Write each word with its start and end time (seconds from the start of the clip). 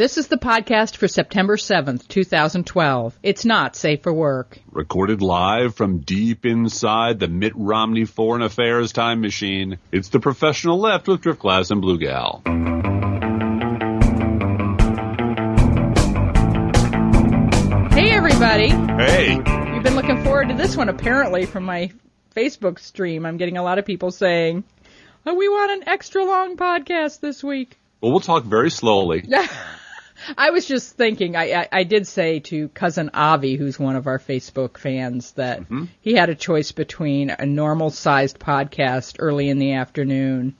This 0.00 0.16
is 0.16 0.28
the 0.28 0.38
podcast 0.38 0.96
for 0.96 1.08
September 1.08 1.58
7th, 1.58 2.08
2012. 2.08 3.18
It's 3.22 3.44
not 3.44 3.76
safe 3.76 4.02
for 4.02 4.14
work. 4.14 4.58
Recorded 4.72 5.20
live 5.20 5.74
from 5.74 5.98
deep 5.98 6.46
inside 6.46 7.20
the 7.20 7.28
Mitt 7.28 7.52
Romney 7.54 8.06
Foreign 8.06 8.40
Affairs 8.40 8.92
time 8.92 9.20
machine. 9.20 9.76
It's 9.92 10.08
the 10.08 10.18
professional 10.18 10.78
left 10.78 11.06
with 11.06 11.20
Driftglass 11.20 11.70
and 11.70 11.82
Blue 11.82 11.98
Gal. 11.98 12.40
Hey, 17.92 18.10
everybody. 18.10 18.70
Hey, 18.70 19.34
You've 19.34 19.84
been 19.84 19.96
looking 19.96 20.24
forward 20.24 20.48
to 20.48 20.54
this 20.54 20.78
one, 20.78 20.88
apparently, 20.88 21.44
from 21.44 21.64
my 21.64 21.90
Facebook 22.34 22.78
stream. 22.78 23.26
I'm 23.26 23.36
getting 23.36 23.58
a 23.58 23.62
lot 23.62 23.78
of 23.78 23.84
people 23.84 24.10
saying, 24.10 24.64
oh, 25.26 25.34
we 25.34 25.46
want 25.50 25.72
an 25.72 25.88
extra 25.90 26.24
long 26.24 26.56
podcast 26.56 27.20
this 27.20 27.44
week. 27.44 27.76
well, 28.00 28.12
we'll 28.12 28.20
talk 28.20 28.44
very 28.44 28.70
slowly. 28.70 29.28
I 30.36 30.50
was 30.50 30.66
just 30.66 30.96
thinking, 30.96 31.36
I, 31.36 31.52
I, 31.52 31.68
I 31.72 31.84
did 31.84 32.06
say 32.06 32.40
to 32.40 32.68
cousin 32.68 33.10
Avi, 33.14 33.56
who's 33.56 33.78
one 33.78 33.96
of 33.96 34.06
our 34.06 34.18
Facebook 34.18 34.78
fans, 34.78 35.32
that 35.32 35.60
mm-hmm. 35.60 35.84
he 36.00 36.14
had 36.14 36.28
a 36.28 36.34
choice 36.34 36.72
between 36.72 37.30
a 37.30 37.46
normal 37.46 37.90
sized 37.90 38.38
podcast 38.38 39.16
early 39.18 39.48
in 39.48 39.58
the 39.58 39.72
afternoon 39.74 40.56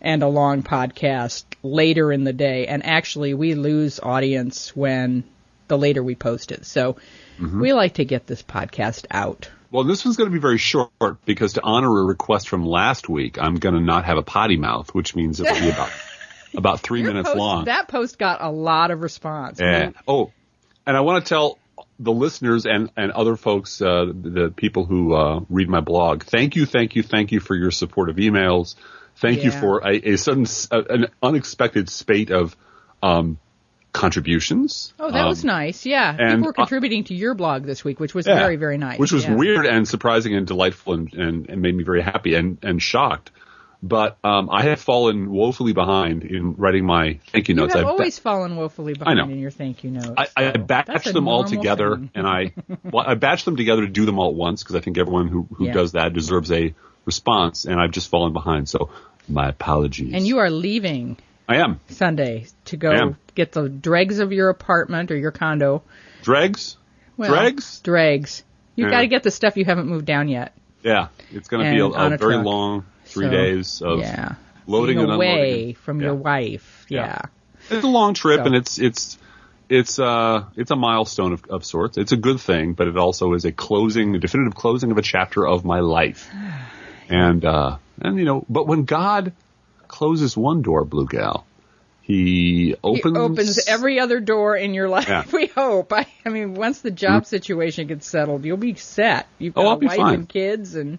and 0.00 0.22
a 0.22 0.28
long 0.28 0.62
podcast 0.62 1.44
later 1.62 2.12
in 2.12 2.24
the 2.24 2.32
day. 2.32 2.66
And 2.66 2.84
actually, 2.84 3.34
we 3.34 3.54
lose 3.54 4.00
audience 4.00 4.74
when 4.74 5.24
the 5.68 5.78
later 5.78 6.02
we 6.02 6.14
post 6.14 6.52
it. 6.52 6.66
So 6.66 6.96
mm-hmm. 7.38 7.60
we 7.60 7.72
like 7.72 7.94
to 7.94 8.04
get 8.04 8.26
this 8.26 8.42
podcast 8.42 9.06
out. 9.10 9.48
Well, 9.70 9.84
this 9.84 10.04
one's 10.04 10.18
going 10.18 10.28
to 10.28 10.34
be 10.34 10.40
very 10.40 10.58
short 10.58 10.90
because 11.24 11.54
to 11.54 11.62
honor 11.62 11.88
a 11.88 12.04
request 12.04 12.48
from 12.48 12.66
last 12.66 13.08
week, 13.08 13.38
I'm 13.40 13.54
going 13.54 13.74
to 13.74 13.80
not 13.80 14.04
have 14.04 14.18
a 14.18 14.22
potty 14.22 14.58
mouth, 14.58 14.94
which 14.94 15.16
means 15.16 15.40
it'll 15.40 15.58
be 15.58 15.70
about 15.70 15.90
about 16.56 16.80
three 16.80 17.02
minutes 17.02 17.28
post- 17.28 17.38
long. 17.38 17.64
That 17.66 17.88
post 17.88 18.18
got 18.18 18.42
a 18.42 18.50
lot 18.50 18.90
of 18.90 19.00
response. 19.02 19.60
Yeah. 19.60 19.90
Oh, 20.06 20.32
and 20.86 20.96
I 20.96 21.00
want 21.00 21.24
to 21.24 21.28
tell 21.28 21.58
the 21.98 22.12
listeners 22.12 22.66
and, 22.66 22.90
and 22.96 23.12
other 23.12 23.36
folks, 23.36 23.80
uh, 23.80 24.06
the 24.06 24.52
people 24.54 24.84
who 24.84 25.14
uh, 25.14 25.40
read 25.48 25.68
my 25.68 25.80
blog, 25.80 26.24
thank 26.24 26.56
you, 26.56 26.66
thank 26.66 26.96
you, 26.96 27.02
thank 27.02 27.30
you 27.32 27.38
for 27.40 27.54
your 27.54 27.70
supportive 27.70 28.16
emails. 28.16 28.74
Thank 29.16 29.44
you 29.44 29.50
for 29.50 29.86
a, 29.86 30.12
a 30.14 30.16
sudden, 30.16 30.46
a- 30.70 30.92
an 30.94 31.06
unexpected 31.22 31.88
spate 31.90 32.30
of 32.30 32.56
um, 33.02 33.38
contributions. 33.92 34.92
Oh, 34.98 35.10
that 35.10 35.22
Um, 35.22 35.28
was 35.28 35.44
nice. 35.44 35.86
Yeah. 35.86 36.10
and, 36.18 36.30
People 36.30 36.46
were 36.46 36.50
uh, 36.50 36.64
contributing 36.64 37.04
to 37.04 37.14
your 37.14 37.34
blog 37.34 37.64
this 37.64 37.84
week, 37.84 38.00
which 38.00 38.14
was 38.14 38.26
yeah, 38.26 38.34
very, 38.38 38.56
very 38.56 38.78
nice. 38.78 38.98
Which 38.98 39.12
was 39.12 39.24
Yeah. 39.24 39.34
weird 39.36 39.66
and 39.66 39.86
surprising 39.86 40.34
and 40.34 40.46
delightful 40.46 40.94
and, 40.94 41.12
and, 41.14 41.48
and 41.50 41.62
made 41.62 41.76
me 41.76 41.84
very 41.84 42.02
happy 42.02 42.34
and, 42.34 42.58
and 42.62 42.82
shocked. 42.82 43.30
But 43.84 44.16
um, 44.22 44.48
I 44.48 44.62
have 44.62 44.80
fallen 44.80 45.28
woefully 45.30 45.72
behind 45.72 46.22
in 46.22 46.54
writing 46.54 46.86
my 46.86 47.18
thank 47.32 47.48
you 47.48 47.54
You 47.56 47.60
notes. 47.62 47.74
have 47.74 47.82
I've- 47.84 47.90
always 47.90 48.16
fallen 48.18 48.54
woefully 48.56 48.94
I 49.00 49.14
know. 49.14 49.22
behind 49.22 49.32
in 49.32 49.38
your 49.40 49.50
thank 49.50 49.82
you 49.82 49.90
notes. 49.90 50.10
I, 50.16 50.26
I 50.36 50.52
so 50.52 50.64
that's 50.68 51.10
them 51.10 51.26
all 51.26 51.42
together, 51.44 51.96
thing. 51.96 52.10
and 52.14 52.24
I 52.26 52.52
well, 52.84 53.04
I 53.06 53.16
batched 53.16 53.44
them 53.44 53.56
together 53.56 53.82
to 53.82 53.88
do 53.88 54.06
them 54.06 54.20
all 54.20 54.28
at 54.28 54.34
once 54.36 54.62
because 54.62 54.76
I 54.76 54.80
think 54.80 54.98
everyone 54.98 55.26
who 55.28 55.48
who 55.54 55.66
Yeah. 55.66 55.72
does 55.72 55.92
that 55.92 56.12
deserves 56.12 56.52
a 56.52 56.74
response, 57.04 57.64
and 57.64 57.80
I've 57.80 57.90
just 57.90 58.08
fallen 58.08 58.32
behind. 58.32 58.68
So 58.68 58.90
my 59.28 59.48
apologies. 59.48 60.14
And 60.14 60.26
you 60.26 60.38
are 60.38 60.50
leaving 60.50 61.16
I 61.48 61.56
am 61.56 61.80
Sunday 61.88 62.46
to 62.66 62.76
go 62.76 63.16
get 63.34 63.50
the 63.50 63.68
dregs 63.68 64.20
of 64.20 64.32
your 64.32 64.48
apartment 64.48 65.10
or 65.10 65.16
your 65.16 65.32
condo. 65.32 65.82
dregs. 66.22 66.76
Well, 67.16 67.30
Dregs? 67.30 67.80
Dregs. 67.80 68.44
You've 68.76 68.86
Yeah. 68.86 68.96
got 68.96 69.00
to 69.02 69.06
get 69.08 69.22
the 69.24 69.30
stuff 69.30 69.56
you 69.56 69.64
haven't 69.64 69.86
moved 69.88 70.06
down 70.06 70.28
yet. 70.28 70.54
Yeah, 70.84 71.08
it's 71.32 71.48
going 71.48 71.64
to 71.64 71.70
be 71.70 71.78
a 71.80 71.86
a 71.86 72.16
very 72.16 72.36
long 72.36 72.84
three 73.12 73.26
So, 73.26 73.30
days 73.30 73.82
of 73.82 73.98
yeah. 74.00 74.34
loading 74.66 74.96
Being 74.96 75.06
and 75.08 75.14
away 75.16 75.32
unloading. 75.52 75.74
from 75.76 76.00
Yeah. 76.00 76.06
your 76.06 76.14
wife. 76.16 76.86
Yeah. 76.88 77.00
Yeah. 77.00 77.76
It's 77.76 77.84
a 77.84 77.88
long 77.88 78.14
trip, 78.14 78.40
So. 78.40 78.46
and 78.46 78.54
it's 78.56 78.78
it's 78.78 79.18
it's 79.68 79.98
uh 79.98 80.44
it's 80.56 80.70
a 80.70 80.76
milestone 80.76 81.32
of, 81.32 81.44
of 81.48 81.64
sorts. 81.64 81.96
It's 81.96 82.12
a 82.12 82.16
good 82.16 82.40
thing, 82.40 82.74
but 82.74 82.88
it 82.88 82.96
also 82.96 83.32
is 83.34 83.44
a 83.44 83.52
closing, 83.52 84.14
a 84.16 84.18
definitive 84.18 84.54
closing 84.54 84.90
of 84.90 84.98
a 84.98 85.02
chapter 85.02 85.46
of 85.46 85.64
my 85.64 85.80
life. 85.80 86.30
And 87.08 87.44
uh 87.44 87.76
and 88.00 88.18
you 88.18 88.24
know, 88.24 88.44
but 88.48 88.66
when 88.66 88.84
God 88.84 89.32
closes 89.88 90.36
one 90.36 90.62
door, 90.62 90.84
Blue 90.84 91.06
Gal, 91.06 91.44
He 92.00 92.74
opens 92.82 93.16
He 93.16 93.22
opens 93.22 93.68
every 93.68 94.00
other 94.00 94.18
door 94.20 94.56
in 94.56 94.72
your 94.74 94.88
life. 94.88 95.08
Yeah. 95.08 95.24
We 95.32 95.46
hope. 95.46 95.92
I, 95.92 96.06
I 96.24 96.30
mean, 96.30 96.54
once 96.54 96.80
the 96.80 96.90
job 96.90 97.26
situation 97.26 97.86
gets 97.88 98.06
settled, 98.08 98.44
you'll 98.44 98.56
be 98.56 98.74
set. 98.74 99.26
You've 99.38 99.56
Oh, 99.56 99.62
got 99.62 99.68
I'll 99.68 99.76
a 99.76 99.86
wife 99.86 99.96
fine. 99.96 100.14
and 100.14 100.28
kids, 100.28 100.74
and 100.74 100.98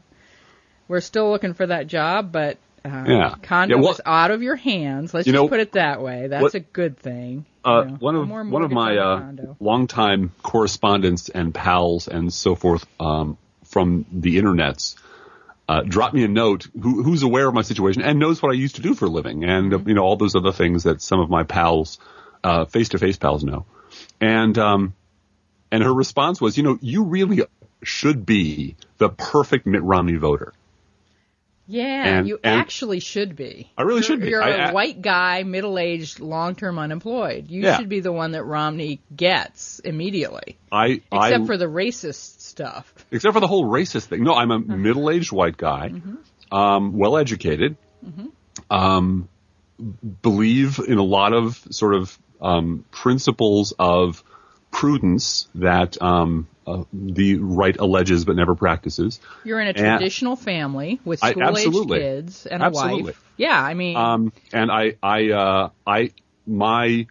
we're 0.88 1.02
still 1.02 1.30
looking 1.32 1.54
for 1.54 1.66
that 1.68 1.88
job. 1.88 2.32
But 2.32 2.58
uh, 2.86 3.06
Yeah. 3.08 3.36
condo 3.42 3.76
Yeah, 3.76 3.82
well- 3.82 3.92
is 3.94 4.02
out 4.06 4.32
of 4.32 4.42
your 4.44 4.56
hands. 4.56 5.14
Let's 5.14 5.26
You 5.28 5.34
just 5.34 5.42
know, 5.44 5.48
put 5.50 5.60
it 5.62 5.72
that 5.74 6.02
way. 6.02 6.28
That's 6.28 6.42
what- 6.44 6.54
a 6.56 6.60
good 6.60 6.98
thing. 6.98 7.46
Uh, 7.66 7.84
You 7.86 7.92
know, 7.92 7.98
one 8.00 8.16
of 8.16 8.30
one 8.52 8.62
of 8.64 8.72
my 8.72 8.98
uh, 8.98 9.32
longtime 9.62 10.32
correspondents 10.44 11.30
and 11.30 11.54
pals 11.54 12.10
and 12.10 12.34
so 12.34 12.56
forth 12.56 12.86
um, 13.00 13.38
from 13.64 14.06
the 14.12 14.36
internets 14.38 14.96
uh, 15.70 15.82
dropped 15.82 16.14
me 16.14 16.26
a 16.26 16.28
note. 16.28 16.68
Who, 16.82 17.04
who's 17.04 17.24
aware 17.24 17.48
of 17.48 17.54
my 17.54 17.62
situation 17.62 18.02
and 18.02 18.20
knows 18.20 18.42
what 18.42 18.50
I 18.50 18.56
used 18.56 18.76
to 18.76 18.82
do 18.82 18.94
for 18.94 19.06
a 19.06 19.10
living, 19.10 19.46
and 19.46 19.72
Mm-hmm. 19.72 19.88
you 19.88 19.96
know 19.96 20.02
all 20.04 20.18
those 20.18 20.36
other 20.36 20.52
things 20.52 20.84
that 20.84 21.02
some 21.02 21.22
of 21.22 21.30
my 21.30 21.44
pals, 21.44 22.00
face 22.70 22.90
to 22.90 22.98
face 22.98 23.16
pals, 23.16 23.46
know. 23.46 23.66
And 24.20 24.58
um, 24.58 24.94
and 25.72 25.82
her 25.84 25.94
response 25.94 26.42
was, 26.42 26.58
you 26.58 26.64
know, 26.64 26.78
you 26.82 27.04
really 27.04 27.44
should 27.82 28.26
be 28.26 28.76
the 28.98 29.08
perfect 29.08 29.66
Mitt 29.66 29.84
Romney 29.84 30.18
voter. 30.18 30.52
Yeah, 31.66 32.18
and- 32.20 32.28
you 32.28 32.40
and- 32.44 32.60
actually 32.60 33.00
should 33.00 33.36
be. 33.38 33.72
I 33.78 33.84
really 33.84 33.96
You're- 34.02 34.04
should 34.08 34.22
be. 34.22 34.30
You're 34.30 34.44
I- 34.44 34.50
a 34.50 34.58
I- 34.70 34.72
white 34.74 35.02
guy, 35.02 35.44
middle-aged, 35.44 36.20
long-term 36.20 36.78
unemployed. 36.78 37.50
You 37.50 37.62
Yeah. 37.64 37.78
should 37.78 37.88
be 37.90 38.02
the 38.02 38.12
one 38.12 38.32
that 38.32 38.44
Romney 38.44 39.00
gets 39.16 39.80
immediately, 39.80 40.58
I 40.72 41.02
except 41.12 41.44
I, 41.44 41.46
for 41.46 41.56
the 41.58 41.68
racist 41.68 42.42
stuff. 42.42 42.94
except 43.12 43.34
for 43.34 43.40
the 43.40 43.48
whole 43.48 43.64
racist 43.66 44.06
thing. 44.08 44.24
No, 44.24 44.34
I'm 44.34 44.52
a 44.52 44.58
Uh-huh. 44.58 44.76
middle-aged 44.76 45.32
white 45.32 45.56
guy, 45.56 45.90
Mm-hmm. 45.94 46.56
um, 46.56 46.98
well-educated, 46.98 47.78
um, 48.70 49.30
believe 50.22 50.80
in 50.86 50.98
a 50.98 51.04
lot 51.04 51.34
of 51.34 51.66
sort 51.72 51.96
of 51.96 52.18
um, 52.42 52.84
principles 52.92 53.74
of 53.80 54.22
prudence 54.74 55.48
that 55.56 56.02
um, 56.02 56.48
uh, 56.68 56.84
the 56.92 57.36
right 57.38 57.78
alleges 57.78 58.26
but 58.26 58.36
never 58.36 58.56
practices. 58.56 59.22
You're 59.46 59.62
in 59.62 59.68
a 59.68 59.70
And- 59.70 59.78
traditional 60.00 60.36
family 60.36 61.00
with 61.06 61.20
school-aged 61.20 61.88
kids 61.90 62.46
and 62.48 62.62
a 62.62 62.66
Absolutely. 62.66 63.04
wife. 63.04 63.24
Yeah, 63.38 63.58
I 63.62 63.76
mean, 63.76 63.96
Um, 63.96 64.34
and 64.52 64.72
I, 64.72 64.96
I, 65.02 65.30
uh, 65.32 65.70
I, 65.86 66.12
my, 66.48 67.06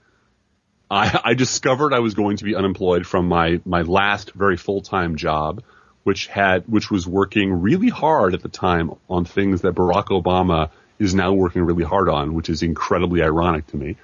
I, 0.90 1.20
I 1.24 1.34
discovered 1.34 1.94
I 1.94 2.00
was 2.00 2.14
going 2.14 2.38
to 2.38 2.44
be 2.44 2.54
unemployed 2.56 3.06
from 3.06 3.28
my, 3.28 3.60
my 3.64 3.82
last 3.82 4.32
very 4.32 4.56
full-time 4.56 5.16
job, 5.16 5.62
which 6.02 6.26
had, 6.26 6.64
which 6.66 6.90
was 6.90 7.06
working 7.06 7.62
really 7.62 7.88
hard 7.88 8.34
at 8.34 8.42
the 8.42 8.48
time 8.48 8.90
on 9.08 9.24
things 9.24 9.60
that 9.62 9.74
Barack 9.76 10.06
Obama 10.06 10.70
is 10.98 11.14
now 11.14 11.32
working 11.32 11.62
really 11.62 11.84
hard 11.84 12.08
on, 12.08 12.34
which 12.34 12.50
is 12.50 12.62
incredibly 12.62 13.22
ironic 13.22 13.68
to 13.68 13.76
me. 13.76 13.96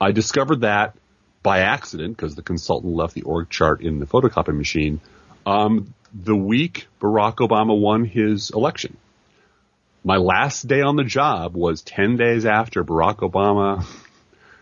I 0.00 0.12
discovered 0.12 0.60
that 0.60 0.94
by 1.42 1.60
accident 1.60 2.16
because 2.16 2.34
the 2.34 2.42
consultant 2.42 2.94
left 2.94 3.14
the 3.14 3.22
org 3.22 3.48
chart 3.48 3.80
in 3.82 4.00
the 4.00 4.06
photocopy 4.06 4.56
machine. 4.56 5.00
Um, 5.46 5.94
the 6.12 6.36
week 6.36 6.88
Barack 7.00 7.36
Obama 7.36 7.78
won 7.78 8.04
his 8.04 8.50
election. 8.50 8.96
My 10.04 10.16
last 10.16 10.66
day 10.66 10.80
on 10.80 10.96
the 10.96 11.04
job 11.04 11.54
was 11.54 11.82
10 11.82 12.16
days 12.16 12.46
after 12.46 12.82
Barack 12.84 13.16
Obama 13.16 13.84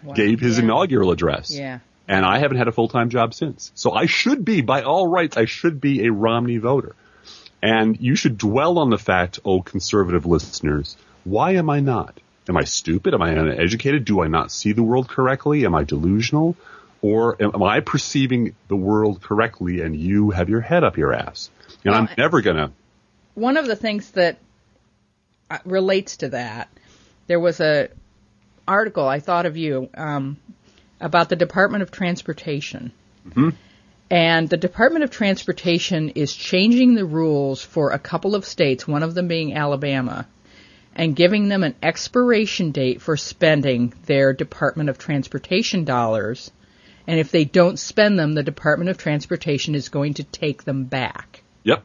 wow. 0.03 0.13
gave 0.15 0.41
his 0.41 0.59
Yeah. 0.59 0.65
inaugural 0.65 1.11
address. 1.13 1.51
Yeah. 1.55 1.81
And 2.09 2.25
I 2.25 2.39
haven't 2.39 2.59
had 2.59 2.69
a 2.69 2.73
full-time 2.73 3.11
job 3.11 3.35
since. 3.35 3.73
So 3.75 3.93
I 3.93 4.07
should 4.07 4.45
be, 4.45 4.61
by 4.61 4.83
all 4.83 5.09
rights, 5.09 5.37
I 5.37 5.45
should 5.45 5.81
be 5.81 6.07
a 6.07 6.13
Romney 6.13 6.59
voter. 6.59 6.95
And 7.63 7.99
you 8.01 8.15
should 8.15 8.39
dwell 8.39 8.79
on 8.79 8.91
the 8.91 8.99
fact, 8.99 9.41
oh 9.45 9.61
conservative 9.61 10.25
listeners, 10.27 10.97
why 11.25 11.53
am 11.53 11.69
I 11.69 11.81
not? 11.81 12.21
Am 12.49 12.57
I 12.57 12.65
stupid? 12.65 13.15
Am 13.15 13.23
I 13.23 13.31
uneducated? 13.31 14.05
Do 14.05 14.23
I 14.23 14.29
not 14.29 14.51
see 14.51 14.73
the 14.73 14.83
world 14.83 15.09
correctly? 15.09 15.65
Am 15.65 15.75
I 15.75 15.85
delusional? 15.85 16.57
Or 17.03 17.41
am, 17.41 17.53
am 17.55 17.63
I 17.63 17.81
perceiving 17.81 18.55
the 18.69 18.77
world 18.77 19.21
correctly 19.23 19.81
and 19.81 19.97
you 19.97 20.31
have 20.31 20.49
your 20.49 20.61
head 20.61 20.85
up 20.85 20.97
your 20.97 21.13
ass? 21.13 21.51
And 21.85 21.93
Well, 21.93 22.03
I'm 22.03 22.09
never 22.17 22.41
gonna, 22.41 22.73
One 23.35 23.57
of 23.57 23.67
the 23.67 23.77
things 23.77 24.11
that 24.13 24.39
uh, 25.51 25.59
relates 25.65 26.19
to 26.19 26.31
that, 26.31 26.69
there 27.27 27.41
was 27.41 27.61
a 27.61 27.89
article 28.67 29.07
I 29.07 29.21
thought 29.21 29.47
of 29.47 29.57
you 29.57 29.89
um, 29.95 30.39
about 31.01 31.29
the 31.29 31.37
Department 31.37 31.83
of 31.83 31.91
Transportation. 31.91 32.93
And 34.09 34.49
the 34.49 34.57
Department 34.57 35.05
of 35.05 35.11
Transportation 35.11 36.11
is 36.11 36.33
changing 36.33 36.95
the 36.95 37.05
rules 37.05 37.63
for 37.63 37.91
a 37.91 37.99
couple 37.99 38.35
of 38.37 38.45
states, 38.45 38.87
one 38.87 39.03
of 39.03 39.15
them 39.15 39.27
being 39.27 39.55
Alabama, 39.55 40.27
and 40.97 41.15
giving 41.15 41.49
them 41.49 41.63
an 41.63 41.77
expiration 41.83 42.73
date 42.73 43.03
for 43.03 43.17
spending 43.17 43.93
their 44.07 44.33
Department 44.33 44.89
of 44.89 44.99
Transportation 44.99 45.85
dollars. 45.85 46.51
And 47.07 47.21
if 47.21 47.31
they 47.31 47.45
don't 47.45 47.79
spend 47.79 48.19
them, 48.19 48.33
the 48.33 48.43
Department 48.43 48.91
of 48.91 48.97
Transportation 48.97 49.75
is 49.75 49.91
going 49.91 50.15
to 50.15 50.25
take 50.25 50.65
them 50.65 50.85
back. 50.85 51.43
yep, 51.63 51.85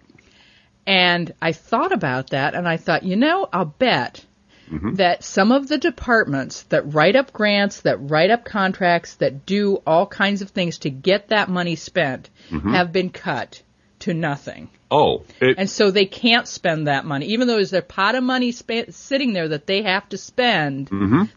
And 0.88 1.34
I 1.42 1.52
thought 1.52 1.92
about 1.92 2.30
that 2.30 2.56
and 2.56 2.68
I 2.68 2.78
thought, 2.78 3.04
you 3.04 3.18
know, 3.18 3.48
I'll 3.52 3.66
bet 3.66 4.25
mm-hmm. 4.72 4.96
that 4.96 5.25
some 5.25 5.52
of 5.52 5.68
the 5.68 5.78
departments 5.78 6.63
that 6.63 6.94
write 6.94 7.18
up 7.18 7.34
grants, 7.34 7.81
that 7.81 7.98
write 7.98 8.31
up 8.31 8.46
contracts, 8.46 9.16
that 9.16 9.46
do 9.46 9.75
all 9.86 10.08
kinds 10.08 10.42
of 10.42 10.52
things 10.52 10.80
to 10.80 10.90
get 10.90 11.28
that 11.28 11.50
money 11.50 11.75
spent 11.75 12.30
mm-hmm. 12.50 12.74
have 12.74 12.94
been 12.94 13.10
cut 13.10 13.62
to 14.01 14.13
nothing. 14.13 14.69
Oh, 14.89 15.24
it, 15.39 15.56
And 15.57 15.69
so 15.69 15.89
they 15.92 16.06
can't 16.06 16.48
spend 16.48 16.88
that 16.88 17.06
money. 17.06 17.27
Even 17.27 17.48
though 17.48 17.56
there's 17.56 17.74
a 17.74 17.81
pot 17.81 18.15
of 18.15 18.24
money 18.24 18.51
spa- 18.51 18.89
sitting 18.89 19.33
there 19.33 19.48
that 19.50 19.65
they 19.68 19.83
have 19.83 20.07
to 20.09 20.18
spend, 20.18 20.89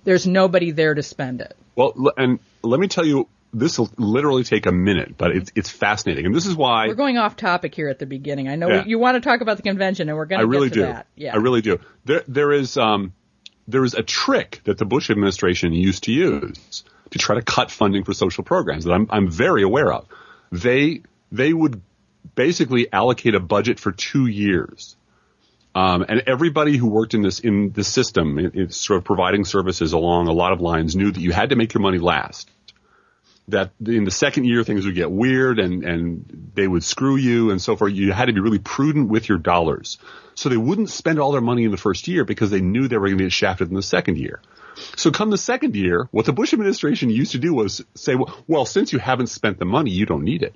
there's 0.05 0.27
nobody 0.27 0.71
there 0.73 0.95
to 0.95 1.03
spend 1.03 1.41
it. 1.41 1.57
well, 1.77 1.95
and 2.17 2.41
let 2.63 2.81
me 2.81 2.89
tell 2.89 3.07
you, 3.07 3.29
this 3.53 3.79
will 3.79 3.89
literally 3.97 4.43
take 4.43 4.67
a 4.67 4.73
minute, 4.73 5.17
but 5.17 5.31
it's 5.31 5.53
it's 5.55 5.71
fascinating, 5.71 6.27
and 6.27 6.35
this 6.35 6.45
is 6.47 6.57
why 6.57 6.89
We're 6.89 6.95
going 6.97 7.19
off 7.19 7.37
topic 7.37 7.73
here 7.73 7.89
at 7.89 8.01
the 8.01 8.07
beginning. 8.07 8.49
I 8.49 8.57
know 8.57 8.67
Yeah. 8.69 8.85
you 8.85 8.99
want 8.99 9.15
to 9.15 9.21
talk 9.21 9.43
about 9.43 9.57
the 9.59 9.63
convention, 9.63 10.09
and 10.09 10.19
we're 10.19 10.25
going 10.27 10.41
to. 10.41 10.45
I 10.45 10.49
really 10.49 10.71
get 10.71 10.75
to 10.75 10.81
do. 10.81 10.87
that. 10.93 11.07
Yeah. 11.15 11.35
I 11.35 11.37
really 11.37 11.61
do. 11.61 11.79
There, 12.05 12.25
there 12.27 12.51
is, 12.53 12.77
um, 12.77 13.13
there 13.69 13.85
is 13.85 13.95
a 13.95 14.03
trick 14.03 14.61
that 14.65 14.77
the 14.79 14.85
Bush 14.85 15.09
administration 15.09 15.73
used 15.73 16.03
to 16.05 16.13
use 16.13 16.83
to 17.11 17.19
try 17.21 17.37
to 17.37 17.43
cut 17.43 17.71
funding 17.71 18.03
for 18.03 18.13
social 18.13 18.43
programs 18.43 18.85
that 18.87 18.93
I'm, 18.93 19.07
I'm 19.11 19.31
very 19.31 19.63
aware 19.63 19.93
of. 19.93 20.09
They, 20.51 21.03
they 21.31 21.53
would 21.53 21.81
basically 22.35 22.93
allocate 22.93 23.35
a 23.35 23.41
budget 23.41 23.79
for 23.79 23.93
two 23.93 24.27
years. 24.27 24.97
Um, 25.75 26.05
and 26.09 26.23
everybody 26.27 26.77
who 26.77 26.87
worked 26.87 27.15
in 27.15 27.23
this 27.23 27.41
in 27.41 27.73
the 27.73 27.83
system, 27.83 28.39
in, 28.39 28.51
in 28.53 28.71
sort 28.71 28.99
of 28.99 29.05
providing 29.05 29.45
services 29.45 29.93
along 29.93 30.29
a 30.29 30.33
lot 30.33 30.53
of 30.53 30.61
lines, 30.61 30.95
knew 30.95 31.11
that 31.11 31.21
you 31.21 31.33
had 31.33 31.51
to 31.51 31.57
make 31.57 31.75
your 31.75 31.81
money 31.81 31.99
last. 31.99 32.49
That 33.49 33.73
in 33.85 34.05
the 34.05 34.11
second 34.11 34.45
year 34.45 34.63
things 34.65 34.87
would 34.87 34.95
get 34.95 35.11
weird 35.11 35.59
and 35.59 35.85
and 35.85 36.51
they 36.55 36.67
would 36.67 36.85
screw 36.85 37.17
you 37.17 37.51
and 37.51 37.61
so 37.61 37.77
forth. 37.77 37.93
You 37.93 38.13
had 38.13 38.27
to 38.27 38.33
be 38.33 38.41
really 38.41 38.61
prudent 38.61 39.11
with 39.11 39.29
your 39.29 39.39
dollars, 39.39 39.99
so 40.35 40.49
they 40.49 40.57
wouldn't 40.57 40.91
spend 40.91 41.19
all 41.19 41.33
their 41.33 41.41
money 41.41 41.65
in 41.65 41.73
the 41.73 41.77
first 41.77 42.07
year 42.09 42.25
because 42.25 42.51
they 42.51 42.61
knew 42.61 42.87
they 42.87 42.97
were 42.97 43.09
going 43.09 43.19
to 43.19 43.25
get 43.25 43.33
shafted 43.33 43.69
in 43.69 43.75
the 43.75 43.83
second 43.83 44.17
year. 44.17 44.41
So 44.97 45.11
come 45.11 45.31
the 45.31 45.39
second 45.39 45.77
year, 45.77 46.09
what 46.11 46.27
the 46.27 46.33
Bush 46.33 46.53
administration 46.53 47.11
used 47.11 47.33
to 47.33 47.39
do 47.39 47.53
was 47.53 47.85
say, 47.95 48.15
well, 48.15 48.35
well 48.47 48.65
since 48.65 48.93
you 48.93 48.99
haven't 48.99 49.27
spent 49.27 49.59
the 49.59 49.65
money, 49.65 49.91
you 49.91 50.07
don't 50.07 50.25
need 50.25 50.43
it. 50.43 50.55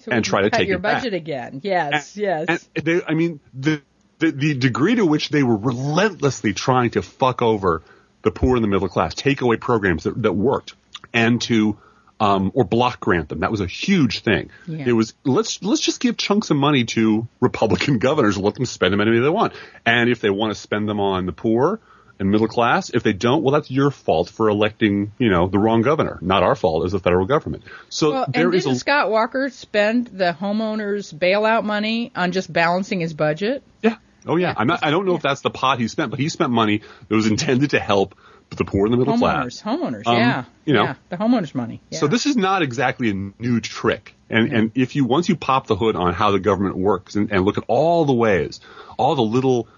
So 0.00 0.12
and 0.12 0.24
try 0.24 0.42
to 0.42 0.50
take 0.50 0.68
your 0.68 0.78
it 0.78 0.82
back. 0.82 1.02
budget 1.02 1.14
again. 1.14 1.60
Yes, 1.62 2.16
yes. 2.16 2.66
And 2.74 2.84
they, 2.84 3.02
I 3.06 3.14
mean, 3.14 3.40
the, 3.52 3.82
the 4.18 4.30
the 4.30 4.54
degree 4.54 4.94
to 4.94 5.04
which 5.04 5.28
they 5.28 5.42
were 5.42 5.56
relentlessly 5.56 6.54
trying 6.54 6.90
to 6.90 7.02
fuck 7.02 7.42
over 7.42 7.82
the 8.22 8.30
poor 8.30 8.56
and 8.56 8.64
the 8.64 8.68
middle 8.68 8.88
class, 8.88 9.14
take 9.14 9.40
away 9.42 9.56
programs 9.56 10.04
that, 10.04 10.22
that 10.22 10.32
worked, 10.32 10.74
and 11.12 11.40
to 11.42 11.78
um, 12.18 12.52
or 12.54 12.64
block 12.64 13.00
grant 13.00 13.28
them. 13.30 13.40
That 13.40 13.50
was 13.50 13.60
a 13.60 13.66
huge 13.66 14.20
thing. 14.20 14.50
Yeah. 14.66 14.88
It 14.88 14.92
was 14.92 15.14
let's 15.24 15.62
let's 15.62 15.80
just 15.80 16.00
give 16.00 16.16
chunks 16.16 16.50
of 16.50 16.56
money 16.56 16.84
to 16.84 17.26
Republican 17.40 17.98
governors 18.00 18.36
and 18.36 18.44
let 18.44 18.54
them 18.54 18.66
spend 18.66 18.92
them 18.92 19.00
any 19.00 19.10
way 19.10 19.20
they 19.20 19.28
want. 19.28 19.54
And 19.84 20.08
if 20.08 20.20
they 20.20 20.30
want 20.30 20.54
to 20.54 20.60
spend 20.60 20.88
them 20.88 21.00
on 21.00 21.26
the 21.26 21.32
poor 21.32 21.80
and 22.20 22.30
middle 22.30 22.46
class, 22.46 22.90
if 22.90 23.02
they 23.02 23.12
don't, 23.12 23.42
well, 23.42 23.52
that's 23.52 23.70
your 23.70 23.90
fault 23.90 24.28
for 24.28 24.48
electing, 24.48 25.10
you 25.18 25.30
know, 25.30 25.48
the 25.48 25.58
wrong 25.58 25.82
governor. 25.82 26.18
Not 26.20 26.42
our 26.44 26.54
fault 26.54 26.84
as 26.84 26.92
the 26.92 27.00
federal 27.00 27.26
government. 27.26 27.64
So 27.88 28.12
well, 28.12 28.26
there 28.28 28.44
and 28.44 28.52
didn't 28.52 28.72
a 28.72 28.76
Scott 28.76 29.10
Walker 29.10 29.50
spend 29.50 30.06
the 30.08 30.36
homeowners 30.38 31.12
bailout 31.12 31.64
money 31.64 32.12
on 32.14 32.30
just 32.32 32.52
balancing 32.52 33.00
his 33.00 33.14
budget? 33.14 33.64
Yeah. 33.82 33.96
Oh 34.26 34.36
yeah. 34.36 34.48
Yeah. 34.48 34.54
I'm 34.58 34.66
not. 34.66 34.84
I 34.84 34.90
don't 34.90 35.06
know 35.06 35.16
if 35.16 35.22
that's 35.22 35.40
the 35.40 35.50
pot 35.50 35.80
he 35.80 35.88
spent, 35.88 36.10
but 36.10 36.20
he 36.20 36.28
spent 36.28 36.50
money 36.52 36.82
that 37.08 37.14
was 37.14 37.26
intended 37.26 37.70
to 37.70 37.80
help 37.80 38.14
the 38.50 38.64
poor 38.64 38.84
and 38.84 38.92
the 38.92 38.98
middle 38.98 39.14
Homeowners, 39.14 39.62
class. 39.62 39.62
homeowners, 39.62 40.06
Um, 40.06 40.16
yeah, 40.18 40.44
you 40.64 40.74
know. 40.74 40.82
yeah, 40.82 40.94
the 41.08 41.16
homeowners 41.16 41.54
money. 41.54 41.80
Yeah. 41.88 42.00
So 42.00 42.08
this 42.08 42.26
is 42.26 42.36
not 42.36 42.62
exactly 42.62 43.10
a 43.10 43.14
new 43.14 43.60
trick. 43.60 44.14
And 44.28 44.52
and 44.52 44.72
if 44.74 44.94
you 44.96 45.04
once 45.04 45.28
you 45.28 45.36
pop 45.36 45.68
the 45.68 45.76
hood 45.76 45.96
on 45.96 46.12
how 46.14 46.32
the 46.32 46.40
government 46.40 46.76
works 46.76 47.14
and, 47.14 47.30
and 47.32 47.44
look 47.44 47.58
at 47.58 47.64
all 47.68 48.04
the 48.04 48.12
ways, 48.12 48.60
all 48.98 49.14
the 49.14 49.22
little 49.22 49.68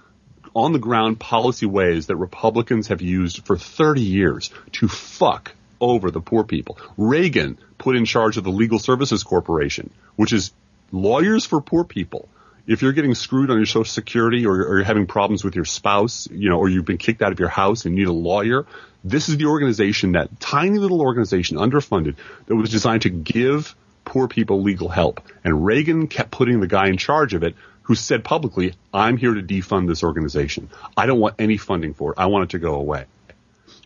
on 0.54 0.72
the 0.72 0.78
ground 0.78 1.18
policy 1.18 1.66
ways 1.66 2.06
that 2.06 2.16
Republicans 2.16 2.88
have 2.88 3.00
used 3.00 3.46
for 3.46 3.56
30 3.56 4.00
years 4.00 4.50
to 4.72 4.88
fuck 4.88 5.52
over 5.80 6.10
the 6.10 6.20
poor 6.20 6.44
people. 6.44 6.78
Reagan 6.96 7.58
put 7.78 7.96
in 7.96 8.04
charge 8.04 8.36
of 8.36 8.44
the 8.44 8.50
Legal 8.50 8.78
Services 8.78 9.22
Corporation, 9.24 9.90
which 10.16 10.32
is 10.32 10.52
lawyers 10.92 11.44
for 11.44 11.60
poor 11.60 11.84
people. 11.84 12.28
If 12.64 12.80
you're 12.80 12.92
getting 12.92 13.16
screwed 13.16 13.50
on 13.50 13.56
your 13.56 13.66
social 13.66 13.84
security 13.84 14.46
or, 14.46 14.52
or 14.52 14.76
you're 14.76 14.84
having 14.84 15.08
problems 15.08 15.42
with 15.42 15.56
your 15.56 15.64
spouse, 15.64 16.28
you 16.30 16.48
know, 16.48 16.58
or 16.58 16.68
you've 16.68 16.84
been 16.84 16.98
kicked 16.98 17.20
out 17.20 17.32
of 17.32 17.40
your 17.40 17.48
house 17.48 17.84
and 17.84 17.96
need 17.96 18.06
a 18.06 18.12
lawyer, 18.12 18.66
this 19.02 19.28
is 19.28 19.36
the 19.36 19.46
organization, 19.46 20.12
that 20.12 20.38
tiny 20.38 20.78
little 20.78 21.00
organization, 21.00 21.56
underfunded, 21.56 22.14
that 22.46 22.54
was 22.54 22.70
designed 22.70 23.02
to 23.02 23.10
give 23.10 23.74
poor 24.04 24.28
people 24.28 24.62
legal 24.62 24.88
help. 24.88 25.20
And 25.42 25.64
Reagan 25.64 26.06
kept 26.06 26.30
putting 26.30 26.60
the 26.60 26.68
guy 26.68 26.88
in 26.88 26.98
charge 26.98 27.34
of 27.34 27.42
it 27.42 27.56
who 27.82 27.94
said 27.94 28.24
publicly, 28.24 28.74
I'm 28.94 29.16
here 29.16 29.34
to 29.34 29.42
defund 29.42 29.88
this 29.88 30.02
organization. 30.04 30.70
I 30.96 31.06
don't 31.06 31.18
want 31.20 31.34
any 31.38 31.56
funding 31.56 31.94
for 31.94 32.12
it. 32.12 32.18
I 32.18 32.26
want 32.26 32.44
it 32.44 32.50
to 32.50 32.58
go 32.58 32.74
away. 32.74 33.06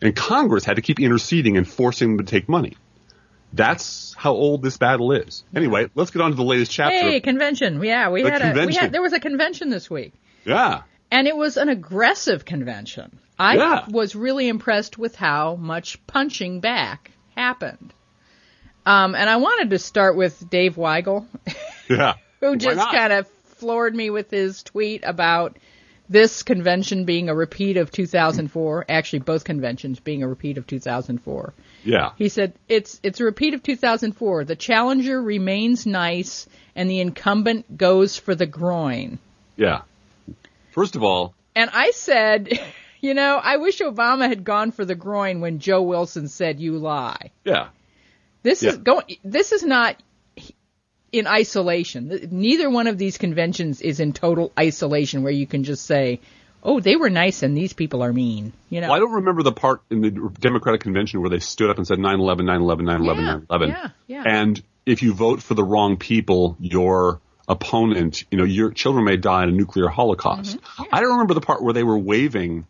And 0.01 0.15
Congress 0.15 0.63
had 0.65 0.75
to 0.75 0.81
keep 0.81 0.99
interceding 0.99 1.57
and 1.57 1.67
forcing 1.67 2.15
them 2.17 2.25
to 2.25 2.29
take 2.29 2.47
money. 2.47 2.75
That's 3.53 4.13
how 4.17 4.33
old 4.33 4.61
this 4.61 4.77
battle 4.77 5.11
is. 5.13 5.43
Anyway, 5.55 5.89
let's 5.95 6.11
get 6.11 6.21
on 6.21 6.31
to 6.31 6.35
the 6.37 6.43
latest 6.43 6.71
chapter. 6.71 6.95
hey, 6.95 7.19
convention. 7.21 7.81
Yeah, 7.83 8.09
we 8.09 8.21
The 8.23 8.31
had 8.31 8.41
a 8.41 8.45
we 8.45 8.49
convention. 8.51 8.81
had 8.81 8.91
there 8.91 9.01
was 9.01 9.13
a 9.13 9.19
convention 9.19 9.69
this 9.69 9.89
week. 9.89 10.13
Yeah. 10.45 10.81
And 11.09 11.27
it 11.27 11.35
was 11.35 11.57
an 11.57 11.69
aggressive 11.69 12.43
convention. 12.45 13.19
I 13.39 13.55
Yeah. 13.55 13.85
was 13.89 14.15
really 14.15 14.47
impressed 14.49 14.97
with 14.97 15.15
how 15.15 15.55
much 15.55 16.05
punching 16.07 16.59
back 16.59 17.11
happened. 17.35 17.93
Um, 18.85 19.15
and 19.15 19.29
I 19.29 19.37
wanted 19.37 19.69
to 19.71 19.79
start 19.79 20.15
with 20.15 20.49
Dave 20.49 20.75
Weigel, 20.75 21.25
Yeah. 21.89 22.15
who 22.41 22.55
just 22.57 22.79
kind 22.91 23.13
of 23.13 23.27
floored 23.57 23.95
me 23.95 24.09
with 24.09 24.31
his 24.31 24.63
tweet 24.63 25.03
about 25.05 25.57
this 26.09 26.41
convention 26.43 27.03
being 27.03 27.27
a 27.29 27.35
repeat 27.35 27.75
of 27.77 27.91
2004. 27.91 28.85
Actually, 28.87 29.19
both 29.19 29.43
conventions 29.43 29.99
being 29.99 30.23
a 30.23 30.27
repeat 30.27 30.57
of 30.57 30.65
2004. 30.65 31.53
Yeah. 31.83 32.11
He 32.17 32.29
said 32.29 32.53
it's 32.69 32.99
it's 33.03 33.19
a 33.19 33.25
repeat 33.25 33.53
of 33.53 33.61
2004. 33.63 34.45
The 34.45 34.55
challenger 34.55 35.21
remains 35.21 35.85
nice, 35.85 36.47
and 36.75 36.89
the 36.89 37.01
incumbent 37.01 37.77
goes 37.77 38.17
for 38.17 38.35
the 38.35 38.45
groin. 38.45 39.19
Yeah. 39.57 39.81
First 40.71 40.95
of 40.95 41.03
all, 41.03 41.33
And 41.55 41.69
I 41.73 41.91
said, 41.91 42.49
you 43.01 43.13
know, 43.13 43.39
I 43.43 43.57
wish 43.57 43.79
Obama 43.79 44.27
had 44.27 44.43
gone 44.43 44.71
for 44.71 44.85
the 44.85 44.95
groin 44.95 45.41
when 45.41 45.59
Joe 45.59 45.81
Wilson 45.81 46.27
said 46.27 46.59
you 46.59 46.77
lie. 46.77 47.31
yeah. 47.43 47.69
This 48.43 48.63
is 48.63 48.77
going 48.77 49.17
this 49.25 49.51
is 49.51 49.63
not 49.63 50.01
in 51.11 51.27
isolation. 51.27 52.27
Neither 52.31 52.69
one 52.69 52.87
of 52.87 52.97
these 52.97 53.17
conventions 53.17 53.81
is 53.81 53.99
in 53.99 54.13
total 54.13 54.51
isolation 54.59 55.23
where 55.23 55.31
you 55.31 55.47
can 55.47 55.63
just 55.63 55.85
say, 55.85 56.19
"Oh, 56.63 56.79
they 56.79 56.95
were 56.95 57.09
nice 57.09 57.43
and 57.43 57.55
these 57.55 57.73
people 57.73 58.03
are 58.03 58.11
mean." 58.13 58.53
You 58.69 58.81
know. 58.81 58.87
Well, 58.87 58.95
I 58.97 58.99
don't 58.99 59.13
remember 59.13 59.43
the 59.43 59.51
part 59.53 59.81
in 59.89 60.01
the 60.01 60.11
Democratic 60.39 60.81
convention 60.81 61.21
where 61.21 61.29
they 61.29 61.39
stood 61.39 61.69
up 61.69 61.77
and 61.77 61.87
said 61.87 61.99
9/11, 61.99 62.45
9/11, 62.45 62.85
9/11, 62.85 63.17
Yeah, 63.25 63.39
9/11. 63.49 63.67
yeah, 63.69 63.89
yeah. 64.07 64.23
And 64.25 64.61
if 64.85 65.01
you 65.03 65.13
vote 65.13 65.41
for 65.41 65.53
the 65.53 65.63
wrong 65.63 65.97
people, 65.97 66.57
your 66.59 67.19
opponent, 67.47 68.25
you 68.29 68.37
know, 68.37 68.43
your 68.43 68.71
children 68.71 69.05
may 69.05 69.15
die 69.17 69.43
in 69.43 69.49
a 69.49 69.53
nuclear 69.53 69.87
holocaust. 69.87 70.57
Mm-hmm. 70.57 70.83
I 70.91 70.99
don't 70.99 71.11
remember 71.11 71.33
the 71.33 71.41
part 71.41 71.63
where 71.63 71.73
they 71.73 71.83
were 71.83 71.97
waving 71.97 72.67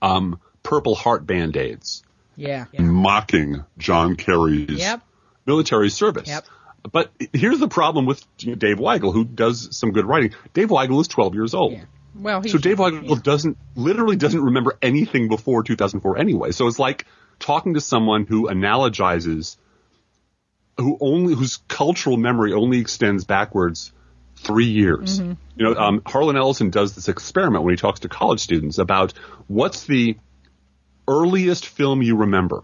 um, 0.00 0.40
purple 0.62 0.94
heart 0.94 1.26
band-aids, 1.26 2.02
yeah. 2.36 2.64
mocking 2.78 3.64
John 3.76 4.16
Kerry's 4.16 4.70
Yep. 4.78 5.02
military 5.46 5.90
service. 5.90 6.28
Yep. 6.28 6.46
But 6.90 7.12
here's 7.32 7.58
the 7.58 7.68
problem 7.68 8.06
with 8.06 8.24
Dave 8.38 8.78
Weigel, 8.78 9.12
who 9.12 9.24
does 9.24 9.76
some 9.76 9.92
good 9.92 10.06
writing. 10.06 10.32
Dave 10.54 10.68
Weigel 10.68 11.00
is 11.00 11.08
12 11.08 11.34
years 11.34 11.54
old. 11.54 11.72
Yeah. 11.72 11.84
Well, 12.14 12.42
he 12.42 12.48
So 12.48 12.58
Dave 12.58 12.78
Weigel 12.78 13.22
doesn't 13.22 13.56
literally 13.76 14.16
doesn't 14.16 14.42
remember 14.42 14.76
anything 14.82 15.28
before 15.28 15.62
2004 15.62 16.18
anyway. 16.18 16.50
So 16.52 16.66
it's 16.66 16.78
like 16.78 17.06
talking 17.38 17.74
to 17.74 17.80
someone 17.80 18.26
who 18.26 18.48
analogizes, 18.48 19.56
who 20.76 20.98
only 21.00 21.34
whose 21.34 21.58
cultural 21.68 22.16
memory 22.16 22.52
only 22.52 22.78
extends 22.78 23.24
backwards 23.24 23.92
three 24.36 24.66
years. 24.66 25.20
Mm-hmm. 25.20 25.32
You 25.56 25.64
know, 25.64 25.80
um, 25.80 26.02
Harlan 26.04 26.36
Ellison 26.36 26.70
does 26.70 26.94
this 26.94 27.08
experiment 27.08 27.64
when 27.64 27.72
he 27.72 27.76
talks 27.76 28.00
to 28.00 28.08
college 28.08 28.40
students 28.40 28.78
about 28.78 29.12
what's 29.48 29.84
the 29.84 30.16
earliest 31.06 31.66
film 31.66 32.02
you 32.02 32.16
remember 32.16 32.62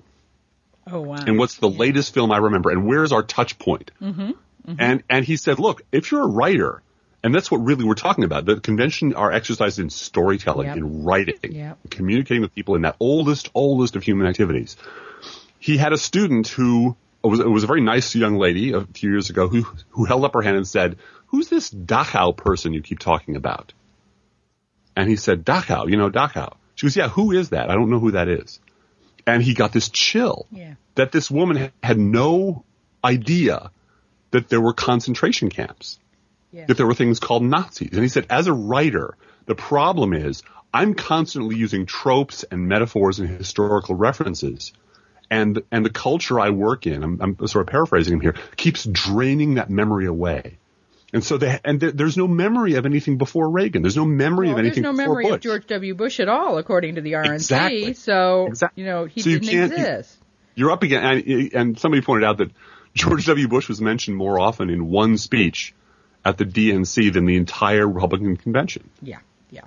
Oh 0.90 1.00
wow. 1.00 1.16
and 1.26 1.38
what's 1.38 1.57
the 1.57 1.69
latest 1.69 2.14
film 2.14 2.31
I 2.31 2.38
remember, 2.38 2.71
and 2.71 2.87
where's 2.87 3.12
our 3.12 3.23
touch 3.23 3.59
point? 3.59 3.90
Mm-hmm. 4.00 4.31
And 4.78 5.02
and 5.09 5.25
he 5.25 5.37
said, 5.37 5.59
look, 5.59 5.83
if 5.93 6.11
you're 6.11 6.23
a 6.23 6.28
writer, 6.28 6.83
and 7.23 7.35
that's 7.35 7.50
what 7.50 7.59
really 7.59 7.85
we're 7.85 7.95
talking 7.95 8.25
about. 8.25 8.45
The 8.45 8.61
convention 8.61 9.14
are 9.14 9.33
exercised 9.33 9.78
in 9.81 9.90
storytelling, 9.90 10.66
Yep. 10.69 10.76
in 10.76 11.05
writing, 11.05 11.35
Yep. 11.43 11.78
communicating 11.90 12.40
with 12.43 12.55
people 12.55 12.75
in 12.76 12.83
that 12.83 12.97
oldest, 13.00 13.50
oldest 13.55 13.97
of 13.97 14.02
human 14.05 14.26
activities. 14.28 14.76
He 15.59 15.76
had 15.76 15.93
a 15.93 15.99
student 15.99 16.47
who 16.49 16.97
was, 17.25 17.40
it 17.40 17.49
was 17.49 17.64
a 17.64 17.66
very 17.66 17.81
nice 17.81 18.14
young 18.14 18.37
lady 18.37 18.73
a 18.73 18.83
few 18.83 19.11
years 19.11 19.31
ago 19.31 19.49
who 19.49 19.66
who 19.90 20.05
held 20.05 20.25
up 20.25 20.35
her 20.35 20.43
hand 20.43 20.57
and 20.57 20.69
said, 20.69 20.99
"Who's 21.28 21.49
this 21.49 21.71
Dachau 21.71 22.37
person 22.37 22.73
you 22.73 22.83
keep 22.83 23.00
talking 23.00 23.35
about?" 23.35 23.73
And 24.95 25.09
he 25.11 25.16
said, 25.16 25.45
Dachau, 25.45 25.90
you 25.90 25.97
know 25.97 26.11
Dachau. 26.11 26.55
She 26.75 26.87
goes, 26.87 26.97
yeah, 26.97 27.09
who 27.09 27.33
is 27.33 27.50
that? 27.50 27.71
I 27.71 27.75
don't 27.75 27.90
know 27.90 27.99
who 27.99 28.12
that 28.12 28.28
is. 28.28 28.61
And 29.26 29.42
he 29.42 29.54
got 29.54 29.73
this 29.73 29.88
chill 29.88 30.47
Yeah. 30.50 30.75
that 30.95 31.12
this 31.12 31.30
woman 31.30 31.71
had 31.83 31.99
no 31.99 32.64
idea 33.04 33.71
that 34.30 34.49
there 34.49 34.61
were 34.61 34.73
concentration 34.73 35.49
camps, 35.50 35.99
Yeah. 36.52 36.66
that 36.66 36.76
there 36.76 36.87
were 36.87 36.95
things 36.95 37.18
called 37.21 37.42
Nazis. 37.42 37.92
And 37.92 38.02
he 38.02 38.09
said, 38.09 38.26
as 38.30 38.47
a 38.47 38.52
writer, 38.52 39.16
the 39.47 39.54
problem 39.54 40.12
is 40.12 40.42
I'm 40.73 40.95
constantly 40.95 41.56
using 41.56 41.87
tropes 41.87 42.45
and 42.45 42.68
metaphors 42.68 43.18
and 43.18 43.28
historical 43.28 43.95
references. 43.95 44.73
And, 45.30 45.62
and 45.73 45.85
the 45.85 45.90
culture 45.90 46.38
I 46.38 46.50
work 46.50 46.87
in, 46.87 47.02
I'm, 47.02 47.21
I'm 47.21 47.47
sort 47.49 47.66
of 47.66 47.71
paraphrasing 47.71 48.14
him 48.14 48.21
here, 48.21 48.35
keeps 48.56 48.85
draining 48.85 49.54
that 49.54 49.71
memory 49.71 50.06
away. 50.06 50.59
And 51.16 51.25
so 51.25 51.38
they, 51.38 51.58
and 51.64 51.80
there, 51.80 51.92
there's 51.92 52.18
no 52.18 52.28
memory 52.28 52.75
of 52.75 52.85
anything 52.85 53.16
before 53.16 53.49
Reagan. 53.49 53.80
There's 53.80 53.96
no 53.96 54.04
memory 54.04 54.49
well, 54.49 54.56
of 54.56 54.58
anything 54.61 54.82
There's 54.82 54.94
no 54.96 55.02
before 55.02 55.14
memory 55.14 55.25
Bush. 55.25 55.35
of 55.37 55.40
George 55.40 55.66
W. 55.68 55.94
Bush 55.94 56.20
at 56.20 56.28
all, 56.28 56.58
according 56.58 56.96
to 56.96 57.00
the 57.00 57.12
RNC. 57.14 57.35
Exactly. 57.37 57.94
So, 57.94 58.46
Exactly. 58.49 58.82
you 58.82 58.88
know, 58.90 59.06
he 59.06 59.23
So 59.23 59.30
didn't 59.30 59.49
can't- 59.49 59.73
you- 59.73 59.78
exist. 59.78 60.18
You're 60.54 60.70
up 60.73 60.82
again, 60.82 61.02
and, 61.04 61.54
and 61.54 61.78
somebody 61.78 62.02
pointed 62.02 62.26
out 62.26 62.37
that 62.38 62.50
George 62.94 63.25
W. 63.26 63.49
Bush 63.49 63.66
was 63.68 63.80
mentioned 63.80 64.14
more 64.16 64.38
often 64.38 64.68
in 64.68 64.90
one 64.90 65.16
speech 65.16 65.75
at 66.23 66.37
the 66.37 66.44
DNC 66.44 67.14
than 67.14 67.25
the 67.25 67.37
entire 67.37 67.88
Republican 67.88 68.37
convention. 68.37 68.90
yeah, 69.00 69.20
yeah. 69.50 69.62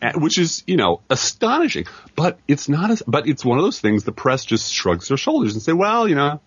Uh, 0.00 0.12
which 0.20 0.38
is 0.38 0.62
you 0.68 0.76
know 0.76 1.00
astonishing. 1.10 1.86
But 2.14 2.38
it's 2.46 2.68
not 2.68 2.92
as 2.92 3.02
but 3.08 3.26
it's 3.26 3.44
one 3.44 3.58
of 3.58 3.64
those 3.64 3.80
things 3.80 4.04
the 4.04 4.12
press 4.12 4.44
just 4.44 4.72
shrugs 4.72 5.08
their 5.08 5.16
shoulders 5.16 5.54
and 5.54 5.62
say, 5.62 5.72
well, 5.72 6.08
you 6.08 6.14
know, 6.14 6.40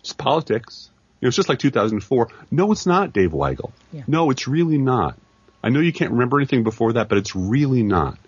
it's 0.00 0.12
politics. 0.12 0.90
It's 1.20 1.36
just 1.36 1.48
like 1.48 1.58
2004. 1.58 2.28
No, 2.50 2.72
it's 2.72 2.86
not, 2.86 3.12
Dave 3.12 3.30
Weigel. 3.30 3.72
Yeah. 3.92 4.02
No, 4.06 4.30
it's 4.30 4.46
really 4.46 4.78
not. 4.78 5.18
I 5.62 5.70
know 5.70 5.80
you 5.80 5.92
can't 5.92 6.12
remember 6.12 6.38
anything 6.38 6.62
before 6.62 6.94
that, 6.94 7.08
but 7.08 7.18
it's 7.18 7.34
really 7.34 7.82
not. 7.82 8.18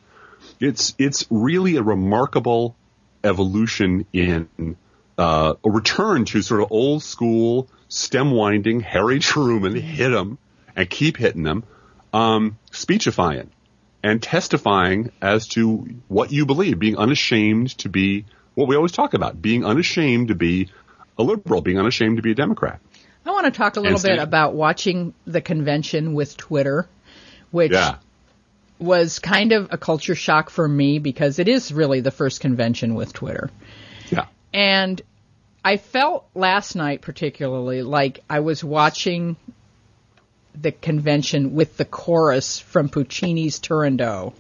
It's 0.61 0.95
it's 0.99 1.27
really 1.31 1.77
a 1.77 1.83
remarkable 1.83 2.75
evolution 3.23 4.07
in 4.13 4.77
uh, 5.17 5.55
a 5.65 5.71
return 5.71 6.25
to 6.27 6.43
sort 6.43 6.63
of 6.63 6.73
old 6.73 7.03
school 7.03 7.69
stem 7.89 8.31
winding 8.31 8.81
Harry 8.81 9.19
Truman 9.19 9.75
hit 9.75 10.13
'em 10.13 10.39
and 10.75 10.89
keep 10.89 11.17
hitting 11.17 11.43
them, 11.43 11.65
um, 12.13 12.59
speechifying 12.71 13.51
and 14.03 14.23
testifying 14.23 15.11
as 15.21 15.49
to 15.49 15.87
what 16.09 16.33
you 16.33 16.47
believe, 16.47 16.79
being 16.79 16.97
unashamed 16.97 17.77
to 17.79 17.89
be 17.89 18.25
what 18.55 18.69
we 18.69 18.77
always 18.77 18.93
talk 18.93 19.15
about, 19.15 19.41
being 19.41 19.65
unashamed 19.65 20.29
to 20.29 20.35
be 20.35 20.69
a 21.19 21.23
liberal, 21.23 21.61
being 21.61 21.79
unashamed 21.79 22.17
to 22.17 22.23
be 22.23 22.31
a 22.33 22.35
Democrat. 22.35 22.81
I 23.27 23.31
want 23.31 23.47
to 23.47 23.51
talk 23.51 23.77
a 23.77 23.81
little 23.81 24.01
bit 24.01 24.19
about 24.19 24.55
watching 24.55 25.13
the 25.27 25.41
convention 25.41 26.15
with 26.15 26.37
Twitter, 26.37 26.89
which 27.51 27.73
Yeah. 27.73 27.97
was 28.79 29.19
kind 29.19 29.53
of 29.53 29.69
a 29.71 29.77
culture 29.79 30.15
shock 30.15 30.49
for 30.51 30.67
me 30.67 30.99
because 30.99 31.39
it 31.39 31.49
is 31.49 31.73
really 31.73 32.01
the 32.01 32.11
first 32.11 32.41
convention 32.41 32.95
with 32.95 33.13
Twitter. 33.13 33.51
Yeah. 34.11 34.27
And 34.55 35.03
I 35.65 35.77
felt 35.77 36.27
last 36.35 36.75
night 36.77 37.03
particularly 37.03 37.83
like 37.83 38.21
I 38.31 38.41
was 38.41 38.63
watching 38.65 39.37
the 40.61 40.73
convention 40.73 41.55
with 41.55 41.77
the 41.77 41.85
chorus 41.85 42.59
from 42.59 42.89
Puccini's 42.89 43.61
Turandot 43.61 44.33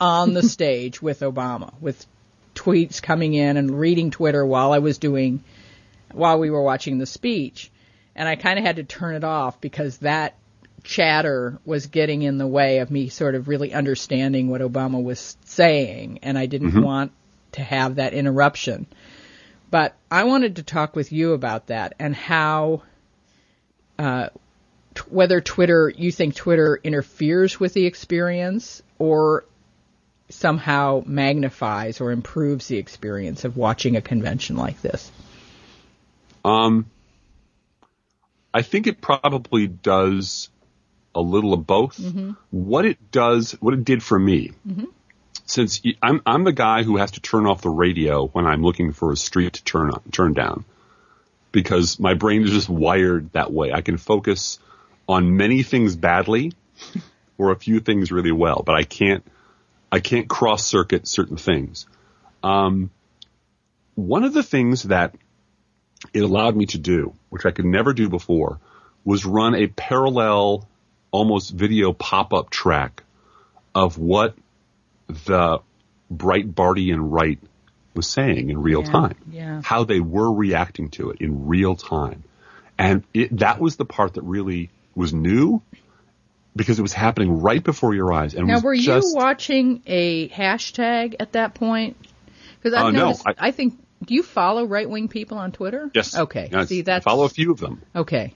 on 0.00 0.32
the 0.34 0.42
stage 0.56 1.02
with 1.02 1.20
Obama, 1.20 1.72
with 1.80 2.06
tweets 2.54 3.02
coming 3.02 3.34
in 3.34 3.56
and 3.56 3.78
reading 3.80 4.10
Twitter 4.10 4.44
while 4.46 4.72
I 4.72 4.78
was 4.78 4.98
doing, 4.98 5.42
while 6.12 6.38
we 6.38 6.50
were 6.50 6.62
watching 6.62 6.98
the 6.98 7.06
speech. 7.06 7.70
And 8.14 8.28
I 8.28 8.36
kind 8.36 8.58
of 8.58 8.64
had 8.64 8.76
to 8.76 8.84
turn 8.84 9.14
it 9.14 9.24
off 9.24 9.60
because 9.60 9.98
that 9.98 10.34
chatter 10.82 11.58
was 11.64 11.86
getting 11.86 12.22
in 12.22 12.38
the 12.38 12.46
way 12.46 12.78
of 12.78 12.90
me 12.90 13.08
sort 13.08 13.34
of 13.34 13.48
really 13.48 13.72
understanding 13.72 14.48
what 14.48 14.60
Obama 14.60 15.02
was 15.02 15.36
saying. 15.44 16.20
And 16.22 16.38
I 16.38 16.46
didn't 16.46 16.80
want 16.82 17.12
to 17.52 17.62
have 17.62 17.96
that 17.96 18.14
interruption. 18.14 18.86
But 19.70 19.94
I 20.10 20.24
wanted 20.24 20.56
to 20.56 20.62
talk 20.62 20.96
with 20.96 21.12
you 21.12 21.32
about 21.32 21.66
that 21.66 21.94
and 21.98 22.14
how, 22.14 22.82
uh, 23.98 24.28
t- 24.94 25.02
whether 25.10 25.40
Twitter, 25.40 25.92
you 25.94 26.10
think 26.10 26.34
Twitter 26.34 26.78
interferes 26.82 27.60
with 27.60 27.74
the 27.74 27.86
experience 27.86 28.82
or 28.98 29.44
somehow 30.30 31.02
magnifies 31.06 32.00
or 32.00 32.12
improves 32.12 32.68
the 32.68 32.76
experience 32.76 33.44
of 33.44 33.56
watching 33.56 33.96
a 33.96 34.02
convention 34.02 34.56
like 34.56 34.80
this. 34.80 35.10
Um, 36.44 36.86
I 38.52 38.62
think 38.62 38.86
it 38.86 39.00
probably 39.00 39.66
does 39.66 40.48
a 41.14 41.20
little 41.20 41.52
of 41.52 41.66
both. 41.66 41.98
What 42.50 42.84
it 42.84 43.10
does, 43.10 43.52
what 43.60 43.74
it 43.74 43.84
did 43.84 44.02
for 44.02 44.18
me, 44.18 44.52
since 45.46 45.80
y- 45.84 45.94
I'm 46.02 46.22
I'm 46.26 46.44
the 46.44 46.52
guy 46.52 46.82
who 46.82 46.96
has 46.96 47.12
to 47.12 47.20
turn 47.20 47.46
off 47.46 47.62
the 47.62 47.70
radio 47.70 48.26
when 48.26 48.46
I'm 48.46 48.62
looking 48.62 48.92
for 48.92 49.12
a 49.12 49.16
street 49.16 49.54
to 49.54 49.64
turn 49.64 49.90
on, 49.90 50.02
turn 50.12 50.32
down, 50.32 50.64
because 51.52 51.98
my 51.98 52.14
brain 52.14 52.42
is 52.42 52.50
just 52.50 52.68
wired 52.68 53.32
that 53.32 53.52
way. 53.52 53.72
I 53.72 53.80
can 53.82 53.96
focus 53.96 54.58
on 55.08 55.36
many 55.36 55.62
things 55.62 55.96
badly, 55.96 56.52
or 57.38 57.50
a 57.52 57.56
few 57.56 57.80
things 57.80 58.12
really 58.12 58.32
well, 58.32 58.62
but 58.64 58.74
I 58.74 58.84
can't 58.84 59.24
I 59.90 60.00
can't 60.00 60.28
cross 60.28 60.64
circuit 60.64 61.06
certain 61.08 61.36
things. 61.36 61.86
Um, 62.42 62.90
one 63.94 64.24
of 64.24 64.32
the 64.32 64.42
things 64.42 64.84
that 64.84 65.14
it 66.12 66.20
allowed 66.22 66.56
me 66.56 66.66
to 66.66 66.78
do, 66.78 67.14
which 67.30 67.44
I 67.46 67.50
could 67.50 67.64
never 67.64 67.92
do 67.92 68.08
before, 68.08 68.60
was 69.04 69.24
run 69.24 69.54
a 69.54 69.66
parallel, 69.66 70.68
almost 71.10 71.50
video 71.50 71.92
pop-up 71.92 72.50
track 72.50 73.02
of 73.74 73.98
what 73.98 74.34
the 75.08 75.60
Breitbartian 76.12 76.98
right 77.00 77.38
was 77.94 78.06
saying 78.06 78.50
in 78.50 78.60
real 78.60 78.82
Yeah, 78.82 78.90
time. 78.90 79.16
yeah. 79.30 79.60
How 79.64 79.84
they 79.84 80.00
were 80.00 80.32
reacting 80.32 80.90
to 80.90 81.10
it 81.10 81.20
in 81.20 81.46
real 81.46 81.74
time. 81.74 82.22
And 82.78 83.02
it, 83.12 83.36
that 83.38 83.60
was 83.60 83.76
the 83.76 83.84
part 83.84 84.14
that 84.14 84.22
really 84.22 84.70
was 84.94 85.12
new 85.12 85.62
because 86.54 86.78
it 86.78 86.82
was 86.82 86.92
happening 86.92 87.40
right 87.40 87.62
before 87.62 87.94
your 87.94 88.12
eyes. 88.12 88.34
And 88.34 88.46
Now, 88.46 88.60
were 88.60 88.74
just, 88.76 89.08
you 89.08 89.14
watching 89.16 89.82
a 89.86 90.28
hashtag 90.28 91.16
at 91.20 91.32
that 91.32 91.54
point? 91.54 91.96
Because 92.56 92.74
I've 92.74 92.86
Uh, 92.86 92.90
no, 92.90 93.04
noticed, 93.06 93.26
I- 93.26 93.34
I, 93.38 93.50
think, 93.50 93.78
do 94.04 94.14
you 94.14 94.22
follow 94.22 94.64
right 94.64 94.88
wing 94.88 95.08
people 95.08 95.38
on 95.38 95.52
Twitter? 95.52 95.90
Yes. 95.94 96.16
Okay. 96.16 96.48
Yes. 96.52 96.68
See, 96.68 96.80
I 96.80 96.82
that's 96.82 97.04
follow 97.04 97.24
a 97.24 97.28
few 97.28 97.52
of 97.52 97.58
them. 97.60 97.82
okay. 97.94 98.34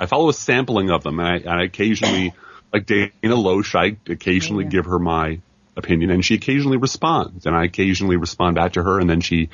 I 0.00 0.06
follow 0.06 0.28
a 0.28 0.32
sampling 0.32 0.90
of 0.90 1.02
them, 1.02 1.18
and 1.18 1.28
I, 1.28 1.36
and 1.36 1.48
I 1.48 1.64
occasionally, 1.64 2.32
like 2.72 2.86
Dana 2.86 3.10
Loesch, 3.22 3.74
I 3.74 3.96
occasionally 4.10 4.64
Yeah. 4.64 4.70
give 4.70 4.84
her 4.86 4.98
my 4.98 5.40
opinion, 5.76 6.10
and 6.10 6.24
she 6.24 6.34
occasionally 6.34 6.76
responds, 6.76 7.46
and 7.46 7.54
I 7.56 7.64
occasionally 7.64 8.16
respond 8.16 8.56
back 8.56 8.72
to 8.74 8.82
her, 8.82 9.00
and 9.00 9.08
then 9.10 9.20
she 9.20 9.48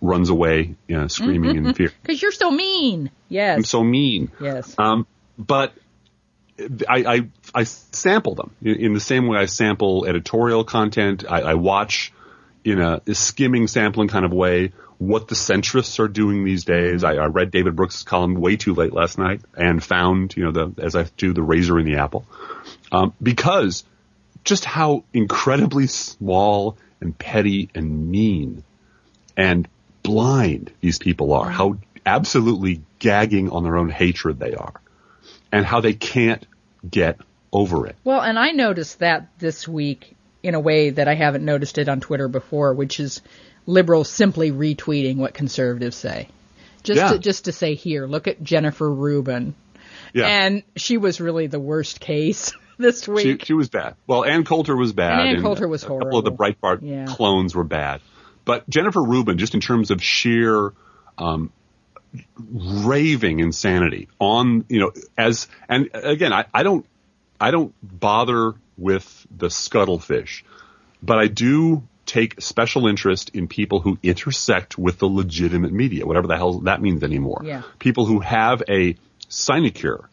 runs 0.00 0.28
away, 0.30 0.76
you 0.86 0.96
know, 0.96 1.08
screaming 1.08 1.56
in 1.56 1.74
fear. 1.74 1.92
Because 2.02 2.22
you're 2.22 2.30
so 2.32 2.50
mean. 2.52 3.10
Yes. 3.28 3.56
I'm 3.56 3.64
so 3.64 3.82
mean. 3.82 4.30
yes. 4.40 4.74
Um, 4.78 5.06
but 5.36 5.72
I, 6.88 7.04
I, 7.04 7.28
I 7.54 7.64
sample 7.64 8.34
them 8.36 8.54
in, 8.62 8.76
in 8.76 8.92
the 8.94 9.00
same 9.00 9.26
way 9.26 9.38
I 9.38 9.46
sample 9.46 10.06
editorial 10.06 10.62
content. 10.64 11.24
I, 11.28 11.40
I 11.42 11.54
watch 11.54 12.12
in 12.72 12.80
a, 12.80 13.00
skimming 13.14 13.66
sampling 13.66 14.08
kind 14.08 14.24
of 14.24 14.32
way 14.32 14.72
what 14.98 15.28
the 15.28 15.34
centrists 15.34 16.00
are 16.00 16.08
doing 16.08 16.44
these 16.44 16.64
days. 16.64 17.04
I, 17.04 17.14
I 17.14 17.26
read 17.26 17.50
David 17.50 17.76
Brooks' 17.76 18.02
column 18.02 18.34
way 18.34 18.56
too 18.56 18.74
late 18.74 18.92
last 18.92 19.16
night 19.16 19.40
and 19.56 19.82
found, 19.82 20.36
you 20.36 20.44
know, 20.44 20.52
the, 20.52 20.82
as 20.82 20.96
I 20.96 21.04
do 21.16 21.32
the 21.32 21.42
razor 21.42 21.78
in 21.78 21.86
the 21.86 21.96
apple. 21.96 22.26
Um, 22.90 23.14
because 23.22 23.84
just 24.44 24.64
how 24.64 25.04
incredibly 25.12 25.86
small 25.86 26.76
and 27.00 27.16
petty 27.16 27.70
and 27.74 28.10
mean 28.10 28.64
and 29.36 29.68
blind 30.02 30.72
these 30.80 30.98
people 30.98 31.32
are, 31.32 31.48
how 31.48 31.78
absolutely 32.04 32.82
gagging 32.98 33.50
on 33.50 33.62
their 33.62 33.76
own 33.76 33.90
hatred 33.90 34.40
they 34.40 34.54
are, 34.54 34.80
and 35.52 35.64
how 35.64 35.80
they 35.80 35.92
can't 35.92 36.44
get 36.88 37.20
over 37.52 37.86
it. 37.86 37.96
Well, 38.04 38.20
and 38.20 38.38
I 38.38 38.50
noticed 38.50 38.98
that 38.98 39.28
this 39.38 39.68
week 39.68 40.16
in 40.42 40.54
a 40.54 40.60
way 40.60 40.90
that 40.90 41.08
I 41.08 41.14
haven't 41.14 41.44
noticed 41.44 41.78
it 41.78 41.88
on 41.88 42.00
Twitter 42.00 42.28
before, 42.28 42.74
which 42.74 43.00
is 43.00 43.20
liberals 43.66 44.08
simply 44.08 44.50
retweeting 44.52 45.16
what 45.16 45.34
conservatives 45.34 45.96
say. 45.96 46.28
Just 46.84 46.98
Yeah. 46.98 47.12
to, 47.12 47.18
just 47.18 47.46
to 47.46 47.52
say 47.52 47.74
here, 47.74 48.06
look 48.06 48.28
at 48.28 48.42
Jennifer 48.42 48.88
Rubin. 48.88 49.54
Yeah. 50.14 50.26
And 50.26 50.62
she 50.76 50.96
was 50.96 51.20
really 51.20 51.48
the 51.48 51.60
worst 51.60 52.00
case 52.00 52.52
this 52.78 53.04
she, 53.04 53.10
week. 53.10 53.44
she 53.44 53.52
was 53.52 53.68
bad. 53.68 53.94
Well, 54.06 54.24
Ann 54.24 54.44
Coulter 54.44 54.76
was 54.76 54.92
bad. 54.92 55.26
And 55.26 55.36
Ann 55.38 55.42
Coulter 55.42 55.66
was 55.68 55.82
horrible. 55.82 56.18
A 56.18 56.22
couple 56.22 56.32
of 56.32 56.38
the. 56.38 56.44
Breitbart 56.44 56.78
Yeah. 56.82 57.06
clones 57.06 57.54
were 57.54 57.64
bad. 57.64 58.00
But 58.44 58.68
Jennifer 58.70 59.02
Rubin, 59.02 59.36
just 59.38 59.54
in 59.54 59.60
terms 59.60 59.90
of 59.90 60.02
sheer 60.02 60.72
um, 61.18 61.50
raving 62.50 63.40
insanity 63.40 64.08
on, 64.18 64.64
you 64.68 64.80
know, 64.80 64.92
as 65.16 65.48
and 65.68 65.90
again, 65.92 66.32
I, 66.32 66.46
I 66.54 66.62
don't, 66.62 66.86
I 67.40 67.50
don't 67.50 67.74
bother 67.82 68.54
with 68.78 69.26
the 69.30 69.48
scuttlefish, 69.50 70.44
but 71.02 71.18
I 71.18 71.26
do 71.26 71.82
take 72.06 72.40
special 72.40 72.86
interest 72.86 73.30
in 73.34 73.48
people 73.48 73.80
who 73.80 73.98
intersect 74.02 74.78
with 74.78 74.98
the 74.98 75.06
legitimate 75.06 75.72
media, 75.72 76.06
whatever 76.06 76.26
the 76.26 76.36
hell 76.36 76.60
that 76.60 76.80
means 76.80 77.02
anymore. 77.02 77.42
Yeah. 77.44 77.62
People 77.78 78.06
who 78.06 78.20
have 78.20 78.62
a 78.68 78.96
sinecure 79.28 80.08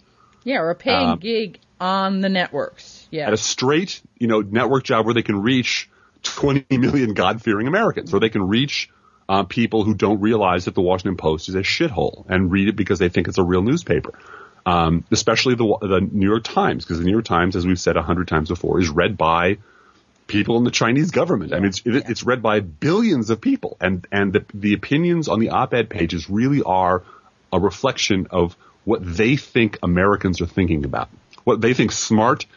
yeah, 0.46 0.60
or 0.60 0.70
a 0.70 0.76
paying 0.76 1.10
Um, 1.10 1.20
gig 1.20 1.60
on 1.82 2.22
the 2.22 2.30
networks. 2.30 3.08
Yeah. 3.12 3.28
at 3.28 3.34
a 3.34 3.38
straight, 3.38 4.02
you 4.18 4.28
know, 4.28 4.42
network 4.42 4.84
job 4.84 5.06
where 5.06 5.14
they 5.14 5.24
can 5.24 5.42
reach 5.42 5.90
20 6.24 6.78
million 6.78 7.14
God-fearing 7.14 7.68
Americans, 7.68 8.14
or 8.14 8.20
they 8.20 8.30
can 8.30 8.48
reach 8.48 8.90
uh, 9.28 9.44
people 9.44 9.84
who 9.84 9.96
don't 9.96 10.22
realize 10.22 10.66
that 10.66 10.76
the 10.76 10.82
Washington 10.82 11.18
Post 11.18 11.50
is 11.50 11.56
a 11.56 11.60
shithole 11.60 12.26
and 12.30 12.52
read 12.52 12.68
it 12.70 12.76
because 12.76 13.00
they 13.00 13.10
think 13.10 13.28
it's 13.28 13.40
a 13.40 13.44
real 13.44 13.64
newspaper. 13.64 14.12
Um, 14.68 15.04
especially 15.12 15.54
the 15.54 15.78
the 15.82 16.00
New 16.00 16.28
York 16.28 16.44
Times, 16.44 16.84
because 16.84 16.98
the 16.98 17.06
New 17.06 17.12
York 17.12 17.26
Times, 17.26 17.56
as 17.56 17.68
we've 17.68 17.80
said 17.80 17.98
a 17.98 18.02
hundred 18.02 18.28
times 18.28 18.50
before, 18.50 18.80
is 18.80 18.90
read 18.90 19.16
by 19.16 19.60
people 20.28 20.58
in 20.58 20.64
the 20.64 20.72
Chinese 20.72 21.12
government. 21.12 21.54
I 21.54 21.58
mean, 21.58 21.68
it's, 21.68 21.82
it, 21.86 22.10
it's 22.10 22.24
read 22.24 22.42
by 22.42 22.62
billions 22.62 23.30
of 23.30 23.42
people, 23.42 23.78
and 23.80 24.08
and 24.12 24.34
the, 24.34 24.46
the 24.54 24.74
opinions 24.74 25.28
on 25.28 25.40
the 25.40 25.50
op-ed 25.50 25.90
pages 25.90 26.30
really 26.30 26.64
are 26.64 27.04
a 27.54 27.60
reflection 27.60 28.28
of 28.32 28.58
what 28.86 29.02
they 29.04 29.36
think 29.36 29.78
Americans 29.84 30.42
are 30.42 30.48
thinking 30.48 30.84
about, 30.84 31.10
what 31.44 31.62
they 31.62 31.76
think 31.76 31.92
smart, 31.92 32.48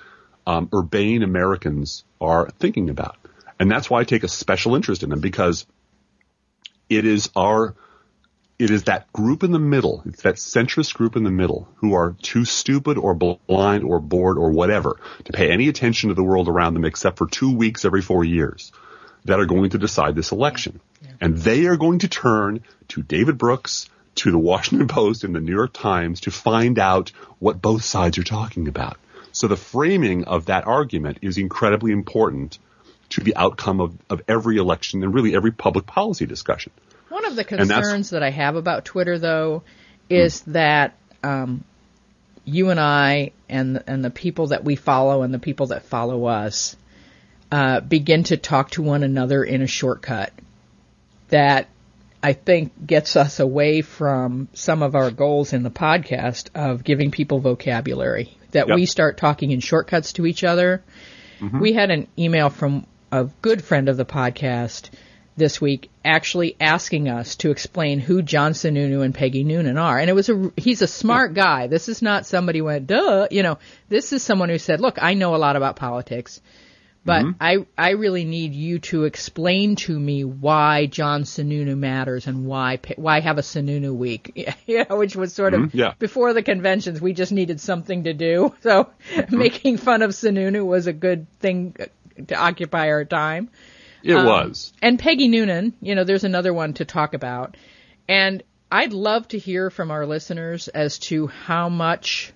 um, 0.46 0.68
urbane 0.74 1.22
Americans 1.22 2.04
are 2.20 2.48
thinking 2.58 2.88
about, 2.88 3.16
and 3.60 3.70
that's 3.70 3.90
why 3.90 4.00
I 4.00 4.04
take 4.04 4.24
a 4.24 4.28
special 4.28 4.74
interest 4.76 5.02
in 5.02 5.10
them 5.10 5.20
because 5.20 5.66
it 6.88 7.04
is 7.04 7.30
our 7.36 7.74
it 8.58 8.70
is 8.70 8.84
that 8.84 9.12
group 9.12 9.44
in 9.44 9.52
the 9.52 9.58
middle, 9.58 10.02
it's 10.04 10.22
that 10.22 10.34
centrist 10.34 10.94
group 10.94 11.14
in 11.14 11.22
the 11.22 11.30
middle 11.30 11.68
who 11.76 11.94
are 11.94 12.16
too 12.22 12.44
stupid 12.44 12.98
or 12.98 13.14
blind 13.14 13.84
or 13.84 14.00
bored 14.00 14.36
or 14.36 14.50
whatever 14.50 14.98
to 15.24 15.32
pay 15.32 15.50
any 15.50 15.68
attention 15.68 16.08
to 16.08 16.14
the 16.14 16.24
world 16.24 16.48
around 16.48 16.74
them 16.74 16.84
except 16.84 17.18
for 17.18 17.28
two 17.28 17.54
weeks 17.54 17.84
every 17.84 18.02
four 18.02 18.24
years 18.24 18.72
that 19.24 19.38
are 19.38 19.46
going 19.46 19.70
to 19.70 19.78
decide 19.78 20.14
this 20.14 20.32
election. 20.32 20.80
Yeah. 21.02 21.10
And 21.20 21.36
they 21.36 21.66
are 21.66 21.76
going 21.76 22.00
to 22.00 22.08
turn 22.08 22.62
to 22.88 23.02
David 23.02 23.38
Brooks, 23.38 23.88
to 24.16 24.32
the 24.32 24.38
Washington 24.38 24.88
Post 24.88 25.22
and 25.22 25.34
the 25.34 25.40
New 25.40 25.54
York 25.54 25.72
Times 25.72 26.22
to 26.22 26.32
find 26.32 26.78
out 26.78 27.12
what 27.38 27.62
both 27.62 27.84
sides 27.84 28.18
are 28.18 28.24
talking 28.24 28.66
about. 28.66 28.96
So 29.30 29.46
the 29.46 29.56
framing 29.56 30.24
of 30.24 30.46
that 30.46 30.66
argument 30.66 31.18
is 31.22 31.38
incredibly 31.38 31.92
important 31.92 32.58
to 33.10 33.20
the 33.20 33.36
outcome 33.36 33.80
of, 33.80 33.96
of 34.10 34.22
every 34.26 34.56
election 34.56 35.04
and 35.04 35.14
really 35.14 35.36
every 35.36 35.52
public 35.52 35.86
policy 35.86 36.26
discussion. 36.26 36.72
One 37.08 37.24
of 37.24 37.36
the 37.36 37.44
concerns 37.44 38.10
that 38.10 38.22
I 38.22 38.30
have 38.30 38.56
about 38.56 38.84
Twitter, 38.84 39.18
though, 39.18 39.62
is 40.10 40.42
hmm. 40.42 40.52
that 40.52 40.94
um, 41.22 41.64
you 42.44 42.70
and 42.70 42.80
I 42.80 43.32
and 43.48 43.82
and 43.86 44.04
the 44.04 44.10
people 44.10 44.48
that 44.48 44.64
we 44.64 44.76
follow 44.76 45.22
and 45.22 45.32
the 45.32 45.38
people 45.38 45.68
that 45.68 45.84
follow 45.84 46.26
us 46.26 46.76
uh, 47.50 47.80
begin 47.80 48.24
to 48.24 48.36
talk 48.36 48.70
to 48.72 48.82
one 48.82 49.02
another 49.02 49.42
in 49.42 49.62
a 49.62 49.66
shortcut 49.66 50.32
that 51.28 51.68
I 52.22 52.32
think 52.32 52.86
gets 52.86 53.16
us 53.16 53.40
away 53.40 53.80
from 53.80 54.48
some 54.52 54.82
of 54.82 54.94
our 54.94 55.10
goals 55.10 55.52
in 55.52 55.62
the 55.62 55.70
podcast 55.70 56.50
of 56.54 56.84
giving 56.84 57.10
people 57.10 57.38
vocabulary. 57.38 58.36
That 58.52 58.68
yep. 58.68 58.76
we 58.76 58.86
start 58.86 59.18
talking 59.18 59.50
in 59.50 59.60
shortcuts 59.60 60.14
to 60.14 60.26
each 60.26 60.42
other. 60.42 60.82
Mm-hmm. 61.38 61.60
We 61.60 61.74
had 61.74 61.90
an 61.90 62.08
email 62.18 62.50
from 62.50 62.86
a 63.12 63.24
good 63.42 63.62
friend 63.62 63.88
of 63.88 63.96
the 63.96 64.04
podcast 64.04 64.90
this 65.38 65.60
week 65.60 65.90
actually 66.04 66.56
asking 66.60 67.08
us 67.08 67.36
to 67.36 67.50
explain 67.50 68.00
who 68.00 68.22
John 68.22 68.52
Sununu 68.52 69.04
and 69.04 69.14
Peggy 69.14 69.44
Noonan 69.44 69.78
are. 69.78 69.98
And 69.98 70.10
it 70.10 70.14
was 70.14 70.28
a, 70.28 70.52
he's 70.56 70.82
a 70.82 70.86
smart 70.86 71.34
guy. 71.34 71.66
This 71.66 71.88
is 71.88 72.02
not 72.02 72.26
somebody 72.26 72.58
who 72.58 72.66
went, 72.66 72.86
duh, 72.86 73.28
you 73.30 73.42
know, 73.42 73.58
this 73.88 74.12
is 74.12 74.22
someone 74.22 74.48
who 74.48 74.58
said, 74.58 74.80
look, 74.80 74.98
I 75.00 75.14
know 75.14 75.34
a 75.34 75.36
lot 75.36 75.56
about 75.56 75.76
politics, 75.76 76.40
but 77.04 77.24
mm-hmm. 77.24 77.30
I, 77.40 77.66
I 77.76 77.90
really 77.90 78.24
need 78.24 78.52
you 78.52 78.80
to 78.80 79.04
explain 79.04 79.76
to 79.76 79.98
me 79.98 80.24
why 80.24 80.86
John 80.86 81.22
Sununu 81.22 81.76
matters 81.76 82.26
and 82.26 82.44
why, 82.44 82.80
why 82.96 83.20
have 83.20 83.38
a 83.38 83.42
Sununu 83.42 83.94
week, 83.94 84.54
you 84.66 84.84
know, 84.88 84.96
which 84.96 85.16
was 85.16 85.32
sort 85.32 85.54
of 85.54 85.60
mm-hmm. 85.60 85.78
yeah. 85.78 85.94
before 85.98 86.34
the 86.34 86.42
conventions, 86.42 87.00
we 87.00 87.12
just 87.12 87.32
needed 87.32 87.60
something 87.60 88.04
to 88.04 88.12
do. 88.12 88.54
So 88.62 88.90
mm-hmm. 89.14 89.38
making 89.38 89.76
fun 89.78 90.02
of 90.02 90.10
Sununu 90.10 90.66
was 90.66 90.86
a 90.86 90.92
good 90.92 91.26
thing 91.38 91.76
to 92.26 92.34
occupy 92.34 92.88
our 92.88 93.04
time. 93.04 93.48
It 94.02 94.14
um, 94.14 94.26
was. 94.26 94.72
And 94.80 94.98
Peggy 94.98 95.28
Noonan, 95.28 95.74
you 95.80 95.94
know, 95.94 96.04
there's 96.04 96.24
another 96.24 96.52
one 96.52 96.74
to 96.74 96.84
talk 96.84 97.14
about. 97.14 97.56
And 98.08 98.42
I'd 98.70 98.92
love 98.92 99.28
to 99.28 99.38
hear 99.38 99.70
from 99.70 99.90
our 99.90 100.06
listeners 100.06 100.68
as 100.68 100.98
to 101.00 101.26
how 101.26 101.68
much 101.68 102.32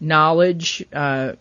knowledge, 0.00 0.84
uh, 0.92 1.32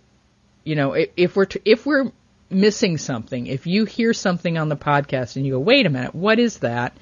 you 0.63 0.75
know, 0.75 0.93
if, 0.93 1.09
if 1.17 1.35
we're 1.35 1.47
if 1.65 1.85
we're 1.85 2.11
missing 2.49 2.97
something, 2.97 3.47
if 3.47 3.65
you 3.65 3.85
hear 3.85 4.13
something 4.13 4.57
on 4.57 4.69
the 4.69 4.75
podcast 4.75 5.35
and 5.35 5.45
you 5.45 5.53
go, 5.53 5.59
wait 5.59 5.85
a 5.85 5.89
minute, 5.89 6.13
what 6.13 6.39
is 6.39 6.59
that? 6.59 6.95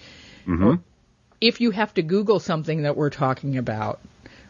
Mm-hmm. 0.48 0.82
if 1.41 1.62
you 1.62 1.70
have 1.70 1.94
to 1.94 2.01
Google 2.01 2.39
something 2.39 2.82
that 2.84 2.98
we're 2.98 3.12
talking 3.12 3.58
about, 3.58 4.00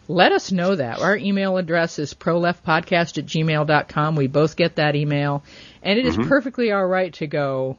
let 0.07 0.31
us 0.31 0.51
know 0.51 0.75
that. 0.75 1.01
Our 1.01 1.15
email 1.15 1.57
address 1.57 1.99
is 1.99 2.13
proleftpodcast 2.13 3.17
at 3.17 3.25
gmail.com. 3.25 4.15
We 4.15 4.27
both 4.27 4.55
get 4.55 4.77
that 4.77 4.95
email. 4.95 5.43
And 5.83 5.99
it 5.99 6.05
mm-hmm. 6.05 6.21
is 6.21 6.27
perfectly 6.27 6.71
all 6.71 6.85
right 6.85 7.13
to 7.15 7.27
go, 7.27 7.77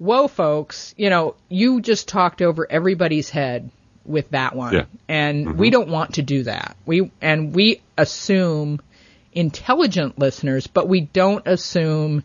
whoa, 0.00 0.28
folks, 0.28 0.94
you 0.96 1.10
know, 1.10 1.36
you 1.50 1.82
just 1.82 2.08
talked 2.08 2.40
over 2.40 2.66
everybody's 2.68 3.28
head 3.28 3.70
with 4.06 4.30
that 4.30 4.56
one. 4.56 4.72
Yeah. 4.72 4.84
And 5.08 5.46
mm-hmm. 5.46 5.58
we 5.58 5.68
don't 5.68 5.90
want 5.90 6.14
to 6.14 6.22
do 6.22 6.44
that. 6.44 6.74
We, 6.86 7.12
and 7.20 7.54
we 7.54 7.82
assume 7.98 8.80
intelligent 9.32 10.18
listeners, 10.18 10.66
but 10.66 10.88
we 10.88 11.02
don't 11.02 11.46
assume 11.46 12.24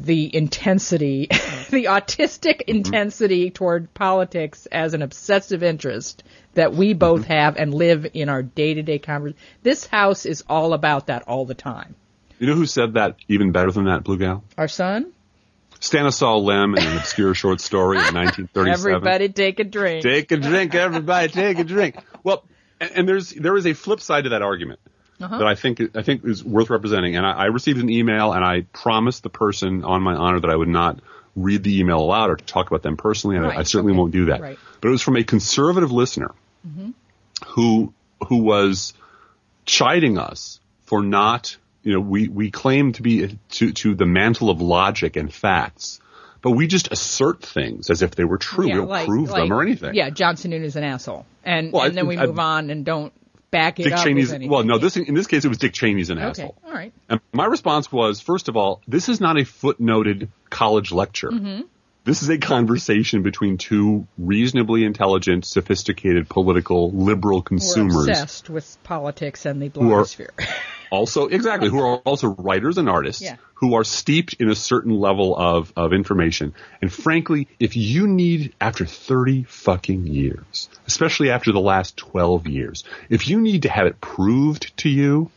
the 0.00 0.34
intensity, 0.34 1.26
the 1.70 1.84
autistic 1.84 2.62
mm-hmm. 2.62 2.76
intensity 2.76 3.50
toward 3.50 3.92
politics 3.92 4.64
as 4.72 4.94
an 4.94 5.02
obsessive 5.02 5.62
interest 5.62 6.22
that 6.54 6.72
we 6.72 6.94
both 6.94 7.24
mm-hmm. 7.24 7.32
have 7.32 7.56
and 7.58 7.74
live 7.74 8.06
in 8.14 8.30
our 8.30 8.42
day 8.42 8.72
to 8.72 8.82
day 8.82 8.98
conversation. 8.98 9.38
This 9.62 9.86
house 9.86 10.24
is 10.24 10.42
all 10.48 10.72
about 10.72 11.08
that 11.08 11.24
all 11.28 11.44
the 11.44 11.54
time. 11.54 11.96
You 12.38 12.46
know 12.46 12.54
who 12.54 12.64
said 12.64 12.94
that 12.94 13.16
even 13.28 13.52
better 13.52 13.70
than 13.70 13.84
that, 13.84 14.04
Blue 14.04 14.16
Gal? 14.16 14.42
Our 14.56 14.68
son? 14.68 15.12
Stanislaw 15.80 16.36
Lem 16.36 16.74
in 16.74 16.84
an 16.84 16.96
obscure 16.98 17.34
short 17.34 17.60
story 17.60 17.96
in 17.96 18.14
1937. 18.14 18.94
Everybody 18.94 19.28
take 19.30 19.60
a 19.60 19.64
drink. 19.64 20.02
Take 20.02 20.30
a 20.30 20.36
drink, 20.36 20.74
everybody 20.74 21.28
take 21.28 21.58
a 21.58 21.64
drink. 21.64 21.96
Well, 22.22 22.44
and, 22.78 22.90
and 22.94 23.08
there's 23.08 23.30
there 23.30 23.56
is 23.56 23.66
a 23.66 23.72
flip 23.72 24.00
side 24.00 24.24
to 24.24 24.30
that 24.30 24.42
argument 24.42 24.80
uh-huh. 25.20 25.38
that 25.38 25.46
I 25.46 25.54
think 25.54 25.80
I 25.96 26.02
think 26.02 26.24
is 26.24 26.44
worth 26.44 26.70
representing. 26.70 27.16
And 27.16 27.26
I, 27.26 27.32
I 27.32 27.44
received 27.46 27.80
an 27.80 27.90
email, 27.90 28.32
and 28.32 28.44
I 28.44 28.62
promised 28.72 29.22
the 29.22 29.30
person 29.30 29.84
on 29.84 30.02
my 30.02 30.14
honor 30.14 30.40
that 30.40 30.50
I 30.50 30.56
would 30.56 30.68
not 30.68 31.00
read 31.36 31.62
the 31.62 31.80
email 31.80 32.00
aloud 32.00 32.30
or 32.30 32.36
talk 32.36 32.66
about 32.66 32.82
them 32.82 32.96
personally, 32.96 33.36
and 33.36 33.46
right. 33.46 33.56
I, 33.56 33.60
I, 33.60 33.62
certainly 33.62 33.92
okay. 33.92 33.98
won't 33.98 34.12
do 34.12 34.26
that. 34.26 34.40
Right. 34.40 34.58
But 34.80 34.88
it 34.88 34.90
was 34.90 35.02
from 35.02 35.16
a 35.16 35.24
conservative 35.24 35.92
listener 35.92 36.34
mm-hmm. 36.66 36.90
who 37.46 37.92
who 38.28 38.42
was 38.42 38.94
chiding 39.64 40.18
us 40.18 40.60
for 40.84 41.02
not 41.02 41.56
you 41.82 41.92
know, 41.92 42.00
we, 42.00 42.28
we 42.28 42.50
claim 42.50 42.92
to 42.92 43.02
be 43.02 43.38
to, 43.50 43.72
to 43.72 43.94
the 43.94 44.06
mantle 44.06 44.50
of 44.50 44.60
logic 44.60 45.16
and 45.16 45.32
facts, 45.32 46.00
but 46.42 46.52
we 46.52 46.66
just 46.66 46.92
assert 46.92 47.42
things 47.42 47.90
as 47.90 48.02
if 48.02 48.14
they 48.14 48.24
were 48.24 48.38
true. 48.38 48.66
Yeah, 48.66 48.74
we 48.74 48.80
don't 48.80 48.88
like, 48.88 49.06
prove 49.06 49.30
like, 49.30 49.42
them 49.42 49.52
or 49.52 49.62
anything. 49.62 49.94
Yeah, 49.94 50.10
John 50.10 50.36
Sununu 50.36 50.64
is 50.64 50.76
an 50.76 50.84
asshole, 50.84 51.26
and 51.44 51.72
well, 51.72 51.84
and 51.84 51.96
then 51.96 52.06
we 52.06 52.16
move 52.16 52.38
I, 52.38 52.42
on 52.42 52.70
and 52.70 52.84
don't 52.84 53.12
back 53.50 53.80
it 53.80 53.84
Dick 53.84 53.92
up. 53.94 54.04
Cheney's 54.04 54.32
well, 54.48 54.62
no, 54.62 54.78
this 54.78 54.96
in 54.96 55.14
this 55.14 55.26
case 55.26 55.44
it 55.44 55.48
was 55.48 55.58
Dick 55.58 55.72
Cheney's 55.72 56.10
an 56.10 56.18
okay. 56.18 56.28
asshole. 56.28 56.56
All 56.64 56.72
right. 56.72 56.92
And 57.08 57.20
my 57.32 57.46
response 57.46 57.90
was, 57.90 58.20
first 58.20 58.48
of 58.48 58.56
all, 58.56 58.82
this 58.86 59.08
is 59.08 59.20
not 59.20 59.36
a 59.36 59.42
footnoted 59.42 60.28
college 60.48 60.92
lecture. 60.92 61.30
Mm-hmm. 61.30 61.62
This 62.02 62.22
is 62.22 62.30
a 62.30 62.38
conversation 62.38 63.22
between 63.22 63.58
two 63.58 64.06
reasonably 64.16 64.84
intelligent, 64.84 65.44
sophisticated, 65.44 66.30
political, 66.30 66.90
liberal 66.90 67.42
consumers. 67.42 67.94
We're 67.94 68.08
obsessed 68.08 68.48
with 68.48 68.78
politics 68.84 69.44
and 69.44 69.60
the 69.60 69.68
blogosphere. 69.68 70.30
also 70.90 71.26
exactly 71.26 71.68
who 71.68 71.80
are 71.80 71.98
also 71.98 72.28
writers 72.28 72.78
and 72.78 72.88
artists 72.88 73.22
yeah. 73.22 73.36
who 73.54 73.74
are 73.74 73.84
steeped 73.84 74.34
in 74.34 74.50
a 74.50 74.54
certain 74.54 74.98
level 74.98 75.36
of, 75.36 75.72
of 75.76 75.92
information. 75.92 76.54
And 76.82 76.92
frankly, 76.92 77.48
if 77.58 77.76
you 77.76 78.06
need 78.06 78.54
after 78.60 78.84
30 78.84 79.44
fucking 79.44 80.06
years, 80.06 80.68
especially 80.86 81.30
after 81.30 81.52
the 81.52 81.60
last 81.60 81.96
12 81.96 82.46
years, 82.46 82.84
if 83.08 83.28
you 83.28 83.40
need 83.40 83.62
to 83.62 83.68
have 83.68 83.86
it 83.86 84.00
proved 84.00 84.76
to 84.78 84.88
you 84.88 85.30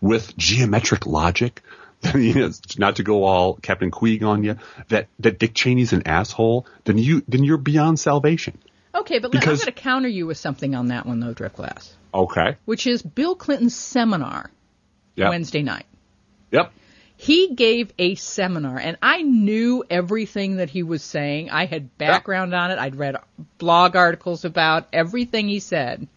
with 0.00 0.36
geometric 0.36 1.06
logic, 1.06 1.62
you 2.14 2.34
know, 2.34 2.50
not 2.78 2.96
to 2.96 3.02
go 3.02 3.24
all 3.24 3.54
Captain 3.54 3.90
Queeg 3.90 4.22
on 4.22 4.42
you, 4.42 4.56
that, 4.88 5.08
that 5.20 5.38
Dick 5.38 5.54
Cheney's 5.54 5.92
an 5.92 6.06
asshole, 6.06 6.66
then 6.84 6.98
you 6.98 7.22
then 7.28 7.44
you're 7.44 7.58
beyond 7.58 8.00
salvation. 8.00 8.58
Okay, 8.94 9.20
but 9.20 9.30
because, 9.30 9.60
I'm 9.60 9.66
going 9.66 9.76
to 9.76 9.82
counter 9.82 10.08
you 10.08 10.26
with 10.26 10.36
something 10.36 10.74
on 10.74 10.88
that 10.88 11.06
one 11.06 11.20
though, 11.20 11.32
Driftglass. 11.32 11.92
Okay. 12.12 12.56
Which 12.64 12.86
is 12.86 13.02
Bill 13.02 13.34
Clinton's 13.34 13.74
seminar 13.74 14.50
yep. 15.14 15.30
Wednesday 15.30 15.62
night. 15.62 15.86
Yep. 16.50 16.72
He 17.16 17.54
gave 17.54 17.92
a 17.98 18.16
seminar, 18.16 18.78
and 18.78 18.96
I 19.00 19.22
knew 19.22 19.84
everything 19.88 20.56
that 20.56 20.70
he 20.70 20.82
was 20.82 21.02
saying. 21.02 21.50
I 21.50 21.66
had 21.66 21.96
background 21.96 22.52
yep. 22.52 22.60
on 22.60 22.70
it. 22.72 22.78
I'd 22.78 22.96
read 22.96 23.16
blog 23.58 23.94
articles 23.94 24.44
about 24.44 24.88
everything 24.92 25.48
he 25.48 25.60
said. 25.60 26.08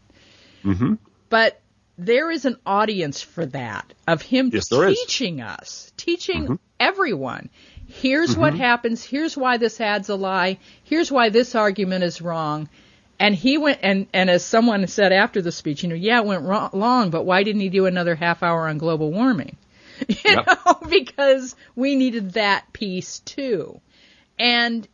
Mm-hmm. 0.64 0.96
But 1.30 1.62
there 1.98 2.32
is 2.32 2.46
an 2.46 2.58
audience 2.66 3.22
for 3.22 3.46
that 3.46 3.94
of 4.08 4.22
him 4.22 4.50
yes, 4.52 4.68
teaching 4.68 5.42
us, 5.42 5.92
teaching 5.96 6.44
mm-hmm. 6.44 6.56
everyone. 6.80 7.50
Here's 7.88 8.32
mm-hmm. 8.32 8.42
what 8.42 8.56
happens. 8.56 9.04
Here's 9.04 9.38
why 9.38 9.58
this 9.58 9.80
ad's 9.80 10.10
a 10.10 10.16
lie. 10.16 10.58
Here's 10.84 11.12
why 11.12 11.30
this 11.30 11.56
argument 11.56 12.04
is 12.04 12.22
wrong. 12.22 12.68
And 13.20 13.34
he 13.34 13.58
went, 13.58 13.80
and, 13.82 14.08
and 14.14 14.30
as 14.30 14.44
someone 14.44 14.86
said 14.88 15.14
after 15.14 15.42
the 15.42 15.52
speech, 15.52 15.84
you 15.84 15.90
know, 15.90 15.96
yeah, 15.96 16.20
it 16.20 16.26
went 16.26 16.44
wrong, 16.44 16.70
long, 16.74 17.10
but 17.10 17.24
why 17.26 17.44
didn't 17.44 17.62
he 17.62 17.70
do 17.70 17.86
another 17.86 18.16
half 18.16 18.44
hour 18.44 18.68
on 18.68 18.78
global 18.78 19.12
warming? 19.12 19.58
You 20.10 20.16
yep. 20.26 20.46
know, 20.46 20.74
because 20.90 21.56
we 21.74 21.96
needed 21.96 22.34
that 22.34 22.74
piece 22.74 23.20
too. 23.20 23.80
And 24.38 24.86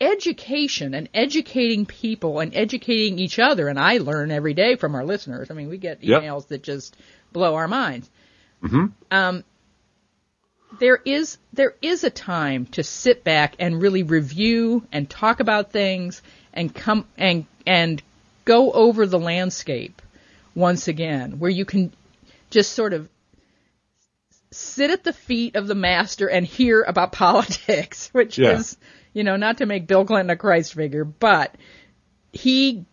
education 0.00 0.94
and 0.94 1.08
educating 1.12 1.84
people 1.84 2.38
and 2.38 2.54
educating 2.54 3.18
each 3.18 3.40
other, 3.40 3.68
and 3.68 3.76
I 3.76 3.98
learn 3.98 4.30
every 4.30 4.54
day 4.54 4.76
from 4.76 4.94
our 4.94 5.04
listeners. 5.04 5.50
I 5.50 5.54
mean, 5.54 5.68
we 5.68 5.78
get 5.78 6.02
emails 6.02 6.42
yep. 6.42 6.48
that 6.48 6.62
just 6.62 6.96
blow 7.32 7.56
our 7.56 7.66
minds. 7.66 8.08
Mm-hmm. 8.62 8.86
Um, 9.10 9.44
there 10.78 10.98
is 11.04 11.38
there 11.52 11.74
is 11.82 12.04
a 12.04 12.10
time 12.10 12.66
to 12.66 12.82
sit 12.82 13.24
back 13.24 13.54
and 13.58 13.80
really 13.80 14.02
review 14.02 14.86
and 14.92 15.08
talk 15.08 15.40
about 15.40 15.72
things 15.72 16.22
and 16.52 16.74
come 16.74 17.06
and 17.16 17.46
and 17.66 18.02
go 18.44 18.70
over 18.72 19.06
the 19.06 19.18
landscape 19.18 20.00
once 20.54 20.88
again 20.88 21.38
where 21.38 21.50
you 21.50 21.64
can 21.64 21.92
just 22.50 22.72
sort 22.72 22.92
of 22.92 23.08
sit 24.50 24.90
at 24.90 25.04
the 25.04 25.12
feet 25.12 25.56
of 25.56 25.66
the 25.66 25.74
master 25.74 26.28
and 26.28 26.46
hear 26.46 26.82
about 26.82 27.12
politics 27.24 28.08
which 28.12 28.38
Yeah. 28.38 28.52
is 28.58 28.76
you 29.12 29.24
know 29.24 29.36
not 29.36 29.58
to 29.58 29.66
make 29.66 29.86
Bill 29.86 30.04
Clinton 30.04 30.30
a 30.30 30.36
Christ 30.36 30.74
figure 30.74 31.04
but 31.04 31.54
he 32.32 32.84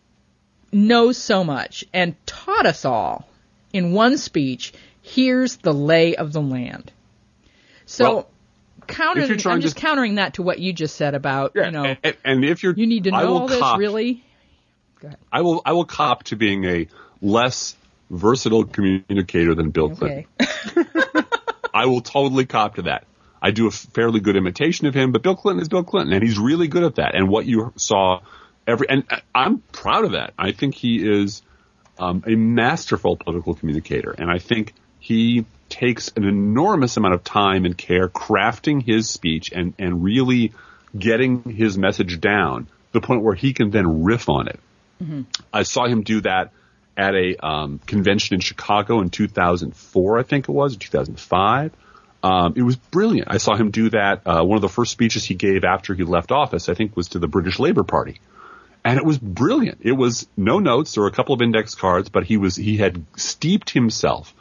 knows 0.72 1.16
so 1.16 1.44
much 1.44 1.84
and 1.92 2.14
taught 2.26 2.66
us 2.66 2.84
all 2.84 3.28
in 3.72 3.92
one 3.92 4.18
speech 4.18 4.72
here's 5.02 5.56
the 5.58 5.72
lay 5.74 6.16
of 6.16 6.32
the 6.32 6.42
land 6.42 6.90
so 7.86 8.04
Well, 8.14 8.30
counter 8.86 9.22
if 9.22 9.28
you're 9.28 9.36
trying 9.38 9.54
I'm 9.54 9.60
to- 9.60 9.66
just 9.66 9.76
countering 9.76 10.16
that 10.16 10.34
to 10.34 10.42
what 10.42 10.58
you 10.58 10.72
just 10.72 10.96
said 10.96 11.14
about 11.14 11.52
you 11.54 11.70
know 11.70 11.96
and, 12.02 12.16
and 12.24 12.44
if 12.44 12.62
you're, 12.62 12.74
you 12.74 12.86
need 12.86 13.04
to 13.04 13.10
know 13.10 13.36
all 13.38 13.48
this 13.48 13.62
really 13.78 14.22
go 15.00 15.08
ahead 15.08 15.18
I 15.32 15.40
will, 15.42 15.62
I 15.64 15.72
will 15.72 15.84
cop 15.86 16.24
to 16.24 16.36
being 16.36 16.64
a 16.64 16.86
less 17.22 17.74
versatile 18.10 18.64
communicator 18.64 19.54
than 19.54 19.70
Bill 19.70 19.90
Clinton. 19.90 20.26
okay. 20.40 20.84
I 21.74 21.86
will 21.86 22.02
totally 22.02 22.44
cop 22.46 22.76
to 22.76 22.82
that. 22.82 23.04
I 23.42 23.50
do 23.50 23.66
a 23.66 23.70
fairly 23.70 24.20
good 24.20 24.36
imitation 24.36 24.86
of 24.86 24.94
him, 24.94 25.10
but 25.12 25.22
Bill 25.22 25.34
Clinton 25.34 25.60
is 25.62 25.68
Bill 25.68 25.82
Clinton, 25.82 26.12
and 26.14 26.22
he's 26.22 26.38
really 26.38 26.68
good 26.68 26.84
at 26.84 26.94
that. 26.96 27.14
And 27.14 27.28
what 27.28 27.46
you 27.46 27.72
saw 27.76 28.20
every, 28.66 28.88
and 28.88 29.04
I- 29.10 29.22
I'm 29.34 29.58
proud 29.72 30.04
of 30.04 30.12
that. 30.12 30.32
I 30.38 30.52
think 30.52 30.74
he 30.74 30.96
is 31.06 31.42
um, 31.98 32.22
a 32.26 32.36
masterful 32.36 33.16
political 33.16 33.54
communicator, 33.54 34.12
and 34.12 34.30
I 34.30 34.38
think 34.38 34.72
he 35.00 35.44
takes 35.74 36.08
an 36.16 36.22
enormous 36.22 36.96
amount 36.96 37.14
of 37.14 37.24
time 37.24 37.64
and 37.64 37.76
care 37.76 38.08
crafting 38.08 38.80
his 38.80 39.10
speech 39.10 39.50
and 39.52 39.74
and 39.76 40.04
really 40.04 40.52
getting 40.96 41.42
his 41.42 41.76
message 41.76 42.20
down 42.20 42.66
to 42.66 42.70
the 42.92 43.00
point 43.00 43.22
where 43.22 43.34
he 43.34 43.52
can 43.52 43.70
then 43.70 44.04
riff 44.04 44.28
on 44.28 44.46
it. 44.46 44.60
I 45.52 45.64
saw 45.64 45.86
him 45.86 46.02
do 46.02 46.20
that 46.20 46.52
at 46.96 47.16
a 47.16 47.44
um, 47.44 47.80
convention 47.86 48.34
in 48.34 48.40
Chicago 48.40 49.00
in 49.00 49.10
2004, 49.10 50.18
I 50.18 50.22
think 50.22 50.48
it 50.48 50.52
was, 50.52 50.76
or 50.76 50.78
2005. 50.78 51.72
Um, 52.22 52.54
it 52.56 52.62
was 52.62 52.76
brilliant. 52.76 53.26
I 53.28 53.38
saw 53.38 53.56
him 53.56 53.72
do 53.72 53.90
that. 53.90 54.22
Uh, 54.24 54.44
one 54.44 54.56
of 54.56 54.62
the 54.62 54.68
first 54.68 54.92
speeches 54.92 55.24
he 55.24 55.34
gave 55.34 55.64
after 55.64 55.92
he 55.92 56.04
left 56.04 56.30
office, 56.30 56.68
I 56.68 56.74
think, 56.74 56.96
was 56.96 57.08
to 57.08 57.18
the 57.18 57.26
British 57.26 57.58
Labour 57.58 57.82
Party, 57.82 58.20
and 58.84 58.96
it 58.96 59.04
was 59.04 59.18
brilliant. 59.18 59.78
It 59.82 59.92
was 59.92 60.28
no 60.36 60.60
notes 60.60 60.96
or 60.96 61.08
a 61.08 61.10
couple 61.10 61.34
of 61.34 61.42
index 61.42 61.74
cards, 61.74 62.08
but 62.08 62.22
he 62.22 62.36
was 62.36 62.54
he 62.54 62.76
had 62.76 63.04
steeped 63.16 63.70
himself 63.70 64.32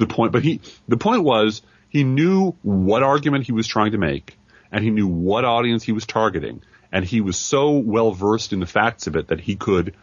the 0.00 0.06
point. 0.06 0.32
But 0.32 0.42
he 0.42 0.60
the 0.88 0.96
point 0.96 1.22
was 1.22 1.62
he 1.88 2.02
knew 2.02 2.54
what 2.62 3.02
argument 3.02 3.46
he 3.46 3.52
was 3.52 3.68
trying 3.68 3.92
to 3.92 3.98
make, 3.98 4.36
and 4.72 4.82
he 4.82 4.90
knew 4.90 5.06
what 5.06 5.44
audience 5.44 5.84
he 5.84 5.92
was 5.92 6.06
targeting, 6.06 6.62
and 6.90 7.04
he 7.04 7.20
was 7.20 7.36
so 7.36 7.70
well 7.78 8.10
versed 8.10 8.52
in 8.52 8.58
the 8.58 8.66
facts 8.66 9.06
of 9.06 9.14
it 9.14 9.28
that 9.28 9.40
he 9.40 9.54
could 9.54 9.94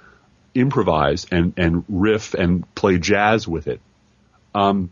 improvise 0.56 1.28
and 1.32 1.54
and 1.58 1.84
riff 1.90 2.34
and 2.34 2.64
play 2.76 2.98
jazz 2.98 3.48
with 3.48 3.68
it. 3.68 3.82
Um, 4.56 4.92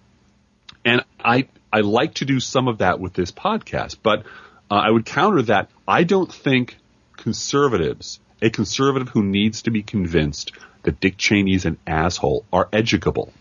and 0.84 1.06
I 1.24 1.48
I 1.72 1.82
like 1.82 2.15
to 2.15 2.26
do 2.26 2.39
some 2.39 2.68
of 2.68 2.80
that 2.80 3.00
with 3.00 3.13
this 3.13 3.32
podcast, 3.32 3.98
but 4.04 4.26
uh, 4.70 4.76
I 4.76 4.89
would 4.89 5.06
counter 5.06 5.44
that 5.44 5.70
I 5.88 6.04
don't 6.04 6.32
think 6.32 6.78
conservatives, 7.18 8.20
a 8.41 8.50
conservative 8.50 9.10
who 9.10 9.24
needs 9.24 9.63
to 9.63 9.72
be 9.72 9.84
convinced 9.84 10.52
that 10.84 11.00
Dick 11.00 11.18
Cheney's 11.18 11.65
an 11.65 11.78
asshole, 11.88 12.46
are 12.54 12.70
educable. 12.72 13.32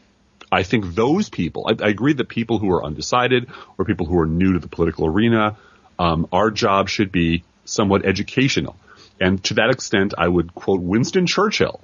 I 0.55 0.63
think 0.63 0.95
those 0.95 1.29
people, 1.29 1.67
I, 1.69 1.85
I 1.85 1.89
agree 1.89 2.13
that 2.13 2.29
people 2.29 2.59
who 2.59 2.71
are 2.71 2.85
undecided 2.85 3.49
or 3.77 3.85
people 3.85 4.07
who 4.07 4.19
are 4.21 4.27
new 4.27 4.53
to 4.53 4.59
the 4.61 4.69
political 4.69 5.07
arena, 5.07 5.57
um, 5.99 6.29
our 6.33 6.51
job 6.51 6.89
should 6.89 7.11
be 7.11 7.43
somewhat 7.65 8.05
educational. 8.05 8.77
And 9.21 9.43
to 9.45 9.55
that 9.55 9.71
extent, 9.71 10.15
I 10.17 10.29
would 10.29 10.55
quote 10.55 10.81
Winston 10.81 11.27
Churchill 11.27 11.81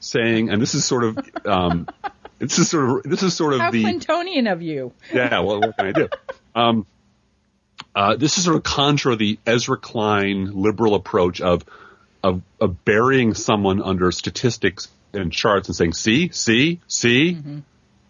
saying, 0.00 0.50
and 0.50 0.60
this 0.60 0.74
is 0.74 0.84
sort 0.84 1.04
of, 1.04 1.18
um, 1.46 1.88
this 2.38 2.58
is 2.58 2.70
sort 2.70 3.04
of, 3.04 3.10
this 3.10 3.22
is 3.22 3.34
sort 3.34 3.52
of 3.52 3.60
how 3.60 3.70
the, 3.70 3.84
Clintonian 3.84 4.50
of 4.50 4.62
you 4.62 4.92
yeah, 5.12 5.40
well, 5.40 5.60
what 5.60 5.76
can 5.76 5.86
I 5.86 5.92
do? 5.92 6.08
Um, 6.54 6.86
uh, 7.94 8.16
this 8.16 8.38
is 8.38 8.44
sort 8.44 8.56
of 8.56 8.62
contra 8.62 9.16
the 9.16 9.38
Ezra 9.46 9.76
Klein 9.76 10.62
liberal 10.62 10.94
approach 10.94 11.40
of, 11.40 11.64
of 12.22 12.42
of 12.60 12.84
burying 12.84 13.34
someone 13.34 13.82
under 13.82 14.10
statistics 14.10 14.88
and 15.12 15.32
charts 15.32 15.68
and 15.68 15.76
saying, 15.76 15.92
"See, 15.94 16.30
see, 16.30 16.80
see." 16.86 17.34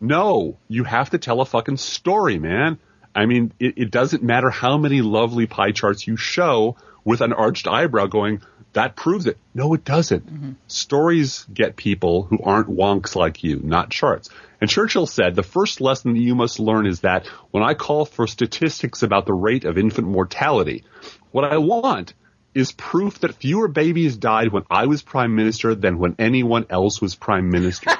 No, 0.00 0.58
you 0.68 0.84
have 0.84 1.10
to 1.10 1.18
tell 1.18 1.40
a 1.40 1.46
fucking 1.46 1.78
story, 1.78 2.38
man. 2.38 2.78
I 3.14 3.26
mean, 3.26 3.52
it, 3.58 3.78
it 3.78 3.90
doesn't 3.90 4.22
matter 4.22 4.50
how 4.50 4.76
many 4.76 5.00
lovely 5.00 5.46
pie 5.46 5.72
charts 5.72 6.06
you 6.06 6.16
show 6.16 6.76
with 7.04 7.20
an 7.22 7.32
arched 7.32 7.66
eyebrow 7.66 8.06
going, 8.06 8.42
that 8.74 8.94
proves 8.94 9.26
it. 9.26 9.38
No, 9.54 9.72
it 9.72 9.84
doesn't. 9.84 10.26
Mm-hmm. 10.26 10.52
Stories 10.66 11.46
get 11.52 11.76
people 11.76 12.24
who 12.24 12.38
aren't 12.42 12.68
wonks 12.68 13.16
like 13.16 13.42
you, 13.42 13.58
not 13.64 13.88
charts. 13.88 14.28
And 14.60 14.68
Churchill 14.68 15.06
said 15.06 15.34
the 15.34 15.42
first 15.42 15.80
lesson 15.80 16.12
that 16.12 16.20
you 16.20 16.34
must 16.34 16.60
learn 16.60 16.86
is 16.86 17.00
that 17.00 17.26
when 17.52 17.62
I 17.62 17.72
call 17.72 18.04
for 18.04 18.26
statistics 18.26 19.02
about 19.02 19.24
the 19.24 19.32
rate 19.32 19.64
of 19.64 19.78
infant 19.78 20.08
mortality, 20.08 20.84
what 21.30 21.44
I 21.44 21.56
want 21.56 22.12
is 22.54 22.72
proof 22.72 23.20
that 23.20 23.34
fewer 23.36 23.68
babies 23.68 24.16
died 24.16 24.52
when 24.52 24.64
I 24.70 24.86
was 24.86 25.02
prime 25.02 25.34
minister 25.34 25.74
than 25.74 25.98
when 25.98 26.16
anyone 26.18 26.66
else 26.68 27.00
was 27.00 27.14
prime 27.14 27.50
minister. 27.50 27.90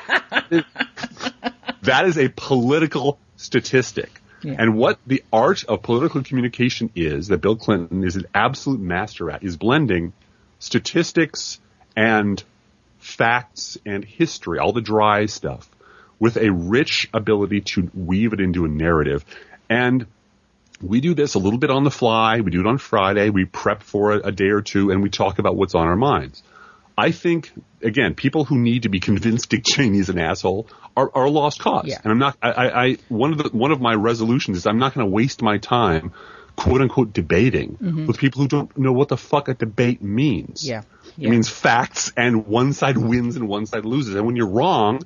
that 1.86 2.06
is 2.06 2.18
a 2.18 2.28
political 2.28 3.18
statistic. 3.36 4.20
Yeah. 4.42 4.56
And 4.58 4.76
what 4.76 4.98
the 5.06 5.24
art 5.32 5.64
of 5.64 5.82
political 5.82 6.22
communication 6.22 6.90
is 6.94 7.28
that 7.28 7.38
Bill 7.38 7.56
Clinton 7.56 8.04
is 8.04 8.16
an 8.16 8.26
absolute 8.34 8.80
master 8.80 9.30
at 9.30 9.42
is 9.42 9.56
blending 9.56 10.12
statistics 10.58 11.58
and 11.96 12.42
facts 12.98 13.78
and 13.86 14.04
history, 14.04 14.58
all 14.58 14.72
the 14.72 14.80
dry 14.80 15.26
stuff, 15.26 15.68
with 16.18 16.36
a 16.36 16.50
rich 16.50 17.08
ability 17.14 17.62
to 17.62 17.90
weave 17.94 18.32
it 18.32 18.40
into 18.40 18.64
a 18.64 18.68
narrative. 18.68 19.24
And 19.68 20.06
we 20.82 21.00
do 21.00 21.14
this 21.14 21.34
a 21.34 21.38
little 21.38 21.58
bit 21.58 21.70
on 21.70 21.84
the 21.84 21.90
fly. 21.90 22.40
We 22.40 22.50
do 22.50 22.60
it 22.60 22.66
on 22.66 22.78
Friday. 22.78 23.30
We 23.30 23.46
prep 23.46 23.82
for 23.82 24.12
a, 24.12 24.28
a 24.28 24.32
day 24.32 24.48
or 24.48 24.62
two 24.62 24.90
and 24.90 25.02
we 25.02 25.10
talk 25.10 25.38
about 25.38 25.56
what's 25.56 25.74
on 25.74 25.86
our 25.86 25.96
minds. 25.96 26.42
I 26.98 27.10
think, 27.10 27.52
again, 27.82 28.14
people 28.14 28.44
who 28.44 28.58
need 28.58 28.84
to 28.84 28.88
be 28.88 29.00
convinced 29.00 29.50
Dick 29.50 29.64
Cheney's 29.64 30.08
an 30.08 30.18
asshole 30.18 30.66
are, 30.96 31.10
are 31.14 31.24
a 31.26 31.30
lost 31.30 31.60
cause. 31.60 31.86
Yeah. 31.86 32.00
And 32.02 32.10
I'm 32.10 32.18
not, 32.18 32.38
I, 32.42 32.50
I, 32.50 32.84
I, 32.84 32.96
one 33.08 33.32
of 33.32 33.38
the, 33.38 33.50
one 33.50 33.70
of 33.70 33.80
my 33.80 33.94
resolutions 33.94 34.56
is 34.56 34.66
I'm 34.66 34.78
not 34.78 34.94
going 34.94 35.06
to 35.06 35.12
waste 35.12 35.42
my 35.42 35.58
time, 35.58 36.12
quote 36.56 36.80
unquote, 36.80 37.12
debating 37.12 37.76
mm-hmm. 37.76 38.06
with 38.06 38.16
people 38.16 38.40
who 38.40 38.48
don't 38.48 38.78
know 38.78 38.92
what 38.92 39.08
the 39.08 39.18
fuck 39.18 39.48
a 39.48 39.54
debate 39.54 40.00
means. 40.02 40.66
Yeah. 40.66 40.82
Yeah. 41.18 41.28
It 41.28 41.30
means 41.32 41.50
facts 41.50 42.12
and 42.16 42.46
one 42.46 42.72
side 42.72 42.96
wins 42.96 43.36
and 43.36 43.46
one 43.46 43.66
side 43.66 43.84
loses. 43.84 44.14
And 44.14 44.24
when 44.24 44.36
you're 44.36 44.48
wrong, 44.48 45.02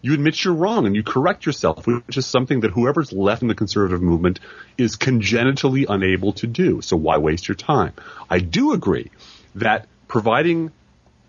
you 0.00 0.14
admit 0.14 0.44
you're 0.44 0.54
wrong 0.54 0.86
and 0.86 0.94
you 0.94 1.02
correct 1.02 1.46
yourself, 1.46 1.86
which 1.86 2.16
is 2.16 2.26
something 2.26 2.60
that 2.60 2.70
whoever's 2.70 3.12
left 3.12 3.42
in 3.42 3.48
the 3.48 3.54
conservative 3.54 4.02
movement 4.02 4.40
is 4.78 4.96
congenitally 4.96 5.86
unable 5.88 6.32
to 6.34 6.46
do. 6.46 6.82
So 6.82 6.96
why 6.96 7.18
waste 7.18 7.48
your 7.48 7.54
time? 7.54 7.92
I 8.28 8.38
do 8.38 8.72
agree 8.72 9.10
that 9.56 9.86
providing 10.08 10.72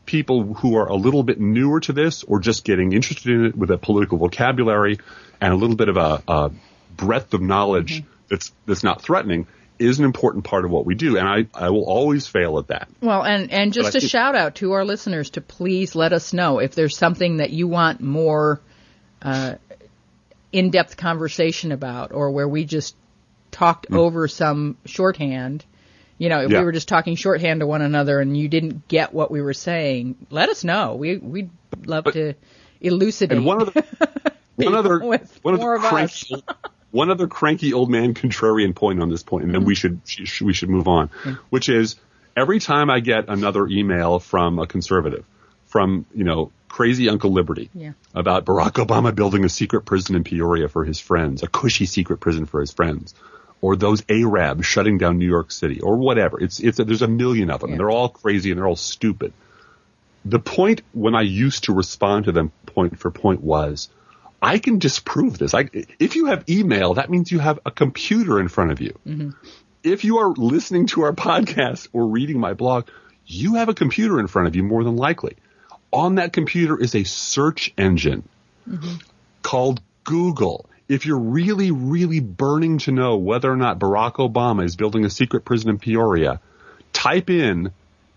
people 0.05 0.53
who 0.55 0.75
are 0.75 0.87
a 0.87 0.95
little 0.95 1.23
bit 1.23 1.39
newer 1.39 1.79
to 1.79 1.93
this 1.93 2.23
or 2.23 2.39
just 2.39 2.63
getting 2.65 2.93
interested 2.93 3.31
in 3.31 3.45
it 3.45 3.55
with 3.57 3.71
a 3.71 3.77
political 3.77 4.17
vocabulary 4.17 4.99
and 5.39 5.53
a 5.53 5.55
little 5.55 5.75
bit 5.75 5.89
of 5.89 5.97
a, 5.97 6.21
a 6.27 6.51
breadth 6.95 7.33
of 7.33 7.41
knowledge 7.41 8.03
that's 8.29 8.51
that's 8.65 8.83
not 8.83 9.01
threatening 9.01 9.47
is 9.79 9.99
an 9.99 10.05
important 10.05 10.45
part 10.45 10.65
of 10.65 10.71
what 10.71 10.85
we 10.85 10.93
do. 10.95 11.17
And 11.17 11.27
I, 11.27 11.47
I 11.53 11.69
will 11.71 11.83
always 11.85 12.27
fail 12.27 12.59
at 12.59 12.67
that. 12.67 12.87
Well, 13.01 13.23
and 13.23 13.51
and 13.51 13.71
But 13.71 13.75
just 13.81 13.95
a 13.95 13.99
think- 13.99 14.11
shout 14.11 14.35
out 14.35 14.55
to 14.55 14.73
our 14.73 14.85
listeners 14.85 15.31
to 15.31 15.41
please 15.41 15.95
let 15.95 16.13
us 16.13 16.31
know 16.33 16.59
if 16.59 16.75
there's 16.75 16.95
something 16.97 17.37
that 17.37 17.49
you 17.49 17.67
want 17.67 17.99
more 17.99 18.61
uh, 19.21 19.55
in-depth 20.51 20.95
conversation 20.97 21.71
about, 21.71 22.11
or 22.11 22.29
where 22.31 22.47
we 22.47 22.65
just 22.65 22.95
talked 23.51 23.87
over 23.91 24.27
some 24.27 24.77
shorthand. 24.85 25.65
You 26.23 26.29
know, 26.29 26.39
if. 26.39 26.51
Yeah. 26.51 26.59
we 26.59 26.65
were 26.65 26.71
just 26.71 26.87
talking 26.87 27.17
shorthand 27.17 27.59
to 27.59 27.67
one 27.67 27.81
another 27.81 28.21
and 28.21 28.37
you 28.37 28.47
didn't 28.47 28.87
get 28.87 29.13
what 29.13 29.29
we 29.29 29.41
were 29.41 29.53
saying, 29.53 30.15
let 30.29 30.47
us 30.47 30.63
know. 30.63 30.95
We 30.95 31.17
we'd 31.17 31.49
love 31.85 32.05
But- 32.05 32.13
to 32.13 32.35
elucidate. 32.79 33.39
And 33.39 33.45
one 33.45 33.61
of 33.61 33.73
the 33.73 33.83
one 34.55 34.73
other 34.73 34.99
one 34.99 35.55
other 35.55 35.79
cranky 35.79 36.33
old, 36.33 36.43
one 36.91 37.09
other 37.09 37.27
cranky 37.27 37.73
old 37.73 37.89
man 37.89 38.13
contrarian 38.13 38.73
point 38.73 39.01
on 39.01 39.09
this 39.09 39.21
point, 39.21 39.43
and 39.43 39.53
then 39.53 39.65
we 39.65 39.75
mm-hmm. 39.75 39.97
should 40.05 40.27
sh- 40.29 40.41
we 40.41 40.53
should 40.53 40.69
move 40.69 40.87
on, 40.87 41.09
which 41.49 41.67
is 41.67 41.97
every 42.37 42.61
time 42.61 42.89
I 42.89 43.01
get 43.01 43.27
another 43.27 43.67
email 43.67 44.19
from 44.19 44.59
a 44.59 44.65
conservative, 44.65 45.25
from 45.65 46.05
you 46.15 46.23
know 46.23 46.53
crazy 46.69 47.09
Uncle 47.09 47.33
Liberty, 47.33 47.69
Yeah. 47.73 47.91
about 48.15 48.45
Barack 48.45 48.83
Obama 48.83 49.13
building 49.13 49.43
a 49.43 49.49
secret 49.49 49.81
prison 49.81 50.15
in 50.15 50.23
Peoria 50.23 50.69
for 50.69 50.85
his 50.85 51.01
friends, 51.01 51.43
a 51.43 51.47
cushy 51.47 51.85
secret 51.85 52.21
prison 52.21 52.45
for 52.45 52.61
his 52.61 52.71
friends. 52.71 53.13
Or 53.63 53.77
those 53.77 54.03
Arabs 54.09 54.65
shutting 54.65 54.97
down 54.97 55.17
New 55.17 55.29
York 55.29 55.49
City, 55.49 55.79
or 55.79 55.95
whatever. 55.95 56.39
It's 56.39 56.59
it's 56.59 56.77
there's 56.77 57.01
a 57.01 57.07
million 57.07 57.49
of 57.49 57.61
them. 57.61 57.71
Yeah. 57.71 57.77
They're 57.77 57.91
all 57.91 58.09
crazy 58.09 58.51
and 58.51 58.57
they're 58.59 58.67
all 58.67 58.75
stupid 58.75 59.31
the 60.25 60.39
point 60.39 60.81
when 60.93 61.15
I 61.15 61.21
used 61.21 61.65
to 61.65 61.73
respond 61.73 62.25
to 62.25 62.31
them 62.31 62.51
point 62.65 62.99
for 62.99 63.11
point 63.11 63.41
was, 63.41 63.89
I 64.41 64.57
can 64.57 64.79
disprove 64.79 65.37
this. 65.37 65.53
I, 65.53 65.69
if 65.99 66.15
you 66.15 66.27
have 66.27 66.49
email, 66.49 66.95
that 66.95 67.09
means 67.09 67.31
you 67.31 67.39
have 67.39 67.59
a 67.65 67.71
computer 67.71 68.39
in 68.39 68.47
front 68.47 68.71
of 68.71 68.81
you. 68.81 68.97
Mm-hmm. 69.05 69.29
If 69.83 70.03
you 70.03 70.19
are 70.19 70.29
listening 70.29 70.87
to 70.87 71.03
our 71.03 71.13
podcast 71.13 71.87
or 71.93 72.07
reading 72.07 72.39
my 72.39 72.53
blog, 72.53 72.87
you 73.25 73.55
have 73.55 73.69
a 73.69 73.73
computer 73.73 74.19
in 74.19 74.27
front 74.27 74.47
of 74.47 74.55
you 74.55 74.63
more 74.63 74.83
than 74.83 74.95
likely. 74.95 75.35
On 75.91 76.15
that 76.15 76.33
computer 76.33 76.79
is 76.79 76.95
a 76.95 77.03
search 77.03 77.73
engine 77.77 78.27
called 79.43 79.81
Google. 80.03 80.65
If 80.93 81.07
you're 81.07 81.17
really, 81.17 81.71
really 81.71 82.19
burning 82.19 82.77
to 82.79 82.91
know 82.91 83.17
whether 83.17 83.51
or 83.51 83.55
not 83.55 83.79
Barack 83.79 84.15
Obama 84.15 84.63
is 84.63 84.75
building 84.75 85.05
a 85.05 85.09
secret 85.09 85.43
prison 85.43 85.71
in 85.71 85.79
Peoria, 85.79 86.39
type 86.91 87.31
in, 87.31 87.71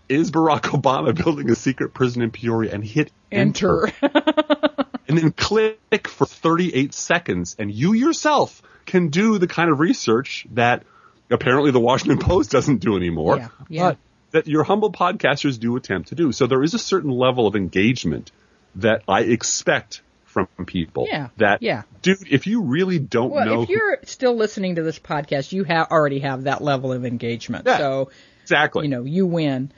is 0.07 0.29
Barack 0.29 0.61
Obama 0.79 1.15
building 1.15 1.49
a 1.49 1.55
secret 1.55 1.95
prison 1.95 2.21
in 2.21 2.29
Peoria 2.29 2.71
and 2.73 2.83
hit 2.83 3.11
enter. 3.31 3.89
and 4.01 5.17
then 5.17 5.31
click 5.31 6.07
for 6.07 6.27
38 6.27 6.93
seconds 6.93 7.55
and 7.57 7.71
you 7.71 7.93
yourself 7.93 8.61
can 8.85 9.07
do 9.09 9.39
the 9.39 9.47
kind 9.47 9.71
of 9.71 9.79
research 9.79 10.45
that 10.51 10.83
apparently 11.31 11.71
the 11.71 11.79
Washington 11.79 12.19
Post 12.19 12.51
doesn't 12.57 12.77
do 12.77 12.95
anymore. 12.95 13.37
Yeah, 13.37 13.47
yeah. 13.69 13.89
But 13.89 13.97
that 14.31 14.47
your 14.47 14.63
humble 14.63 14.91
podcasters 14.91 15.59
do 15.59 15.75
attempt 15.77 16.09
to 16.09 16.15
do. 16.15 16.31
So 16.31 16.45
there 16.45 16.61
is 16.61 16.75
a 16.75 16.79
certain 16.79 17.09
level 17.09 17.47
of 17.47 17.55
engagement 17.55 18.31
that 18.75 19.01
I 19.07 19.21
expect 19.21 20.03
from 20.45 20.65
people. 20.65 21.07
Yeah, 21.09 21.29
That, 21.37 21.61
yeah. 21.61 21.83
dude, 22.01 22.31
if 22.31 22.47
you 22.47 22.61
really 22.61 22.99
don't 22.99 23.31
Well, 23.31 23.45
know 23.45 23.61
if 23.63 23.69
you're 23.69 23.97
still 24.03 24.35
listening 24.35 24.75
to 24.75 24.83
this 24.83 24.99
podcast, 24.99 25.51
you 25.51 25.63
ha- 25.63 25.87
already 25.89 26.19
have 26.19 26.43
that 26.43 26.61
level 26.61 26.93
of 26.93 27.05
engagement. 27.05 27.65
Yeah. 27.65 27.77
So, 27.77 28.11
exactly, 28.43 28.83
you 28.83 28.89
know, 28.89 29.03
you 29.03 29.25
win. 29.25 29.71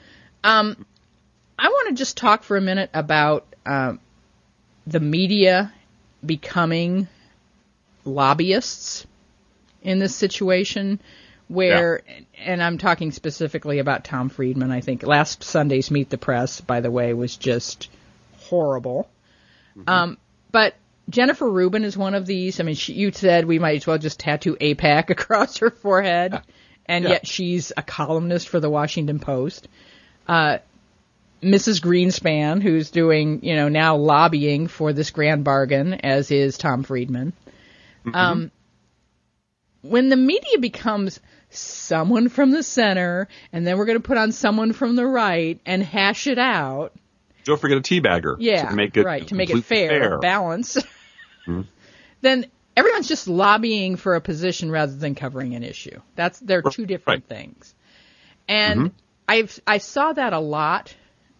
Um, 0.44 0.84
I 1.58 1.68
want 1.68 1.88
to 1.88 1.94
just 1.94 2.16
talk 2.16 2.42
for 2.42 2.56
a 2.56 2.60
minute 2.60 2.90
about 2.94 3.46
um, 3.66 4.00
the 4.86 5.00
media 5.00 5.72
becoming 6.24 7.08
lobbyists 8.04 9.06
in 9.82 9.98
this 9.98 10.14
situation. 10.14 11.00
Where, 11.48 12.02
and 12.38 12.62
I'm 12.62 12.78
talking 12.78 13.10
specifically 13.10 13.80
about 13.80 14.04
Tom 14.04 14.28
Friedman. 14.28 14.70
I 14.70 14.82
think 14.82 15.02
last 15.02 15.42
Sunday's 15.42 15.90
Meet 15.90 16.08
the 16.08 16.16
Press, 16.16 16.60
by 16.60 16.80
the 16.80 16.92
way, 16.92 17.12
was 17.12 17.36
just 17.36 17.88
horrible. 18.38 19.08
Um, 19.88 20.16
but 20.50 20.74
Jennifer 21.08 21.50
Rubin 21.50 21.84
is 21.84 21.96
one 21.96 22.14
of 22.14 22.26
these. 22.26 22.60
I 22.60 22.62
mean, 22.62 22.74
she, 22.76 22.92
you 22.92 23.10
said 23.12 23.44
we 23.44 23.58
might 23.58 23.76
as 23.76 23.86
well 23.86 23.98
just 23.98 24.20
tattoo 24.20 24.56
AIPAC 24.60 25.10
across 25.10 25.58
her 25.58 25.70
forehead, 25.70 26.40
and 26.86 27.04
Yeah. 27.04 27.10
yet 27.10 27.26
she's 27.26 27.72
a 27.76 27.82
columnist 27.82 28.48
for 28.48 28.60
the 28.60 28.70
Washington 28.70 29.18
Post. 29.18 29.68
Uh, 30.28 30.58
Mrs. 31.42 31.80
Greenspan, 31.80 32.62
who's 32.62 32.90
doing, 32.90 33.42
you 33.44 33.56
know, 33.56 33.68
now 33.68 33.96
lobbying 33.96 34.66
for 34.68 34.92
this 34.92 35.10
grand 35.10 35.42
bargain, 35.42 35.94
as 35.94 36.30
is 36.30 36.58
Tom 36.58 36.82
Friedman. 36.82 37.32
Um, 38.12 38.50
when 39.82 40.10
the 40.10 40.16
media 40.16 40.58
becomes 40.58 41.18
someone 41.48 42.28
from 42.28 42.50
the 42.50 42.62
center, 42.62 43.26
and 43.52 43.66
then 43.66 43.78
we're 43.78 43.86
going 43.86 43.98
to 44.00 44.06
put 44.06 44.18
on 44.18 44.32
someone 44.32 44.72
from 44.74 44.96
the 44.96 45.06
right 45.06 45.58
and 45.64 45.82
hash 45.82 46.26
it 46.26 46.38
out, 46.38 46.92
don't 47.44 47.60
forget 47.60 47.78
a 47.78 47.80
teabagger. 47.80 48.36
yeah, 48.38 48.68
to 48.70 48.74
make 48.74 48.96
it 48.96 49.04
right 49.04 49.26
to 49.28 49.34
make 49.34 49.50
it 49.50 49.54
completely 49.54 49.88
fair, 49.88 50.18
balance. 50.18 50.76
Then 52.22 52.46
everyone's 52.76 53.08
just 53.08 53.26
lobbying 53.28 53.96
for 53.96 54.14
a 54.14 54.20
position 54.20 54.70
rather 54.70 54.92
than 54.94 55.14
covering 55.14 55.54
an 55.54 55.62
issue. 55.62 56.00
That's 56.16 56.38
they're 56.38 56.62
two 56.62 56.86
different 56.86 57.26
things. 57.26 57.74
And 58.48 58.92
I've 59.28 59.58
I 59.66 59.78
saw 59.78 60.12
that 60.12 60.32
a 60.32 60.38
lot 60.38 60.94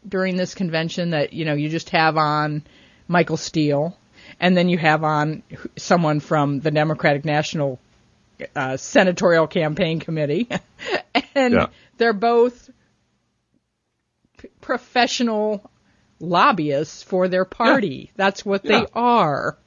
during 0.09 0.37
this 0.37 0.55
convention 0.55 1.11
that 1.11 1.33
you 1.35 1.45
know 1.45 1.53
you 1.55 1.69
just 1.69 1.91
have 1.91 2.17
on 2.17 2.65
Michael 3.09 3.37
Steele 3.37 3.97
and 4.41 4.57
then 4.57 4.69
you 4.71 4.79
have 4.79 5.05
on 5.05 5.43
someone 5.77 6.21
from 6.21 6.61
the 6.61 6.71
Democratic 6.71 7.25
National 7.27 7.79
uh, 8.57 8.77
Senatorial 8.79 9.47
Campaign 9.47 10.01
Committee, 10.01 10.49
and 11.35 11.55
Yeah. 11.55 11.67
they're 11.99 12.15
both 12.15 12.71
p- 14.39 14.49
professional 14.63 15.69
lobbyists 16.21 17.03
for 17.03 17.29
their 17.29 17.45
party. 17.45 18.13
That's 18.17 18.45
what 18.45 18.63
they 18.63 18.75
Yeah. 18.81 18.85
are. 18.95 19.59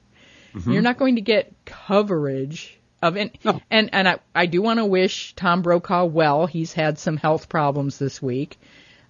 You're 0.67 0.83
not 0.83 0.97
going 0.99 1.15
to 1.15 1.21
get 1.21 1.51
coverage 1.65 2.77
of 3.01 3.17
it. 3.17 3.37
No. 3.43 3.59
And 3.71 3.89
and 3.91 4.07
I 4.07 4.19
I 4.35 4.45
do 4.45 4.61
want 4.61 4.77
to 4.79 4.85
wish 4.85 5.33
Tom 5.35 5.61
Brokaw 5.63 6.05
well. 6.05 6.45
He's 6.45 6.73
had 6.73 6.99
some 6.99 7.17
health 7.17 7.49
problems 7.49 7.97
this 7.97 8.21
week. 8.21 8.57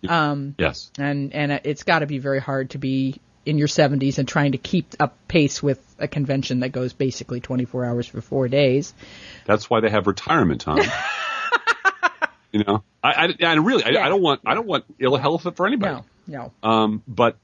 Um, 0.07 0.55
Yes. 0.57 0.89
and 0.97 1.33
and 1.33 1.51
it's 1.65 1.83
got 1.83 1.99
to 1.99 2.05
be 2.05 2.17
very 2.19 2.39
hard 2.39 2.69
to 2.71 2.77
be 2.77 3.19
in 3.45 3.57
your 3.57 3.67
70s 3.67 4.19
and 4.19 4.27
trying 4.27 4.53
to 4.53 4.57
keep 4.57 4.95
up 5.01 5.17
pace 5.27 5.61
with 5.61 5.79
a 5.99 6.07
convention 6.07 6.61
that 6.61 6.69
goes 6.69 6.93
basically 6.93 7.41
24 7.41 7.83
hours 7.83 8.07
for 8.07 8.21
four 8.21 8.47
days. 8.47 8.93
That's 9.45 9.69
why 9.69 9.81
they 9.81 9.89
have 9.89 10.07
retirement 10.07 10.61
time. 10.61 10.89
you 12.53 12.63
know, 12.63 12.83
I, 13.03 13.27
I, 13.41 13.45
I 13.45 13.53
really, 13.55 13.83
I, 13.83 13.89
Yeah. 13.89 14.05
I 14.05 14.09
don't 14.09 14.21
want, 14.21 14.41
I 14.45 14.53
don't 14.53 14.67
want 14.67 14.85
ill 14.99 15.17
health 15.17 15.45
for 15.57 15.67
anybody. 15.67 15.93
No, 15.93 16.05
no. 16.27 16.51
Um, 16.61 17.03
but 17.07 17.37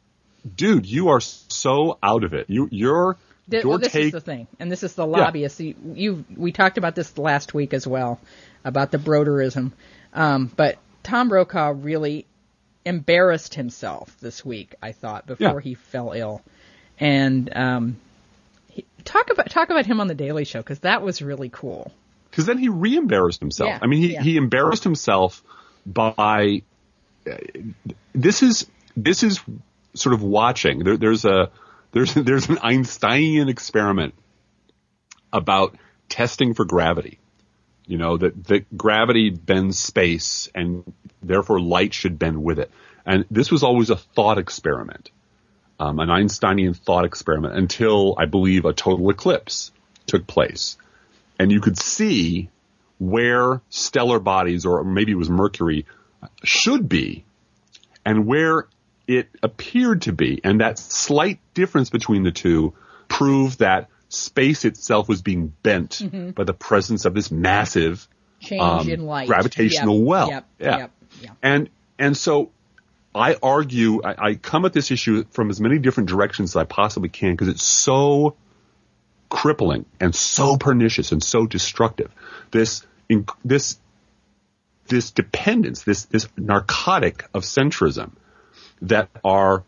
dude, 0.56 0.86
you 0.86 1.10
are 1.10 1.20
so 1.22 1.98
out 2.02 2.24
of 2.24 2.34
it. 2.34 2.50
You, 2.50 2.68
you're, 2.72 3.18
Th- 3.50 3.64
your 3.64 3.70
well, 3.72 3.80
this 3.80 3.92
take. 3.92 4.06
is 4.06 4.12
the 4.12 4.22
thing, 4.22 4.48
and 4.60 4.72
this 4.72 4.84
is 4.84 4.94
the 4.94 5.06
lobbyists. 5.08 5.60
You, 5.60 5.76
you, 5.94 6.26
we 6.38 6.52
talked 6.52 6.78
about 6.78 6.96
this 6.96 7.18
last 7.18 7.54
week 7.54 7.74
as 7.74 7.86
well 7.88 8.20
about 8.64 8.92
the 8.92 8.98
broderism, 8.98 9.72
um, 10.14 10.52
but 10.56 10.78
Tom 11.04 11.30
Brokaw 11.30 11.74
really 11.76 12.26
embarrassed 12.86 13.54
himself 13.56 14.16
this 14.22 14.46
week. 14.46 14.76
I 14.82 14.92
thought 14.92 15.26
before 15.28 15.48
Yeah. 15.48 15.60
he 15.62 15.74
fell 15.76 16.12
ill, 16.14 16.42
and 17.00 17.52
um, 17.56 17.98
he, 18.68 18.86
talk 19.04 19.30
about 19.32 19.50
talk 19.50 19.70
about 19.70 19.86
him 19.86 20.00
on 20.00 20.08
the 20.08 20.16
Daily 20.16 20.46
Show 20.46 20.60
because 20.60 20.80
that 20.80 21.02
was 21.02 21.22
really 21.22 21.50
cool. 21.50 21.92
because 22.30 22.46
then 22.46 22.58
he 22.60 22.70
re-embarrassed 22.70 23.40
himself. 23.40 23.70
Yeah, 23.70 23.80
I 23.82 23.88
mean, 23.88 24.02
he, 24.02 24.14
yeah. 24.14 24.22
he 24.22 24.38
embarrassed 24.38 24.84
himself 24.84 25.44
by 25.86 26.62
this 28.14 28.44
is 28.44 28.68
this 28.96 29.24
is 29.24 29.40
sort 29.94 30.14
of 30.14 30.22
watching. 30.22 30.80
There, 30.84 30.98
there's 30.98 31.26
a 31.26 31.52
there's 31.92 32.14
there's 32.16 32.50
an 32.50 32.60
Einsteinian 32.60 33.50
experiment 33.50 34.14
about 35.32 35.78
testing 36.08 36.54
for 36.54 36.66
gravity. 36.66 37.20
You 37.86 37.98
know 37.98 38.18
that 38.18 38.44
that 38.46 38.78
gravity 38.78 39.30
bends 39.30 39.80
space, 39.80 40.50
and 40.54 40.92
therefore 41.22 41.60
light 41.60 41.94
should 41.94 42.20
bend 42.20 42.44
with 42.44 42.60
it. 42.60 42.72
And 43.06 43.26
this 43.32 43.52
was 43.52 43.64
always 43.64 43.90
a 43.90 43.96
thought 43.96 44.38
experiment, 44.38 45.10
um, 45.80 46.00
an 46.00 46.10
Einsteinian 46.10 46.76
thought 46.76 47.06
experiment, 47.06 47.56
until 47.56 48.14
I 48.18 48.26
believe 48.26 48.66
a 48.66 48.74
total 48.74 49.10
eclipse 49.10 49.72
took 50.06 50.28
place 50.28 50.78
and 51.40 51.52
you 51.52 51.62
could 51.62 51.78
see 51.78 52.50
where 53.00 53.62
stellar 53.70 54.20
bodies, 54.20 54.66
or 54.66 54.84
maybe 54.84 55.14
it 55.14 55.16
was 55.16 55.30
Mercury, 55.30 55.86
should 56.44 56.90
be, 56.90 57.26
and 58.06 58.26
where 58.26 58.68
it 59.08 59.30
appeared 59.42 60.04
to 60.04 60.14
be. 60.14 60.40
And 60.44 60.62
that 60.62 60.78
slight 60.78 61.40
difference 61.54 61.90
between 61.90 62.24
the 62.24 62.32
two 62.32 62.74
proved 63.08 63.60
that 63.60 63.90
space 64.10 64.66
itself 64.66 65.08
was 65.08 65.22
being 65.22 65.54
bent 65.64 66.02
by 66.36 66.44
the 66.44 66.54
presence 66.54 67.06
of 67.06 67.14
this 67.14 67.32
massive 67.32 68.08
Change 68.40 68.62
um, 68.62 68.90
in 68.90 69.06
light, 69.06 69.28
gravitational 69.28 69.98
Yep, 69.98 70.08
well. 70.08 70.30
Yep, 70.30 70.50
yeah. 70.60 70.78
yep, 70.78 70.92
yep. 71.22 71.38
And 71.44 71.70
and 71.98 72.16
so 72.16 72.52
I 73.14 73.36
argue, 73.42 74.02
I, 74.04 74.30
I 74.30 74.34
come 74.36 74.66
at 74.66 74.74
this 74.74 74.92
issue 74.92 75.26
from 75.32 75.50
as 75.50 75.60
many 75.60 75.80
different 75.80 76.10
directions 76.10 76.52
as 76.52 76.56
I 76.56 76.64
possibly 76.64 77.10
can 77.10 77.32
because 77.32 77.48
it's 77.48 77.64
so 77.64 78.36
crippling 79.30 79.86
and 80.00 80.16
so 80.16 80.58
pernicious 80.58 81.12
and 81.12 81.24
so 81.24 81.46
destructive. 81.46 82.12
This 82.52 82.86
in, 83.10 83.26
this 83.44 83.78
this 84.90 85.12
dependence, 85.12 85.84
this 85.84 86.06
this 86.06 86.28
narcotic 86.38 87.26
of 87.34 87.44
centrism 87.44 88.12
that 88.82 89.10
our 89.24 89.64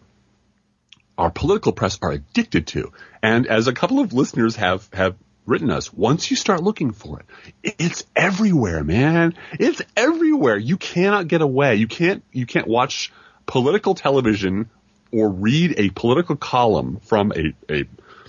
our 1.18 1.32
political 1.32 1.72
press 1.72 2.00
are 2.02 2.12
addicted 2.12 2.68
to. 2.68 2.92
And 3.22 3.48
as 3.48 3.68
a 3.68 3.74
couple 3.74 4.00
of 4.00 4.14
listeners 4.14 4.56
have 4.56 4.90
have 4.94 5.16
written 5.46 5.70
us, 5.70 5.94
once 5.94 6.32
you 6.32 6.38
start 6.38 6.64
looking 6.64 6.92
for 6.92 7.20
it, 7.20 7.76
it's 7.80 8.04
everywhere, 8.16 8.84
man. 8.84 9.36
It's 9.60 9.82
everywhere. 9.96 10.58
You 10.58 10.78
cannot 10.78 11.28
get 11.28 11.42
away. 11.42 11.76
You 11.76 11.88
can't 11.88 12.24
you 12.32 12.46
can't 12.46 12.68
watch 12.68 13.12
political 13.46 13.96
television 13.96 14.70
or 15.12 15.30
read 15.30 15.76
a 15.78 15.90
political 15.90 16.36
column 16.36 17.00
from 17.04 17.34
a, 17.34 17.54
a 17.72 17.86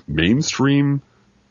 mainstream 0.06 1.00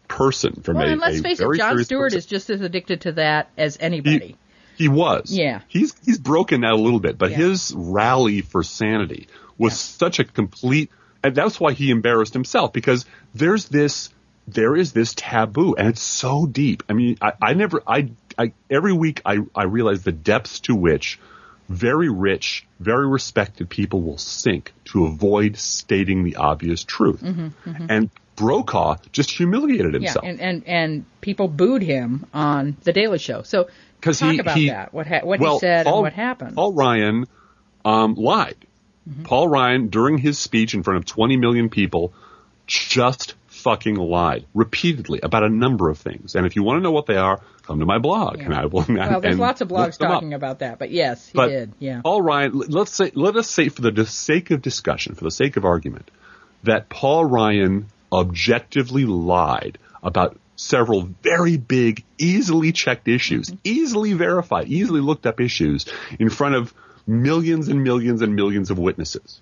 person 0.07 0.61
from 0.61 0.75
Well, 0.75 0.87
a, 0.87 0.91
and 0.91 1.01
let's 1.01 1.19
a 1.19 1.23
face 1.23 1.39
very 1.39 1.55
it, 1.55 1.59
Jon 1.59 1.83
Stewart 1.83 2.07
person. 2.07 2.17
is 2.17 2.25
just 2.25 2.49
as 2.49 2.61
addicted 2.61 3.01
to 3.01 3.13
that 3.13 3.49
as 3.57 3.77
anybody. 3.79 4.37
He 4.81 4.87
was. 4.89 5.31
Yeah. 5.31 5.61
He's 5.67 5.93
he's 6.05 6.17
broken 6.17 6.61
that 6.61 6.71
a 6.73 6.75
little 6.75 6.99
bit, 6.99 7.17
but 7.17 7.31
Yeah. 7.31 7.37
his 7.37 7.73
rally 7.75 8.41
for 8.41 8.63
sanity 8.63 9.27
was 9.57 9.73
Yeah. 9.73 9.77
such 10.05 10.19
a 10.19 10.23
complete 10.23 10.89
and 11.23 11.35
that's 11.35 11.59
why 11.59 11.73
he 11.73 11.91
embarrassed 11.91 12.33
himself 12.33 12.73
because 12.73 13.05
there's 13.35 13.65
this 13.69 14.09
there 14.47 14.75
is 14.75 14.91
this 14.91 15.13
taboo 15.15 15.75
and 15.77 15.87
it's 15.89 16.01
so 16.01 16.47
deep. 16.47 16.81
I 16.89 16.93
mean, 16.93 17.17
I, 17.21 17.33
I 17.41 17.53
never 17.53 17.83
I, 17.87 18.09
I 18.37 18.53
every 18.69 18.93
week 18.93 19.21
I, 19.23 19.37
I 19.55 19.63
realize 19.65 20.03
the 20.03 20.11
depths 20.11 20.61
to 20.61 20.75
which 20.75 21.19
very 21.69 22.09
rich, 22.09 22.65
very 22.79 23.07
respected 23.07 23.69
people 23.69 24.01
will 24.01 24.17
sink 24.17 24.73
to 24.85 25.05
avoid 25.05 25.57
stating 25.57 26.23
the 26.23 26.35
obvious 26.37 26.83
truth. 26.83 27.21
Mm-hmm, 27.21 27.85
And 27.87 28.09
Brokaw 28.35 28.97
just 29.11 29.31
humiliated 29.31 29.93
Yeah, 29.93 29.99
himself. 29.99 30.25
and, 30.25 30.41
and 30.41 30.67
and 30.67 31.05
people 31.21 31.47
booed 31.47 31.81
him 31.81 32.25
on 32.33 32.77
the 32.83 32.93
Daily 32.93 33.19
Show. 33.19 33.43
So 33.43 33.69
talk 34.01 34.15
he, 34.15 34.39
about 34.39 34.57
he, 34.57 34.69
that. 34.69 34.93
What 34.93 35.07
ha- 35.07 35.21
what 35.23 35.39
well, 35.39 35.53
he 35.55 35.59
said 35.59 35.85
Paul, 35.85 35.95
and 35.95 36.01
what 36.03 36.13
happened. 36.13 36.55
Paul 36.55 36.73
Ryan 36.73 37.25
um, 37.85 38.15
lied. 38.15 38.55
Mm-hmm. 39.09 39.23
Paul 39.23 39.47
Ryan, 39.47 39.87
during 39.87 40.17
his 40.17 40.37
speech 40.37 40.73
in 40.73 40.83
front 40.83 40.97
of 40.97 41.05
20 41.05 41.37
million 41.37 41.69
people, 41.69 42.13
just 42.67 43.35
fucking 43.47 43.95
lied 43.95 44.45
repeatedly 44.53 45.19
about 45.21 45.43
a 45.43 45.49
number 45.49 45.89
of 45.89 45.97
things. 45.97 46.35
And 46.35 46.45
if 46.45 46.55
you 46.55 46.63
want 46.63 46.77
to 46.77 46.81
know 46.81 46.91
what 46.91 47.05
they 47.05 47.17
are, 47.17 47.39
come 47.63 47.79
to 47.79 47.85
my 47.85 47.99
blog, 47.99 48.37
Yeah. 48.37 48.45
and 48.45 48.53
I 48.53 48.65
will. 48.65 48.85
well, 48.89 49.21
there's 49.21 49.39
lots 49.39 49.61
of 49.61 49.67
blogs 49.67 49.97
talking 49.97 50.33
about 50.33 50.59
that, 50.59 50.79
but 50.79 50.91
yes, 50.91 51.27
he 51.27 51.33
But 51.35 51.49
did. 51.49 51.73
Yeah. 51.79 52.01
Paul 52.01 52.21
Ryan, 52.21 52.51
let's 52.53 52.93
say, 52.93 53.11
let 53.13 53.35
us 53.35 53.49
say 53.49 53.69
for 53.69 53.81
the 53.81 54.05
sake 54.05 54.51
of 54.51 54.61
discussion, 54.61 55.15
for 55.15 55.23
the 55.23 55.31
sake 55.31 55.57
of 55.57 55.65
argument, 55.65 56.09
that 56.63 56.89
Paul 56.89 57.25
Ryan 57.25 57.87
objectively 58.11 59.05
lied 59.05 59.77
about 60.03 60.37
several 60.55 61.09
very 61.23 61.57
big, 61.57 62.03
easily 62.17 62.71
checked 62.71 63.07
issues, 63.07 63.51
easily 63.63 64.13
verified, 64.13 64.67
easily 64.67 65.01
looked 65.01 65.25
up 65.25 65.39
issues 65.39 65.85
in 66.19 66.29
front 66.29 66.55
of 66.55 66.73
millions 67.07 67.67
and 67.67 67.83
millions 67.83 68.21
and 68.21 68.35
millions 68.35 68.69
of 68.69 68.77
witnesses. 68.77 69.41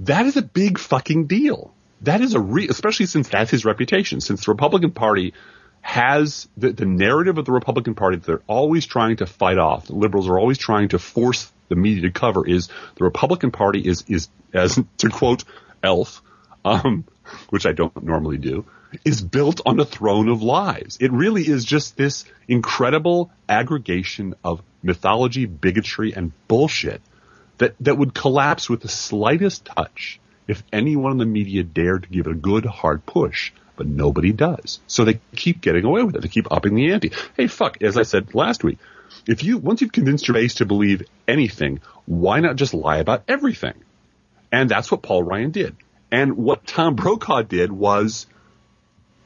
That 0.00 0.26
is 0.26 0.36
a 0.36 0.42
big 0.42 0.78
fucking 0.78 1.26
deal. 1.26 1.74
That 2.02 2.22
is 2.22 2.34
a 2.34 2.40
re, 2.40 2.68
especially 2.68 3.06
since 3.06 3.28
that's 3.28 3.50
his 3.50 3.66
reputation, 3.66 4.20
since 4.22 4.46
the 4.46 4.52
Republican 4.52 4.92
Party 4.92 5.34
has 5.82 6.48
the, 6.56 6.72
the 6.72 6.86
narrative 6.86 7.36
of 7.38 7.44
the 7.44 7.52
Republican 7.52 7.94
Party 7.94 8.16
that 8.16 8.26
they're 8.26 8.42
always 8.46 8.86
trying 8.86 9.16
to 9.16 9.26
fight 9.26 9.58
off. 9.58 9.86
The 9.86 9.94
liberals 9.94 10.28
are 10.28 10.38
always 10.38 10.58
trying 10.58 10.88
to 10.88 10.98
force 10.98 11.52
the 11.68 11.76
media 11.76 12.02
to 12.02 12.10
cover 12.10 12.46
is 12.46 12.68
the 12.96 13.04
Republican 13.04 13.50
Party 13.50 13.80
is, 13.80 14.04
is, 14.08 14.28
as 14.52 14.78
to 14.98 15.08
quote 15.08 15.44
Elf, 15.82 16.22
um, 16.64 17.04
which 17.48 17.66
I 17.66 17.72
don't 17.72 18.02
normally 18.02 18.38
do, 18.38 18.64
is 19.04 19.22
built 19.22 19.60
on 19.64 19.78
a 19.80 19.84
throne 19.84 20.28
of 20.28 20.42
lies. 20.42 20.98
It 21.00 21.12
really 21.12 21.42
is 21.42 21.64
just 21.64 21.96
this 21.96 22.24
incredible 22.48 23.30
aggregation 23.48 24.34
of 24.44 24.62
mythology, 24.82 25.46
bigotry, 25.46 26.12
and 26.14 26.32
bullshit 26.48 27.00
that, 27.58 27.74
that 27.80 27.98
would 27.98 28.14
collapse 28.14 28.68
with 28.68 28.80
the 28.80 28.88
slightest 28.88 29.66
touch 29.66 30.20
if 30.48 30.62
anyone 30.72 31.12
in 31.12 31.18
the 31.18 31.26
media 31.26 31.62
dared 31.62 32.02
to 32.02 32.08
give 32.08 32.26
it 32.26 32.32
a 32.32 32.34
good 32.34 32.64
hard 32.64 33.06
push, 33.06 33.52
but 33.76 33.86
nobody 33.86 34.32
does. 34.32 34.80
So 34.86 35.04
they 35.04 35.20
keep 35.36 35.60
getting 35.60 35.84
away 35.84 36.02
with 36.02 36.16
it. 36.16 36.22
They 36.22 36.28
keep 36.28 36.50
upping 36.50 36.74
the 36.74 36.92
ante. 36.92 37.12
Hey, 37.36 37.46
fuck, 37.46 37.82
as 37.82 37.96
I 37.96 38.02
said 38.02 38.34
last 38.34 38.64
week, 38.64 38.78
if 39.26 39.44
you, 39.44 39.58
once 39.58 39.80
you've 39.80 39.92
convinced 39.92 40.26
your 40.26 40.34
base 40.34 40.54
to 40.54 40.66
believe 40.66 41.02
anything, 41.28 41.80
why 42.06 42.40
not 42.40 42.56
just 42.56 42.74
lie 42.74 42.98
about 42.98 43.22
everything? 43.28 43.74
And 44.50 44.68
that's 44.68 44.90
what 44.90 45.02
Paul 45.02 45.22
Ryan 45.22 45.50
did. 45.50 45.76
And 46.12 46.36
what 46.36 46.66
Tom 46.66 46.94
Brokaw 46.96 47.42
did 47.42 47.70
was, 47.70 48.26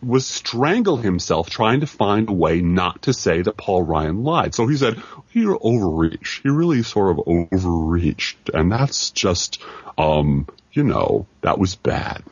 was 0.03 0.27
strangle 0.27 0.97
himself 0.99 1.49
trying 1.49 1.81
to 1.81 1.87
find 1.87 2.29
a 2.29 2.33
way 2.33 2.61
not 2.61 3.03
to 3.03 3.13
say 3.15 3.41
that 3.43 3.57
Paul 3.57 3.83
Ryan 3.83 4.23
lied. 4.23 4.55
So 4.55 4.67
he 4.67 4.77
said, 4.77 5.03
he 5.31 5.47
overreached. 5.47 6.43
He 6.43 6.51
really 6.51 6.83
sort 6.83 7.19
of 7.19 7.27
overreached. 7.27 8.51
And 8.53 8.71
that's 8.71 9.11
just, 9.11 9.63
um, 9.97 10.47
you 10.73 10.85
know, 10.85 11.27
that 11.41 11.59
was 11.59 11.75
bad. 11.75 12.23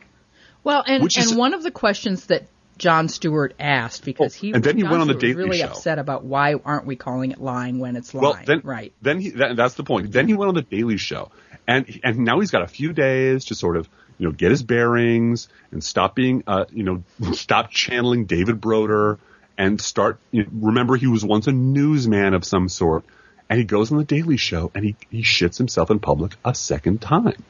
Well, 0.63 0.83
and 0.85 1.03
Which 1.03 1.17
is- 1.17 1.31
and 1.31 1.39
one 1.39 1.53
of 1.53 1.63
the 1.63 1.71
questions 1.71 2.27
that 2.27 2.45
Jon 2.77 3.07
Stewart 3.07 3.53
asked 3.59 4.03
because 4.05 4.35
Oh, 4.35 4.39
he 4.39 4.51
and 4.51 4.63
then 4.63 4.75
he 4.77 4.81
Jon 4.81 4.91
went 4.91 5.01
on 5.01 5.07
the 5.07 5.13
Stewart 5.13 5.23
was 5.23 5.35
Daily 5.35 5.43
really 5.49 5.57
Show. 5.59 5.67
upset 5.67 5.99
about 5.99 6.23
why 6.25 6.55
aren't 6.65 6.85
we 6.85 6.95
calling 6.95 7.31
it 7.31 7.39
lying 7.41 7.79
when 7.79 7.95
it's 7.95 8.13
lying? 8.13 8.23
Well, 8.23 8.39
then, 8.45 8.61
right. 8.63 8.93
Then 9.01 9.19
he, 9.19 9.29
that, 9.31 9.55
that's 9.55 9.75
the 9.75 9.83
point. 9.83 10.11
Then 10.11 10.27
he 10.27 10.33
went 10.33 10.49
on 10.49 10.55
the 10.55 10.63
Daily 10.63 10.97
Show, 10.97 11.31
and 11.67 11.99
and 12.03 12.19
now 12.19 12.39
he's 12.39 12.49
got 12.51 12.63
a 12.63 12.67
few 12.67 12.91
days 12.93 13.45
to 13.45 13.55
sort 13.55 13.77
of 13.77 13.87
you 14.17 14.27
know 14.27 14.31
get 14.31 14.51
his 14.51 14.63
bearings 14.63 15.47
and 15.71 15.83
stop 15.83 16.15
being 16.15 16.43
uh 16.47 16.65
you 16.71 16.83
know 16.83 17.03
stop 17.33 17.69
channeling 17.71 18.25
David 18.25 18.61
Broder 18.61 19.19
and 19.57 19.79
start. 19.79 20.19
You 20.31 20.43
know, 20.43 20.49
remember, 20.53 20.95
he 20.95 21.07
was 21.07 21.23
once 21.23 21.47
a 21.47 21.51
newsman 21.51 22.33
of 22.33 22.45
some 22.45 22.69
sort, 22.69 23.03
and 23.49 23.59
he 23.59 23.65
goes 23.65 23.91
on 23.91 23.97
the 23.97 24.03
Daily 24.03 24.37
Show 24.37 24.71
and 24.73 24.85
he 24.85 24.95
he 25.09 25.21
shits 25.21 25.57
himself 25.57 25.91
in 25.91 25.99
public 25.99 26.35
a 26.43 26.55
second 26.55 27.01
time. 27.01 27.43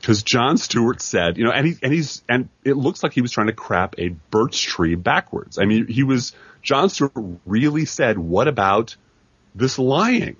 Because 0.00 0.22
Jon 0.22 0.56
Stewart 0.56 1.02
said, 1.02 1.36
you 1.36 1.44
know, 1.44 1.52
and 1.52 1.66
he 1.66 1.76
and 1.82 1.92
he's 1.92 2.22
and 2.28 2.48
it 2.64 2.74
looks 2.74 3.02
like 3.02 3.12
he 3.12 3.20
was 3.20 3.32
trying 3.32 3.48
to 3.48 3.52
crap 3.52 3.96
a 3.98 4.08
birch 4.30 4.64
tree 4.64 4.94
backwards. 4.94 5.58
I 5.58 5.66
mean, 5.66 5.86
he 5.86 6.04
was 6.04 6.32
Jon 6.62 6.88
Stewart 6.88 7.12
really 7.44 7.84
said, 7.84 8.18
"What 8.18 8.48
about 8.48 8.96
this 9.54 9.78
lying?" 9.78 10.36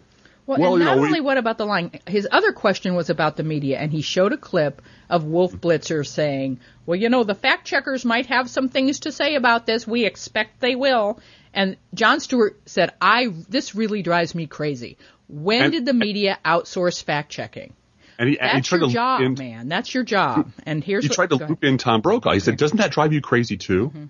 Well, 0.50 0.58
Well, 0.58 0.74
and 0.74 0.84
not 0.84 0.96
know, 0.96 1.04
only 1.04 1.20
what 1.20 1.36
about 1.38 1.58
the 1.58 1.64
lying, 1.64 1.92
his 2.08 2.26
other 2.30 2.50
question 2.50 2.96
was 2.96 3.08
about 3.08 3.36
the 3.36 3.44
media, 3.44 3.78
and 3.78 3.92
he 3.92 4.02
showed 4.02 4.32
a 4.32 4.36
clip 4.36 4.82
of 5.08 5.22
Wolf 5.24 5.52
Blitzer 5.52 6.04
saying, 6.04 6.58
"Well, 6.86 6.96
you 6.96 7.08
know, 7.08 7.22
the 7.22 7.36
fact 7.36 7.66
checkers 7.66 8.04
might 8.04 8.26
have 8.26 8.50
some 8.50 8.68
things 8.68 9.00
to 9.00 9.12
say 9.12 9.36
about 9.36 9.64
this. 9.66 9.86
We 9.86 10.04
expect 10.06 10.58
they 10.60 10.74
will." 10.74 11.20
And 11.54 11.76
Jon 11.94 12.18
Stewart 12.18 12.58
said, 12.66 12.90
"I 13.00 13.28
this 13.48 13.76
really 13.76 14.02
drives 14.02 14.34
me 14.34 14.46
crazy. 14.48 14.98
When 15.28 15.62
And- 15.62 15.72
did 15.72 15.86
the 15.86 15.94
media 15.94 16.36
outsource 16.44 17.00
fact 17.02 17.30
checking? 17.30 17.72
And 18.18 18.28
he, 18.28 18.38
and 18.40 18.56
he 18.56 18.62
tried 18.62 18.78
your 18.80 18.88
to 18.88 18.92
job, 18.92 19.20
loop 19.20 19.38
in, 19.38 19.44
man. 19.46 19.68
That's 19.68 19.94
your 19.94 20.02
job." 20.02 20.50
And 20.66 20.82
here's 20.82 21.04
he 21.04 21.08
what, 21.10 21.14
tried 21.14 21.26
to 21.26 21.28
go 21.28 21.36
ahead. 21.36 21.50
loop 21.50 21.62
in 21.64 21.78
Tom 21.78 22.00
Brokaw. 22.00 22.32
He 22.32 22.40
said, 22.40 22.56
"Doesn't 22.56 22.78
that 22.78 22.90
drive 22.90 23.12
you 23.12 23.20
crazy 23.20 23.56
too?" 23.56 23.86
Mm-hmm. 23.94 24.04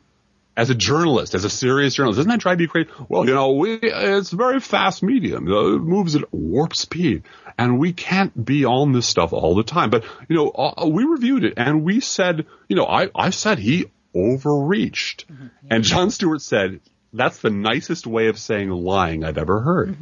As 0.56 0.68
a 0.68 0.74
journalist, 0.74 1.34
as 1.34 1.44
a 1.44 1.50
serious 1.50 1.94
journalist, 1.94 2.18
doesn't 2.18 2.30
that 2.30 2.40
drive 2.40 2.60
you 2.60 2.68
crazy? 2.68 2.90
Well, 3.08 3.24
you 3.24 3.32
know, 3.34 3.52
we, 3.52 3.78
it's 3.80 4.32
a 4.32 4.36
very 4.36 4.60
fast 4.60 5.02
medium. 5.02 5.46
Uh, 5.46 5.76
It 5.76 5.78
moves 5.78 6.16
at 6.16 6.32
warp 6.34 6.74
speed. 6.74 7.22
And 7.56 7.78
we 7.78 7.92
can't 7.92 8.44
be 8.44 8.64
on 8.64 8.92
this 8.92 9.06
stuff 9.06 9.32
all 9.32 9.54
the 9.54 9.62
time. 9.62 9.90
But, 9.90 10.04
you 10.28 10.36
know, 10.36 10.50
uh, 10.50 10.86
we 10.86 11.04
reviewed 11.04 11.44
it 11.44 11.54
and 11.56 11.84
we 11.84 12.00
said, 12.00 12.46
you 12.68 12.76
know, 12.76 12.84
I, 12.84 13.10
I 13.14 13.30
said 13.30 13.58
he 13.58 13.86
overreached. 14.14 15.24
And 15.70 15.84
Jon 15.84 16.10
Stewart 16.10 16.42
said, 16.42 16.80
that's 17.12 17.38
the 17.38 17.50
nicest 17.50 18.06
way 18.06 18.28
of 18.28 18.38
saying 18.38 18.70
lying 18.70 19.24
I've 19.24 19.38
ever 19.38 19.60
heard. 19.60 19.96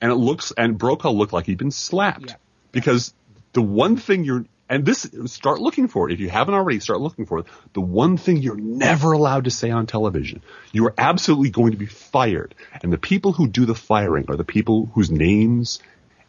And 0.00 0.12
it 0.12 0.14
looks, 0.16 0.52
and 0.56 0.78
Brokaw 0.78 1.10
looked 1.10 1.32
like 1.32 1.46
he'd 1.46 1.58
been 1.58 1.70
slapped. 1.70 2.30
Yeah. 2.30 2.36
Because 2.72 3.14
the 3.52 3.62
one 3.62 3.96
thing 3.96 4.24
you're, 4.24 4.44
and 4.68 4.84
this, 4.84 5.08
start 5.26 5.60
looking 5.60 5.86
for 5.86 6.08
it. 6.08 6.12
If 6.12 6.20
you 6.20 6.28
haven't 6.28 6.54
already, 6.54 6.80
start 6.80 7.00
looking 7.00 7.26
for 7.26 7.38
it. 7.38 7.46
The 7.72 7.80
one 7.80 8.16
thing 8.16 8.38
you're 8.38 8.56
never 8.56 9.12
allowed 9.12 9.44
to 9.44 9.50
say 9.50 9.70
on 9.70 9.86
television, 9.86 10.42
you 10.72 10.86
are 10.86 10.94
absolutely 10.98 11.50
going 11.50 11.70
to 11.70 11.78
be 11.78 11.86
fired. 11.86 12.54
And 12.82 12.92
the 12.92 12.98
people 12.98 13.32
who 13.32 13.46
do 13.46 13.64
the 13.64 13.74
firing 13.74 14.26
are 14.28 14.36
the 14.36 14.44
people 14.44 14.90
whose 14.94 15.10
names 15.10 15.78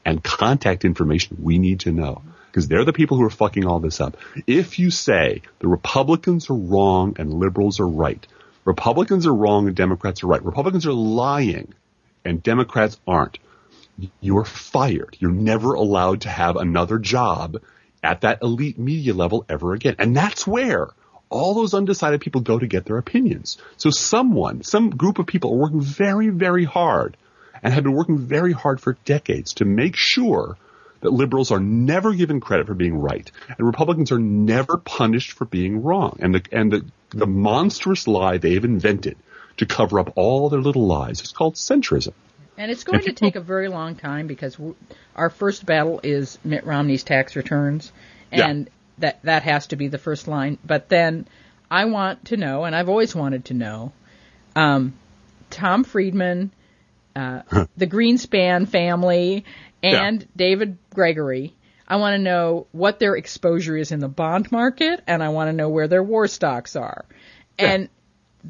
and 0.06 0.24
contact 0.24 0.86
information 0.86 1.38
we 1.42 1.58
need 1.58 1.82
to 1.82 1.92
know. 1.92 2.22
Because 2.48 2.68
they're 2.68 2.86
the 2.86 2.94
people 2.94 3.18
who 3.18 3.24
are 3.24 3.30
fucking 3.30 3.66
all 3.66 3.80
this 3.80 4.00
up. 4.00 4.18
If 4.46 4.80
you 4.80 4.90
say 4.90 5.42
the 5.60 5.68
Republicans 5.68 6.50
are 6.50 6.56
wrong 6.56 7.16
and 7.20 7.34
liberals 7.34 7.80
are 7.80 7.88
right, 7.88 8.26
Republicans 8.66 9.26
are 9.26 9.34
wrong 9.34 9.68
and 9.68 9.76
Democrats 9.76 10.24
are 10.24 10.28
right, 10.28 10.44
Republicans 10.44 10.86
are 10.86 10.94
lying 10.94 11.74
and 12.24 12.42
Democrats 12.42 13.00
aren't, 13.08 13.40
you're 14.22 14.46
fired. 14.46 15.18
You're 15.20 15.32
never 15.32 15.74
allowed 15.74 16.22
to 16.22 16.30
have 16.30 16.56
another 16.56 17.00
job 17.00 17.62
at 18.04 18.22
that 18.22 18.42
elite 18.42 18.78
media 18.78 19.14
level 19.14 19.46
ever 19.50 19.74
again. 19.74 19.96
And 20.00 20.16
that's 20.16 20.46
where 20.46 20.90
all 21.30 21.54
those 21.54 21.74
undecided 21.74 22.22
people 22.22 22.42
go 22.42 22.58
to 22.58 22.68
get 22.68 22.86
their 22.86 22.98
opinions. 22.98 23.58
So 23.78 23.90
someone, 23.90 24.64
some 24.64 24.90
group 24.90 25.20
of 25.20 25.28
people 25.28 25.54
are 25.54 25.58
working 25.58 25.82
very, 25.82 26.30
very 26.30 26.64
hard 26.64 27.18
and 27.62 27.74
have 27.74 27.84
been 27.84 27.94
working 27.94 28.18
very 28.18 28.54
hard 28.54 28.80
for 28.80 28.98
decades 29.06 29.56
to 29.56 29.66
make 29.66 29.96
sure 29.96 30.58
that 31.02 31.12
liberals 31.12 31.52
are 31.52 31.60
never 31.60 32.14
given 32.14 32.40
credit 32.40 32.68
for 32.68 32.74
being 32.74 32.98
right 32.98 33.32
and 33.50 33.68
Republicans 33.68 34.12
are 34.12 34.20
never 34.20 34.78
punished 34.78 35.34
for 35.34 35.46
being 35.46 35.84
wrong. 35.84 36.18
And 36.22 36.36
the, 36.36 36.44
and 36.52 36.72
the, 36.72 36.86
the 37.10 37.28
monstrous 37.28 38.08
lie 38.08 38.38
they've 38.38 38.64
invented 38.64 39.18
to 39.58 39.66
cover 39.66 40.00
up 40.00 40.14
all 40.16 40.50
their 40.50 40.62
little 40.62 40.88
lies 40.88 41.22
is 41.22 41.32
called 41.32 41.56
centrism. 41.56 42.14
And 42.58 42.72
it's 42.72 42.84
going 42.84 43.02
to 43.04 43.14
take 43.14 43.36
a 43.36 43.42
very 43.42 43.68
long 43.68 43.96
time 43.96 44.28
because 44.28 44.58
our 45.16 45.30
first 45.30 45.66
battle 45.66 46.00
is 46.04 46.40
Mitt 46.44 46.66
Romney's 46.66 47.04
tax 47.04 47.36
returns, 47.36 47.92
Yeah. 48.32 48.50
and 48.50 48.70
that 48.98 49.22
that 49.24 49.44
has 49.44 49.68
to 49.68 49.76
be 49.76 49.88
the 49.90 50.00
first 50.00 50.28
line. 50.28 50.58
But 50.66 50.90
then 50.90 51.28
I 51.70 51.86
want 51.86 52.26
to 52.26 52.38
know, 52.38 52.64
and 52.64 52.76
I've 52.76 52.90
always 52.90 53.14
wanted 53.16 53.46
to 53.46 53.54
know, 53.54 53.92
um, 54.56 54.94
Tom 55.52 55.84
Friedman, 55.84 56.52
uh, 57.16 57.42
the 57.78 57.88
Greenspan 57.88 58.68
family, 58.68 59.46
and 59.84 60.28
David 60.36 60.78
Gregory. 60.94 61.54
I 61.88 61.98
want 61.98 62.16
to 62.16 62.22
know 62.22 62.68
what 62.72 63.00
their 63.00 63.16
exposure 63.16 63.78
is 63.78 63.92
in 63.92 64.00
the 64.00 64.10
bond 64.10 64.52
market, 64.52 65.02
and 65.08 65.24
I 65.24 65.30
want 65.30 65.50
to 65.50 65.54
know 65.54 65.70
where 65.70 65.88
their 65.88 66.04
war 66.04 66.28
stocks 66.28 66.76
are. 66.76 67.06
Yeah. 67.60 67.72
And 67.72 67.90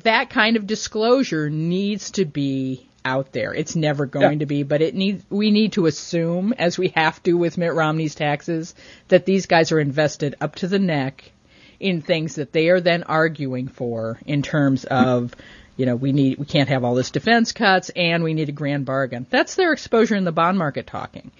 that 0.03 0.29
kind 0.29 0.55
of 0.57 0.65
disclosure 0.65 1.49
needs 1.49 2.11
to 2.11 2.25
be 2.25 2.86
out 3.07 3.31
there. 3.31 3.53
It's 3.53 3.75
never 3.75 4.05
going 4.05 4.33
Yeah. 4.33 4.39
to 4.39 4.45
be, 4.45 4.63
but 4.63 4.81
it 4.81 4.93
needs 4.95 5.23
we 5.29 5.51
need 5.51 5.73
to 5.73 5.85
assume 5.87 6.53
as 6.53 6.77
we 6.77 6.89
have 6.95 7.21
to 7.23 7.33
with 7.33 7.57
Mitt 7.57 7.73
Romney's 7.73 8.15
taxes 8.15 8.75
that 9.07 9.25
these 9.25 9.45
guys 9.45 9.71
are 9.71 9.79
invested 9.79 10.35
up 10.41 10.55
to 10.55 10.67
the 10.67 10.79
neck 10.79 11.31
in 11.79 12.01
things 12.01 12.35
that 12.35 12.51
they 12.51 12.69
are 12.69 12.81
then 12.81 13.03
arguing 13.03 13.67
for 13.67 14.19
in 14.25 14.41
terms 14.41 14.83
of 14.85 15.33
you 15.77 15.85
know, 15.85 15.95
we 15.95 16.11
need 16.11 16.39
we 16.39 16.45
can't 16.45 16.69
have 16.69 16.83
all 16.83 16.95
this 16.95 17.11
defense 17.11 17.51
cuts 17.51 17.91
and 17.95 18.23
we 18.23 18.33
need 18.33 18.49
a 18.49 18.51
grand 18.51 18.85
bargain. 18.85 19.27
That's 19.29 19.53
their 19.55 19.73
exposure 19.73 20.15
in 20.15 20.23
the 20.23 20.31
bond 20.31 20.57
market 20.57 20.87
talking. 20.87 21.31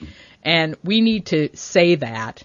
And 0.44 0.76
we 0.84 1.02
need 1.02 1.26
to 1.28 1.50
say 1.56 1.96
that 1.96 2.44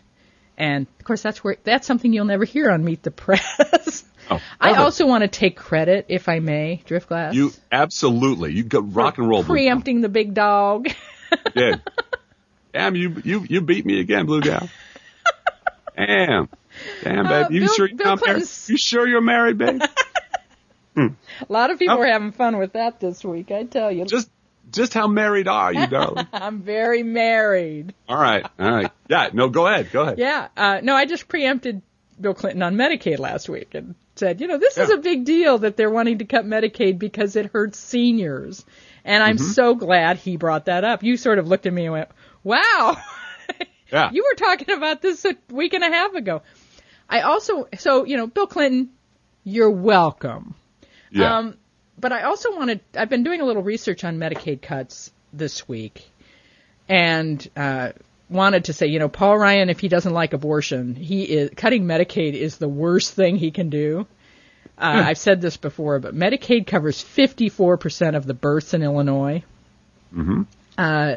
And 0.59 0.87
of 0.99 1.05
course, 1.05 1.23
that's 1.23 1.45
where 1.45 1.57
that's 1.65 1.87
something 1.87 2.13
you'll 2.13 2.25
never 2.25 2.45
hear 2.45 2.71
on 2.71 2.83
Meet 2.85 3.03
the 3.03 3.11
Press. 3.11 4.05
Oh, 4.31 4.41
I 4.61 4.75
also 4.75 5.07
want 5.07 5.23
to 5.23 5.29
take 5.29 5.57
credit, 5.57 6.07
if 6.09 6.29
I 6.29 6.39
may, 6.39 6.83
Driftglass. 6.87 7.35
You 7.35 7.53
absolutely. 7.71 8.53
You 8.53 8.63
go 8.63 8.81
rock 8.81 9.19
and 9.19 9.29
roll. 9.29 9.43
Blue 9.43 9.55
preempting 9.55 10.01
the 10.01 10.09
big 10.09 10.35
dog. 10.35 10.89
Yeah. 11.55 11.77
Damn, 12.75 12.95
you 12.95 13.17
you 13.25 13.45
you 13.49 13.61
beat 13.63 13.87
me 13.87 14.01
again, 14.01 14.27
Blue 14.27 14.43
Gal. 14.43 14.69
Damn. 15.97 16.49
Damn, 17.03 17.25
babe. 17.27 17.47
Uh, 17.47 17.49
you 17.51 17.61
Bill- 17.61 17.75
sure 17.75 17.89
you 17.89 17.97
Bill? 17.97 18.17
Clinton's- 18.19 18.69
You 18.71 18.77
sure 18.77 19.07
you're 19.09 19.21
married, 19.23 19.57
babe? 19.59 19.81
A 20.97 21.11
lot 21.49 21.71
of 21.71 21.79
people 21.79 21.95
Oh. 21.97 21.99
were 21.99 22.07
having 22.07 22.33
fun 22.33 22.59
with 22.59 22.75
that 22.75 23.01
this 23.01 23.25
week, 23.25 23.51
I 23.51 23.65
tell 23.65 23.91
you. 23.91 24.05
just 24.05 24.31
just 24.71 24.93
how 24.95 25.07
married 25.07 25.49
are 25.49 25.73
you, 25.73 25.87
darling? 25.87 26.27
I'm 26.33 26.61
very 26.61 27.03
married. 27.03 27.95
all 28.09 28.17
right, 28.19 28.47
all 28.59 28.71
right. 28.71 28.91
Yeah, 29.09 29.31
no, 29.33 29.49
go 29.49 29.67
ahead, 29.67 29.91
go 29.91 30.03
ahead. 30.03 30.19
Yeah. 30.19 30.49
Uh, 30.57 30.81
no, 30.83 30.95
I 30.95 31.07
just 31.07 31.29
preempted 31.29 31.81
Bill 32.21 32.35
Clinton 32.35 32.63
on 32.63 32.77
Medicaid 32.77 33.19
last 33.19 33.49
week 33.49 33.75
and 33.75 33.95
said, 34.23 34.41
you 34.41 34.47
know, 34.47 34.57
this 34.59 34.79
is 34.79 34.89
a 34.91 34.99
big 34.99 35.25
deal 35.25 35.59
that 35.59 35.77
they're 35.77 35.91
wanting 35.91 36.19
to 36.19 36.25
cut 36.25 36.45
Medicaid 36.47 36.97
because 36.99 37.35
it 37.35 37.47
hurts 37.47 37.77
seniors. 37.79 38.65
And 39.05 39.21
I'm 39.21 39.37
Mm-hmm. 39.37 39.45
so 39.53 39.75
glad 39.75 40.17
he 40.19 40.37
brought 40.37 40.67
that 40.67 40.85
up. 40.85 41.03
You 41.03 41.17
sort 41.17 41.41
of 41.41 41.49
looked 41.49 41.67
at 41.67 41.73
me 41.73 41.85
and 41.87 41.93
went, 41.93 42.09
wow. 42.45 42.97
Yeah. 43.91 44.11
you 44.13 44.25
were 44.31 44.37
talking 44.37 44.71
about 44.75 45.03
this 45.03 45.25
a 45.27 45.37
week 45.51 45.75
and 45.75 45.85
a 45.85 45.89
half 45.89 46.15
ago. 46.15 46.41
I 47.11 47.21
also, 47.23 47.69
so, 47.79 48.05
you 48.07 48.17
know, 48.17 48.27
Bill 48.27 48.47
Clinton, 48.47 48.91
you're 49.45 49.71
welcome. 49.71 50.55
yeah. 51.11 51.39
Um, 51.39 51.57
but 51.99 52.11
I 52.13 52.23
also 52.23 52.57
wanted, 52.57 52.81
I've 52.97 53.11
been 53.11 53.23
doing 53.25 53.41
a 53.43 53.45
little 53.45 53.63
research 53.63 54.03
on 54.05 54.17
Medicaid 54.19 54.63
cuts 54.63 55.13
this 55.33 55.69
week 55.69 56.09
and, 56.89 57.47
uh, 57.57 57.93
wanted 58.29 58.65
to 58.65 58.73
say, 58.73 58.87
you 58.87 58.99
know, 58.99 59.09
Paul 59.09 59.39
Ryan, 59.39 59.69
if 59.69 59.81
he 59.81 59.89
doesn't 59.89 60.13
like 60.13 60.33
abortion, 60.33 60.95
he 60.95 61.23
is, 61.25 61.51
cutting 61.57 61.85
Medicaid 61.85 62.35
is 62.35 62.57
the 62.57 62.69
worst 62.69 63.15
thing 63.15 63.37
he 63.37 63.51
can 63.51 63.69
do. 63.69 64.07
Uh, 64.79 65.05
I've 65.07 65.19
said 65.19 65.41
this 65.41 65.57
before, 65.57 66.01
but 66.01 66.15
Medicaid 66.15 66.67
covers 66.67 67.03
54% 67.03 68.17
of 68.17 68.27
the 68.27 68.35
births 68.35 68.75
in 68.75 68.83
Illinois. 68.83 69.45
Mhm. 70.15 70.47
Uh, 70.77 71.17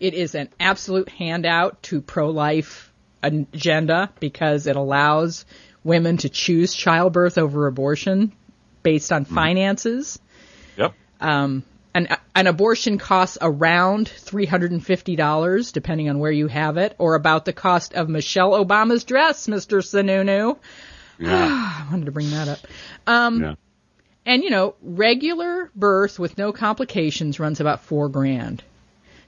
it 0.00 0.14
is 0.14 0.34
an 0.34 0.48
absolute 0.58 1.08
handout 1.08 1.82
to 1.84 2.00
pro-life 2.00 2.92
agenda 3.22 4.10
because 4.20 4.66
it 4.66 4.76
allows 4.76 5.44
women 5.82 6.16
to 6.18 6.28
choose 6.28 6.74
childbirth 6.74 7.38
over 7.38 7.66
abortion 7.66 8.32
based 8.82 9.12
on 9.12 9.24
finances. 9.24 10.18
yep. 10.76 10.92
Um, 11.20 11.62
an, 11.94 12.08
an 12.34 12.46
abortion 12.46 12.98
costs 12.98 13.38
around 13.40 14.08
$350, 14.08 15.72
depending 15.72 16.08
on 16.08 16.18
where 16.18 16.32
you 16.32 16.48
have 16.48 16.76
it, 16.76 16.94
or 16.98 17.14
about 17.14 17.44
the 17.44 17.52
cost 17.52 17.94
of 17.94 18.08
Michelle 18.08 18.52
Obama's 18.52 19.04
dress, 19.04 19.46
Mr. 19.46 19.78
Sununu. 19.78 20.58
Yeah. 21.16 21.30
I 21.30 21.86
wanted 21.92 22.06
to 22.06 22.10
bring 22.12 22.30
that 22.30 22.48
up. 22.48 22.58
Um, 23.06 23.40
yeah. 23.40 23.54
and 24.26 24.42
you 24.42 24.50
know, 24.50 24.74
regular 24.82 25.70
birth 25.76 26.18
with 26.18 26.36
no 26.36 26.50
complications 26.52 27.38
runs 27.38 27.60
about 27.60 27.84
four 27.84 28.08
grand. 28.08 28.64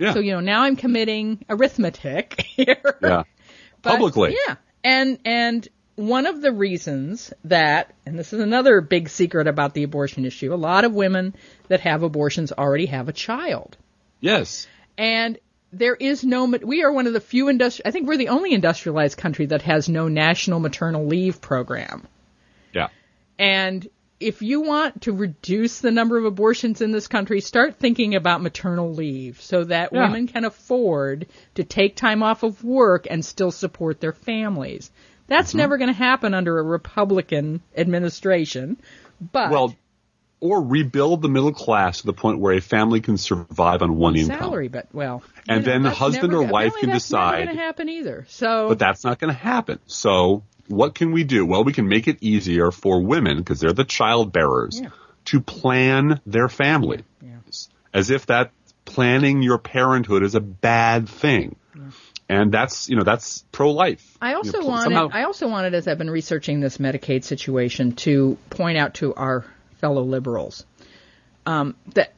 Yeah. 0.01 0.13
So 0.13 0.19
you 0.19 0.33
know, 0.33 0.41
now 0.41 0.63
I'm 0.63 0.75
committing 0.75 1.45
arithmetic 1.49 2.41
here. 2.57 2.99
yeah. 3.01 3.23
But, 3.83 3.91
Publicly. 3.91 4.37
Yeah. 4.49 4.57
And 4.83 5.21
and 5.25 5.69
one 5.97 6.27
of 6.27 6.43
the 6.43 6.53
reasons 6.53 7.33
that 7.45 7.93
and 8.05 8.19
this 8.19 8.33
is 8.33 8.41
another 8.41 8.81
big 8.81 9.09
secret 9.09 9.47
about 9.47 9.75
the 9.75 9.83
abortion 9.83 10.25
issue, 10.25 10.53
a 10.53 10.57
lot 10.57 10.85
of 10.85 10.93
women 10.93 11.35
that 11.69 11.81
have 11.81 12.03
abortions 12.03 12.53
already 12.53 12.87
have 12.87 13.09
a 13.09 13.13
child. 13.13 13.77
Yes. 14.21 14.67
And 14.99 15.39
there 15.73 15.95
is 15.95 16.23
no 16.25 16.45
we 16.45 16.85
are 16.85 16.93
one 16.93 17.07
of 17.07 17.13
the 17.13 17.21
few 17.21 17.47
industri- 17.47 17.81
I 17.85 17.91
think 17.91 18.07
we're 18.07 18.17
the 18.17 18.29
only 18.29 18.53
industrialized 18.53 19.19
country 19.19 19.47
that 19.47 19.63
has 19.63 19.89
no 19.89 20.09
national 20.09 20.61
maternal 20.61 21.07
leave 21.07 21.41
program. 21.41 22.07
Yeah. 22.73 22.89
And 23.39 23.87
if 24.19 24.41
you 24.41 24.63
want 24.63 25.03
to 25.03 25.13
reduce 25.13 25.81
the 25.81 25.91
number 25.91 26.17
of 26.17 26.25
abortions 26.25 26.81
in 26.81 26.91
this 26.93 27.07
country, 27.09 27.41
start 27.43 27.77
thinking 27.79 28.15
about 28.15 28.41
maternal 28.43 28.93
leave 28.95 29.41
so 29.43 29.65
that 29.65 29.93
Yeah. 29.93 30.07
women 30.07 30.27
can 30.27 30.45
afford 30.47 31.27
to 31.57 31.65
take 31.65 31.97
time 31.97 32.23
off 32.23 32.43
of 32.43 32.65
work 32.65 33.07
and 33.11 33.25
still 33.25 33.51
support 33.51 34.01
their 34.01 34.15
families. 34.15 34.91
That's 35.29 35.51
Mm-hmm. 35.51 35.59
never 35.59 35.79
going 35.79 35.89
to 35.89 35.95
happen 35.99 36.35
under 36.35 36.59
a 36.59 36.63
Republican 36.63 37.61
administration. 37.77 38.77
But 39.33 39.51
Well, 39.51 39.75
or 40.41 40.63
rebuild 40.63 41.23
the 41.23 41.29
middle 41.29 41.53
class 41.53 42.01
to 42.01 42.07
the 42.07 42.13
point 42.13 42.39
where 42.39 42.55
a 42.55 42.61
family 42.61 43.01
can 43.01 43.17
survive 43.17 43.81
on 43.83 43.97
one 43.97 44.17
income. 44.17 44.39
salary, 44.39 44.69
but 44.69 44.87
well, 44.93 45.23
And 45.49 45.65
know, 45.65 45.73
then 45.73 45.83
the 45.83 45.91
husband 45.91 46.35
or 46.35 46.43
wife 46.43 46.75
can 46.77 46.91
that's 46.91 47.05
decide- 47.07 47.45
going 47.47 47.57
to 47.57 47.63
happen 47.63 47.89
either. 47.89 48.27
So 48.29 48.69
But 48.69 48.79
that's 48.79 49.03
not 49.03 49.19
going 49.19 49.33
to 49.33 49.39
happen. 49.39 49.79
So 49.87 50.43
what 50.69 50.95
can 50.95 51.13
we 51.13 51.25
do? 51.25 51.47
Well, 51.47 51.65
we 51.65 51.73
can 51.73 51.89
make 51.89 52.07
it 52.07 52.19
easier 52.21 52.71
for 52.71 53.03
women 53.03 53.39
because 53.39 53.61
they're 53.61 53.73
the 53.73 53.85
child 53.85 54.31
bearers 54.33 54.79
Yeah. 54.83 54.91
to 55.27 55.41
plan 55.41 56.21
their 56.27 56.49
family. 56.49 57.03
Yeah. 57.23 57.31
As 57.95 58.11
if 58.11 58.27
that 58.27 58.51
planning 58.85 59.43
your 59.43 59.57
parenthood 59.59 60.23
is 60.23 60.35
a 60.35 60.41
bad 60.41 61.09
thing. 61.09 61.57
And 62.29 62.51
that's, 62.51 62.89
you 62.89 62.97
know, 62.97 63.05
that's 63.05 63.45
pro-life. 63.53 64.17
I 64.21 64.35
also 64.35 64.59
You 64.59 64.65
know, 64.65 64.69
wanted 64.71 64.83
somehow- 64.85 65.09
I 65.13 65.23
also 65.25 65.49
wanted 65.49 65.75
as 65.75 65.87
I've 65.87 65.99
been 65.99 66.11
researching 66.11 66.61
this 66.61 66.79
Medicaid 66.79 67.23
situation 67.23 67.93
to 67.97 68.37
point 68.51 68.79
out 68.79 68.95
to 68.95 69.15
our 69.15 69.45
fellow 69.81 70.03
liberals 70.03 70.65
um, 71.45 71.77
that 71.95 72.13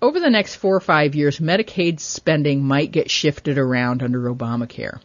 over 0.00 0.18
the 0.18 0.30
next 0.30 0.54
four 0.56 0.74
or 0.74 0.80
five 0.80 1.14
years, 1.14 1.38
Medicaid 1.40 2.00
spending 2.00 2.62
might 2.64 2.90
get 2.90 3.10
shifted 3.10 3.58
around 3.58 4.02
under 4.02 4.20
Obamacare 4.32 5.00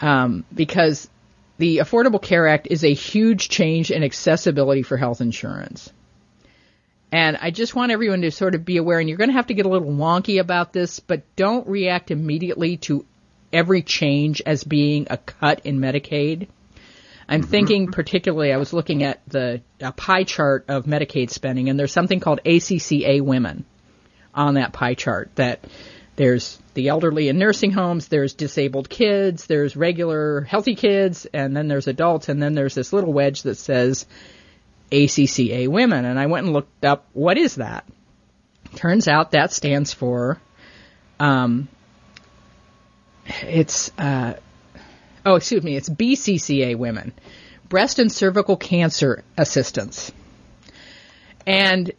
um, 0.00 0.44
because 0.52 1.08
the 1.58 1.78
Affordable 1.78 2.20
Care 2.20 2.48
Act 2.48 2.66
is 2.70 2.82
a 2.82 2.92
huge 2.92 3.48
change 3.48 3.92
in 3.92 4.02
accessibility 4.02 4.82
for 4.82 4.96
health 4.96 5.20
insurance. 5.20 5.92
And 7.12 7.36
I 7.40 7.50
just 7.50 7.74
want 7.74 7.92
everyone 7.92 8.22
to 8.22 8.30
sort 8.30 8.54
of 8.54 8.64
be 8.64 8.78
aware, 8.78 8.98
and 8.98 9.08
you're 9.08 9.18
going 9.18 9.28
to 9.30 9.34
have 9.34 9.48
to 9.48 9.54
get 9.54 9.66
a 9.66 9.68
little 9.68 9.92
wonky 9.92 10.40
about 10.40 10.72
this, 10.72 10.98
but 10.98 11.22
don't 11.36 11.68
react 11.68 12.10
immediately 12.10 12.78
to 12.78 13.04
every 13.52 13.82
change 13.82 14.42
as 14.44 14.64
being 14.64 15.06
a 15.10 15.16
cut 15.16 15.60
in 15.64 15.78
Medicaid. 15.78 16.48
I'm 17.28 17.42
thinking 17.42 17.90
particularly, 17.90 18.52
I 18.52 18.56
was 18.56 18.72
looking 18.72 19.02
at 19.04 19.20
the 19.26 19.62
a 19.80 19.92
pie 19.92 20.24
chart 20.24 20.66
of 20.68 20.84
Medicaid 20.84 21.30
spending, 21.30 21.68
and 21.68 21.78
there's 21.78 21.92
something 21.92 22.20
called 22.20 22.40
ACCA 22.44 23.22
women 23.22 23.64
on 24.34 24.54
that 24.54 24.72
pie 24.72 24.94
chart. 24.94 25.30
That 25.36 25.64
there's 26.16 26.58
the 26.74 26.88
elderly 26.88 27.28
in 27.28 27.38
nursing 27.38 27.70
homes, 27.70 28.08
there's 28.08 28.34
disabled 28.34 28.88
kids, 28.88 29.46
there's 29.46 29.76
regular 29.76 30.42
healthy 30.42 30.74
kids, 30.74 31.26
and 31.32 31.56
then 31.56 31.68
there's 31.68 31.86
adults, 31.86 32.28
and 32.28 32.42
then 32.42 32.54
there's 32.54 32.74
this 32.74 32.92
little 32.92 33.12
wedge 33.12 33.42
that 33.42 33.56
says 33.56 34.06
ACCA 34.90 35.68
women. 35.68 36.04
And 36.04 36.18
I 36.18 36.26
went 36.26 36.46
and 36.46 36.52
looked 36.52 36.84
up 36.84 37.06
what 37.12 37.38
is 37.38 37.56
that. 37.56 37.86
Turns 38.74 39.08
out 39.08 39.32
that 39.32 39.52
stands 39.52 39.92
for, 39.92 40.40
um, 41.20 41.68
it's 43.26 43.90
uh, 43.98 44.34
oh 45.24 45.36
excuse 45.36 45.62
me, 45.62 45.76
it's 45.76 45.88
BCCA 45.88 46.76
women, 46.76 47.12
breast 47.68 47.98
and 47.98 48.10
cervical 48.10 48.56
cancer 48.56 49.24
assistance, 49.36 50.12
and 51.46 51.92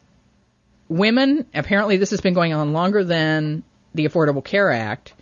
women. 0.88 1.46
Apparently, 1.54 1.98
this 1.98 2.12
has 2.12 2.22
been 2.22 2.34
going 2.34 2.54
on 2.54 2.74
longer 2.74 3.04
than 3.04 3.64
the 3.94 4.08
Affordable 4.08 4.44
Care 4.44 4.72
Act. 4.72 5.14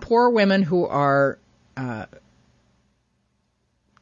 Poor 0.00 0.30
women 0.30 0.62
who 0.62 0.86
are 0.86 1.38
uh, 1.76 2.06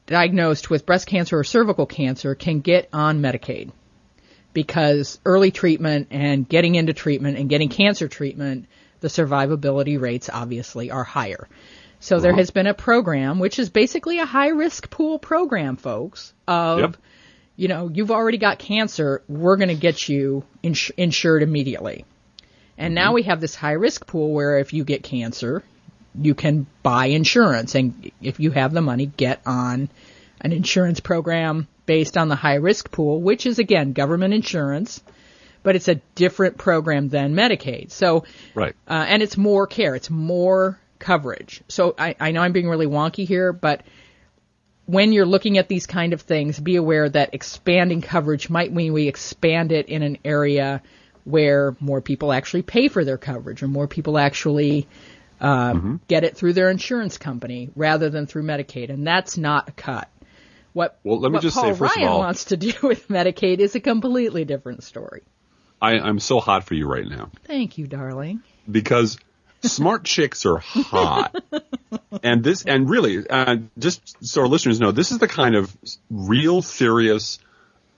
diagnosed 0.07 0.71
with 0.71 0.87
breast 0.87 1.07
cancer 1.07 1.39
or 1.39 1.45
cervical 1.45 1.87
cancer 1.87 2.35
can 2.35 2.61
get 2.61 2.89
on 2.93 3.21
Medicaid 3.21 3.73
because 4.53 5.19
early 5.25 5.51
treatment 5.51 6.09
and 6.11 6.49
getting 6.49 6.77
into 6.77 6.93
treatment 6.93 7.37
and 7.39 7.49
getting 7.49 7.69
cancer 7.69 8.09
treatment, 8.09 8.67
the 9.05 9.11
survivability 9.11 10.01
rates 10.01 10.31
obviously 10.33 10.91
are 10.91 11.05
higher. 11.05 11.47
So 12.01 12.21
there 12.21 12.33
uh-huh. 12.33 12.41
has 12.41 12.51
been 12.51 12.67
a 12.67 12.73
program, 12.73 13.39
which 13.39 13.59
is 13.59 13.69
basically 13.69 14.19
a 14.19 14.25
high 14.25 14.49
risk 14.49 14.89
pool 14.89 15.19
program, 15.19 15.77
folks, 15.77 16.33
of, 16.49 16.79
Yep. 16.79 16.97
you 17.57 17.69
know, 17.69 17.91
you've 17.93 18.11
already 18.11 18.39
got 18.39 18.59
cancer, 18.59 19.21
we're 19.29 19.59
going 19.59 19.69
to 19.69 19.75
get 19.75 20.09
you 20.09 20.43
ins- 20.63 20.91
insured 20.97 21.43
immediately. 21.43 22.07
And 22.79 22.95
now 22.95 23.09
mm-hmm. 23.09 23.15
we 23.17 23.23
have 23.25 23.43
this 23.43 23.55
high 23.55 23.73
risk 23.73 24.07
pool 24.07 24.33
where 24.33 24.59
if 24.59 24.73
you 24.73 24.85
get 24.85 25.03
cancer, 25.03 25.63
you 26.19 26.35
can 26.35 26.67
buy 26.83 27.07
insurance 27.07 27.75
and 27.75 28.11
if 28.23 28.41
you 28.41 28.53
have 28.53 28.73
the 28.73 28.81
money, 28.81 29.05
get 29.05 29.43
on 29.45 29.91
an 30.41 30.53
insurance 30.53 31.01
program 31.01 31.69
based 31.85 32.17
on 32.17 32.31
the 32.31 32.37
high 32.37 32.55
risk 32.55 32.91
pool, 32.91 33.21
which 33.21 33.45
is 33.45 33.59
again 33.59 33.93
government 33.93 34.33
insurance, 34.33 35.03
but 35.65 35.75
it's 35.75 35.89
a 35.89 35.97
different 36.15 36.57
program 36.57 37.09
than 37.09 37.35
Medicaid. 37.35 37.91
So, 37.91 38.25
Right. 38.55 38.77
uh, 38.89 39.05
and 39.09 39.21
it's 39.23 39.37
more 39.37 39.67
care, 39.67 39.97
it's 39.97 40.11
more 40.11 40.79
coverage. 41.01 41.63
So 41.69 41.95
I, 41.99 42.15
I 42.21 42.31
know 42.31 42.41
I'm 42.43 42.53
being 42.53 42.69
really 42.69 42.87
wonky 42.87 43.27
here, 43.27 43.53
but 43.53 43.83
when 44.87 45.13
you're 45.13 45.27
looking 45.27 45.59
at 45.59 45.67
these 45.69 45.87
kind 45.87 46.13
of 46.13 46.21
things, 46.21 46.61
be 46.61 46.77
aware 46.77 47.09
that 47.09 47.35
expanding 47.35 48.03
coverage 48.03 48.51
might 48.51 48.73
mean 48.73 48.93
we 48.93 49.09
expand 49.09 49.73
it 49.73 49.89
in 49.89 50.03
an 50.03 50.19
area 50.25 50.83
where 51.25 51.75
more 51.81 52.03
people 52.03 52.33
actually 52.33 52.63
pay 52.63 52.89
for 52.89 53.03
their 53.05 53.17
coverage 53.17 53.63
or 53.63 53.69
more 53.69 53.89
people 53.89 54.19
actually 54.19 54.87
uh, 55.41 55.75
get 56.07 56.23
it 56.25 56.37
through 56.37 56.53
their 56.53 56.71
insurance 56.71 57.17
company 57.19 57.71
rather 57.75 58.11
than 58.11 58.27
through 58.27 58.43
Medicaid, 58.43 58.91
and 58.91 59.07
that's 59.07 59.37
not 59.39 59.69
a 59.71 59.73
cut. 59.73 60.09
What, 60.75 60.99
Well, 61.05 61.19
let 61.21 61.33
me 61.33 61.39
just 61.39 61.55
Paul 61.57 61.73
say, 61.73 61.79
first 61.79 61.97
of 61.97 62.03
Ryan 62.03 62.09
all- 62.09 62.19
wants 62.21 62.45
to 62.47 62.57
do 62.59 62.73
with 62.83 63.09
Medicaid 63.09 63.59
is 63.61 63.75
a 63.75 63.81
completely 63.81 64.45
different 64.45 64.83
story. 64.85 65.23
I, 65.85 65.99
I'm 65.99 66.19
so 66.19 66.41
hot 66.41 66.65
for 66.65 66.75
you 66.75 66.87
right 66.87 67.07
now 67.07 67.31
Thank 67.45 67.79
you, 67.79 67.87
darling. 67.87 68.43
because 68.71 69.19
smart 69.63 70.05
chicks 70.15 70.47
are 70.47 70.59
hot. 70.59 71.35
and 72.23 72.43
this, 72.43 72.65
and 72.65 72.89
really, 72.89 73.29
uh, 73.29 73.57
just 73.79 74.25
so 74.25 74.43
our 74.43 74.49
listeners 74.49 74.81
know, 74.81 74.93
this 74.93 75.13
is 75.13 75.19
the 75.19 75.29
kind 75.29 75.55
of 75.55 75.75
real 76.11 76.63
serious 76.63 77.39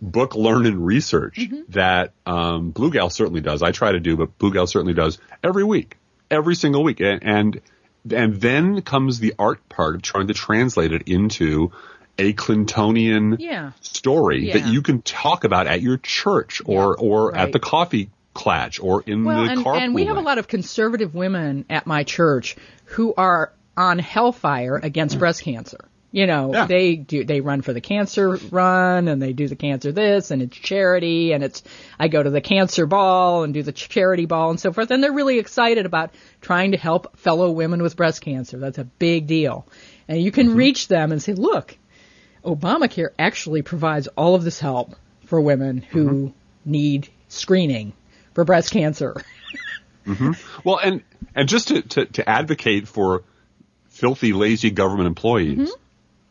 book 0.01 0.35
learning 0.35 0.83
research 0.83 1.39
that 1.71 2.13
um, 2.27 2.71
Blue 2.71 2.91
Gal 2.91 3.11
certainly 3.11 3.41
does. 3.41 3.63
I 3.63 3.71
try 3.73 3.93
to 3.93 4.01
do, 4.01 4.17
but 4.17 4.37
Blue 4.39 4.53
Gal 4.53 4.67
certainly 4.67 4.95
does 4.95 5.19
every 5.43 5.65
week, 5.65 5.97
every 6.31 6.55
single 6.55 6.83
week. 6.85 7.01
And, 7.01 7.23
and 7.23 7.61
and 8.13 8.41
then 8.41 8.83
comes 8.83 9.19
the 9.19 9.35
art 9.39 9.69
part 9.69 9.97
of 9.97 10.03
trying 10.03 10.29
to 10.29 10.35
translate 10.35 10.93
it 10.93 11.09
into 11.09 11.73
a 12.19 12.33
Clintonian 12.33 13.37
Yeah. 13.39 13.73
story 13.81 14.53
that 14.53 14.67
you 14.69 14.83
can 14.83 15.03
talk 15.03 15.45
about 15.45 15.67
at 15.67 15.83
your 15.83 15.99
church 15.99 16.63
or 16.65 16.97
or 16.97 17.31
right. 17.31 17.43
at 17.43 17.53
the 17.53 17.59
coffee 17.59 18.11
clatch 18.35 18.81
or 18.81 19.03
in 19.07 19.25
Well, 19.25 19.45
the 19.45 19.51
and, 19.53 19.65
carpool 19.65 19.81
and 19.81 19.95
we 19.95 20.05
have 20.05 20.17
a 20.17 20.21
lot 20.21 20.39
of 20.39 20.49
conservative 20.49 21.15
women 21.15 21.65
at 21.71 21.87
my 21.87 22.05
church 22.05 22.57
who 22.85 23.15
are 23.17 23.53
on 23.77 23.99
hellfire 23.99 24.77
against 24.83 25.19
breast 25.19 25.43
cancer. 25.43 25.79
You 26.13 26.27
know, 26.27 26.53
Yeah. 26.53 26.67
they 26.67 26.97
do 26.97 27.25
they 27.25 27.41
run 27.41 27.61
for 27.61 27.75
the 27.75 27.81
cancer 27.81 28.39
run 28.51 29.09
and 29.09 29.21
they 29.21 29.33
do 29.35 29.49
the 29.49 29.57
cancer 29.57 29.93
this 29.93 30.31
and 30.31 30.41
it's 30.41 30.57
charity 30.57 31.33
and 31.33 31.45
it's 31.45 31.63
I 31.99 32.09
go 32.09 32.23
to 32.23 32.31
the 32.31 32.41
cancer 32.41 32.87
ball 32.87 33.43
and 33.43 33.53
do 33.53 33.63
the 33.63 33.73
charity 33.73 34.25
ball 34.25 34.51
and 34.51 34.59
so 34.61 34.73
forth 34.73 34.91
and 34.91 35.03
they're 35.03 35.13
really 35.13 35.39
excited 35.39 35.85
about 35.85 36.15
trying 36.41 36.73
to 36.73 36.79
help 36.79 37.19
fellow 37.19 37.51
women 37.51 37.83
with 37.83 37.97
breast 37.97 38.23
cancer. 38.23 38.59
That's 38.59 38.79
a 38.79 38.85
big 38.85 39.27
deal. 39.27 39.67
And 40.09 40.23
you 40.23 40.31
can 40.31 40.49
mm-hmm. 40.49 40.57
reach 40.57 40.89
them 40.89 41.11
and 41.13 41.21
say, 41.23 41.33
"Look, 41.35 41.77
Obamacare 42.47 43.09
actually 43.19 43.63
provides 43.63 44.07
all 44.17 44.35
of 44.35 44.45
this 44.45 44.61
help 44.61 44.95
for 45.27 45.41
women 45.41 45.83
who 45.83 46.33
need 46.65 47.09
screening 47.29 47.93
for 48.35 48.45
breast 48.45 48.71
cancer." 48.73 49.15
Well, 50.65 50.79
and 50.83 51.03
and 51.35 51.49
just 51.49 51.69
to, 51.69 51.83
to, 51.83 52.07
to 52.07 52.29
advocate 52.29 52.87
for 52.87 53.25
filthy, 53.91 54.33
lazy 54.33 54.71
government 54.71 55.09
employees, 55.09 55.59
Mm-hmm. 55.59 55.81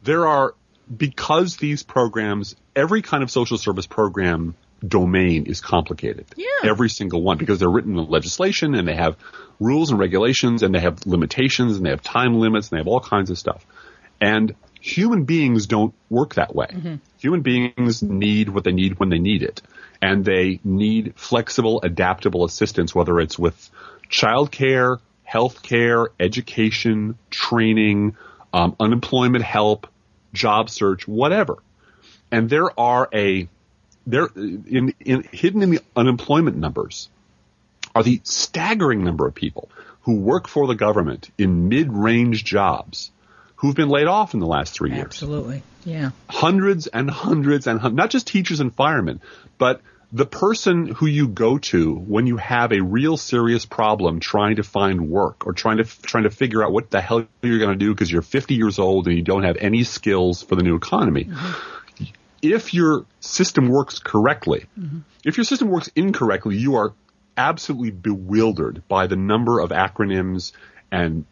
there 0.03 0.25
are 0.27 0.53
because 0.95 1.57
these 1.57 1.83
programs, 1.83 2.55
every 2.75 3.01
kind 3.01 3.21
of 3.23 3.29
social 3.31 3.57
service 3.57 3.87
program 3.87 4.55
domain 4.87 5.45
is 5.47 5.61
complicated. 5.61 6.25
Yeah. 6.37 6.45
Every 6.63 6.89
single 6.89 7.21
one 7.23 7.37
because 7.37 7.59
they're 7.59 7.69
written 7.69 7.97
in 7.97 8.07
legislation 8.07 8.75
and 8.75 8.87
they 8.87 8.95
have 8.95 9.17
rules 9.59 9.89
and 9.89 9.99
regulations 9.99 10.63
and 10.63 10.73
they 10.75 10.79
have 10.79 11.05
limitations 11.05 11.77
and 11.77 11.85
they 11.85 11.89
have 11.89 12.03
time 12.03 12.39
limits 12.39 12.69
and 12.69 12.77
they 12.77 12.79
have 12.79 12.87
all 12.87 12.99
kinds 12.99 13.29
of 13.31 13.37
stuff. 13.37 13.65
And 14.21 14.53
human 14.85 15.23
beings 15.23 15.65
don't 15.65 15.95
work 16.11 16.35
that 16.35 16.55
way. 16.55 16.67
Human 17.17 17.41
beings 17.41 18.03
need 18.03 18.49
what 18.49 18.63
they 18.63 18.71
need 18.71 18.99
when 18.99 19.09
they 19.09 19.17
need 19.17 19.41
it. 19.41 19.63
And 19.99 20.23
they 20.23 20.59
need 20.63 21.13
flexible, 21.15 21.81
adaptable 21.81 22.45
assistance, 22.45 22.93
whether 22.93 23.19
it's 23.19 23.39
with 23.39 23.71
childcare, 24.11 24.99
healthcare, 25.27 26.09
education, 26.19 27.17
training, 27.31 28.15
um, 28.53 28.75
unemployment 28.79 29.43
help, 29.43 29.87
job 30.33 30.69
search, 30.69 31.07
whatever. 31.07 31.57
And 32.31 32.47
there 32.47 32.79
are 32.79 33.09
a 33.11 33.47
there 34.05 34.27
in, 34.35 34.93
in 34.99 35.23
hidden 35.31 35.63
in 35.63 35.71
the 35.71 35.79
unemployment 35.95 36.57
numbers 36.57 37.09
are 37.95 38.03
the 38.03 38.21
staggering 38.23 39.03
number 39.03 39.25
of 39.25 39.33
people 39.33 39.67
who 40.01 40.19
work 40.19 40.47
for 40.47 40.67
the 40.67 40.75
government 40.75 41.31
in 41.39 41.69
mid-range 41.69 42.43
jobs 42.43 43.09
who've 43.57 43.75
been 43.75 43.89
laid 43.89 44.07
off 44.07 44.33
in 44.33 44.39
the 44.39 44.47
last 44.47 44.73
three 44.73 44.91
years 44.91 45.05
Absolutely. 45.05 45.63
Yeah. 45.85 46.11
hundreds 46.29 46.87
and 46.87 47.09
hundreds 47.09 47.67
and 47.67 47.79
hun- 47.79 47.95
not 47.95 48.09
just 48.09 48.27
teachers 48.27 48.59
and 48.59 48.73
firemen, 48.73 49.21
but 49.57 49.81
the 50.11 50.25
person 50.25 50.87
who 50.87 51.07
you 51.07 51.27
go 51.27 51.57
to 51.57 51.93
when 51.93 52.27
you 52.27 52.37
have 52.37 52.71
a 52.71 52.81
real 52.81 53.17
serious 53.17 53.65
problem 53.65 54.19
trying 54.19 54.57
to 54.57 54.63
find 54.63 55.09
work 55.09 55.45
or 55.45 55.53
trying 55.53 55.77
to 55.77 55.83
trying 55.83 56.23
to 56.23 56.29
figure 56.29 56.63
out 56.63 56.71
what 56.71 56.89
the 56.89 57.01
hell 57.01 57.25
you're 57.41 57.59
going 57.59 57.77
to 57.77 57.85
do 57.85 57.93
because 57.93 58.11
you're 58.11 58.21
50 58.21 58.55
years 58.55 58.79
old 58.79 59.07
and 59.07 59.15
you 59.17 59.23
don't 59.23 59.43
have 59.43 59.57
any 59.57 59.83
skills 59.83 60.41
for 60.41 60.55
the 60.55 60.63
new 60.63 60.75
economy. 60.75 61.25
Mm-hmm. 61.25 62.03
If 62.41 62.73
your 62.73 63.05
system 63.19 63.69
works 63.69 63.99
correctly, 63.99 64.67
mm-hmm. 64.79 64.99
if 65.23 65.37
your 65.37 65.43
system 65.43 65.69
works 65.69 65.89
incorrectly, 65.95 66.57
you 66.57 66.75
are 66.75 66.93
absolutely 67.35 67.91
bewildered 67.91 68.83
by 68.87 69.07
the 69.07 69.15
number 69.15 69.59
of 69.59 69.71
acronyms 69.71 70.51
and 70.91 71.25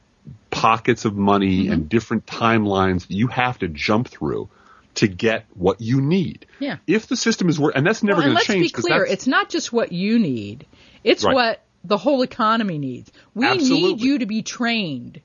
pockets 0.64 1.03
of 1.03 1.14
money 1.14 1.64
mm-hmm. 1.64 1.74
and 1.74 1.89
different 1.89 2.26
timelines 2.26 3.07
that 3.07 3.14
you 3.14 3.28
have 3.28 3.59
to 3.59 3.68
jump 3.68 4.07
through 4.07 4.49
to 4.95 5.09
get 5.09 5.45
what 5.55 5.82
you 5.82 5.99
need. 5.99 6.45
Yeah. 6.59 6.78
If 6.88 7.07
the 7.07 7.18
system 7.18 7.49
is 7.49 7.59
working, 7.59 7.80
and 7.80 7.86
that's 7.86 8.01
never 8.01 8.20
Well, 8.20 8.28
going 8.28 8.38
to 8.38 8.45
change. 8.45 8.74
let's 8.74 8.86
be 8.86 8.93
clear, 8.93 9.05
it's 9.05 9.28
not 9.28 9.49
just 9.49 9.74
what 9.74 9.91
you 9.91 10.20
need. 10.20 10.66
It's 11.03 11.26
Right. 11.26 11.36
what 11.36 11.64
the 11.84 11.97
whole 11.97 12.22
economy 12.22 12.78
needs. 12.78 13.11
We 13.36 13.53
need 13.57 13.99
you 13.99 14.20
to 14.20 14.26
be 14.26 14.41
trained 14.41 15.20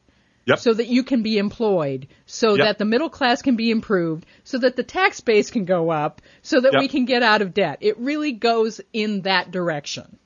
Yep. 0.47 0.59
so 0.59 0.75
that 0.75 0.89
you 0.89 1.05
can 1.05 1.23
be 1.23 1.39
employed, 1.39 2.09
so 2.27 2.57
Yep. 2.57 2.67
that 2.67 2.79
the 2.79 2.85
middle 2.85 3.11
class 3.11 3.41
can 3.41 3.55
be 3.55 3.71
improved, 3.71 4.27
so 4.43 4.59
that 4.59 4.75
the 4.75 4.83
tax 4.83 5.21
base 5.21 5.53
can 5.53 5.67
go 5.67 5.91
up, 5.91 6.21
so 6.43 6.61
that 6.61 6.73
Yep. 6.73 6.81
we 6.81 6.89
can 6.89 7.05
get 7.05 7.23
out 7.23 7.43
of 7.43 7.55
debt. 7.55 7.79
It 7.81 7.97
really 7.99 8.33
goes 8.33 8.81
in 8.93 9.23
that 9.23 9.53
direction. 9.53 10.19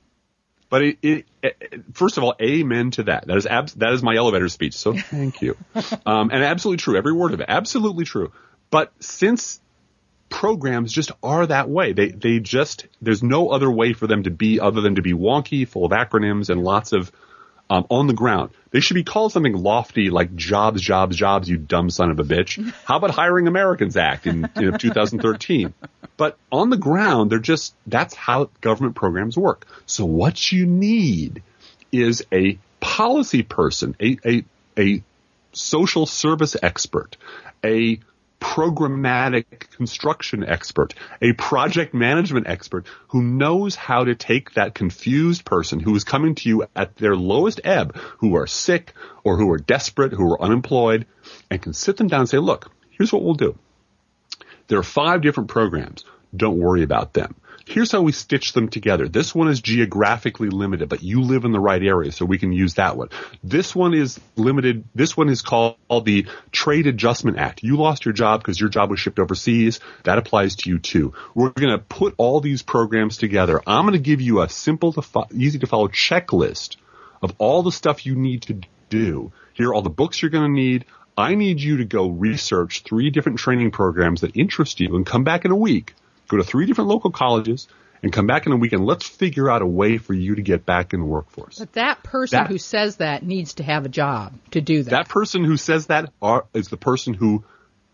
But 0.73 0.85
it, 0.85 0.99
it, 1.03 1.27
it, 1.43 1.85
first 1.93 2.17
of 2.17 2.25
all, 2.25 2.35
amen 2.41 2.93
to 2.93 3.03
that. 3.03 3.27
That 3.27 3.37
is 3.37 3.45
abs- 3.45 3.75
that 3.75 3.93
is 3.93 4.03
my 4.03 4.17
elevator 4.17 4.49
speech. 4.49 4.73
So 4.73 4.95
thank 4.97 5.43
you. 5.43 5.55
um, 6.07 6.31
and 6.33 6.43
absolutely 6.43 6.79
true. 6.79 6.97
Every 6.97 7.13
word 7.13 7.35
of 7.35 7.43
it. 7.43 7.47
Absolutely 7.47 8.07
true. 8.07 8.33
But 8.71 8.91
since 8.99 9.61
programs 10.31 10.91
just 10.91 11.13
are 11.23 11.47
that 11.47 11.69
way, 11.69 11.93
they 11.93 12.09
they 12.09 12.41
just 12.41 12.87
there's 13.03 13.23
no 13.23 13.51
other 13.51 13.71
way 13.71 13.93
for 13.93 14.07
them 14.07 14.23
to 14.23 14.31
be 14.31 14.61
other 14.61 14.81
than 14.81 14.95
to 14.95 15.03
be 15.03 15.13
wonky, 15.13 15.69
full 15.69 15.85
of 15.85 15.93
acronyms 15.93 16.49
and 16.49 16.65
lots 16.65 16.95
of 16.95 17.13
um, 17.71 17.87
on 17.91 18.07
the 18.07 18.13
ground. 18.13 18.51
They 18.71 18.81
should 18.81 18.95
be 18.95 19.05
called 19.05 19.33
something 19.33 19.55
lofty 19.55 20.11
like 20.11 20.35
jobs, 20.35 20.81
jobs, 20.81 21.17
jobs. 21.17 21.49
You 21.49 21.59
dumb 21.59 21.91
son 21.91 22.11
of 22.11 22.19
a 22.19 22.25
bitch. 22.25 22.73
How 22.85 22.97
about 22.97 23.11
Hiring 23.11 23.47
Americans 23.47 23.97
Act 23.97 24.27
in 24.27 24.43
know, 24.57 24.77
2013? 24.77 25.75
But 26.17 26.39
on 26.51 26.71
the 26.71 26.77
ground, 26.77 27.31
they're 27.31 27.39
just 27.39 27.75
that's 27.87 28.15
how 28.15 28.51
government 28.61 28.95
programs 28.95 29.37
work. 29.37 29.67
So 29.87 30.05
what 30.05 30.53
you 30.53 30.67
need 30.67 31.43
is 31.91 32.25
a 32.33 32.59
policy 32.81 33.43
person, 33.43 33.97
a 34.01 34.19
a 34.25 34.45
a 34.79 35.03
social 35.53 36.07
service 36.07 36.57
expert, 36.63 37.17
a 37.65 38.01
programmatic 38.43 39.71
construction 39.71 40.45
expert, 40.45 40.95
a 41.23 41.33
project 41.33 41.95
management 41.95 42.49
expert 42.49 42.87
who 43.09 43.23
knows 43.23 43.77
how 43.77 44.05
to 44.05 44.17
take 44.17 44.55
that 44.55 44.75
confused 44.75 45.45
person 45.45 45.79
who 45.79 45.95
is 45.95 46.03
coming 46.03 46.35
to 46.35 46.49
you 46.49 46.65
at 46.75 46.97
their 46.97 47.15
lowest 47.15 47.61
ebb, 47.63 47.97
who 48.19 48.37
are 48.37 48.49
sick 48.49 48.93
or 49.23 49.37
who 49.37 49.51
are 49.53 49.59
desperate, 49.59 50.13
who 50.13 50.33
are 50.33 50.43
unemployed, 50.43 51.07
and 51.51 51.63
can 51.63 51.73
sit 51.73 51.97
them 51.97 52.09
down 52.09 52.21
and 52.21 52.29
say, 52.29 52.39
look, 52.39 52.71
here's 52.91 53.13
what 53.13 53.23
we'll 53.23 53.35
do. 53.35 53.57
There 54.67 54.79
are 54.79 54.83
five 54.83 55.23
different 55.23 55.49
programs. 55.49 56.05
Don't 56.35 56.59
worry 56.59 56.83
about 56.83 57.15
them. 57.15 57.37
Here's 57.65 57.93
how 57.93 58.03
we 58.03 58.13
stitch 58.13 58.53
them 58.53 58.69
together. 58.69 59.09
This 59.09 59.35
one 59.35 59.49
is 59.49 59.61
geographically 59.61 60.49
limited, 60.49 60.89
but 60.89 61.03
you 61.03 61.23
live 61.23 61.45
in 61.45 61.53
the 61.53 61.61
right 61.61 61.83
area, 61.83 62.13
so 62.13 62.25
we 62.25 62.39
can 62.39 62.53
use 62.53 62.75
that 62.75 62.97
one. 62.97 63.09
This 63.43 63.75
one 63.75 63.95
is 63.95 64.21
limited. 64.37 64.85
This 64.95 65.17
one 65.17 65.29
is 65.29 65.43
called 65.43 65.77
the 66.05 66.27
Trade 66.51 66.87
Adjustment 66.87 67.39
Act. 67.39 67.63
You 67.63 67.77
lost 67.77 68.05
your 68.05 68.15
job 68.15 68.41
because 68.41 68.59
your 68.59 68.69
job 68.69 68.91
was 68.91 69.01
shipped 69.01 69.19
overseas. 69.19 69.81
That 70.05 70.19
applies 70.19 70.57
to 70.57 70.71
you 70.71 70.79
too. 70.79 71.15
We're 71.35 71.51
going 71.51 71.77
to 71.77 71.85
put 71.85 72.15
all 72.17 72.41
these 72.41 72.63
programs 72.63 73.17
together. 73.17 73.61
I'm 73.67 73.85
going 73.85 73.93
to 73.95 73.99
give 73.99 74.21
you 74.21 74.43
a 74.43 74.49
simple, 74.49 74.93
to 74.95 75.03
fo- 75.03 75.29
easy 75.33 75.59
to 75.61 75.67
follow 75.67 75.89
checklist 75.89 76.77
of 77.23 77.35
all 77.39 77.63
the 77.63 77.73
stuff 77.73 78.05
you 78.05 78.17
need 78.17 78.43
to 78.43 78.61
do. 78.89 79.33
Here 79.55 79.69
are 79.69 79.75
all 79.75 79.83
the 79.83 79.91
books 79.91 80.21
you're 80.21 80.31
going 80.31 80.51
to 80.51 80.61
need. 80.61 80.85
I 81.17 81.35
need 81.35 81.61
you 81.61 81.77
to 81.79 81.85
go 81.85 82.09
research 82.09 82.83
three 82.83 83.11
different 83.11 83.39
training 83.39 83.71
programs 83.71 84.23
that 84.23 84.37
interest 84.37 84.81
you 84.81 84.97
and 84.97 85.07
come 85.07 85.25
back 85.25 85.45
in 85.45 85.51
a 85.51 85.57
week. 85.57 85.95
Go 86.33 86.39
to 86.39 86.45
three 86.45 86.65
different 86.65 86.89
local 86.89 87.11
colleges 87.11 87.69
and 88.03 88.11
come 88.11 88.27
back 88.27 88.47
in 88.47 88.53
a 88.53 88.57
week 88.57 88.73
and 88.73 88.87
let's 88.87 89.07
figure 89.07 89.51
out 89.51 89.61
a 89.61 89.67
way 89.67 89.99
for 89.99 90.15
you 90.15 90.35
to 90.37 90.41
get 90.41 90.65
back 90.65 90.95
in 90.95 91.01
the 91.01 91.05
workforce. 91.05 91.59
But 91.59 91.75
that 91.75 92.03
person 92.03 92.39
That- 92.39 92.49
who 92.49 92.57
says 92.57 92.97
that 92.97 93.23
needs 93.23 93.53
to 93.55 93.63
have 93.63 93.85
a 93.85 93.91
job 93.91 94.33
to 94.53 94.63
do 94.63 94.83
that. 94.83 94.91
That 94.91 95.09
person 95.11 95.45
who 95.45 95.59
says 95.59 95.89
that 95.89 96.11
are, 96.23 96.47
is 96.55 96.69
the 96.69 96.79
person 96.79 97.13
who 97.13 97.45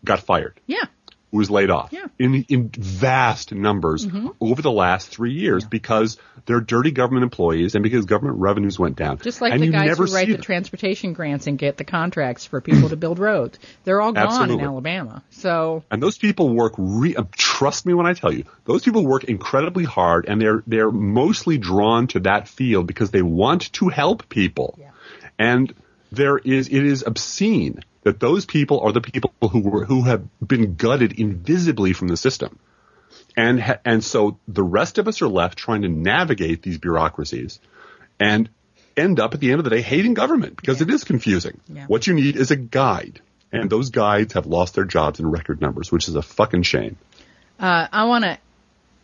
got 0.05 0.20
fired, 0.20 0.61
yeah. 0.68 0.84
Was 1.30 1.50
laid 1.50 1.70
off 1.70 1.92
Yeah. 1.92 2.06
in, 2.18 2.44
in 2.48 2.70
vast 2.70 3.52
numbers 3.52 4.06
over 4.40 4.62
the 4.62 4.70
last 4.72 5.08
three 5.08 5.32
years 5.34 5.64
because 5.64 6.16
they're 6.46 6.60
dirty 6.60 6.90
government 6.90 7.24
employees 7.24 7.74
and 7.74 7.82
because 7.82 8.06
government 8.06 8.38
revenues 8.38 8.78
went 8.78 8.96
down. 8.96 9.18
Just 9.18 9.42
like 9.42 9.52
and 9.52 9.62
the 9.62 9.68
guys 9.68 9.86
never 9.88 10.06
who 10.06 10.14
write 10.14 10.28
the 10.28 10.34
them. 10.34 10.42
transportation 10.42 11.12
grants 11.12 11.46
and 11.46 11.58
get 11.58 11.76
the 11.76 11.84
contracts 11.84 12.46
for 12.46 12.60
people 12.62 12.88
to 12.88 12.96
build 12.96 13.18
roads. 13.18 13.58
They're 13.84 14.00
all 14.00 14.12
gone 14.12 14.50
in 14.50 14.60
Alabama. 14.60 15.22
So 15.30 15.84
And 15.90 16.02
those 16.02 16.16
people 16.16 16.48
work. 16.54 16.72
Re- 16.78 17.14
uh, 17.16 17.24
trust 17.32 17.84
me 17.84 17.92
when 17.92 18.06
I 18.06 18.14
tell 18.14 18.32
you, 18.32 18.44
those 18.64 18.82
people 18.82 19.04
work 19.04 19.24
incredibly 19.24 19.84
hard, 19.84 20.24
and 20.26 20.40
they're 20.40 20.62
they're 20.66 20.90
mostly 20.90 21.58
drawn 21.58 22.06
to 22.08 22.20
that 22.20 22.48
field 22.48 22.86
because 22.86 23.10
they 23.10 23.22
want 23.22 23.70
to 23.74 23.88
help 23.88 24.28
people. 24.30 24.76
Yeah. 24.80 24.90
And 25.38 25.74
there 26.10 26.38
is 26.38 26.68
it 26.68 26.82
is 26.84 27.04
obscene 27.06 27.80
that 28.09 28.18
those 28.20 28.46
people 28.46 28.80
are 28.80 28.90
the 28.90 29.02
people 29.02 29.34
who 29.50 29.61
were 29.61 29.84
who 29.84 30.02
have 30.04 30.22
been 30.40 30.76
gutted 30.76 31.12
invisibly 31.20 31.92
from 31.92 32.09
the 32.09 32.16
system. 32.16 32.59
And 33.36 33.61
ha- 33.61 33.80
and 33.84 34.02
so 34.02 34.38
the 34.48 34.62
rest 34.62 34.96
of 34.96 35.06
us 35.09 35.20
are 35.20 35.28
left 35.28 35.59
trying 35.59 35.82
to 35.82 35.88
navigate 35.88 36.62
these 36.62 36.78
bureaucracies 36.78 37.61
and 38.18 38.48
end 38.96 39.20
up 39.20 39.34
at 39.34 39.40
the 39.40 39.50
end 39.50 39.61
of 39.61 39.64
the 39.64 39.70
day 39.70 39.82
hating 39.82 40.14
government 40.14 40.56
because 40.56 40.80
it 40.80 40.88
is 40.88 41.04
confusing. 41.04 41.61
Yeah. 41.68 41.84
What 41.86 42.06
you 42.06 42.14
need 42.14 42.36
is 42.36 42.50
a 42.50 42.56
guide. 42.56 43.20
And 43.52 43.68
those 43.68 43.90
guides 43.90 44.32
have 44.32 44.46
lost 44.46 44.74
their 44.74 44.84
jobs 44.84 45.20
in 45.20 45.30
record 45.30 45.61
numbers, 45.61 45.92
which 45.92 46.09
is 46.09 46.14
a 46.14 46.22
fucking 46.22 46.62
shame. 46.62 46.96
Uh, 47.61 47.88
I 47.92 48.04
want 48.06 48.24
to 48.24 48.38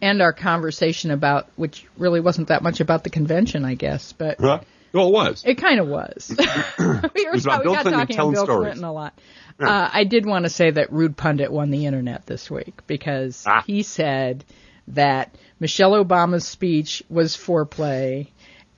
end 0.01 0.23
our 0.23 0.33
conversation 0.33 1.11
about, 1.11 1.51
which 1.57 1.87
really 1.99 2.21
wasn't 2.21 2.49
that 2.49 2.63
much 2.63 2.81
about 2.81 3.05
the 3.05 3.11
convention, 3.11 3.67
I 3.67 3.75
guess, 3.75 4.15
but 4.15 4.41
Huh? 4.41 4.61
Well, 4.95 5.09
it 5.09 5.13
was. 5.13 5.43
it 5.45 5.57
kind 5.57 5.81
of 5.81 5.89
was. 5.89 6.33
we 6.79 7.27
were, 7.27 7.33
was 7.33 7.45
about 7.45 7.59
we 7.61 7.65
Bill 7.65 7.75
got 7.75 7.83
Clinton 7.83 7.93
talking 8.01 8.17
telling 8.17 8.35
Bill 8.35 8.45
stories. 8.45 8.67
Clinton 8.67 8.85
a 8.85 8.93
lot. 8.93 9.19
Uh, 9.61 9.89
I 9.93 10.05
did 10.05 10.25
want 10.27 10.45
to 10.45 10.49
say 10.51 10.71
that 10.71 10.93
Rude 10.93 11.17
Pundit 11.17 11.51
won 11.53 11.71
the 11.71 11.87
internet 11.87 12.27
this 12.27 12.51
week 12.51 12.87
because 12.87 13.45
Ah. 13.47 13.63
he 13.67 13.83
said 13.83 14.45
that 14.89 15.35
Michelle 15.61 15.93
Obama's 15.93 16.47
speech 16.47 17.03
was 17.09 17.37
foreplay 17.37 18.29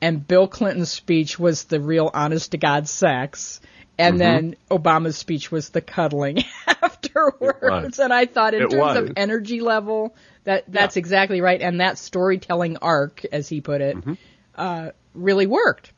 and 0.03 0.27
Bill 0.27 0.47
Clinton's 0.49 0.91
speech 0.91 1.39
was 1.39 1.65
the 1.65 1.81
real 1.81 2.11
honest 2.13 2.51
to 2.53 2.59
God 2.59 2.89
sex. 2.89 3.61
And 3.99 4.17
Mm-hmm. 4.17 4.19
then 4.19 4.57
Obama's 4.71 5.17
speech 5.17 5.51
was 5.51 5.71
the 5.71 5.81
cuddling 5.81 6.45
afterwards. 6.83 7.99
And 7.99 8.13
I 8.13 8.27
thought 8.27 8.53
in 8.55 8.63
It 8.63 8.71
terms 8.71 8.81
was. 8.81 8.97
of 8.99 9.13
energy 9.17 9.61
level, 9.61 10.15
that 10.45 10.65
that's 10.69 10.97
exactly 10.97 11.41
right. 11.41 11.61
And 11.61 11.81
that 11.81 11.97
storytelling 11.99 12.77
arc, 12.83 13.25
as 13.33 13.49
he 13.49 13.61
put 13.63 13.81
it, 13.81 13.97
Mm-hmm. 13.97 14.13
uh, 14.55 14.91
really 15.15 15.47
worked. 15.47 15.93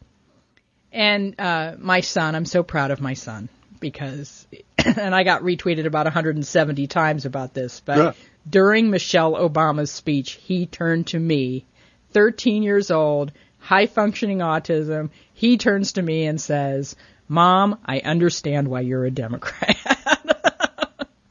And 0.93 1.39
uh, 1.39 1.74
my 1.78 2.01
son, 2.01 2.34
I'm 2.34 2.45
so 2.47 2.62
proud 2.62 2.91
of 2.91 3.01
my 3.01 3.14
son 3.14 3.49
because, 3.80 4.47
and 4.84 5.14
I 5.14 5.22
got 5.22 5.43
retweeted 5.43 5.86
about 5.86 6.07
170 6.07 6.86
times 6.86 7.26
about 7.26 7.55
this, 7.55 7.80
but 7.84 7.99
Yeah. 7.99 8.12
during 8.49 8.91
Michelle 8.91 9.34
Obama's 9.34 9.91
speech, 9.91 10.32
he 10.32 10.66
turned 10.66 11.09
to 11.09 11.18
me, 11.18 11.64
13 12.12 12.62
years 12.62 12.91
old, 12.91 13.32
high 13.59 13.86
functioning 13.86 14.39
autism. 14.39 15.11
He 15.34 15.59
turns 15.59 15.93
to 15.93 16.03
me 16.03 16.24
and 16.26 16.41
says, 16.41 16.97
Mom, 17.28 17.78
I 17.84 18.01
understand 18.01 18.68
why 18.68 18.80
you're 18.80 19.05
a 19.05 19.11
Democrat. 19.11 19.76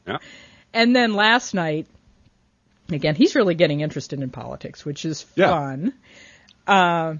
Yeah. 0.06 0.18
And 0.72 0.96
then 0.96 1.12
last 1.14 1.52
night, 1.52 1.86
again, 2.90 3.14
he's 3.14 3.34
really 3.34 3.54
getting 3.54 3.80
interested 3.80 4.22
in 4.22 4.30
politics, 4.30 4.82
which 4.86 5.04
is 5.04 5.26
Yeah. 5.34 5.50
fun. 5.50 5.92
Uh, 6.66 7.14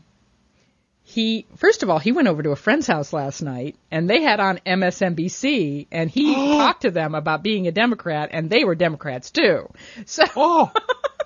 he 1.10 1.46
first 1.56 1.82
of 1.82 1.88
all 1.88 1.98
he 1.98 2.12
went 2.12 2.28
over 2.28 2.42
to 2.42 2.50
a 2.50 2.56
friend's 2.56 2.86
house 2.86 3.14
last 3.14 3.40
night 3.40 3.76
and 3.90 4.10
they 4.10 4.20
had 4.22 4.40
on 4.40 4.58
MSNBC 4.66 5.86
and 5.90 6.10
he 6.10 6.34
talked 6.58 6.82
to 6.82 6.90
them 6.90 7.14
about 7.14 7.42
being 7.42 7.66
a 7.66 7.72
Democrat 7.72 8.28
and 8.32 8.50
they 8.50 8.62
were 8.64 8.74
Democrats 8.74 9.30
too. 9.30 9.70
So 10.04 10.24
Oh, 10.36 10.70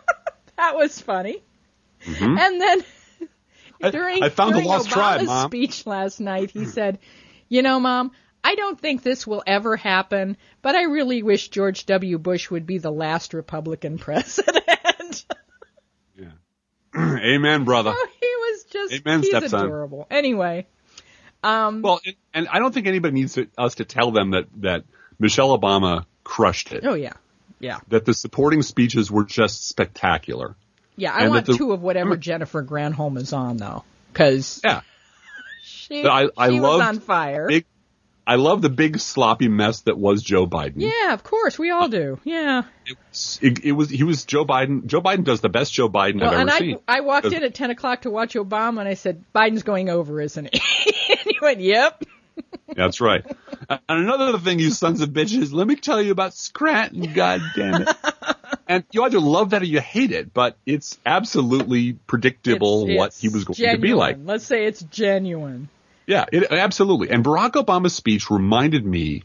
that 0.56 0.76
was 0.76 1.00
funny. 1.00 1.42
Mm-hmm. 2.06 2.38
And 2.38 2.60
then 2.60 2.84
I- 3.82 3.90
during 3.90 4.22
I 4.22 4.28
found 4.28 4.52
the 4.52 4.58
during 4.58 4.68
lost 4.68 4.86
Obama's 4.88 4.92
tribe, 4.92 5.26
Mom. 5.26 5.48
speech 5.48 5.84
last 5.84 6.20
night, 6.20 6.52
he 6.52 6.64
said, 6.66 7.00
"You 7.48 7.62
know, 7.62 7.80
Mom, 7.80 8.12
I 8.44 8.54
don't 8.54 8.78
think 8.80 9.02
this 9.02 9.26
will 9.26 9.42
ever 9.44 9.76
happen, 9.76 10.36
but 10.62 10.76
I 10.76 10.84
really 10.84 11.24
wish 11.24 11.48
George 11.48 11.86
W. 11.86 12.18
Bush 12.18 12.48
would 12.52 12.66
be 12.66 12.78
the 12.78 12.92
last 12.92 13.34
Republican 13.34 13.98
president." 14.06 15.24
Amen, 16.96 17.64
brother. 17.64 17.92
Oh, 17.94 18.08
he 18.20 18.26
was 18.26 18.64
just 18.64 18.92
Amen, 18.94 19.20
he's 19.20 19.30
stepson. 19.30 19.64
adorable. 19.66 20.06
Anyway, 20.10 20.66
um, 21.42 21.82
Well, 21.82 22.00
and, 22.04 22.16
and 22.34 22.48
I 22.48 22.58
don't 22.58 22.72
think 22.72 22.86
anybody 22.86 23.14
needs 23.14 23.34
to, 23.34 23.48
us 23.58 23.76
to 23.76 23.84
tell 23.84 24.10
them 24.12 24.30
that 24.32 24.46
that 24.58 24.84
Michelle 25.18 25.56
Obama 25.58 26.04
crushed 26.24 26.72
it. 26.72 26.84
oh 26.86 26.94
yeah, 26.94 27.14
yeah, 27.60 27.78
That 27.88 28.04
the 28.04 28.14
supporting 28.14 28.62
speeches 28.62 29.10
were 29.10 29.24
just 29.24 29.68
spectacular. 29.68 30.54
yeah. 30.96 31.12
I 31.14 31.22
And 31.22 31.30
want 31.30 31.46
the- 31.46 31.56
two 31.56 31.72
of 31.72 31.80
whatever 31.82 32.16
Jennifer 32.28 32.62
Granholm 32.62 33.16
is 33.18 33.32
on 33.32 33.56
though, 33.56 33.84
because 34.12 34.60
Yeah. 34.62 34.82
she, 35.62 36.04
I- 36.06 36.28
I 36.36 36.48
she 36.48 36.54
was 36.54 36.62
loved 36.62 36.84
on 36.84 37.00
fire. 37.00 37.46
Big, 37.48 37.64
I 38.26 38.36
love 38.36 38.62
the 38.62 38.68
big 38.68 39.00
sloppy 39.00 39.48
mess 39.48 39.80
that 39.82 39.98
was 39.98 40.22
Joe 40.22 40.46
Biden. 40.46 40.74
yeah, 40.76 41.12
of 41.12 41.24
course 41.24 41.58
we 41.58 41.70
all 41.70 41.88
do. 41.88 42.20
Yeah. 42.24 42.62
It, 42.86 42.96
was- 43.10 43.38
it, 43.42 43.64
it 43.64 43.72
was 43.72 43.90
he 43.90 44.04
was 44.04 44.24
Joe 44.24 44.44
Biden. 44.44 44.86
Joe 44.86 45.00
Biden 45.00 45.24
does 45.24 45.40
the 45.40 45.48
best 45.48 45.72
Joe 45.72 45.88
Biden 45.88 46.20
Well, 46.20 46.30
I've 46.30 46.38
and 46.40 46.48
ever 46.50 46.56
I, 46.56 46.58
seen. 46.60 46.78
I 46.86 47.00
walked 47.00 47.26
in 47.26 47.42
at 47.42 47.54
10 47.54 47.70
o'clock 47.70 48.02
to 48.02 48.10
watch 48.10 48.34
Obama, 48.34 48.78
and 48.80 48.88
I 48.88 48.94
said, 48.94 49.24
Biden's 49.34 49.64
going 49.64 49.88
over, 49.88 50.20
isn't 50.20 50.48
he? 50.54 50.60
and 51.10 51.20
he 51.24 51.38
went, 51.42 51.60
yep. 51.60 52.02
That's 52.74 53.00
right. 53.00 53.24
and 53.68 53.80
another 53.88 54.38
thing, 54.38 54.58
you 54.60 54.70
sons 54.70 55.00
of 55.00 55.10
bitches, 55.10 55.52
let 55.52 55.66
me 55.66 55.74
tell 55.76 56.00
you 56.00 56.12
about 56.12 56.32
Scranton, 56.32 57.12
god 57.12 57.40
damn 57.56 57.82
it. 57.82 57.88
and 58.68 58.84
you 58.92 59.02
either 59.02 59.20
love 59.20 59.50
that 59.50 59.62
or 59.62 59.66
you 59.66 59.80
hate 59.80 60.12
it, 60.12 60.32
but 60.32 60.56
it's 60.64 60.98
absolutely 61.04 61.92
predictable 61.94 62.84
It's- 62.84 62.98
what 62.98 63.06
it's 63.08 63.20
he 63.20 63.28
was 63.28 63.44
going 63.44 63.56
genuine. 63.56 63.76
to 63.80 63.82
be 63.82 63.94
like. 63.94 64.16
Let's 64.24 64.44
say 64.46 64.64
it's 64.64 64.82
genuine. 64.84 65.68
Yeah, 66.06 66.24
it, 66.32 66.50
absolutely. 66.50 67.10
And 67.10 67.24
Barack 67.24 67.52
Obama's 67.52 67.94
speech 67.94 68.30
reminded 68.30 68.84
me 68.84 69.22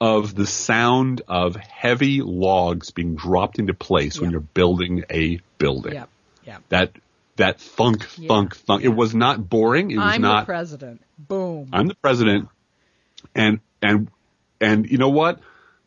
of 0.00 0.34
the 0.34 0.46
sound 0.46 1.22
of 1.28 1.56
heavy 1.56 2.22
logs 2.22 2.90
being 2.90 3.16
dropped 3.16 3.58
into 3.58 3.74
place 3.74 4.20
when 4.20 4.30
you're 4.30 4.40
building 4.40 5.04
a 5.10 5.40
building. 5.58 5.94
Yep. 5.94 6.08
Yep. 6.44 6.62
That 6.68 6.92
that 7.36 7.60
thunk, 7.60 8.06
Yeah. 8.16 8.28
thunk, 8.28 8.56
thunk. 8.56 8.84
It 8.84 8.88
was 8.88 9.14
not 9.14 9.48
boring. 9.48 9.90
It 9.90 9.98
was 9.98 10.06
I'm 10.06 10.22
not. 10.22 10.40
the 10.42 10.46
president. 10.46 11.02
Boom. 11.18 11.68
I'm 11.72 11.88
the 11.88 11.94
president, 11.96 12.48
and 13.34 13.60
and 13.82 14.08
and 14.60 14.88
you 14.90 14.98
know 14.98 15.10
what? 15.10 15.40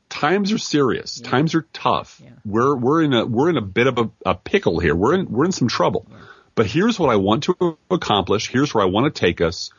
Times 0.10 0.52
are 0.52 0.58
serious. 0.58 1.22
Times 1.22 1.56
are 1.56 1.66
tough. 1.72 2.22
Yeah. 2.24 2.32
We're 2.46 2.76
we're 2.76 3.02
in 3.02 3.14
a 3.14 3.26
we're 3.26 3.50
in 3.50 3.58
a 3.58 3.62
bit 3.62 3.88
of 3.88 3.98
a, 3.98 4.10
a 4.26 4.36
pickle 4.36 4.80
here. 4.80 4.94
We're 4.94 5.14
in 5.14 5.32
we're 5.32 5.46
in 5.46 5.54
some 5.54 5.70
trouble. 5.70 6.06
But 6.54 6.66
here's 6.66 7.00
what 7.00 7.10
I 7.10 7.16
want 7.16 7.44
to 7.44 7.78
accomplish. 7.90 8.50
Here's 8.50 8.74
where 8.74 8.84
I 8.84 8.88
want 8.88 9.14
to 9.14 9.18
take 9.18 9.40
us. 9.40 9.72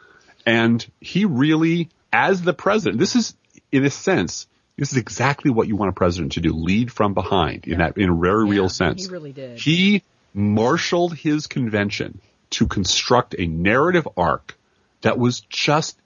And 0.47 0.84
he 1.01 1.24
really, 1.24 1.88
as 2.12 2.43
the 2.43 2.53
president, 2.53 2.99
this 2.99 3.16
is 3.16 3.34
in 3.70 3.84
a 3.84 3.90
sense, 3.90 4.47
this 4.76 4.93
is 4.93 4.99
exactly 4.99 5.51
what 5.51 5.68
you 5.68 5.76
want 5.76 5.90
a 5.90 5.93
president 5.93 6.32
to 6.32 6.40
do: 6.40 6.53
lead 6.53 6.90
from 6.93 7.14
behind 7.14 7.66
in 7.66 7.78
that 7.78 7.97
in 7.97 8.11
a 8.11 8.14
very 8.14 8.47
Yeah, 8.47 8.53
real 8.53 8.68
sense. 8.68 9.07
he 9.07 9.12
really 9.12 9.32
did. 9.32 9.59
He 9.59 10.03
marshaled 10.34 11.14
his 11.14 11.47
convention 11.47 12.20
to 12.51 12.66
construct 12.66 13.34
a 13.38 13.47
narrative 13.47 14.09
arc 14.16 14.57
that 15.03 15.18
was 15.18 15.40
just 15.40 15.99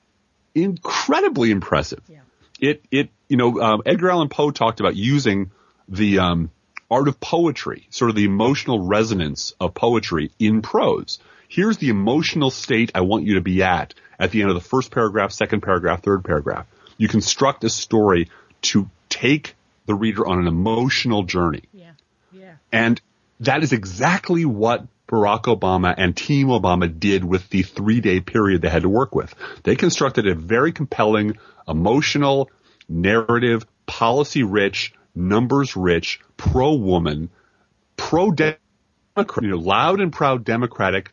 incredibly 0.54 1.50
impressive. 1.50 2.02
Yeah. 2.08 2.18
It 2.60 2.82
it 2.90 3.10
you 3.28 3.36
know 3.36 3.60
um, 3.60 3.82
Edgar 3.86 4.10
Allan 4.10 4.28
Poe 4.28 4.50
talked 4.50 4.80
about 4.80 4.96
using 4.96 5.50
the 5.88 6.18
um, 6.18 6.50
art 6.90 7.08
of 7.08 7.20
poetry, 7.20 7.86
sort 7.90 8.10
of 8.10 8.16
the 8.16 8.24
emotional 8.24 8.80
resonance 8.86 9.54
of 9.60 9.74
poetry 9.74 10.30
in 10.38 10.62
prose. 10.62 11.18
Here's 11.48 11.78
the 11.78 11.90
emotional 11.90 12.50
state 12.50 12.90
I 12.94 13.02
want 13.02 13.24
you 13.24 13.34
to 13.34 13.40
be 13.40 13.62
at 13.62 13.94
at 14.18 14.30
the 14.30 14.42
end 14.42 14.50
of 14.50 14.54
the 14.54 14.60
first 14.60 14.90
paragraph, 14.90 15.32
second 15.32 15.62
paragraph, 15.62 16.02
third 16.02 16.24
paragraph. 16.24 16.66
You 16.98 17.08
construct 17.08 17.64
a 17.64 17.68
story 17.68 18.30
to 18.62 18.88
take 19.08 19.54
the 19.86 19.94
reader 19.94 20.26
on 20.26 20.38
an 20.38 20.46
emotional 20.46 21.22
journey. 21.22 21.62
Yeah. 21.72 21.92
Yeah. 22.32 22.54
And 22.72 23.00
that 23.40 23.62
is 23.62 23.72
exactly 23.72 24.44
what 24.44 24.86
Barack 25.08 25.42
Obama 25.42 25.94
and 25.96 26.16
Team 26.16 26.48
Obama 26.48 26.98
did 26.98 27.24
with 27.24 27.48
the 27.50 27.62
three 27.62 28.00
day 28.00 28.20
period 28.20 28.62
they 28.62 28.68
had 28.68 28.82
to 28.82 28.88
work 28.88 29.14
with. 29.14 29.34
They 29.62 29.76
constructed 29.76 30.26
a 30.26 30.34
very 30.34 30.72
compelling, 30.72 31.38
emotional, 31.68 32.50
narrative, 32.88 33.66
policy 33.86 34.42
rich, 34.42 34.92
numbers 35.14 35.76
rich, 35.76 36.20
pro 36.36 36.74
woman, 36.74 37.30
pro 37.96 38.30
Democrat, 38.30 38.60
you 39.42 39.48
know, 39.48 39.58
loud 39.58 40.00
and 40.00 40.12
proud 40.12 40.44
Democratic 40.44 41.12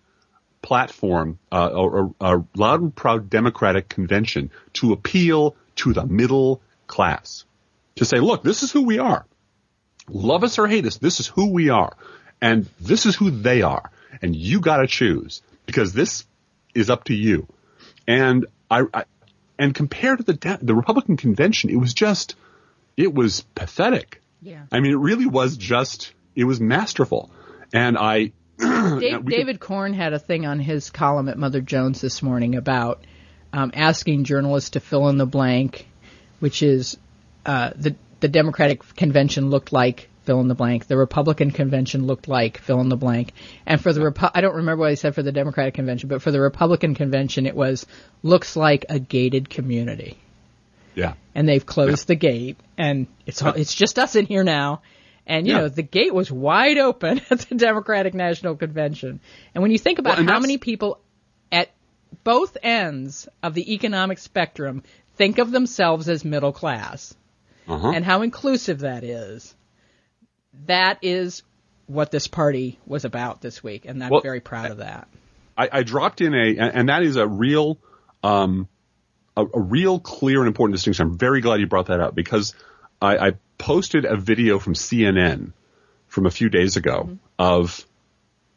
platform, 0.64 1.38
uh, 1.52 1.68
or, 1.68 1.92
or, 1.92 2.16
or 2.20 2.48
loud 2.56 2.82
and 2.82 2.96
proud 2.96 3.30
Democratic 3.30 3.88
convention 3.88 4.50
to 4.74 4.94
appeal 4.94 5.56
to 5.76 5.94
the 5.94 6.06
middle 6.06 6.62
class. 6.88 7.46
To 7.98 8.06
say, 8.06 8.18
look, 8.18 8.42
this 8.44 8.64
is 8.64 8.72
who 8.72 8.86
we 8.86 8.98
are 8.98 9.28
love 10.10 10.44
us 10.44 10.60
or 10.60 10.68
hate 10.68 10.86
us, 10.86 10.98
this 10.98 11.20
is 11.20 11.28
who 11.28 11.52
we 11.52 11.70
are. 11.70 11.96
And 12.42 12.68
this 12.80 13.06
is 13.06 13.16
who 13.16 13.32
they 13.32 13.62
are. 13.62 13.92
And 14.22 14.36
you 14.36 14.60
gotta 14.60 14.88
choose 14.88 15.42
because 15.66 15.94
this 15.94 16.26
is 16.76 16.90
up 16.90 17.06
to 17.06 17.14
you. 17.14 17.48
And 18.08 18.46
I, 18.70 18.84
I 18.94 19.06
and 19.58 19.74
compared 19.74 20.18
to 20.18 20.24
the, 20.24 20.34
de- 20.34 20.60
the 20.62 20.76
Republican 20.76 21.16
convention, 21.16 21.70
it 21.70 21.78
was 21.78 21.94
just, 21.94 22.36
it 22.98 23.14
was 23.14 23.42
pathetic. 23.56 24.22
Yeah. 24.42 24.64
I 24.72 24.80
mean, 24.82 24.92
it 24.92 24.98
really 24.98 25.26
was 25.26 25.56
just, 25.56 26.14
it 26.36 26.44
was 26.44 26.60
masterful. 26.60 27.32
And 27.72 27.98
I, 27.98 28.34
Dave, 28.64 29.02
we 29.02 29.10
could- 29.24 29.26
David 29.30 29.60
Corn 29.60 29.94
had 29.94 30.14
a 30.14 30.20
thing 30.20 30.46
on 30.46 30.60
his 30.60 30.90
column 30.90 31.30
at 31.30 31.38
Mother 31.38 31.62
Jones 31.62 32.02
this 32.02 32.22
morning 32.22 32.56
about 32.56 33.04
um, 33.52 33.72
asking 33.74 34.24
journalists 34.24 34.72
to 34.72 34.80
fill 34.80 35.10
in 35.10 35.18
the 35.18 35.26
blank, 35.26 35.88
which 36.40 36.64
is 36.64 36.98
uh, 37.46 37.72
the 37.76 37.96
the 38.20 38.28
Democratic 38.30 38.96
convention 38.96 39.50
looked 39.50 39.74
like 39.74 40.10
fill 40.24 40.40
in 40.40 40.48
the 40.48 40.56
blank. 40.56 40.88
The 40.88 40.96
Republican 40.98 41.52
convention 41.52 42.08
looked 42.08 42.30
like 42.30 42.58
fill 42.58 42.80
in 42.80 42.88
the 42.88 42.96
blank. 42.96 43.34
And 43.66 43.82
for 43.82 43.92
the 43.92 44.00
Repu- 44.00 44.32
I 44.34 44.40
don't 44.40 44.56
remember 44.56 44.82
what 44.82 44.92
I 44.92 44.94
said 44.96 45.14
for 45.14 45.22
the 45.24 45.34
Democratic 45.34 45.74
convention, 45.74 46.08
but 46.08 46.22
for 46.22 46.32
the 46.32 46.40
Republican 46.40 46.96
convention, 46.96 47.46
it 47.46 47.56
was 47.56 47.86
looks 48.24 48.56
like 48.56 48.86
a 48.88 48.98
gated 49.00 49.50
community. 49.50 50.18
Yeah. 50.96 51.16
And 51.36 51.50
they've 51.50 51.66
closed 51.66 52.08
the 52.08 52.16
gate, 52.16 52.58
and 52.78 53.08
it's 53.26 53.42
all, 53.42 53.54
it's 53.54 53.76
just 53.76 54.00
us 54.00 54.16
in 54.16 54.26
here 54.26 54.44
now. 54.46 54.82
And 55.26 55.48
you 55.48 55.54
Yeah. 55.54 55.60
know 55.62 55.70
the 55.70 55.84
gate 55.84 56.14
was 56.14 56.32
wide 56.32 56.78
open 56.78 57.22
at 57.30 57.40
the 57.40 57.56
Democratic 57.56 58.14
National 58.14 58.56
Convention. 58.56 59.20
And 59.54 59.62
when 59.62 59.72
you 59.72 59.78
think 59.78 60.00
about 60.00 60.18
Well, 60.18 60.28
how 60.28 60.40
many 60.40 60.58
people 60.58 61.00
at 61.52 61.70
both 62.24 62.58
ends 62.62 63.28
of 63.42 63.54
the 63.54 63.74
economic 63.74 64.20
spectrum 64.20 64.84
think 65.16 65.38
of 65.40 65.52
themselves 65.52 66.10
as 66.10 66.26
middle 66.26 66.52
class, 66.52 67.14
Uh-huh. 67.68 67.92
and 67.96 68.04
how 68.04 68.22
inclusive 68.24 68.80
that 68.80 69.04
is. 69.04 69.56
That 70.68 71.00
is 71.02 71.44
what 71.88 72.12
this 72.12 72.28
party 72.28 72.80
was 72.86 73.06
about 73.06 73.42
this 73.42 73.64
week, 73.64 73.86
and 73.86 74.04
I'm 74.04 74.10
Well, 74.10 74.22
very 74.22 74.40
proud 74.40 74.72
of 74.72 74.78
that. 74.78 75.08
I, 75.58 75.70
I 75.72 75.84
dropped 75.84 76.22
in 76.22 76.34
a, 76.34 76.58
and, 76.58 76.90
that 76.90 77.04
is 77.04 77.16
a 77.16 77.28
real, 77.28 77.78
um, 78.24 78.68
a, 79.38 79.44
a 79.46 79.60
real 79.60 80.00
clear 80.00 80.40
and 80.40 80.48
important 80.48 80.76
distinction. 80.76 81.08
I'm 81.08 81.18
very 81.18 81.42
glad 81.42 81.60
you 81.60 81.68
brought 81.68 81.88
that 81.88 82.00
up 82.00 82.16
because 82.16 82.56
I, 83.02 83.18
I 83.28 83.32
posted 83.58 84.06
a 84.06 84.16
video 84.18 84.60
from 84.60 84.74
CNN 84.74 85.52
from 86.08 86.26
a 86.26 86.32
few 86.32 86.50
days 86.50 86.76
ago 86.78 87.04
Mm-hmm. 87.04 87.16
of 87.40 87.86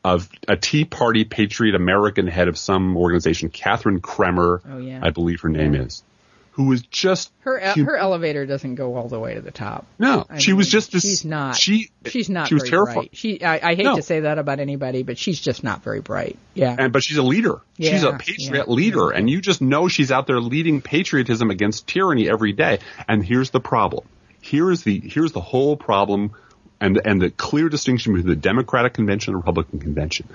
of 0.04 0.28
a 0.46 0.56
Tea 0.56 0.84
Party 0.84 1.24
Patriot 1.24 1.74
American 1.74 2.28
head 2.28 2.46
of 2.46 2.56
some 2.56 2.96
organization, 2.96 3.48
Catherine 3.48 4.00
Kremer, 4.00 4.62
Oh, 4.70 4.78
yeah. 4.78 5.00
I 5.02 5.10
believe 5.10 5.40
her 5.40 5.48
name 5.48 5.74
is, 5.74 6.04
who 6.52 6.66
was 6.68 6.82
just 6.82 7.32
Her 7.40 7.72
she- 7.74 7.80
her 7.82 7.96
elevator 7.96 8.46
doesn't 8.46 8.76
go 8.76 8.94
all 8.94 9.08
the 9.08 9.18
way 9.18 9.34
to 9.34 9.40
the 9.40 9.50
top. 9.50 9.84
no, 9.98 10.24
I 10.30 10.38
she 10.38 10.52
was 10.52 10.68
just 10.70 10.92
this, 10.92 11.02
She's 11.02 11.24
not. 11.24 11.56
she 11.56 11.90
She's 12.06 12.30
not. 12.30 12.46
she 12.46 12.54
was 12.54 12.62
terrified. 12.70 12.94
Bright. 12.94 13.10
She. 13.14 13.42
I, 13.42 13.70
I 13.70 13.74
hate 13.74 13.82
No. 13.82 13.96
to 13.96 14.02
say 14.02 14.20
that 14.20 14.38
about 14.38 14.60
anybody, 14.60 15.02
but 15.02 15.18
she's 15.18 15.40
just 15.40 15.64
not 15.64 15.82
very 15.82 16.00
bright. 16.00 16.38
Yeah. 16.54 16.76
and 16.78 16.92
but 16.92 17.02
she's 17.02 17.16
a 17.16 17.22
leader. 17.24 17.60
she's 17.80 18.04
a 18.04 18.12
patriot 18.12 18.66
yeah, 18.68 18.72
leader, 18.72 19.10
and 19.10 19.28
you 19.28 19.40
just 19.40 19.60
know 19.60 19.88
she's 19.88 20.12
out 20.12 20.28
there 20.28 20.38
leading 20.40 20.82
patriotism 20.82 21.50
against 21.50 21.88
tyranny 21.88 22.28
every 22.30 22.52
day. 22.52 22.78
And 23.08 23.24
here's 23.24 23.50
the 23.50 23.60
problem. 23.60 24.06
Here 24.46 24.70
is 24.70 24.82
the 24.84 25.00
here's 25.00 25.32
the 25.32 25.40
whole 25.40 25.76
problem, 25.76 26.32
and 26.80 27.00
and 27.04 27.20
the 27.20 27.30
clear 27.30 27.68
distinction 27.68 28.14
between 28.14 28.28
the 28.28 28.36
Democratic 28.40 28.94
convention 28.94 29.32
and 29.32 29.34
the 29.34 29.38
Republican 29.44 29.80
convention. 29.80 30.28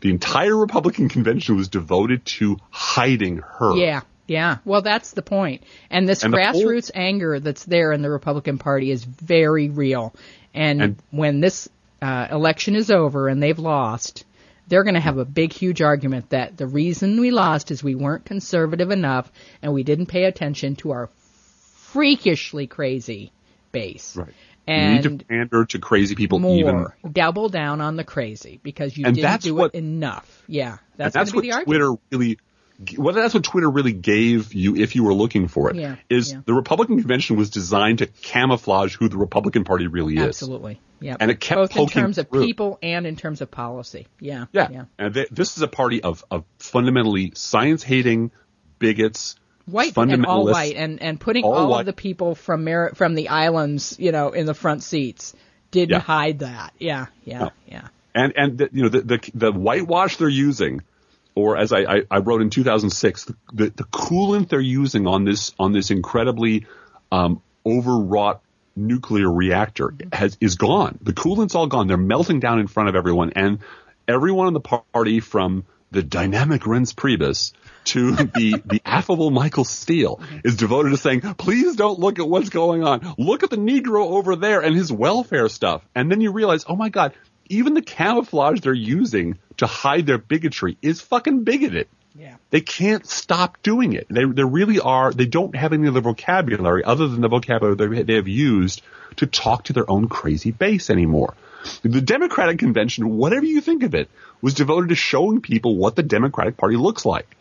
The 0.00 0.10
entire 0.10 0.56
Republican 0.56 1.08
convention 1.08 1.56
was 1.56 1.68
devoted 1.68 2.24
to 2.38 2.58
hiding 2.70 3.38
her. 3.58 3.76
yeah. 3.76 4.02
Yeah. 4.28 4.58
Well, 4.64 4.82
that's 4.82 5.12
the 5.12 5.22
point. 5.22 5.62
And 5.88 6.08
this 6.08 6.24
And 6.24 6.34
the 6.34 6.44
whole- 6.44 6.60
grassroots 6.64 6.90
anger 6.94 7.38
that's 7.38 7.64
there 7.64 7.92
in 7.92 8.02
the 8.02 8.10
Republican 8.10 8.58
Party 8.58 8.90
is 8.90 9.04
very 9.04 9.68
real. 9.68 10.12
And, 10.52 10.82
And- 10.82 10.96
when 11.12 11.40
this 11.40 11.68
uh, 12.02 12.26
election 12.32 12.74
is 12.74 12.90
over 12.90 13.28
and 13.28 13.40
they've 13.40 13.58
lost, 13.58 14.24
they're 14.66 14.82
going 14.82 14.94
to 14.94 15.00
have 15.00 15.18
a 15.18 15.24
big, 15.24 15.52
huge 15.52 15.80
argument 15.80 16.30
that 16.30 16.56
the 16.56 16.66
reason 16.66 17.20
we 17.20 17.30
lost 17.30 17.70
is 17.70 17.84
we 17.84 17.94
weren't 17.94 18.24
conservative 18.24 18.90
enough 18.90 19.30
and 19.62 19.72
we 19.72 19.84
didn't 19.84 20.06
pay 20.06 20.24
attention 20.24 20.74
to 20.76 20.90
our 20.90 21.08
freakishly 21.92 22.66
crazy 22.66 23.30
base. 23.76 24.16
Right. 24.16 24.32
And 24.68 25.04
you 25.04 25.10
need 25.10 25.20
to 25.20 25.24
pander 25.26 25.64
to 25.66 25.78
crazy 25.78 26.14
people 26.16 26.40
more. 26.40 26.56
even. 26.56 26.86
Double 27.12 27.48
down 27.48 27.80
on 27.80 27.96
the 27.96 28.02
crazy 28.04 28.58
because 28.62 28.96
you 28.96 29.06
And 29.06 29.14
didn't 29.14 29.42
do 29.42 29.54
what- 29.54 29.74
it 29.74 29.78
enough. 29.78 30.42
Yeah, 30.48 30.78
that's, 30.96 31.14
that's 31.14 31.32
what 31.32 31.42
be 31.42 31.48
the 31.48 31.54
argument. 31.54 31.78
Twitter 31.80 32.00
really. 32.10 32.38
Well, 32.98 33.14
that's 33.14 33.32
what 33.32 33.42
Twitter 33.42 33.70
really 33.70 33.94
gave 33.94 34.52
you 34.52 34.76
if 34.76 34.96
you 34.96 35.02
were 35.04 35.14
looking 35.14 35.48
for 35.48 35.70
it. 35.70 35.76
Yeah, 35.76 35.96
Is 36.10 36.32
yeah. 36.32 36.40
the 36.44 36.52
Republican 36.52 36.98
convention 36.98 37.36
was 37.36 37.48
designed 37.48 37.98
to 38.00 38.06
camouflage 38.06 38.96
who 38.96 39.08
the 39.08 39.16
Republican 39.16 39.64
Party 39.64 39.86
really 39.86 40.16
is. 40.16 40.22
Absolutely. 40.22 40.78
Yeah. 41.00 41.16
And 41.18 41.30
it 41.30 41.40
kept 41.40 41.56
both 41.58 41.76
in 41.76 41.86
terms 41.86 42.18
of 42.18 42.28
through. 42.28 42.44
people 42.44 42.78
and 42.82 43.06
in 43.06 43.16
terms 43.16 43.40
of 43.40 43.50
policy. 43.50 44.08
Yeah. 44.20 44.46
Yeah. 44.52 44.68
Yeah. 44.70 44.84
And 44.98 45.14
they, 45.14 45.26
this 45.30 45.56
is 45.56 45.62
a 45.62 45.68
party 45.68 46.02
of, 46.02 46.22
of 46.30 46.44
fundamentally 46.58 47.32
science 47.34 47.82
hating 47.82 48.30
bigots, 48.78 49.36
White 49.66 49.96
and 49.96 50.24
all 50.26 50.44
white, 50.46 50.76
and 50.76 51.02
and 51.02 51.18
putting 51.20 51.44
All 51.44 51.54
all, 51.54 51.78
of 51.80 51.86
the 51.86 51.92
people 51.92 52.34
from 52.34 52.64
Mer- 52.64 52.92
from 52.94 53.14
the 53.14 53.28
islands, 53.30 53.96
you 53.98 54.12
know, 54.12 54.30
in 54.30 54.46
the 54.46 54.54
front 54.54 54.82
seats, 54.82 55.34
didn't 55.72 55.90
Yeah. 55.90 55.98
hide 56.00 56.38
that. 56.40 56.72
Yeah. 56.78 57.06
Yeah. 57.24 57.38
No. 57.38 57.50
Yeah. 57.66 57.88
and 58.14 58.32
and 58.36 58.58
the, 58.58 58.68
you 58.72 58.82
know 58.84 58.88
the, 58.88 59.00
the 59.00 59.30
the 59.34 59.52
whitewash 59.52 60.18
they're 60.18 60.28
using, 60.28 60.82
or 61.34 61.56
as 61.56 61.72
I, 61.72 61.80
I, 61.80 62.02
I 62.10 62.18
wrote 62.18 62.42
in 62.42 62.50
2006, 62.50 63.24
the, 63.24 63.34
the 63.52 63.64
the 63.70 63.84
coolant 63.84 64.48
they're 64.48 64.60
using 64.60 65.06
on 65.08 65.24
this 65.24 65.52
on 65.58 65.72
this 65.72 65.90
incredibly 65.90 66.66
um, 67.10 67.42
overwrought 67.66 68.40
nuclear 68.76 69.30
reactor 69.32 69.94
has 70.12 70.36
is 70.40 70.54
gone. 70.54 70.98
The 71.02 71.12
coolant's 71.12 71.54
all 71.56 71.66
gone. 71.66 71.88
They're 71.88 71.96
melting 71.96 72.38
down 72.40 72.60
in 72.60 72.68
front 72.68 72.88
of 72.88 72.94
everyone, 72.94 73.32
and 73.34 73.58
everyone 74.06 74.46
in 74.46 74.54
the 74.54 74.60
party 74.60 75.18
from 75.20 75.64
the 75.90 76.02
dynamic 76.02 76.62
Reince 76.62 76.94
Priebus 76.94 77.52
to 77.86 78.12
the 78.12 78.62
the 78.64 78.80
affable 78.84 79.30
Michael 79.30 79.64
Steele 79.64 80.20
is 80.44 80.56
devoted 80.56 80.90
to 80.90 80.96
saying, 80.96 81.20
please 81.20 81.76
don't 81.76 81.98
look 81.98 82.18
at 82.18 82.28
what's 82.28 82.48
going 82.48 82.84
on. 82.84 83.14
Look 83.18 83.42
at 83.42 83.50
the 83.50 83.56
Negro 83.56 84.06
over 84.10 84.36
there 84.36 84.60
and 84.60 84.74
his 84.74 84.92
welfare 84.92 85.48
stuff. 85.48 85.82
And 85.94 86.10
then 86.10 86.20
you 86.20 86.32
realize, 86.32 86.64
oh 86.68 86.76
my 86.76 86.88
God, 86.88 87.14
even 87.48 87.74
the 87.74 87.82
camouflage 87.82 88.60
they're 88.60 88.74
using 88.74 89.38
to 89.58 89.66
hide 89.66 90.06
their 90.06 90.18
bigotry 90.18 90.76
is 90.82 91.00
fucking 91.00 91.44
bigoted. 91.44 91.88
Yeah. 92.14 92.36
They 92.50 92.62
can't 92.62 93.06
stop 93.06 93.62
doing 93.62 93.92
it. 93.92 94.06
They, 94.08 94.24
they 94.24 94.44
really 94.44 94.80
are, 94.80 95.12
they 95.12 95.26
don't 95.26 95.54
have 95.54 95.72
any 95.72 95.86
other 95.86 96.00
vocabulary 96.00 96.82
other 96.82 97.08
than 97.08 97.20
the 97.20 97.28
vocabulary 97.28 97.76
they, 97.76 98.02
they 98.02 98.14
have 98.14 98.28
used 98.28 98.82
to 99.16 99.26
talk 99.26 99.64
to 99.64 99.72
their 99.72 99.88
own 99.90 100.08
crazy 100.08 100.50
base 100.50 100.88
anymore. 100.88 101.34
The 101.82 102.00
Democratic 102.00 102.58
convention, 102.58 103.16
whatever 103.16 103.44
you 103.44 103.60
think 103.60 103.82
of 103.82 103.94
it, 103.94 104.08
was 104.40 104.54
devoted 104.54 104.90
to 104.90 104.94
showing 104.94 105.40
people 105.40 105.76
what 105.76 105.96
the 105.96 106.02
Democratic 106.02 106.56
Party 106.56 106.76
looks 106.76 107.04
like. 107.04 107.36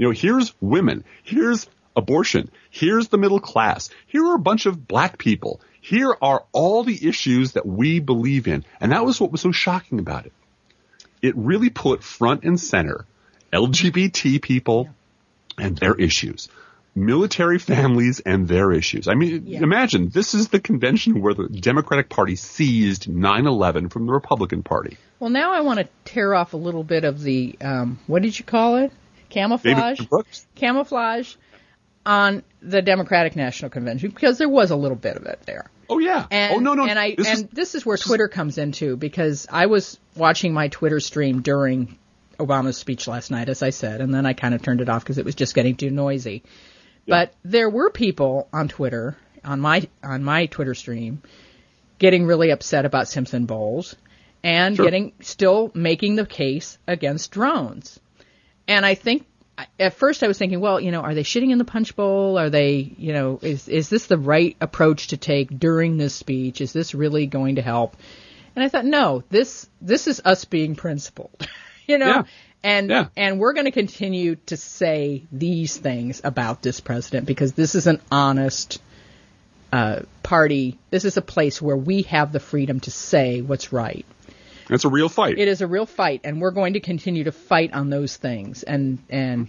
You 0.00 0.06
know, 0.06 0.12
here's 0.12 0.54
women, 0.62 1.04
here's 1.24 1.68
abortion, 1.94 2.50
here's 2.70 3.08
the 3.08 3.18
middle 3.18 3.38
class, 3.38 3.90
here 4.06 4.24
are 4.24 4.34
a 4.34 4.38
bunch 4.38 4.64
of 4.64 4.88
black 4.88 5.18
people, 5.18 5.60
here 5.82 6.16
are 6.22 6.42
all 6.52 6.84
the 6.84 7.06
issues 7.06 7.52
that 7.52 7.66
we 7.66 8.00
believe 8.00 8.48
in. 8.48 8.64
And 8.80 8.92
that 8.92 9.04
was 9.04 9.20
what 9.20 9.30
was 9.30 9.42
so 9.42 9.52
shocking 9.52 9.98
about 9.98 10.24
it. 10.24 10.32
It 11.20 11.36
really 11.36 11.68
put 11.68 12.02
front 12.02 12.44
and 12.44 12.58
center 12.58 13.04
LGBT 13.52 14.40
people 14.40 14.88
and 15.58 15.76
their 15.76 15.96
issues, 15.96 16.48
military 16.94 17.58
families 17.58 18.20
and 18.20 18.48
their 18.48 18.72
issues. 18.72 19.06
I 19.06 19.12
mean, 19.12 19.42
Yeah. 19.44 19.60
imagine 19.60 20.08
this 20.08 20.32
is 20.32 20.48
the 20.48 20.60
convention 20.60 21.20
where 21.20 21.34
the 21.34 21.46
Democratic 21.46 22.08
Party 22.08 22.36
seized 22.36 23.06
9/11 23.06 23.90
from 23.90 24.06
the 24.06 24.12
Republican 24.12 24.62
Party. 24.62 24.96
Well, 25.18 25.28
now 25.28 25.52
I 25.52 25.60
want 25.60 25.78
to 25.80 25.88
tear 26.06 26.34
off 26.34 26.54
a 26.54 26.56
little 26.56 26.84
bit 26.84 27.04
of 27.04 27.20
the 27.20 27.54
um, 27.60 27.98
what 28.06 28.22
did 28.22 28.38
you 28.38 28.46
call 28.46 28.76
it? 28.76 28.92
Camouflage. 29.30 30.00
Camouflage 30.54 31.34
on 32.04 32.42
the 32.62 32.82
Democratic 32.82 33.36
National 33.36 33.70
Convention 33.70 34.10
because 34.10 34.38
there 34.38 34.48
was 34.48 34.70
a 34.70 34.76
little 34.76 34.96
bit 34.96 35.16
of 35.16 35.26
it 35.26 35.40
there. 35.46 35.70
Oh 35.88 35.98
yeah. 35.98 36.26
And, 36.30 36.56
oh 36.56 36.58
no 36.58 36.74
no. 36.74 36.86
And 36.86 36.98
I 36.98 37.14
this 37.14 37.26
and 37.26 37.36
is, 37.38 37.44
this 37.52 37.74
is 37.74 37.86
where 37.86 37.96
Twitter 37.96 38.28
comes 38.28 38.58
into 38.58 38.96
because 38.96 39.46
I 39.50 39.66
was 39.66 39.98
watching 40.14 40.52
my 40.52 40.68
Twitter 40.68 41.00
stream 41.00 41.42
during 41.42 41.98
Obama's 42.38 42.78
speech 42.78 43.06
last 43.06 43.30
night, 43.30 43.48
as 43.48 43.62
I 43.62 43.70
said, 43.70 44.00
and 44.00 44.14
then 44.14 44.24
I 44.24 44.32
kind 44.32 44.54
of 44.54 44.62
turned 44.62 44.80
it 44.80 44.88
off 44.88 45.02
because 45.02 45.18
it 45.18 45.24
was 45.24 45.34
just 45.34 45.54
getting 45.54 45.76
too 45.76 45.90
noisy. 45.90 46.42
But 47.06 47.34
there 47.44 47.68
were 47.68 47.90
people 47.90 48.48
on 48.52 48.68
Twitter 48.68 49.16
on 49.44 49.60
my 49.60 49.88
on 50.02 50.22
my 50.22 50.46
Twitter 50.46 50.74
stream 50.74 51.22
getting 51.98 52.24
really 52.24 52.50
upset 52.50 52.84
about 52.84 53.08
Simpson 53.08 53.46
Bowles 53.46 53.96
and 54.42 54.76
Sure. 54.76 54.84
getting 54.86 55.12
still 55.20 55.70
making 55.74 56.16
the 56.16 56.24
case 56.24 56.78
against 56.86 57.30
drones. 57.32 57.98
And 58.70 58.86
I 58.86 58.94
think 58.94 59.26
at 59.78 59.94
first 59.94 60.22
I 60.22 60.28
was 60.28 60.38
thinking, 60.38 60.60
well, 60.60 60.80
you 60.80 60.90
know, 60.92 61.00
are 61.00 61.14
they 61.14 61.24
shitting 61.24 61.50
in 61.50 61.58
the 61.58 61.64
punch 61.64 61.96
bowl? 61.96 62.38
Are 62.38 62.50
they, 62.50 62.94
you 62.96 63.12
know, 63.12 63.38
is 63.42 63.68
is 63.68 63.88
this 63.88 64.06
the 64.06 64.16
right 64.16 64.56
approach 64.60 65.08
to 65.08 65.16
take 65.16 65.58
during 65.58 65.96
this 65.98 66.14
speech? 66.14 66.60
Is 66.60 66.72
this 66.72 66.94
really 66.94 67.26
going 67.26 67.56
to 67.56 67.62
help? 67.62 67.96
And 68.54 68.64
I 68.64 68.68
thought, 68.68 68.84
no, 68.84 69.24
this 69.28 69.68
this 69.80 70.06
is 70.06 70.22
us 70.24 70.44
being 70.44 70.76
principled, 70.76 71.46
you 71.86 71.98
know, 71.98 72.06
Yeah. 72.06 72.22
and 72.62 72.90
Yeah. 72.90 73.06
and 73.16 73.40
we're 73.40 73.54
going 73.54 73.66
to 73.66 73.72
continue 73.72 74.36
to 74.46 74.56
say 74.56 75.24
these 75.32 75.76
things 75.76 76.20
about 76.22 76.62
this 76.62 76.78
president 76.80 77.26
because 77.26 77.52
this 77.52 77.74
is 77.74 77.88
an 77.88 78.00
honest 78.10 78.80
uh, 79.72 80.00
party. 80.22 80.78
This 80.90 81.04
is 81.04 81.16
a 81.16 81.22
place 81.22 81.60
where 81.60 81.76
we 81.76 82.02
have 82.02 82.32
the 82.32 82.40
freedom 82.40 82.80
to 82.80 82.90
say 82.90 83.40
what's 83.40 83.72
right. 83.72 84.06
It's 84.70 84.84
a 84.84 84.88
real 84.88 85.08
fight. 85.08 85.38
It 85.38 85.48
is 85.48 85.60
a 85.60 85.66
real 85.66 85.86
fight, 85.86 86.22
and 86.24 86.40
we're 86.40 86.50
going 86.52 86.74
to 86.74 86.80
continue 86.80 87.24
to 87.24 87.32
fight 87.32 87.72
on 87.72 87.90
those 87.90 88.16
things 88.16 88.62
and 88.62 88.98
and 89.08 89.48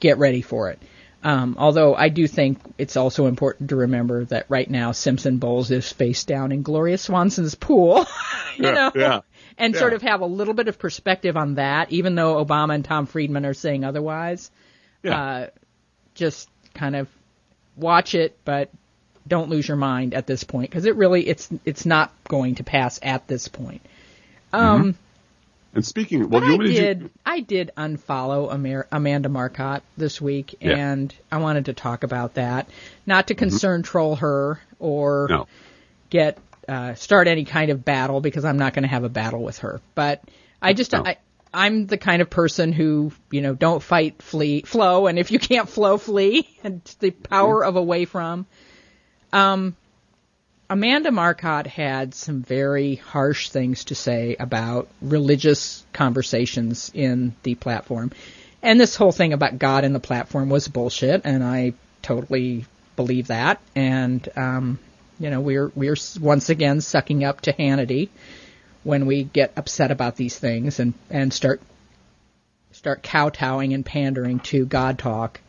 get 0.00 0.18
ready 0.18 0.42
for 0.42 0.70
it. 0.70 0.80
Um, 1.22 1.56
although 1.58 1.94
I 1.94 2.08
do 2.08 2.26
think 2.26 2.58
it's 2.78 2.96
also 2.96 3.26
important 3.26 3.68
to 3.70 3.76
remember 3.76 4.24
that 4.26 4.46
right 4.48 4.68
now 4.68 4.92
Simpson 4.92 5.36
Bowles 5.36 5.70
is 5.70 5.92
face 5.92 6.24
down 6.24 6.50
in 6.50 6.62
Gloria 6.62 6.96
Swanson's 6.96 7.54
pool, 7.54 8.06
you 8.56 8.64
Yeah, 8.64 8.70
know, 8.72 8.92
yeah, 8.94 9.20
and 9.58 9.76
sort 9.76 9.92
of 9.92 10.00
have 10.00 10.22
a 10.22 10.26
little 10.26 10.54
bit 10.54 10.68
of 10.68 10.78
perspective 10.78 11.36
on 11.36 11.56
that, 11.56 11.92
even 11.92 12.14
though 12.14 12.42
Obama 12.42 12.74
and 12.74 12.84
Tom 12.84 13.04
Friedman 13.04 13.44
are 13.44 13.52
saying 13.54 13.84
otherwise. 13.84 14.50
yeah. 15.02 15.20
Uh, 15.22 15.46
just 16.14 16.48
kind 16.74 16.96
of 16.96 17.08
watch 17.76 18.14
it, 18.14 18.36
but 18.44 18.70
don't 19.28 19.50
lose 19.50 19.68
your 19.68 19.76
mind 19.76 20.14
at 20.14 20.26
this 20.26 20.44
point 20.44 20.70
because 20.70 20.86
it 20.86 20.96
really 20.96 21.26
it's 21.28 21.48
it's 21.64 21.84
not 21.86 22.12
going 22.28 22.54
to 22.56 22.64
pass 22.64 22.98
at 23.02 23.26
this 23.28 23.46
point. 23.48 23.82
Um, 24.52 24.96
And 25.74 25.84
speaking, 25.86 26.28
well, 26.28 26.44
you 26.44 26.54
I 26.54 26.66
did 26.66 27.00
do, 27.00 27.10
I 27.24 27.40
did 27.40 27.70
unfollow 27.76 28.52
Amer- 28.52 28.88
Amanda 28.90 29.28
Marcotte 29.28 29.82
this 29.96 30.20
week, 30.20 30.56
Yeah. 30.60 30.76
and 30.76 31.14
I 31.30 31.38
wanted 31.38 31.66
to 31.66 31.72
talk 31.74 32.02
about 32.02 32.34
that, 32.34 32.68
not 33.06 33.28
to 33.28 33.34
concern 33.34 33.82
troll 33.82 34.16
her 34.16 34.60
or 34.80 35.26
no. 35.30 35.46
get 36.10 36.38
uh, 36.68 36.94
start 36.94 37.28
any 37.28 37.44
kind 37.44 37.70
of 37.70 37.84
battle 37.84 38.20
because 38.20 38.44
I'm 38.44 38.58
not 38.58 38.74
going 38.74 38.82
to 38.82 38.88
have 38.88 39.04
a 39.04 39.08
battle 39.08 39.42
with 39.42 39.58
her. 39.58 39.80
But 39.94 40.22
I 40.60 40.72
just 40.72 40.92
No. 40.92 41.04
I, 41.04 41.16
I'm 41.54 41.86
the 41.86 41.98
kind 41.98 42.20
of 42.22 42.30
person 42.30 42.72
who 42.72 43.12
you 43.30 43.40
know 43.40 43.54
don't 43.54 43.82
fight, 43.82 44.22
flee, 44.22 44.62
flow, 44.62 45.06
and 45.06 45.18
if 45.18 45.30
you 45.30 45.38
can't 45.38 45.68
flow, 45.68 45.98
flee. 45.98 46.48
And 46.64 46.80
the 46.98 47.10
power 47.12 47.64
of 47.64 47.76
away 47.76 48.04
from. 48.06 48.46
Um, 49.32 49.76
Amanda 50.70 51.10
Marcotte 51.10 51.66
had 51.66 52.14
some 52.14 52.42
very 52.42 52.94
harsh 52.94 53.48
things 53.48 53.86
to 53.86 53.96
say 53.96 54.36
about 54.38 54.88
religious 55.02 55.84
conversations 55.92 56.92
in 56.94 57.34
the 57.42 57.56
platform. 57.56 58.12
And 58.62 58.78
this 58.78 58.94
whole 58.94 59.10
thing 59.10 59.32
about 59.32 59.58
God 59.58 59.84
in 59.84 59.92
the 59.92 59.98
platform 59.98 60.48
was 60.48 60.68
bullshit, 60.68 61.22
and 61.24 61.42
I 61.42 61.72
totally 62.02 62.66
believe 62.94 63.26
that. 63.26 63.60
And 63.74 64.26
um, 64.36 64.78
you 65.18 65.28
know, 65.28 65.40
we're 65.40 65.72
we're 65.74 65.96
once 66.20 66.50
again 66.50 66.80
sucking 66.80 67.24
up 67.24 67.40
to 67.42 67.52
Hannity 67.52 68.08
when 68.84 69.06
we 69.06 69.24
get 69.24 69.52
upset 69.56 69.90
about 69.90 70.14
these 70.14 70.38
things 70.38 70.78
and 70.78 70.94
and 71.10 71.32
start 71.32 71.60
start 72.70 73.02
kowtowing 73.02 73.74
and 73.74 73.84
pandering 73.84 74.38
to 74.40 74.66
God 74.66 75.00
talk. 75.00 75.40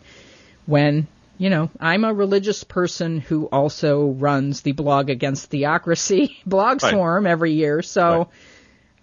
When 0.65 1.07
you 1.41 1.49
know, 1.49 1.71
I'm 1.79 2.03
a 2.03 2.13
religious 2.13 2.63
person 2.63 3.19
who 3.19 3.45
also 3.47 4.05
runs 4.09 4.61
the 4.61 4.73
blog 4.73 5.09
against 5.09 5.49
theocracy 5.49 6.37
blog 6.45 6.83
Right. 6.83 6.93
forum 6.93 7.25
every 7.25 7.53
year. 7.53 7.81
So 7.81 8.03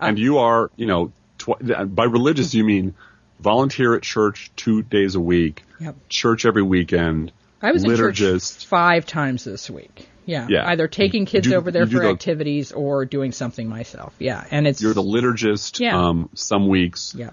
Right. 0.01 0.09
and 0.11 0.19
you 0.19 0.39
are, 0.39 0.71
you 0.77 0.87
know, 0.87 1.11
tw- 1.39 1.95
by 1.95 2.05
religious 2.05 2.55
you 2.55 2.63
mean 2.65 2.95
volunteer 3.41 3.95
at 3.95 4.03
church 4.03 4.53
two 4.55 4.83
days 4.83 5.17
a 5.17 5.21
week, 5.21 5.65
Yep. 5.81 5.97
church 6.09 6.45
every 6.47 6.63
weekend. 6.63 7.33
I 7.61 7.73
was 7.73 7.85
liturgist. 7.85 8.67
five 8.67 9.05
times 9.05 9.43
this 9.43 9.69
week. 9.69 10.09
Yeah. 10.25 10.47
Yeah. 10.49 10.65
Either 10.69 10.87
taking 10.87 11.27
kids 11.27 11.49
do- 11.49 11.57
over 11.57 11.73
there 11.73 11.87
for 11.87 12.01
the- 12.03 12.09
activities 12.11 12.71
or 12.71 13.05
doing 13.05 13.33
something 13.33 13.69
myself. 13.69 14.15
Yeah. 14.21 14.45
And 14.53 14.67
it's 14.69 14.81
You're 14.81 14.95
the 14.95 15.03
liturgist. 15.03 15.81
Yeah. 15.81 15.99
Um, 16.01 16.29
some 16.35 16.69
weeks, 16.69 17.15
yeah. 17.19 17.31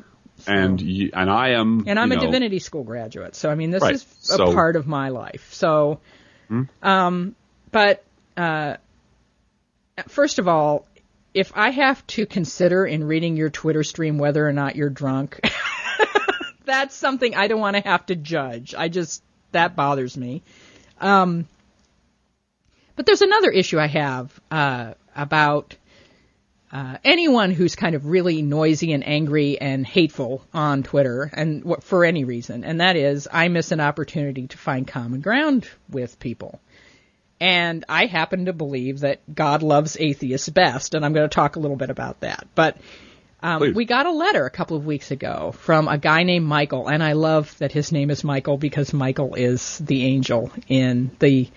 And 0.48 0.80
you, 0.82 1.12
and 1.14 1.30
I 1.30 1.50
am. 1.50 1.84
And 1.88 2.00
I'm 2.00 2.12
a 2.12 2.16
know, 2.16 2.22
divinity 2.22 2.60
school 2.60 2.84
graduate, 2.84 3.36
so 3.36 3.50
I 3.50 3.56
mean 3.56 3.72
this 3.72 3.82
Right. 3.82 3.96
is 3.96 4.04
a 4.04 4.36
So- 4.36 4.48
Hmm? 4.48 4.54
part 4.54 4.76
of 4.76 4.88
my 4.88 5.10
life. 5.10 5.54
So, 5.54 6.00
um, 6.82 7.36
but 7.72 8.04
uh, 8.38 8.76
first 10.08 10.40
of 10.40 10.48
all, 10.48 10.86
if 11.34 11.52
I 11.56 11.70
have 11.72 12.06
to 12.08 12.26
consider 12.26 12.86
in 12.86 13.04
reading 13.04 13.36
your 13.38 13.50
Twitter 13.50 13.84
stream 13.84 14.18
whether 14.18 14.48
or 14.48 14.54
not 14.54 14.76
you're 14.76 14.90
drunk, 14.90 15.40
that's 16.66 16.96
something 16.96 17.36
I 17.36 17.48
don't 17.48 17.60
want 17.60 17.76
to 17.76 17.82
have 17.84 18.06
to 18.08 18.16
judge. 18.16 18.74
I 18.78 18.88
just 18.90 19.22
that 19.52 19.76
bothers 19.76 20.16
me. 20.18 20.44
Um, 21.02 21.48
but 22.96 23.06
there's 23.06 23.22
another 23.22 23.50
issue 23.52 23.80
I 23.80 23.88
have 23.88 24.40
uh, 24.50 24.94
about 25.16 25.76
uh, 26.72 26.98
anyone 27.04 27.52
who's 27.52 27.76
kind 27.76 27.96
of 27.96 28.06
really 28.06 28.42
noisy 28.42 28.92
and 28.94 29.08
angry 29.08 29.60
and 29.60 29.86
hateful 29.86 30.46
on 30.54 30.84
Twitter, 30.84 31.30
and 31.34 31.76
for 31.82 32.04
any 32.04 32.24
reason, 32.24 32.64
and 32.64 32.82
that 32.82 32.96
is 32.96 33.28
I 33.32 33.48
miss 33.48 33.72
an 33.72 33.80
opportunity 33.80 34.48
to 34.48 34.58
find 34.58 34.88
common 34.88 35.22
ground 35.22 35.70
with 35.90 36.20
people. 36.20 36.60
And 37.40 37.84
I 37.90 38.06
happen 38.06 38.46
to 38.46 38.54
believe 38.54 39.02
that 39.02 39.20
God 39.34 39.62
loves 39.62 39.98
atheists 40.00 40.50
best, 40.50 40.94
and 40.94 41.06
I'm 41.06 41.14
going 41.14 41.30
to 41.30 41.34
talk 41.34 41.56
a 41.56 41.60
little 41.60 41.78
bit 41.78 41.90
about 41.90 42.22
that. 42.22 42.48
But 42.56 42.78
um, 43.44 43.74
we 43.76 43.86
got 43.86 44.06
a 44.06 44.12
letter 44.12 44.46
a 44.46 44.50
couple 44.50 44.76
of 44.76 44.86
weeks 44.86 45.12
ago 45.12 45.54
from 45.60 45.88
a 45.88 45.98
guy 45.98 46.24
named 46.24 46.46
Michael, 46.46 46.88
and 46.88 47.04
I 47.04 47.14
love 47.14 47.56
that 47.60 47.72
his 47.72 47.92
name 47.92 48.10
is 48.10 48.24
Michael 48.24 48.58
because 48.58 48.92
Michael 48.92 49.36
is 49.36 49.78
the 49.78 50.06
angel 50.06 50.52
in 50.68 51.12
the 51.20 51.50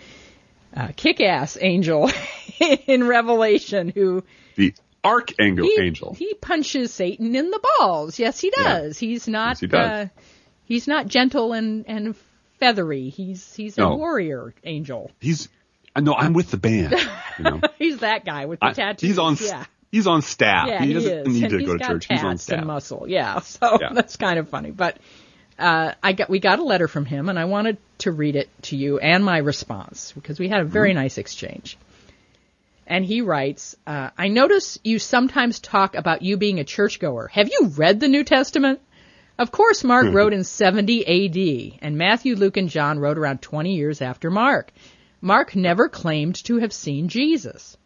uh, 0.77 0.89
kick-ass 0.95 1.57
angel 1.61 2.11
in 2.87 3.05
Revelation 3.05 3.89
who 3.89 4.23
the 4.57 4.75
archangel 5.05 5.65
he, 5.67 5.81
angel. 5.81 6.15
he 6.15 6.35
punches 6.35 6.93
Satan 6.93 7.35
in 7.37 7.51
the 7.51 7.61
balls. 7.79 8.19
Yes, 8.19 8.41
he 8.41 8.53
Yeah. 8.57 8.81
does. 8.81 8.99
He's 8.99 9.29
not. 9.29 9.51
Yes, 9.51 9.61
he 9.61 9.67
does. 9.69 9.91
Uh, 9.91 10.09
he's 10.65 10.87
not 10.89 11.07
gentle 11.07 11.53
and 11.53 11.85
and 11.89 12.17
feathery. 12.59 13.09
He's 13.09 13.55
he's 13.55 13.79
a 13.79 13.83
No. 13.83 13.97
warrior 13.97 14.55
angel. 14.65 15.11
He's. 15.21 15.49
Know. 15.97 16.15
I'm 16.15 16.33
with 16.33 16.53
the 16.53 16.59
band. 16.59 16.95
You 17.39 17.45
know. 17.45 17.61
He's 17.79 17.99
that 17.99 18.25
guy 18.25 18.47
with 18.47 18.61
the 18.61 18.67
I- 18.67 18.73
tattoos. 18.73 19.09
he's 19.09 19.19
on. 19.19 19.37
Yeah. 19.41 19.65
He's 19.91 20.07
on 20.07 20.23
staff. 20.23 20.69
Yeah, 20.69 20.81
he 20.83 20.89
he, 20.89 20.93
doesn't 20.93 21.13
is. 21.13 21.27
need 21.27 21.43
and 21.45 21.51
to 21.51 21.59
he's 21.59 21.67
go 21.67 21.77
to 21.77 21.85
church. 21.85 22.07
He's 22.09 22.23
on 22.23 22.39
staff. 22.39 22.59
and 22.59 22.67
muscle. 22.69 23.07
Yeah, 23.09 23.41
so 23.41 23.79
Yeah. 23.81 23.89
that's 23.95 24.17
kind 24.17 24.39
of 24.39 24.49
funny. 24.49 24.71
But 24.71 24.99
uh, 25.59 25.95
I 26.01 26.13
got 26.13 26.31
we 26.31 26.39
got 26.39 26.61
a 26.61 26.63
letter 26.63 26.87
from 26.87 27.05
him, 27.05 27.29
and 27.29 27.37
I 27.37 27.47
wanted 27.47 27.79
to 27.99 28.13
read 28.13 28.37
it 28.37 28.49
to 28.65 28.77
you 28.77 29.01
and 29.01 29.25
my 29.25 29.39
response 29.39 30.13
because 30.13 30.39
we 30.39 30.49
had 30.49 30.61
a 30.61 30.65
very 30.65 30.91
Mm-hmm. 30.91 30.99
nice 31.01 31.19
exchange. 31.19 31.77
And 32.89 33.05
he 33.05 33.21
writes, 33.21 33.77
uh, 33.87 34.11
"I 34.19 34.29
notice 34.29 34.79
you 34.83 34.99
sometimes 34.99 35.61
talk 35.61 35.95
about 35.95 36.23
you 36.23 36.37
being 36.37 36.59
a 36.59 36.65
churchgoer. 36.65 37.29
Have 37.29 37.49
you 37.49 37.73
read 37.77 38.01
the 38.01 38.09
New 38.09 38.25
Testament?" 38.25 38.81
Of 39.39 39.53
course, 39.53 39.85
Mark 39.85 40.13
wrote 40.13 40.33
in 40.33 40.43
70 40.43 41.07
AD, 41.07 41.79
and 41.81 41.97
Matthew, 41.97 42.35
Luke, 42.35 42.57
and 42.57 42.69
John 42.69 42.99
wrote 42.99 43.19
around 43.19 43.41
20 43.41 43.77
years 43.77 44.03
after 44.03 44.31
Mark. 44.31 44.73
Mark 45.21 45.55
never 45.55 45.89
claimed 45.89 46.35
to 46.45 46.59
have 46.59 46.73
seen 46.73 47.09
Jesus. 47.09 47.77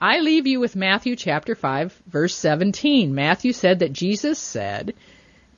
I 0.00 0.18
leave 0.18 0.46
you 0.46 0.60
with 0.60 0.76
Matthew 0.76 1.16
chapter 1.16 1.54
5, 1.54 2.02
verse 2.06 2.34
17. 2.34 3.14
Matthew 3.14 3.52
said 3.52 3.78
that 3.78 3.92
Jesus 3.92 4.38
said, 4.38 4.94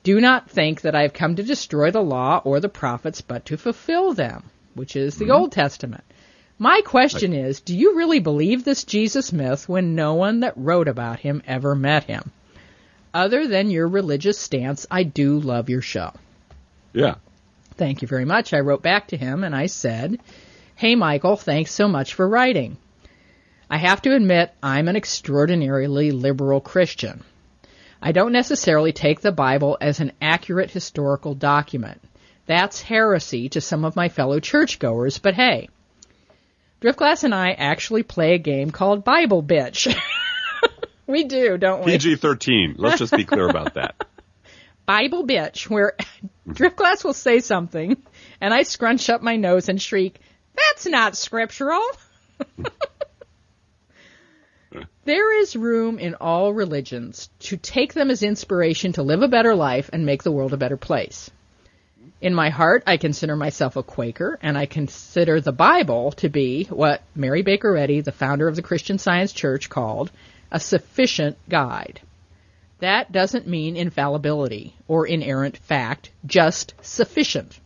Do 0.03 0.21
not 0.21 0.49
think 0.49 0.81
that 0.81 0.95
I 0.95 1.01
have 1.01 1.13
come 1.13 1.35
to 1.35 1.43
destroy 1.43 1.91
the 1.91 2.03
law 2.03 2.41
or 2.45 2.59
the 2.59 2.69
prophets, 2.69 3.21
but 3.21 3.45
to 3.47 3.57
fulfill 3.57 4.13
them, 4.13 4.43
which 4.75 4.95
is 4.95 5.17
the 5.17 5.31
Old 5.31 5.51
Testament. 5.51 6.03
My 6.57 6.81
question 6.85 7.33
is, 7.33 7.59
do 7.59 7.75
you 7.75 7.97
really 7.97 8.19
believe 8.19 8.63
this 8.63 8.85
Jesus 8.85 9.33
myth 9.33 9.67
when 9.67 9.93
no 9.93 10.13
one 10.13 10.39
that 10.39 10.53
wrote 10.55 10.87
about 10.87 11.19
him 11.19 11.43
ever 11.45 11.75
met 11.75 12.05
him? 12.05 12.31
Other 13.13 13.47
than 13.47 13.69
your 13.69 13.87
religious 13.87 14.37
stance, 14.37 14.85
I 14.89 15.03
do 15.03 15.39
love 15.39 15.69
your 15.69 15.81
show. 15.81 16.13
Yeah. 16.93 17.15
Thank 17.75 18.01
you 18.01 18.07
very 18.07 18.23
much. 18.23 18.53
I 18.53 18.61
wrote 18.61 18.81
back 18.81 19.07
to 19.09 19.17
him 19.17 19.43
and 19.43 19.53
I 19.53 19.65
said, 19.65 20.19
Hey 20.75 20.95
Michael, 20.95 21.35
thanks 21.35 21.71
so 21.71 21.89
much 21.89 22.13
for 22.13 22.27
writing. 22.27 22.77
I 23.69 23.77
have 23.77 24.01
to 24.03 24.15
admit 24.15 24.53
I'm 24.63 24.87
an 24.87 24.95
extraordinarily 24.95 26.11
liberal 26.11 26.61
Christian. 26.61 27.23
I 28.01 28.13
don't 28.13 28.31
necessarily 28.31 28.93
take 28.93 29.19
the 29.19 29.31
Bible 29.31 29.77
as 29.81 29.99
an 29.99 30.13
accurate 30.21 30.71
historical 30.71 31.33
document. 31.33 32.01
That's 32.45 32.81
heresy 32.81 33.49
to 33.49 33.61
some 33.61 33.83
of 33.83 33.95
my 33.95 34.07
fellow 34.07 34.39
churchgoers, 34.39 35.17
but 35.17 35.33
hey. 35.33 35.67
Driftglass 36.81 37.23
and 37.23 37.33
I 37.33 37.51
actually 37.51 38.03
play 38.03 38.33
a 38.33 38.37
game 38.37 38.71
called 38.71 39.03
Bible 39.03 39.41
Bitch. 39.41 39.95
we 41.07 41.23
do, 41.23 41.57
don't 41.57 41.85
we? 41.85 41.93
PG 41.93 42.17
thirteen. 42.17 42.75
Let's 42.77 42.99
just 42.99 43.13
be 43.13 43.25
clear 43.25 43.47
about 43.47 43.75
that. 43.75 43.95
Bible 44.85 45.25
bitch 45.25 45.69
where 45.69 45.95
Driftglass 46.47 47.03
will 47.03 47.13
say 47.13 47.39
something 47.39 47.97
and 48.39 48.53
I 48.53 48.63
scrunch 48.63 49.09
up 49.09 49.21
my 49.21 49.35
nose 49.35 49.67
and 49.69 49.81
shriek, 49.81 50.19
That's 50.55 50.85
not 50.85 51.17
scriptural. 51.17 51.83
there 55.05 55.41
is 55.41 55.55
room 55.55 55.97
in 55.97 56.15
all 56.15 56.53
religions 56.53 57.29
to 57.39 57.57
take 57.57 57.93
them 57.93 58.11
as 58.11 58.21
inspiration 58.21 58.93
to 58.93 59.03
live 59.03 59.21
a 59.21 59.27
better 59.27 59.55
life 59.55 59.89
and 59.91 60.05
make 60.05 60.23
the 60.23 60.31
world 60.31 60.53
a 60.53 60.57
better 60.57 60.77
place. 60.77 61.31
In 62.25 62.33
my 62.33 62.49
heart, 62.49 62.81
I 62.87 62.97
consider 62.97 63.35
myself 63.35 63.75
a 63.75 63.83
Quaker, 63.83 64.39
and 64.41 64.57
I 64.57 64.65
consider 64.65 65.39
the 65.39 65.51
Bible 65.51 66.11
to 66.13 66.27
be 66.27 66.63
what 66.71 67.03
Mary 67.13 67.43
Baker 67.43 67.77
Eddy, 67.77 68.01
the 68.01 68.11
founder 68.11 68.47
of 68.47 68.55
the 68.55 68.63
Christian 68.63 68.97
Science 68.97 69.31
Church, 69.31 69.69
called 69.69 70.09
a 70.51 70.59
sufficient 70.59 71.37
guide. 71.47 72.01
That 72.79 73.11
doesn't 73.11 73.45
mean 73.45 73.77
infallibility 73.77 74.73
or 74.87 75.05
inerrant 75.05 75.57
fact, 75.57 76.09
just 76.25 76.73
sufficient. 76.81 77.59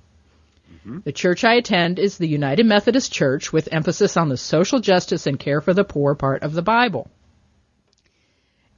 Mm-hmm. 0.73 0.99
The 1.05 1.13
church 1.13 1.45
I 1.45 1.53
attend 1.53 1.97
is 1.97 2.17
the 2.17 2.27
United 2.27 2.65
Methodist 2.65 3.13
Church 3.13 3.53
with 3.53 3.69
emphasis 3.71 4.17
on 4.17 4.27
the 4.27 4.35
social 4.35 4.81
justice 4.81 5.25
and 5.25 5.39
care 5.39 5.61
for 5.61 5.73
the 5.73 5.85
poor 5.85 6.15
part 6.15 6.43
of 6.43 6.51
the 6.51 6.61
Bible. 6.61 7.09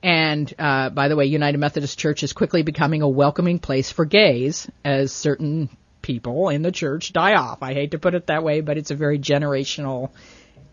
And 0.04 0.52
uh, 0.58 0.90
by 0.90 1.08
the 1.08 1.16
way, 1.16 1.26
United 1.26 1.58
Methodist 1.60 1.98
Church 1.98 2.24
is 2.24 2.34
quickly 2.34 2.64
becoming 2.64 3.02
a 3.02 3.10
welcoming 3.10 3.60
place 3.60 3.92
for 3.92 4.06
gays 4.06 4.70
as 4.84 5.12
certain 5.12 5.70
people 6.02 6.50
in 6.50 6.64
the 6.64 6.72
church 6.72 7.14
die 7.14 7.36
off. 7.36 7.62
I 7.62 7.74
hate 7.74 7.92
to 7.92 8.00
put 8.00 8.16
it 8.16 8.28
that 8.28 8.44
way, 8.44 8.62
but 8.62 8.78
it's 8.78 8.92
a 8.92 8.96
very 8.96 9.20
generational 9.20 10.10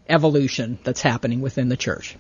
evolution 0.09 0.79
that's 0.83 1.03
happening 1.03 1.43
within 1.43 1.69
the 1.69 1.77
church. 1.77 2.17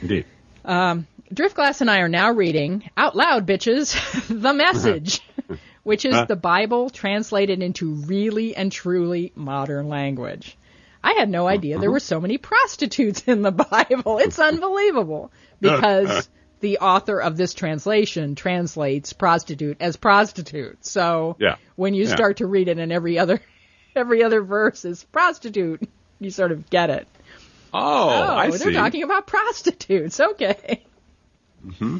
Indeed. 0.00 0.26
Driftglass 0.64 1.80
and 1.80 1.90
I 1.90 2.00
are 2.00 2.08
now 2.08 2.32
reading 2.32 2.88
out 2.96 3.16
loud, 3.16 3.46
bitches, 3.46 3.94
the 4.42 4.52
message, 4.52 5.20
which 5.82 6.04
is 6.04 6.14
the 6.28 6.36
Bible 6.36 6.90
translated 6.90 7.62
into 7.62 7.94
really 7.94 8.54
and 8.54 8.70
truly 8.70 9.32
modern 9.34 9.88
language. 9.88 10.56
I 11.04 11.14
had 11.18 11.28
no 11.28 11.46
idea 11.48 11.78
there 11.78 11.90
were 11.90 12.00
so 12.00 12.20
many 12.20 12.38
prostitutes 12.38 13.22
in 13.26 13.42
the 13.42 13.50
Bible. 13.70 14.18
It's 14.18 14.38
unbelievable 14.38 15.32
because 15.60 16.28
the 16.60 16.78
author 16.78 17.20
of 17.20 17.36
this 17.36 17.54
translation 17.54 18.34
translates 18.36 19.12
prostitute 19.12 19.78
as 19.80 19.96
prostitute. 19.96 20.84
So 20.84 21.36
Yeah. 21.40 21.56
when 21.76 21.94
you 21.94 22.04
Yeah. 22.04 22.14
start 22.14 22.36
to 22.38 22.46
read 22.46 22.68
it 22.68 22.78
and 22.78 22.92
every 22.92 23.18
other 23.18 23.40
every 23.96 24.22
other 24.22 24.42
verse 24.42 24.84
is 24.84 25.02
prostitute, 25.04 25.82
you 26.20 26.30
sort 26.30 26.52
of 26.52 26.70
get 26.70 26.88
it. 26.90 27.08
Oh, 27.74 28.08
oh 28.10 28.36
I 28.36 28.50
they're 28.50 28.58
see. 28.58 28.72
talking 28.72 29.02
about 29.02 29.26
prostitutes. 29.26 30.20
Okay. 30.20 30.84
Mm-hmm. 31.66 31.98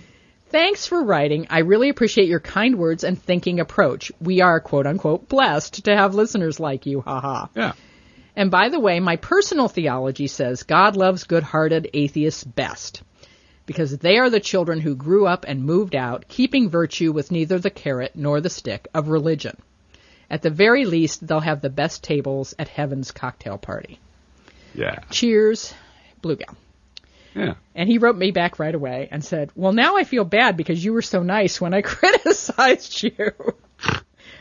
Thanks 0.50 0.86
for 0.86 1.02
writing. 1.02 1.46
I 1.50 1.60
really 1.60 1.88
appreciate 1.88 2.28
your 2.28 2.40
kind 2.40 2.76
words 2.76 3.04
and 3.04 3.20
thinking 3.20 3.58
approach. 3.58 4.12
We 4.20 4.42
are 4.42 4.60
quote 4.60 4.86
unquote 4.86 5.28
blessed 5.28 5.86
to 5.86 5.96
have 5.96 6.14
listeners 6.14 6.60
like 6.60 6.84
you. 6.86 7.00
Haha. 7.00 7.46
yeah. 7.56 7.72
And 8.34 8.50
by 8.50 8.68
the 8.68 8.80
way, 8.80 8.98
my 9.00 9.16
personal 9.16 9.68
theology 9.68 10.26
says 10.26 10.62
God 10.62 10.96
loves 10.96 11.24
good-hearted 11.24 11.90
atheists 11.92 12.44
best 12.44 13.02
because 13.66 13.98
they 13.98 14.18
are 14.18 14.30
the 14.30 14.40
children 14.40 14.80
who 14.80 14.94
grew 14.94 15.26
up 15.26 15.44
and 15.46 15.64
moved 15.64 15.94
out, 15.94 16.26
keeping 16.28 16.70
virtue 16.70 17.12
with 17.12 17.30
neither 17.30 17.58
the 17.58 17.70
carrot 17.70 18.12
nor 18.14 18.40
the 18.40 18.50
stick 18.50 18.88
of 18.94 19.08
religion. 19.08 19.56
At 20.30 20.42
the 20.42 20.50
very 20.50 20.86
least, 20.86 21.26
they'll 21.26 21.40
have 21.40 21.60
the 21.60 21.70
best 21.70 22.02
tables 22.02 22.54
at 22.58 22.68
heaven's 22.68 23.10
cocktail 23.10 23.58
party. 23.58 24.00
Yeah. 24.74 25.00
Cheers, 25.10 25.74
Blue 26.22 26.36
Gal. 26.36 26.56
Yeah. 27.34 27.54
And 27.74 27.88
he 27.88 27.98
wrote 27.98 28.16
me 28.16 28.30
back 28.30 28.58
right 28.58 28.74
away 28.74 29.08
and 29.10 29.24
said, 29.24 29.50
Well, 29.54 29.72
now 29.72 29.96
I 29.96 30.04
feel 30.04 30.24
bad 30.24 30.56
because 30.56 30.82
you 30.84 30.92
were 30.92 31.02
so 31.02 31.22
nice 31.22 31.60
when 31.60 31.74
I 31.74 31.82
criticized 31.82 33.02
you. 33.02 33.32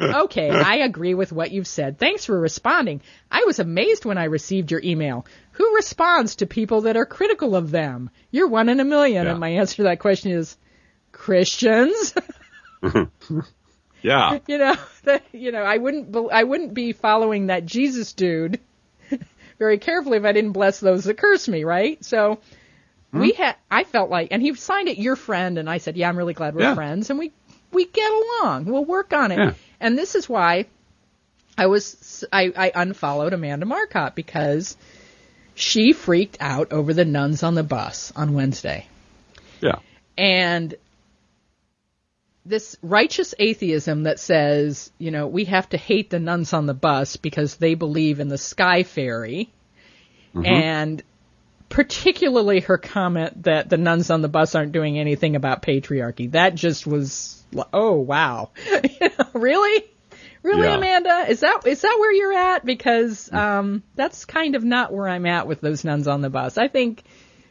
Okay, 0.01 0.49
I 0.49 0.77
agree 0.77 1.13
with 1.13 1.31
what 1.31 1.51
you've 1.51 1.67
said. 1.67 1.97
Thanks 1.97 2.25
for 2.25 2.39
responding. 2.39 3.01
I 3.29 3.43
was 3.45 3.59
amazed 3.59 4.05
when 4.05 4.17
I 4.17 4.25
received 4.25 4.71
your 4.71 4.81
email. 4.83 5.25
Who 5.53 5.75
responds 5.75 6.35
to 6.37 6.45
people 6.45 6.81
that 6.81 6.97
are 6.97 7.05
critical 7.05 7.55
of 7.55 7.71
them? 7.71 8.09
You're 8.31 8.47
one 8.47 8.69
in 8.69 8.79
a 8.79 8.85
million. 8.85 9.25
Yeah. 9.25 9.31
And 9.31 9.39
my 9.39 9.49
answer 9.49 9.77
to 9.77 9.83
that 9.83 9.99
question 9.99 10.31
is 10.31 10.57
Christians. 11.11 12.13
Yeah. 14.03 14.39
you 14.47 14.57
know, 14.57 14.75
that, 15.03 15.23
you 15.31 15.51
know, 15.51 15.61
I 15.61 15.77
wouldn't, 15.77 16.11
be, 16.11 16.27
I 16.31 16.43
wouldn't 16.43 16.73
be 16.73 16.91
following 16.91 17.47
that 17.47 17.67
Jesus 17.67 18.13
dude 18.13 18.59
very 19.59 19.77
carefully 19.77 20.17
if 20.17 20.25
I 20.25 20.31
didn't 20.31 20.53
bless 20.53 20.79
those 20.79 21.03
that 21.03 21.17
curse 21.17 21.47
me, 21.47 21.63
right? 21.63 22.03
So 22.03 22.39
hmm. 23.11 23.19
we 23.19 23.33
had, 23.33 23.57
I 23.69 23.83
felt 23.83 24.09
like, 24.09 24.29
and 24.31 24.41
he 24.41 24.55
signed 24.55 24.87
it, 24.87 24.97
your 24.97 25.15
friend, 25.15 25.59
and 25.59 25.69
I 25.69 25.77
said, 25.77 25.97
yeah, 25.97 26.09
I'm 26.09 26.17
really 26.17 26.33
glad 26.33 26.55
we're 26.55 26.61
Yeah. 26.63 26.73
friends, 26.73 27.11
and 27.11 27.19
we 27.19 27.31
we 27.71 27.85
get 27.85 28.11
along. 28.11 28.65
We'll 28.65 28.85
work 28.85 29.13
on 29.13 29.31
it. 29.31 29.37
Yeah. 29.37 29.53
And 29.81 29.97
this 29.97 30.15
is 30.15 30.29
why 30.29 30.67
I 31.57 31.65
was, 31.65 32.23
I, 32.31 32.53
I 32.55 32.71
unfollowed 32.73 33.33
Amanda 33.33 33.65
Marcotte 33.65 34.15
because 34.15 34.77
she 35.55 35.91
freaked 35.91 36.37
out 36.39 36.71
over 36.71 36.93
the 36.93 37.03
nuns 37.03 37.43
on 37.43 37.55
the 37.55 37.63
bus 37.63 38.13
on 38.15 38.33
Wednesday. 38.33 38.87
Yeah. 39.59 39.79
And 40.17 40.75
this 42.45 42.77
righteous 42.81 43.35
atheism 43.37 44.03
that 44.03 44.19
says, 44.19 44.91
you 44.97 45.11
know, 45.11 45.27
we 45.27 45.45
have 45.45 45.69
to 45.69 45.77
hate 45.77 46.09
the 46.09 46.19
nuns 46.19 46.53
on 46.53 46.65
the 46.65 46.73
bus 46.73 47.17
because 47.17 47.55
they 47.55 47.75
believe 47.75 48.19
in 48.19 48.29
the 48.29 48.37
sky 48.37 48.83
fairy. 48.83 49.49
Mm-hmm. 50.33 50.45
And 50.45 51.03
particularly 51.69 52.61
her 52.61 52.77
comment 52.77 53.43
that 53.43 53.69
the 53.69 53.77
nuns 53.77 54.09
on 54.09 54.21
the 54.21 54.27
bus 54.27 54.55
aren't 54.55 54.71
doing 54.71 54.99
anything 54.99 55.35
about 55.35 55.61
patriarchy. 55.61 56.31
That 56.31 56.55
just 56.55 56.87
was, 56.87 57.40
oh 57.73 57.99
wow. 57.99 58.49
You 58.83 59.09
know, 59.17 59.25
really? 59.33 59.85
Really, 60.43 60.63
Yeah. 60.63 60.77
Amanda? 60.77 61.25
Is 61.29 61.41
that 61.41 61.65
is 61.67 61.81
that 61.81 61.97
where 61.99 62.11
you're 62.13 62.33
at? 62.33 62.65
Because 62.65 63.29
mm. 63.29 63.37
um, 63.37 63.83
that's 63.95 64.25
kind 64.25 64.55
of 64.55 64.63
not 64.63 64.91
where 64.91 65.07
I'm 65.07 65.25
at 65.25 65.47
with 65.47 65.61
those 65.61 65.83
nuns 65.83 66.07
on 66.07 66.21
the 66.21 66.29
bus. 66.29 66.57
I 66.57 66.67
think 66.67 67.03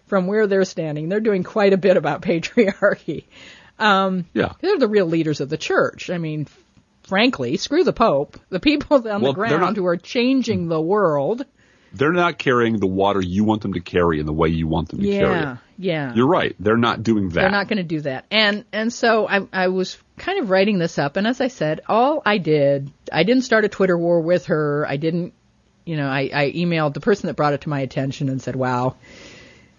from 0.07 0.27
where 0.27 0.47
they're 0.47 0.65
standing, 0.65 1.09
they're 1.09 1.21
doing 1.21 1.45
quite 1.45 1.73
a 1.73 1.79
bit 1.79 1.97
about 1.97 2.23
patriarchy. 2.23 3.25
Um, 3.79 4.27
yeah. 4.35 4.53
They're 4.61 4.79
the 4.79 4.89
real 4.89 5.07
leaders 5.07 5.41
of 5.41 5.49
the 5.49 5.57
church. 5.57 6.11
I 6.11 6.19
mean, 6.19 6.47
frankly, 7.05 7.57
screw 7.57 7.85
the 7.85 7.93
Pope. 7.93 8.39
The 8.51 8.61
people 8.61 8.97
on 9.09 9.23
Well, 9.23 9.33
the 9.33 9.37
ground 9.37 9.61
not- 9.61 9.77
who 9.77 9.87
are 9.87 9.97
changing 9.97 10.67
mm. 10.67 10.69
the 10.69 10.81
world. 10.81 11.47
They're 11.93 12.13
not 12.13 12.39
carrying 12.39 12.79
the 12.79 12.87
water 12.87 13.21
you 13.21 13.43
want 13.45 13.63
them 13.63 13.73
to 13.75 13.81
carry 13.81 14.21
in 14.21 14.27
the 14.27 14.33
way 14.33 14.49
you 14.49 14.67
want 14.69 14.91
them 14.91 15.01
to 15.01 15.07
carry 15.11 15.35
Yeah, 15.41 15.53
it. 15.55 15.59
yeah. 15.79 16.15
You're 16.15 16.29
right. 16.29 16.55
They're 16.61 16.77
not 16.77 17.03
doing 17.03 17.29
that. 17.31 17.35
They're 17.35 17.51
not 17.51 17.67
going 17.69 17.79
to 17.79 17.83
do 17.83 18.01
that. 18.03 18.27
And 18.31 18.65
and 18.73 18.93
so 18.93 19.27
I 19.29 19.47
I 19.53 19.69
was 19.69 19.99
kind 20.17 20.39
of 20.39 20.51
writing 20.51 20.79
this 20.79 20.99
up, 20.99 21.17
and 21.17 21.27
as 21.27 21.41
I 21.41 21.49
said, 21.49 21.81
all 21.89 22.23
I 22.25 22.39
did, 22.39 22.93
I 23.13 23.25
didn't 23.25 23.43
start 23.43 23.65
a 23.65 23.69
Twitter 23.69 23.99
war 23.99 24.21
with 24.21 24.47
her. 24.47 24.87
I 24.89 24.97
didn't, 24.99 25.33
you 25.85 25.97
know, 25.97 26.07
I, 26.07 26.31
I 26.33 26.53
emailed 26.53 26.95
the 26.95 27.01
person 27.01 27.27
that 27.27 27.35
brought 27.35 27.55
it 27.55 27.63
to 27.63 27.69
my 27.69 27.81
attention 27.81 28.29
and 28.29 28.41
said, 28.41 28.55
"Wow, 28.55 28.97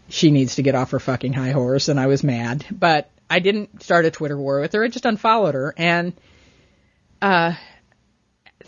she 0.10 0.32
needs 0.32 0.56
to 0.56 0.64
get 0.64 0.76
off 0.76 0.92
her 0.92 1.00
fucking 1.00 1.34
high 1.34 1.52
horse," 1.52 1.88
and 1.88 2.00
I 2.00 2.08
was 2.08 2.24
mad. 2.24 2.66
But 2.72 3.10
I 3.30 3.40
didn't 3.40 3.82
start 3.84 4.04
a 4.06 4.12
Twitter 4.12 4.38
war 4.38 4.60
with 4.60 4.74
her. 4.74 4.84
I 4.84 4.90
just 4.90 5.06
unfollowed 5.06 5.54
her, 5.56 5.74
and 5.78 6.12
uh, 7.22 7.54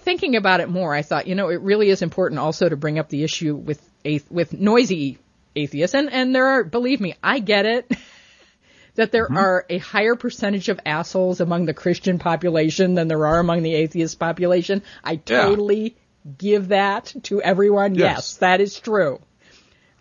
thinking 0.03 0.35
about 0.35 0.59
it 0.59 0.69
more, 0.69 0.93
I 0.93 1.01
thought, 1.01 1.27
you 1.27 1.35
know, 1.35 1.49
it 1.49 1.61
really 1.61 1.89
is 1.89 2.01
important 2.01 2.39
also 2.39 2.69
to 2.69 2.75
bring 2.77 2.99
up 2.99 3.09
the 3.09 3.23
issue 3.23 3.55
with 3.55 3.81
with 4.29 4.53
noisy 4.53 5.17
atheists, 5.55 5.95
and 5.95 6.11
and 6.11 6.35
there 6.35 6.47
are, 6.47 6.63
believe 6.63 6.99
me, 7.01 7.15
I 7.23 7.39
get 7.39 7.65
it. 7.65 7.91
that 8.95 9.11
there 9.11 9.31
are 9.31 9.65
a 9.69 9.79
higher 9.79 10.15
percentage 10.15 10.69
of 10.69 10.79
assholes 10.85 11.41
among 11.41 11.65
the 11.65 11.73
Christian 11.73 12.19
population 12.19 12.93
than 12.93 13.07
there 13.07 13.25
are 13.25 13.39
among 13.39 13.63
the 13.63 13.73
atheist 13.73 14.19
population. 14.19 14.83
I 15.03 15.13
Yeah. 15.13 15.45
totally 15.45 15.95
give 16.37 16.67
that 16.67 17.11
to 17.23 17.41
everyone. 17.41 17.95
Yes, 17.95 18.15
Yes. 18.17 18.33
that 18.37 18.61
is 18.61 18.79
true. 18.79 19.19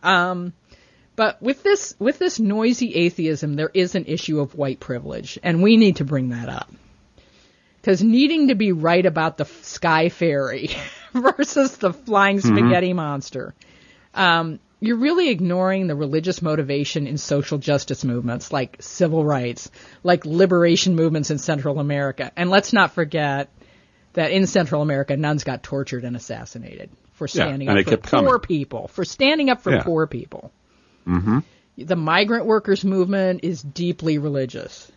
Um, 0.03 0.53
but 1.16 1.40
with 1.40 1.62
this 1.62 1.94
with 1.98 2.18
this 2.18 2.38
noisy 2.38 2.94
atheism, 2.94 3.55
there 3.57 3.70
is 3.72 3.94
an 3.94 4.05
issue 4.07 4.40
of 4.40 4.55
white 4.55 4.80
privilege, 4.80 5.38
and 5.42 5.62
we 5.62 5.76
need 5.78 5.96
to 5.96 6.05
bring 6.05 6.30
that 6.30 6.48
up. 6.48 6.70
Because 7.83 8.03
needing 8.03 8.49
to 8.49 8.55
be 8.55 8.70
right 8.72 9.05
about 9.05 9.37
the 9.37 9.45
sky 9.45 10.09
fairy 10.09 10.70
versus 11.12 11.76
the 11.78 11.93
flying 11.93 12.41
spaghetti 12.41 12.93
monster, 12.93 13.55
um, 14.14 14.61
you're 14.78 14.97
really 14.97 15.30
ignoring 15.30 15.89
the 15.89 15.97
religious 15.97 16.43
motivation 16.43 17.09
in 17.09 17.18
social 17.18 17.59
justice 17.59 18.05
movements 18.05 18.53
like 18.53 18.76
civil 18.80 19.24
rights, 19.24 19.68
like 20.05 20.24
liberation 20.24 20.95
movements 20.95 21.30
in 21.33 21.39
Central 21.39 21.80
America. 21.80 22.30
And 22.37 22.51
let's 22.51 22.72
not 22.72 22.93
forget 22.93 23.49
that 24.12 24.30
in 24.30 24.47
Central 24.47 24.80
America, 24.83 25.16
nuns 25.16 25.43
got 25.43 25.62
tortured 25.64 26.05
and 26.05 26.14
assassinated 26.16 26.89
for 27.14 27.26
standing 27.26 27.68
and 27.68 27.78
up 27.78 27.85
for 27.85 27.97
poor 27.97 28.20
coming. 28.20 28.39
people, 28.41 28.89
for 28.89 29.05
standing 29.05 29.51
up 29.51 29.61
for 29.61 29.72
Yeah. 29.72 29.83
poor 29.83 30.07
people. 30.07 30.53
Mm-hmm. 31.07 31.39
The 31.78 31.97
migrant 31.97 32.47
workers 32.47 32.85
movement 32.85 33.41
is 33.43 33.61
deeply 33.62 34.18
religious. 34.18 34.91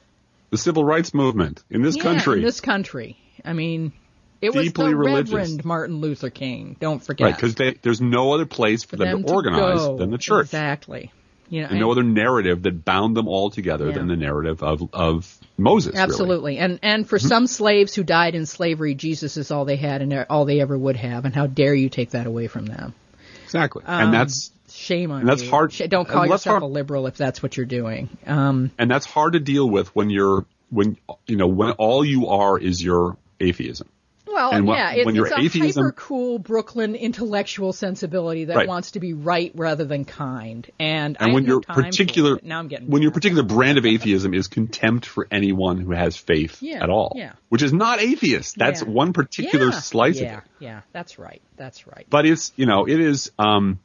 The 0.52 0.58
civil 0.58 0.84
rights 0.84 1.14
movement 1.14 1.64
in 1.70 1.82
this 1.82 1.96
Yeah, 1.98 2.04
country. 2.04 2.40
in 2.40 2.44
this 2.46 2.62
country. 2.62 3.18
I 3.44 3.54
mean, 3.54 3.94
it 4.42 4.54
was 4.54 4.66
Deeply 4.68 4.90
the 4.90 4.96
religious. 4.96 5.32
Reverend 5.34 5.66
Martin 5.66 6.02
Luther 6.02 6.30
King. 6.30 6.76
Don't 6.80 7.04
forget. 7.04 7.26
right, 7.26 7.36
because 7.36 7.56
there's 7.82 8.02
no 8.02 8.34
other 8.34 8.46
place 8.46 8.84
for 8.84 8.96
them, 8.96 9.24
to 9.24 9.34
organize 9.34 9.80
go. 9.80 9.98
than 9.98 10.12
the 10.12 10.18
church. 10.18 10.46
Exactly. 10.46 11.12
You 11.48 11.62
know, 11.62 11.68
And 11.70 11.80
no 11.80 11.92
other 11.92 12.02
narrative 12.02 12.64
that 12.64 12.84
bound 12.84 13.16
them 13.16 13.28
all 13.28 13.52
together 13.52 13.88
Yeah. 13.90 13.94
than 13.94 14.08
the 14.08 14.16
narrative 14.16 14.64
of 14.64 14.82
of 14.94 15.38
Moses. 15.58 15.94
really. 15.94 16.04
Absolutely. 16.04 16.58
And 16.58 16.80
and 16.82 17.08
for 17.08 17.18
Mm-hmm. 17.20 17.28
some 17.28 17.48
slaves 17.48 17.94
who 17.94 18.04
died 18.04 18.34
in 18.34 18.46
slavery, 18.48 18.96
Jesus 18.96 19.38
is 19.38 19.52
all 19.52 19.64
they 19.66 19.76
had 19.76 20.02
and 20.02 20.26
all 20.30 20.46
they 20.46 20.60
ever 20.62 20.76
would 20.78 20.96
have. 20.96 21.24
And 21.26 21.36
how 21.36 21.46
dare 21.46 21.76
you 21.76 21.90
take 21.90 22.12
that 22.12 22.26
away 22.26 22.48
from 22.48 22.66
them? 22.66 22.96
Exactly. 23.44 23.84
Um, 23.86 24.06
and 24.06 24.14
that's 24.14 24.50
Shame 24.76 25.12
on 25.12 25.22
And 25.22 25.30
that's 25.30 25.44
you. 25.44 25.50
hard- 25.50 25.72
Don't 25.90 26.08
call 26.08 26.26
yourself 26.26 26.54
hard- 26.56 26.64
a 26.64 26.68
liberal 26.68 27.08
if 27.08 27.16
that's 27.18 27.42
what 27.42 27.58
you're 27.58 27.66
doing. 27.66 28.10
Um, 28.28 28.72
and 28.78 28.92
that's 28.92 29.06
hard 29.06 29.34
to 29.34 29.40
deal 29.40 29.70
with 29.70 29.96
when 29.96 30.10
you're 30.10 30.46
when 30.70 30.98
you 31.28 31.36
know 31.38 31.48
when 31.48 31.72
all 31.72 32.04
you 32.04 32.28
are 32.28 32.58
is 32.60 32.84
your 32.84 33.18
atheism. 33.40 33.88
well, 34.28 34.52
And 34.52 34.68
when- 34.68 34.78
yeah, 34.78 34.92
it's, 34.92 35.06
when 35.06 35.16
your 35.16 35.28
it's 35.28 35.36
a 35.36 35.40
atheism- 35.40 35.84
hyper 35.86 35.92
cool 35.94 36.40
Brooklyn 36.40 36.96
intellectual 36.96 37.72
sensibility 37.72 38.46
that 38.46 38.56
Right. 38.58 38.68
wants 38.68 38.92
to 38.92 39.00
be 39.00 39.14
right 39.14 39.52
rather 39.56 39.86
than 39.86 40.04
kind. 40.04 40.70
And, 40.78 41.16
I 41.20 41.26
And 41.26 41.34
when 41.34 41.44
have 41.44 41.48
no 41.48 41.54
your 41.54 41.62
particular 41.62 42.40
now 42.44 42.60
I'm 42.60 42.68
getting 42.68 42.90
when 42.90 43.02
your 43.02 43.12
particular 43.12 43.44
brand 43.44 43.78
of 43.78 43.86
atheism 43.86 44.34
is 44.34 44.48
contempt 44.50 45.06
for 45.06 45.26
anyone 45.32 45.78
who 45.80 45.92
has 45.92 46.18
faith 46.18 46.58
Yeah, 46.62 46.84
at 46.84 46.90
all, 46.90 47.14
yeah. 47.16 47.34
which 47.48 47.62
is 47.62 47.72
not 47.72 48.02
atheist. 48.02 48.58
That's 48.58 48.82
Yeah. 48.82 48.90
one 48.90 49.14
particular 49.14 49.72
slice 49.72 50.20
yeah, 50.20 50.34
of 50.34 50.38
it. 50.40 50.44
Yeah, 50.60 50.82
that's 50.92 51.18
right. 51.18 51.42
That's 51.56 51.88
right. 51.88 52.06
But 52.10 52.26
it's 52.26 52.52
you 52.58 52.66
know 52.66 52.86
it 52.88 53.00
is. 53.00 53.32
Um. 53.40 53.80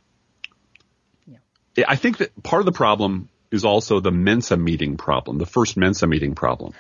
I 1.87 1.97
think 1.97 2.19
that 2.19 2.43
part 2.43 2.61
of 2.61 2.67
the 2.67 2.73
problem 2.73 3.29
is 3.51 3.65
also 3.65 4.01
the 4.01 4.11
Mensa 4.11 4.57
meeting 4.57 4.97
problem, 4.97 5.39
the 5.39 5.47
first 5.47 5.77
Mensa 5.77 6.07
meeting 6.07 6.35
problem. 6.35 6.73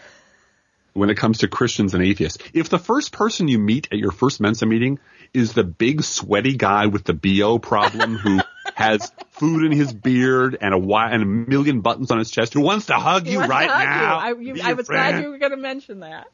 When 0.92 1.08
it 1.08 1.16
comes 1.16 1.38
to 1.38 1.48
Christians 1.48 1.94
and 1.94 2.02
atheists, 2.02 2.38
if 2.52 2.68
the 2.68 2.78
first 2.78 3.12
person 3.12 3.46
you 3.46 3.58
meet 3.58 3.88
at 3.92 3.98
your 3.98 4.10
first 4.10 4.40
Mensa 4.40 4.66
meeting 4.66 4.98
is 5.32 5.52
the 5.52 5.62
big 5.62 6.02
sweaty 6.02 6.56
guy 6.56 6.86
with 6.86 7.04
the 7.04 7.14
BO 7.14 7.58
problem 7.58 8.16
who 8.16 8.40
has 8.74 9.12
food 9.30 9.64
in 9.64 9.72
his 9.72 9.92
beard 9.92 10.58
and 10.60 10.74
a 10.74 10.96
and 10.96 11.22
a 11.22 11.26
million 11.26 11.80
buttons 11.80 12.10
on 12.10 12.18
his 12.18 12.30
chest 12.30 12.54
who 12.54 12.60
wants 12.60 12.86
to 12.86 12.94
hug 12.94 13.28
you 13.28 13.38
right 13.38 13.70
hug 13.70 13.84
now, 13.84 14.18
You. 14.18 14.24
I, 14.24 14.40
you, 14.40 14.62
I 14.64 14.72
was 14.72 14.86
friend. 14.86 15.14
glad 15.14 15.22
you 15.22 15.30
were 15.30 15.38
going 15.38 15.52
to 15.52 15.56
mention 15.56 16.00
that. 16.00 16.26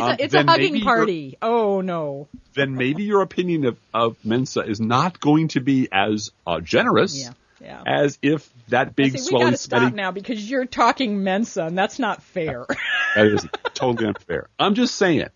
Um, 0.00 0.10
a, 0.10 0.16
it's 0.20 0.34
a 0.34 0.44
hugging 0.44 0.80
party. 0.82 1.38
Oh 1.40 1.80
no. 1.80 2.28
then 2.54 2.74
maybe 2.74 3.04
your 3.04 3.22
opinion 3.22 3.64
of, 3.64 3.78
of 3.92 4.24
Mensa 4.24 4.60
is 4.60 4.80
not 4.80 5.18
going 5.18 5.48
to 5.48 5.60
be 5.60 5.88
as 5.90 6.30
uh, 6.46 6.60
generous 6.60 7.20
Yeah. 7.20 7.32
Yeah. 7.60 7.82
as 7.86 8.18
if 8.22 8.48
that 8.68 8.94
big 8.94 9.18
See, 9.18 9.34
we 9.34 9.38
swelly 9.40 9.44
got 9.44 9.50
to 9.50 9.56
stop 9.56 9.92
now 9.94 10.10
because 10.12 10.48
you're 10.48 10.64
talking 10.66 11.24
Mensa, 11.24 11.64
and 11.64 11.76
that's 11.76 11.98
not 11.98 12.22
fair. 12.22 12.66
That 13.16 13.26
is 13.26 13.46
totally 13.74 14.06
unfair. 14.08 14.48
I'm 14.58 14.74
just 14.74 14.94
saying. 14.94 15.28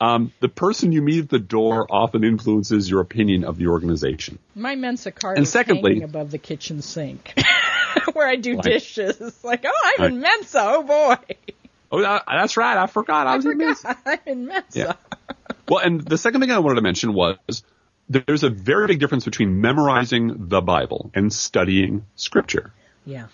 Um, 0.00 0.32
the 0.40 0.48
person 0.48 0.92
you 0.92 1.00
meet 1.00 1.20
at 1.20 1.28
the 1.30 1.38
door 1.38 1.86
often 1.88 2.24
influences 2.24 2.90
your 2.90 3.00
opinion 3.00 3.44
of 3.44 3.56
the 3.56 3.68
organization. 3.68 4.38
My 4.54 4.74
Mensa 4.74 5.12
card 5.12 5.38
And 5.38 5.44
is 5.44 5.50
secondly- 5.52 5.92
hanging 5.92 6.02
above 6.04 6.30
the 6.32 6.36
kitchen 6.38 6.82
sink 6.82 7.32
where 8.12 8.28
I 8.28 8.36
do 8.36 8.54
Right. 8.56 8.62
dishes. 8.64 9.38
Like, 9.44 9.64
oh, 9.66 9.94
I'm 9.98 10.04
in. 10.14 10.20
Mensa. 10.20 10.58
Oh 10.62 10.82
boy, 10.82 11.16
Oh, 11.92 12.02
that's 12.28 12.56
right. 12.58 12.76
I 12.76 12.86
forgot. 12.88 13.26
I 13.28 13.34
I 13.34 13.36
was 13.36 13.46
in 13.46 13.56
this. 13.58 13.80
forgot 13.80 13.98
I'm 14.04 14.18
in 14.26 14.46
Mensa. 14.46 14.78
Yeah. 14.78 14.92
Well, 15.68 15.78
and 15.82 16.02
the 16.02 16.18
second 16.18 16.40
thing 16.42 16.50
I 16.50 16.58
wanted 16.58 16.74
to 16.76 16.82
mention 16.82 17.14
was 17.14 17.38
there's 18.08 18.42
a 18.44 18.50
very 18.50 18.86
big 18.86 19.00
difference 19.00 19.24
between 19.24 19.60
memorizing 19.60 20.48
the 20.48 20.60
Bible 20.60 21.10
and 21.14 21.32
studying 21.32 22.06
Scripture. 22.16 22.72
Yeah. 23.04 23.26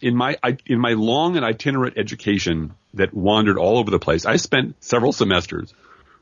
in 0.00 0.16
my 0.16 0.36
I, 0.42 0.56
in 0.66 0.78
my 0.80 0.92
long 0.92 1.36
and 1.36 1.44
itinerant 1.44 1.96
education 1.98 2.74
that 2.94 3.14
wandered 3.14 3.58
all 3.58 3.78
over 3.78 3.90
the 3.90 3.98
place, 3.98 4.26
I 4.26 4.36
spent 4.36 4.76
several 4.82 5.12
semesters 5.12 5.72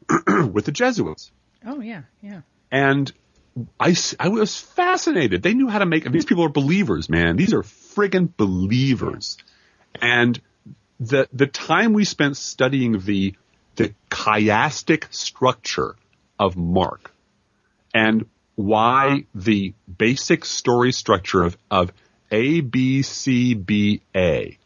with 0.27 0.65
the 0.65 0.73
Jesuits, 0.73 1.31
Oh 1.67 1.81
yeah. 1.81 2.03
Yeah. 2.23 2.41
and 2.71 3.13
I, 3.79 3.95
I 4.19 4.29
was 4.29 4.59
fascinated. 4.59 5.43
They 5.43 5.53
knew 5.55 5.69
how 5.69 5.79
to 5.79 5.87
make. 5.87 6.11
These 6.11 6.25
people 6.25 6.45
are 6.45 6.49
believers, 6.49 7.09
man. 7.11 7.37
These 7.37 7.53
are 7.53 7.63
friggin' 7.63 8.31
believers, 8.37 9.37
and 10.01 10.41
the 10.99 11.29
the 11.33 11.47
time 11.47 11.93
we 11.93 12.05
spent 12.05 12.37
studying 12.39 12.99
the 13.01 13.35
the 13.77 13.95
chiastic 14.11 15.13
structure 15.13 15.97
of 16.39 16.57
Mark 16.57 17.12
and 17.95 18.27
why 18.55 19.25
the 19.35 19.75
basic 19.99 20.45
story 20.45 20.93
structure 20.93 21.43
of, 21.43 21.57
of 21.71 21.93
A, 22.31 22.61
B, 22.61 23.03
C, 23.03 23.55
B, 23.55 24.03
A 24.15 24.59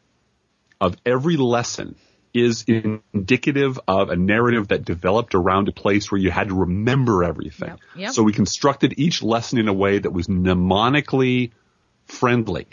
of 0.81 0.97
every 1.07 1.37
lesson 1.37 1.97
is 2.35 2.65
indicative 2.67 3.81
of 3.89 4.11
a 4.11 4.17
narrative 4.17 4.69
that 4.69 4.85
developed 4.85 5.35
around 5.35 5.69
a 5.69 5.73
place 5.73 6.11
where 6.11 6.21
you 6.21 6.31
had 6.31 6.49
to 6.49 6.55
remember 6.55 7.25
everything. 7.25 7.69
Yep, 7.71 7.79
yep. 7.97 8.13
So 8.13 8.23
we 8.23 8.33
constructed 8.35 8.95
each 8.99 9.23
lesson 9.23 9.59
in 9.59 9.69
a 9.69 9.73
way 9.73 9.99
that 9.99 10.11
was 10.11 10.27
mnemonically 10.27 11.53
friendly. 12.05 12.67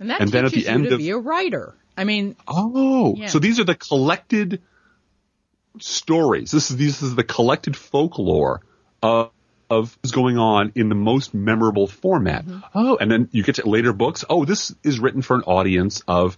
And 0.00 0.08
that 0.10 0.20
And 0.22 0.30
then 0.30 0.46
at 0.46 0.52
the 0.52 0.60
you 0.60 0.66
end 0.66 0.84
to 0.84 0.94
of- 0.94 0.98
be 0.98 1.10
a 1.10 1.18
writer. 1.18 1.74
I 1.94 2.04
mean, 2.04 2.36
Oh, 2.48 3.14
Yeah. 3.18 3.26
so 3.26 3.38
these 3.38 3.60
are 3.60 3.64
the 3.64 3.74
collected 3.74 4.62
stories. 5.78 6.50
This 6.50 6.70
is 6.70 6.76
this 6.76 7.02
is 7.02 7.14
the 7.14 7.24
collected 7.24 7.76
folklore 7.76 8.62
of 9.02 9.30
of 9.72 9.96
what's 10.02 10.12
going 10.12 10.36
on 10.38 10.72
in 10.74 10.88
the 10.88 10.94
most 10.94 11.32
memorable 11.34 11.86
format. 11.86 12.44
Mm-hmm. 12.44 12.60
Oh, 12.74 12.96
and 13.00 13.10
then 13.10 13.28
you 13.32 13.42
get 13.42 13.56
to 13.56 13.68
later 13.68 13.92
books. 13.92 14.24
Oh, 14.28 14.44
this 14.44 14.74
is 14.82 15.00
written 15.00 15.22
for 15.22 15.34
an 15.36 15.42
audience 15.42 16.02
of 16.06 16.36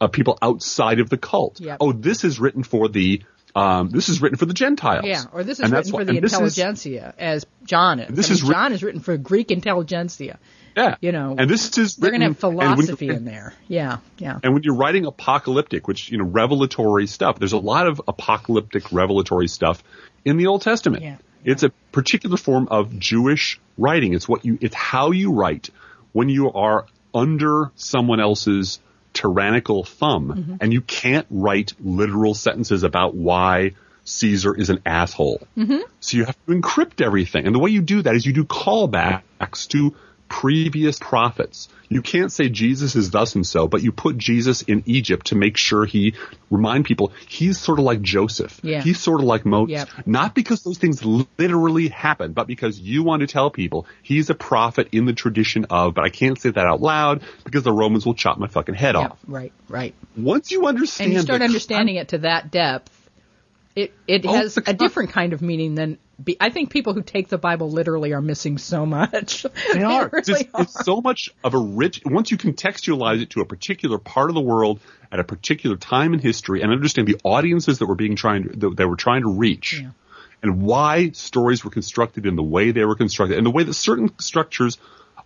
of 0.00 0.12
people 0.12 0.38
outside 0.40 0.98
of 1.00 1.10
the 1.10 1.18
cult. 1.18 1.60
Yep. 1.60 1.76
Oh, 1.80 1.92
this 1.92 2.24
is 2.24 2.40
written 2.40 2.62
for 2.62 2.88
the 2.88 3.22
um, 3.54 3.90
this 3.90 4.08
is 4.08 4.22
written 4.22 4.38
for 4.38 4.46
the 4.46 4.54
Gentiles. 4.54 5.04
yeah. 5.04 5.24
Or 5.32 5.42
this 5.44 5.58
is 5.58 5.64
And 5.64 5.72
written 5.72 5.90
for 5.90 6.04
the 6.04 6.20
this 6.20 6.32
is- 6.32 6.38
intelligentsia, 6.38 7.14
as 7.18 7.44
John 7.64 7.98
is. 8.00 8.14
This 8.16 8.26
I 8.30 8.34
mean, 8.34 8.42
is 8.44 8.48
John 8.48 8.72
is 8.72 8.82
written 8.82 9.00
for 9.00 9.16
Greek 9.16 9.50
intelligentsia. 9.50 10.38
yeah, 10.76 10.94
you 11.00 11.10
know, 11.12 11.34
and 11.36 11.50
this 11.50 11.76
is 11.76 11.96
They're 11.96 12.12
going 12.12 12.20
written, 12.22 12.34
to 12.36 12.46
have 12.46 12.54
philosophy 12.76 13.08
in 13.08 13.24
there. 13.24 13.52
Yeah. 13.68 13.98
Yeah. 14.18 14.38
And 14.42 14.54
when 14.54 14.62
you're 14.62 14.76
writing 14.76 15.04
apocalyptic, 15.04 15.88
which, 15.88 16.10
you 16.12 16.18
know, 16.18 16.24
revelatory 16.24 17.06
stuff, 17.08 17.38
there's 17.40 17.52
a 17.52 17.58
lot 17.58 17.88
of 17.88 18.00
apocalyptic 18.06 18.92
revelatory 18.92 19.48
stuff 19.48 19.82
in 20.24 20.36
the 20.36 20.46
Old 20.46 20.62
Testament. 20.62 21.02
Yeah. 21.02 21.16
It's 21.44 21.62
a 21.62 21.70
particular 21.92 22.36
form 22.36 22.68
of 22.70 22.98
Jewish 22.98 23.60
writing. 23.78 24.14
It's 24.14 24.28
what 24.28 24.44
you, 24.44 24.58
it's 24.60 24.74
how 24.74 25.10
you 25.10 25.32
write 25.32 25.70
when 26.12 26.28
you 26.28 26.52
are 26.52 26.86
under 27.14 27.70
someone 27.76 28.20
else's 28.20 28.78
tyrannical 29.12 29.84
thumb 29.84 30.28
Mm-hmm. 30.28 30.54
and 30.60 30.72
you 30.72 30.80
can't 30.80 31.26
write 31.30 31.72
literal 31.80 32.34
sentences 32.34 32.82
about 32.84 33.14
why 33.14 33.72
Caesar 34.04 34.54
is 34.54 34.70
an 34.70 34.80
asshole. 34.86 35.46
Mm-hmm. 35.56 35.78
So 36.00 36.16
you 36.16 36.24
have 36.24 36.36
to 36.46 36.52
encrypt 36.52 37.04
everything. 37.04 37.46
And 37.46 37.54
the 37.54 37.58
way 37.58 37.70
you 37.70 37.82
do 37.82 38.02
that 38.02 38.14
is 38.14 38.24
you 38.24 38.32
do 38.32 38.44
callbacks 38.44 39.68
to 39.68 39.94
previous 40.30 40.98
prophets. 40.98 41.68
You 41.90 42.02
can't 42.02 42.30
say 42.30 42.48
Jesus 42.48 42.94
is 42.94 43.10
thus 43.10 43.34
and 43.34 43.44
so, 43.44 43.66
but 43.66 43.82
you 43.82 43.90
put 43.90 44.16
Jesus 44.16 44.62
in 44.62 44.84
Egypt 44.86 45.26
to 45.26 45.34
make 45.34 45.58
sure 45.58 45.84
he 45.84 46.14
remind 46.50 46.84
people 46.84 47.12
he's 47.28 47.58
sort 47.58 47.80
of 47.80 47.84
like 47.84 48.00
Joseph. 48.00 48.60
Yeah. 48.62 48.80
He's 48.80 49.00
sort 49.00 49.20
of 49.20 49.26
like 49.26 49.44
Moses. 49.44 49.72
Yep. 49.96 50.06
Not 50.06 50.34
because 50.34 50.62
those 50.62 50.78
things 50.78 51.04
literally 51.04 51.88
happened, 51.88 52.36
but 52.36 52.46
because 52.46 52.78
you 52.78 53.02
want 53.02 53.20
to 53.20 53.26
tell 53.26 53.50
people 53.50 53.86
he's 54.02 54.30
a 54.30 54.34
prophet 54.34 54.88
in 54.92 55.04
the 55.04 55.12
tradition 55.12 55.66
of, 55.68 55.94
but 55.94 56.04
I 56.04 56.10
can't 56.10 56.40
say 56.40 56.50
that 56.50 56.64
out 56.64 56.80
loud 56.80 57.22
because 57.44 57.64
the 57.64 57.72
Romans 57.72 58.06
will 58.06 58.14
chop 58.14 58.38
my 58.38 58.46
fucking 58.46 58.76
head 58.76 58.94
Yeah. 58.94 59.08
off. 59.08 59.18
Right. 59.26 59.52
Right. 59.68 59.94
Once 60.16 60.52
you 60.52 60.66
understand 60.66 61.08
and 61.08 61.14
you 61.14 61.22
start 61.22 61.42
understanding 61.42 61.96
it 61.96 62.08
to 62.10 62.18
that 62.18 62.52
depth, 62.52 62.96
it 63.76 63.92
it 64.06 64.26
Oh, 64.26 64.32
has 64.32 64.56
a 64.56 64.72
different 64.74 65.10
kind 65.10 65.32
of 65.32 65.42
meaning 65.42 65.74
than. 65.74 65.98
Be, 66.22 66.36
I 66.38 66.50
think 66.50 66.68
people 66.68 66.92
who 66.92 67.00
take 67.02 67.28
the 67.28 67.38
Bible 67.38 67.70
literally 67.70 68.12
are 68.12 68.20
missing 68.20 68.58
so 68.58 68.84
much. 68.84 69.46
They 69.72 69.82
are. 69.82 70.10
really 70.12 70.42
It's, 70.42 70.48
are. 70.52 70.62
it's 70.62 70.84
so 70.84 71.00
much 71.00 71.30
of 71.42 71.54
a 71.54 71.58
rich. 71.58 72.02
Once 72.04 72.30
you 72.30 72.36
contextualize 72.36 73.22
it 73.22 73.30
to 73.30 73.40
a 73.40 73.46
particular 73.46 73.96
part 73.96 74.28
of 74.28 74.34
the 74.34 74.40
world 74.42 74.80
at 75.10 75.18
a 75.18 75.24
particular 75.24 75.76
time 75.76 76.12
in 76.12 76.20
history, 76.20 76.60
and 76.60 76.70
understand 76.72 77.08
the 77.08 77.18
audiences 77.24 77.78
that 77.78 77.86
were 77.86 77.94
being 77.94 78.16
trying 78.16 78.42
to, 78.44 78.48
that 78.58 78.76
they 78.76 78.84
were 78.84 78.96
trying 78.96 79.22
to 79.22 79.30
reach, 79.30 79.80
Yeah. 79.80 79.90
and 80.42 80.60
why 80.62 81.10
stories 81.12 81.64
were 81.64 81.70
constructed 81.70 82.26
in 82.26 82.36
the 82.36 82.42
way 82.42 82.70
they 82.72 82.84
were 82.84 82.96
constructed, 82.96 83.38
and 83.38 83.46
the 83.46 83.50
way 83.50 83.62
that 83.62 83.72
certain 83.74 84.10
structures 84.20 84.76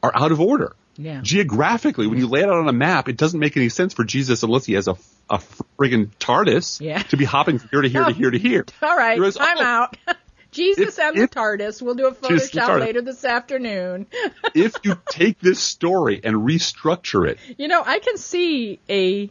are 0.04 0.12
out 0.14 0.32
of 0.32 0.40
order. 0.40 0.76
Yeah. 0.96 1.20
Geographically, 1.22 2.06
when 2.06 2.18
you 2.18 2.28
lay 2.28 2.40
it 2.40 2.44
out 2.48 2.56
on 2.56 2.68
a 2.68 2.72
map, 2.72 3.08
it 3.08 3.16
doesn't 3.16 3.40
make 3.40 3.56
any 3.56 3.68
sense 3.68 3.94
for 3.94 4.04
Jesus 4.04 4.42
unless 4.42 4.64
he 4.66 4.74
has 4.74 4.86
a, 4.86 4.92
a 5.30 5.38
friggin' 5.78 6.10
TARDIS 6.20 6.80
Yeah. 6.80 7.02
to 7.04 7.16
be 7.16 7.24
hopping 7.24 7.58
from 7.58 7.68
here 7.70 7.82
to 7.82 7.88
here 7.88 8.04
to 8.04 8.12
here 8.12 8.30
to 8.30 8.38
here. 8.38 8.64
All 8.82 8.96
right, 8.96 9.18
Whereas- 9.18 9.38
I'm 9.40 9.58
oh, 9.58 9.62
out. 9.62 9.96
Jesus 10.52 10.98
If- 10.98 11.04
and 11.04 11.16
the 11.16 11.22
if- 11.22 11.30
TARDIS. 11.30 11.82
We'll 11.82 11.96
do 11.96 12.06
a 12.06 12.14
Photoshop 12.14 12.78
later 12.78 13.02
this 13.02 13.24
afternoon. 13.24 14.06
if 14.54 14.74
you 14.84 14.96
take 15.10 15.40
this 15.40 15.58
story 15.58 16.20
and 16.22 16.36
restructure 16.36 17.26
it, 17.28 17.38
You 17.58 17.66
know, 17.66 17.82
I 17.84 17.98
can 17.98 18.16
see 18.18 18.78
a 18.88 19.30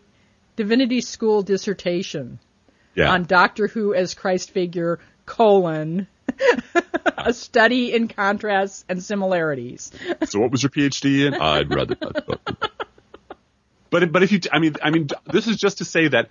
divinity 0.57 0.99
school 0.99 1.43
dissertation 1.43 2.39
yeah. 2.93 3.09
on 3.09 3.23
Doctor 3.23 3.67
Who 3.69 3.93
as 3.93 4.13
Christ 4.15 4.51
figure 4.51 4.99
colon 5.25 6.07
a 7.17 7.33
study 7.33 7.93
in 7.93 8.07
contrasts 8.07 8.85
and 8.89 9.01
similarities. 9.03 9.91
So 10.25 10.39
what 10.39 10.51
was 10.51 10.63
your 10.63 10.69
PhD 10.69 11.27
in? 11.27 11.33
I'd 11.35 11.73
rather 11.73 11.97
not. 12.01 12.39
But 13.93 14.11
but 14.11 14.23
if 14.23 14.31
you, 14.31 14.39
I 14.51 14.57
mean, 14.57 14.75
I 14.81 14.89
mean, 14.89 15.07
this 15.31 15.47
is 15.47 15.55
just 15.55 15.77
to 15.77 15.85
say 15.85 16.07
that 16.07 16.29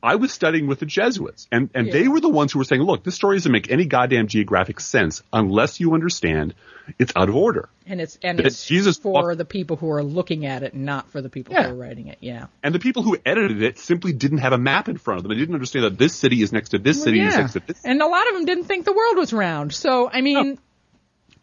I 0.00 0.14
was 0.14 0.32
studying 0.32 0.68
with 0.68 0.78
the 0.78 0.86
Jesuits, 0.86 1.48
and 1.50 1.70
and 1.74 1.90
they 1.90 2.06
were 2.06 2.20
the 2.20 2.28
ones 2.28 2.52
who 2.52 2.60
were 2.60 2.64
saying, 2.64 2.82
look, 2.82 3.02
this 3.02 3.16
story 3.16 3.36
doesn't 3.36 3.50
make 3.50 3.70
any 3.70 3.84
goddamn 3.84 4.28
geographic 4.28 4.78
sense 4.80 5.22
unless 5.32 5.80
you 5.80 5.92
understand 5.94 6.54
it's 7.00 7.12
out 7.16 7.28
of 7.28 7.34
order. 7.34 7.68
And 7.84 8.00
it's 8.00 8.16
and 8.22 8.38
That 8.38 8.46
it's 8.46 8.64
Jesus 8.66 8.96
for 8.96 9.12
walked- 9.12 9.38
the 9.38 9.44
people 9.44 9.76
who 9.76 9.90
are 9.90 10.02
looking 10.04 10.46
at 10.46 10.62
it, 10.62 10.72
not 10.74 11.10
for 11.10 11.20
the 11.20 11.28
people 11.28 11.52
Yeah. 11.54 11.64
who 11.64 11.70
are 11.70 11.74
writing 11.74 12.06
it. 12.06 12.18
Yeah. 12.20 12.46
And 12.62 12.72
the 12.74 12.78
people 12.78 13.02
who 13.02 13.18
edited 13.26 13.60
it 13.62 13.76
simply 13.78 14.12
didn't 14.12 14.38
have 14.38 14.52
a 14.52 14.58
map 14.58 14.88
in 14.88 14.98
front 14.98 15.18
of 15.18 15.24
them. 15.24 15.30
They 15.30 15.38
didn't 15.38 15.54
understand 15.54 15.84
that 15.84 15.98
this 15.98 16.14
city 16.14 16.42
is 16.42 16.52
next 16.52 16.68
to 16.70 16.78
this 16.78 17.02
city 17.02 17.20
is 17.20 17.36
next 17.36 17.54
to 17.54 17.60
this. 17.66 17.80
And 17.84 18.00
a 18.00 18.06
lot 18.06 18.26
of 18.28 18.34
them 18.34 18.44
didn't 18.44 18.64
think 18.64 18.84
the 18.84 18.92
world 18.92 19.16
was 19.16 19.32
round. 19.32 19.74
So 19.74 20.08
I 20.10 20.20
mean, 20.20 20.58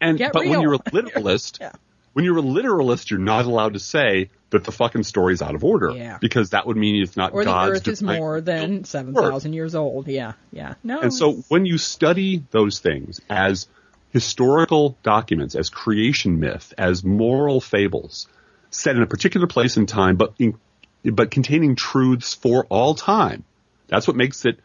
And 0.00 0.18
Get 0.18 0.32
but 0.32 0.46
when 0.46 0.62
you're 0.62 0.74
a 0.74 0.80
literalist, 0.92 1.58
Yeah. 1.60 1.72
when 2.14 2.24
you're 2.24 2.38
a 2.38 2.42
literalist, 2.42 3.10
you're 3.10 3.20
not 3.20 3.44
allowed 3.44 3.74
to 3.74 3.80
say 3.80 4.30
that 4.50 4.64
the 4.64 4.72
fucking 4.72 5.02
story's 5.02 5.42
out 5.42 5.54
of 5.54 5.64
order. 5.64 5.90
Yeah. 5.90 6.18
Because 6.20 6.50
that 6.50 6.66
would 6.66 6.76
mean 6.76 7.02
it's 7.02 7.16
not 7.16 7.32
or 7.32 7.44
the 7.44 7.50
God's 7.50 7.80
Earth 7.80 7.88
is 7.88 8.02
more 8.02 8.40
than 8.40 8.84
seven 8.84 9.14
thousand 9.14 9.52
years 9.54 9.74
old. 9.74 10.08
Yeah. 10.08 10.32
Yeah. 10.52 10.74
No. 10.84 11.00
And 11.00 11.12
so 11.12 11.44
when 11.48 11.66
you 11.66 11.78
study 11.78 12.44
those 12.50 12.78
things 12.78 13.20
as 13.28 13.68
historical 14.10 14.96
documents, 15.02 15.54
as 15.54 15.68
creation 15.68 16.40
myth, 16.40 16.72
as 16.78 17.04
moral 17.04 17.60
fables, 17.60 18.28
set 18.70 18.96
in 18.96 19.02
a 19.02 19.06
particular 19.06 19.46
place 19.46 19.76
and 19.76 19.88
time, 19.88 20.16
but 20.16 20.34
in, 20.38 20.58
but 21.04 21.30
containing 21.30 21.76
truths 21.76 22.34
for 22.34 22.66
all 22.66 22.94
time, 22.94 23.44
that's 23.88 24.06
what 24.06 24.16
makes 24.16 24.44
it 24.44 24.58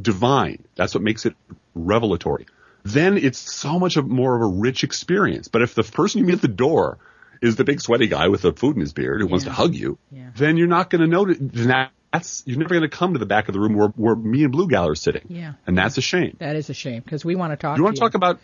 divine. 0.00 0.64
That's 0.74 0.94
what 0.94 1.02
makes 1.02 1.26
it 1.26 1.34
revelatory. 1.74 2.46
Then 2.84 3.18
it's 3.18 3.38
so 3.38 3.78
much 3.78 3.96
of 3.96 4.06
more 4.06 4.34
of 4.36 4.42
a 4.42 4.46
rich 4.46 4.84
experience. 4.84 5.48
But 5.48 5.62
if 5.62 5.74
the 5.74 5.82
person 5.82 6.20
you 6.20 6.26
meet 6.26 6.34
at 6.34 6.42
the 6.42 6.48
door 6.48 6.98
is 7.42 7.56
the 7.56 7.64
big 7.64 7.80
sweaty 7.80 8.06
guy 8.06 8.28
with 8.28 8.42
the 8.42 8.52
food 8.52 8.74
in 8.76 8.80
his 8.80 8.92
beard 8.92 9.20
who 9.20 9.26
wants 9.26 9.44
to 9.44 9.52
hug 9.52 9.74
you, 9.74 9.98
Yeah. 10.10 10.30
then 10.36 10.56
you're 10.56 10.66
not 10.68 10.90
going 10.90 11.00
to 11.02 11.06
notice. 11.06 11.38
then 11.40 11.88
That's 12.12 12.42
you're 12.46 12.58
never 12.58 12.70
going 12.70 12.82
to 12.82 12.88
come 12.88 13.12
to 13.12 13.18
the 13.18 13.26
back 13.26 13.48
of 13.48 13.54
the 13.54 13.60
room 13.60 13.74
where, 13.74 13.88
where 13.88 14.16
me 14.16 14.42
and 14.44 14.52
Blue 14.52 14.68
Gal 14.68 14.88
are 14.88 14.94
sitting. 14.94 15.26
Yeah. 15.28 15.52
and 15.66 15.76
that's 15.76 15.98
a 15.98 16.00
shame. 16.02 16.36
that 16.40 16.56
is 16.56 16.70
a 16.70 16.74
shame 16.74 17.02
because 17.02 17.24
we 17.24 17.34
want 17.36 17.52
to 17.52 17.56
talk. 17.56 17.76
You 17.78 17.84
want 17.84 17.96
to 17.96 18.00
talk 18.00 18.14
about 18.14 18.40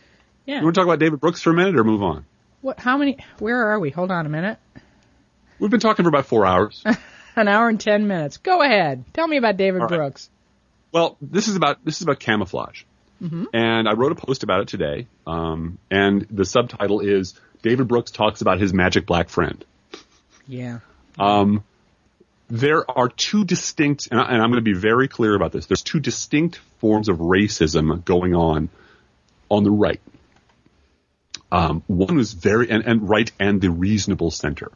Yeah. 0.47 0.59
you 0.59 0.65
want 0.65 0.75
to 0.75 0.79
talk 0.81 0.87
about 0.87 0.99
David 0.99 1.21
Brooks 1.21 1.41
for 1.41 1.51
a 1.51 1.55
minute 1.55 1.77
or 1.77 1.85
move 1.85 2.03
on? 2.03 2.25
what? 2.61 2.79
How 2.81 2.97
many? 2.97 3.19
Where 3.41 3.67
are 3.73 3.79
we? 3.79 3.91
Hold 3.91 4.11
on 4.11 4.25
a 4.27 4.29
minute. 4.31 4.59
We've 5.59 5.71
been 5.71 5.81
talking 5.81 6.03
for 6.05 6.09
about 6.09 6.27
four 6.27 6.47
hours. 6.47 6.83
An 7.37 7.49
hour 7.49 7.69
and 7.69 7.81
ten 7.81 8.07
minutes. 8.07 8.37
Go 8.39 8.63
ahead. 8.63 9.05
Tell 9.13 9.27
me 9.27 9.37
about 9.39 9.57
David 9.57 9.81
right. 9.81 9.89
Brooks. 9.89 10.31
Well, 10.93 11.17
this 11.21 11.49
is 11.49 11.57
about 11.57 11.85
this 11.85 11.97
is 11.97 12.03
about 12.03 12.21
camouflage, 12.21 12.85
and 13.53 13.89
I 13.89 13.93
wrote 13.93 14.13
a 14.13 14.15
post 14.17 14.43
about 14.43 14.61
it 14.61 14.69
today. 14.69 15.07
Um, 15.27 15.79
and 15.91 16.27
the 16.31 16.45
subtitle 16.45 17.01
is 17.01 17.35
David 17.63 17.89
Brooks 17.89 18.11
talks 18.11 18.41
about 18.41 18.61
his 18.61 18.75
magic 18.75 19.07
black 19.07 19.29
friend. 19.29 19.65
Yeah. 20.47 20.81
There 22.51 22.89
are 22.91 23.09
two 23.09 23.45
distinct, 23.45 24.09
and, 24.11 24.21
I, 24.21 24.25
and 24.25 24.43
I'm 24.43 24.51
going 24.51 24.63
to 24.65 24.71
be 24.73 24.75
very 24.75 25.09
clear 25.09 25.35
about 25.35 25.53
this. 25.53 25.67
There's 25.67 25.83
two 25.83 26.01
distinct 26.01 26.61
forms 26.79 27.09
of 27.09 27.19
racism 27.19 28.05
going 28.05 28.35
on 28.35 28.69
on 29.51 29.65
the 29.65 29.71
right. 29.71 30.01
Um, 31.51 31.83
one 31.87 32.19
is 32.19 32.33
very 32.33 32.69
and, 32.69 32.85
and 32.85 33.09
right 33.09 33.31
and 33.39 33.61
the 33.61 33.71
reasonable 33.71 34.31
center. 34.31 34.71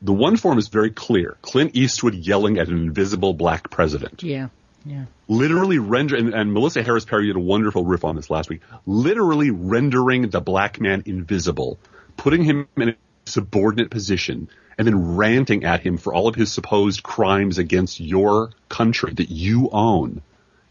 The 0.00 0.12
one 0.12 0.36
form 0.36 0.58
is 0.58 0.68
very 0.68 0.90
clear. 0.90 1.36
Clint 1.42 1.74
Eastwood 1.74 2.14
yelling 2.14 2.58
at 2.58 2.68
an 2.68 2.78
invisible 2.78 3.34
black 3.34 3.70
president. 3.70 4.22
Yeah. 4.22 4.48
Yeah. 4.86 5.06
literally 5.28 5.78
render 5.78 6.14
and, 6.14 6.34
and 6.34 6.52
Melissa 6.52 6.82
Harris 6.82 7.06
Perry 7.06 7.28
did 7.28 7.36
a 7.36 7.40
wonderful 7.40 7.84
riff 7.84 8.04
on 8.04 8.16
this 8.16 8.28
last 8.28 8.50
week. 8.50 8.60
Literally 8.84 9.50
rendering 9.50 10.28
the 10.28 10.40
black 10.40 10.78
man 10.78 11.02
invisible, 11.06 11.78
putting 12.18 12.44
him 12.44 12.68
in 12.76 12.90
a 12.90 12.94
subordinate 13.24 13.90
position, 13.90 14.48
and 14.76 14.86
then 14.86 15.16
ranting 15.16 15.64
at 15.64 15.80
him 15.80 15.96
for 15.96 16.12
all 16.12 16.28
of 16.28 16.34
his 16.34 16.52
supposed 16.52 17.02
crimes 17.02 17.58
against 17.58 17.98
your 17.98 18.50
country 18.68 19.14
that 19.14 19.30
you 19.30 19.70
own 19.72 20.20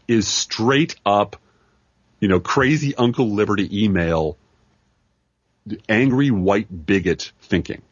is 0.06 0.28
straight 0.28 0.94
up, 1.04 1.36
you 2.20 2.28
know, 2.28 2.38
crazy 2.38 2.94
Uncle 2.94 3.30
Liberty 3.30 3.84
email, 3.84 4.36
angry 5.88 6.30
white 6.30 6.86
bigot 6.86 7.32
thinking. 7.42 7.82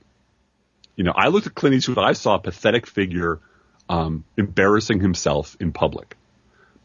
You 0.94 1.05
know, 1.05 1.12
I 1.16 1.28
looked 1.28 1.47
at 1.47 1.55
Clint 1.55 1.74
Eastwood, 1.74 1.99
I 1.99 2.12
saw 2.12 2.35
a 2.35 2.39
pathetic 2.39 2.86
figure 2.86 3.40
um, 3.93 4.24
embarrassing 4.39 5.01
himself 5.01 5.55
in 5.60 5.70
public. 5.70 6.16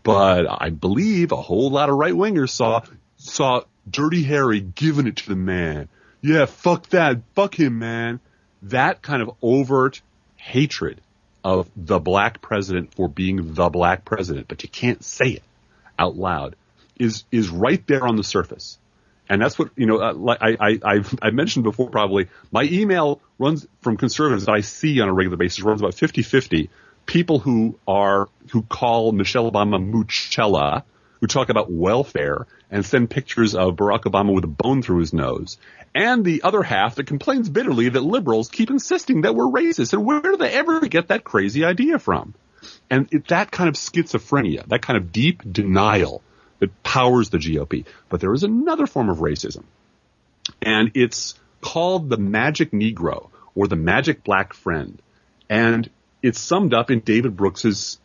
But 0.03 0.45
I 0.49 0.69
believe 0.71 1.31
a 1.31 1.37
whole 1.37 1.69
lot 1.69 1.89
of 1.89 1.95
right 1.95 2.13
wingers 2.13 2.49
saw 2.49 2.81
saw 3.15 3.61
Dirty 3.89 4.23
Harry 4.23 4.59
giving 4.59 5.07
it 5.07 5.15
to 5.17 5.29
the 5.29 5.35
man. 5.35 5.87
Yeah, 6.21 6.45
fuck 6.45 6.89
that, 6.89 7.21
fuck 7.33 7.57
him, 7.57 7.79
man. 7.79 8.19
That 8.63 9.01
kind 9.01 9.21
of 9.21 9.31
overt 9.41 10.01
hatred 10.35 10.99
of 11.45 11.69
the 11.77 11.99
black 11.99 12.41
president 12.41 12.93
for 12.93 13.07
being 13.07 13.53
the 13.53 13.69
black 13.69 14.03
president, 14.03 14.49
but 14.49 14.63
you 14.63 14.69
can't 14.69 15.01
say 15.01 15.29
it 15.29 15.43
out 15.97 16.17
loud, 16.17 16.57
is 16.99 17.23
is 17.31 17.47
right 17.49 17.85
there 17.87 18.05
on 18.05 18.17
the 18.17 18.23
surface. 18.23 18.77
And 19.29 19.41
that's 19.41 19.57
what, 19.59 19.71
you 19.75 19.85
know, 19.85 19.97
uh, 19.97 20.35
I, 20.39 20.57
I, 20.59 20.79
I've, 20.83 21.19
I've 21.21 21.33
mentioned 21.33 21.63
before 21.63 21.89
probably, 21.89 22.27
my 22.49 22.63
email 22.63 23.19
runs 23.37 23.67
from 23.81 23.97
conservatives 23.97 24.45
that 24.45 24.53
I 24.53 24.61
see 24.61 25.01
on 25.01 25.09
a 25.09 25.13
regular 25.13 25.35
basis 25.35 25.61
runs 25.63 25.81
about 25.81 25.95
50-50. 25.95 26.69
People 27.07 27.39
who 27.39 27.79
are, 27.87 28.29
who 28.51 28.61
call 28.61 29.11
Michelle 29.11 29.51
Obama 29.51 29.79
Muchella, 29.79 30.83
who 31.19 31.27
talk 31.27 31.49
about 31.49 31.71
welfare 31.71 32.45
and 32.69 32.85
send 32.85 33.09
pictures 33.09 33.55
of 33.55 33.75
Barack 33.75 34.03
Obama 34.03 34.33
with 34.33 34.43
a 34.43 34.47
bone 34.47 34.81
through 34.81 34.99
his 34.99 35.13
nose. 35.13 35.57
And 35.95 36.23
the 36.23 36.43
other 36.43 36.61
half 36.61 36.95
that 36.95 37.07
complains 37.07 37.49
bitterly 37.49 37.89
that 37.89 38.01
liberals 38.01 38.49
keep 38.49 38.69
insisting 38.69 39.21
that 39.21 39.33
we're 39.33 39.45
racist. 39.45 39.93
And 39.93 40.05
where 40.05 40.21
do 40.21 40.37
they 40.37 40.51
ever 40.51 40.81
get 40.81 41.07
that 41.07 41.23
crazy 41.23 41.65
idea 41.65 41.97
from? 41.97 42.35
And 42.89 43.07
it, 43.11 43.27
that 43.29 43.51
kind 43.51 43.67
of 43.67 43.75
schizophrenia, 43.75 44.67
that 44.67 44.81
kind 44.81 44.97
of 44.97 45.11
deep 45.11 45.41
denial 45.51 46.21
that 46.59 46.83
powers 46.83 47.29
the 47.29 47.37
GOP. 47.37 47.85
But 48.09 48.19
there 48.19 48.33
is 48.33 48.43
another 48.43 48.87
form 48.87 49.09
of 49.09 49.17
racism, 49.17 49.63
and 50.61 50.91
it's 50.93 51.35
called 51.61 52.09
the 52.09 52.17
magic 52.17 52.71
Negro 52.71 53.29
or 53.55 53.67
the 53.67 53.75
magic 53.75 54.23
black 54.23 54.53
friend. 54.53 55.01
And 55.49 55.89
it's 56.27 56.39
summed 56.39 56.73
up 56.73 56.91
in 56.91 56.99
David 56.99 57.35
Brooks's 57.35 57.99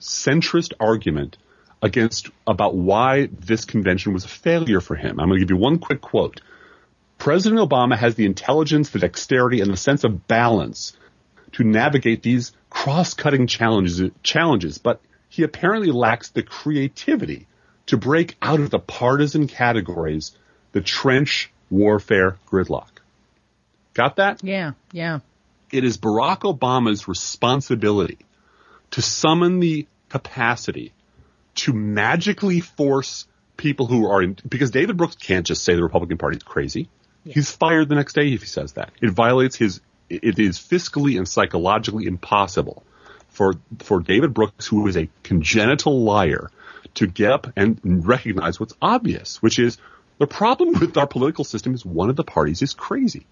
centrist 0.00 0.72
argument 0.78 1.36
against 1.82 2.30
about 2.46 2.74
why 2.74 3.28
this 3.32 3.64
convention 3.64 4.12
was 4.12 4.24
a 4.24 4.28
failure 4.28 4.80
for 4.80 4.94
him. 4.94 5.20
I'm 5.20 5.28
going 5.28 5.40
to 5.40 5.44
give 5.44 5.50
you 5.50 5.56
one 5.56 5.78
quick 5.78 6.00
quote. 6.00 6.40
President 7.18 7.60
Obama 7.60 7.96
has 7.96 8.14
the 8.14 8.26
intelligence, 8.26 8.90
the 8.90 8.98
dexterity, 8.98 9.60
and 9.60 9.72
the 9.72 9.76
sense 9.76 10.04
of 10.04 10.26
balance 10.26 10.96
to 11.52 11.64
navigate 11.64 12.22
these 12.22 12.52
cross-cutting 12.68 13.46
challenges, 13.46 14.10
challenges, 14.22 14.78
but 14.78 15.00
he 15.28 15.42
apparently 15.42 15.90
lacks 15.90 16.30
the 16.30 16.42
creativity 16.42 17.46
to 17.86 17.96
break 17.96 18.36
out 18.42 18.60
of 18.60 18.70
the 18.70 18.78
partisan 18.78 19.46
categories, 19.46 20.36
the 20.72 20.80
trench 20.80 21.50
warfare 21.70 22.36
gridlock. 22.46 22.88
Got 23.94 24.16
that? 24.16 24.44
Yeah. 24.44 24.72
Yeah. 24.92 25.20
It 25.70 25.84
is 25.84 25.98
Barack 25.98 26.40
Obama's 26.40 27.08
responsibility 27.08 28.18
to 28.92 29.02
summon 29.02 29.60
the 29.60 29.86
capacity 30.08 30.92
to 31.56 31.72
magically 31.72 32.60
force 32.60 33.26
people 33.56 33.86
who 33.86 34.08
are 34.08 34.22
in, 34.22 34.36
because 34.48 34.70
David 34.70 34.96
Brooks 34.96 35.16
can't 35.16 35.46
just 35.46 35.64
say 35.64 35.74
the 35.74 35.82
Republican 35.82 36.18
Party 36.18 36.36
is 36.36 36.42
crazy. 36.42 36.88
He's 37.24 37.50
fired 37.50 37.88
the 37.88 37.94
next 37.94 38.14
day 38.14 38.32
if 38.32 38.42
he 38.42 38.46
says 38.46 38.74
that. 38.74 38.92
It 39.00 39.10
violates 39.10 39.56
his, 39.56 39.80
it 40.08 40.38
is 40.38 40.58
fiscally 40.58 41.16
and 41.16 41.26
psychologically 41.26 42.06
impossible 42.06 42.84
for, 43.28 43.54
for 43.80 44.00
David 44.00 44.34
Brooks, 44.34 44.66
who 44.66 44.86
is 44.86 44.96
a 44.96 45.08
congenital 45.22 46.02
liar, 46.02 46.50
to 46.94 47.06
get 47.06 47.32
up 47.32 47.52
and 47.56 47.80
recognize 48.06 48.60
what's 48.60 48.74
obvious, 48.80 49.42
which 49.42 49.58
is 49.58 49.78
the 50.18 50.26
problem 50.26 50.78
with 50.78 50.96
our 50.96 51.06
political 51.06 51.44
system 51.44 51.74
is 51.74 51.84
one 51.84 52.08
of 52.08 52.16
the 52.16 52.24
parties 52.24 52.62
is 52.62 52.72
crazy. 52.72 53.26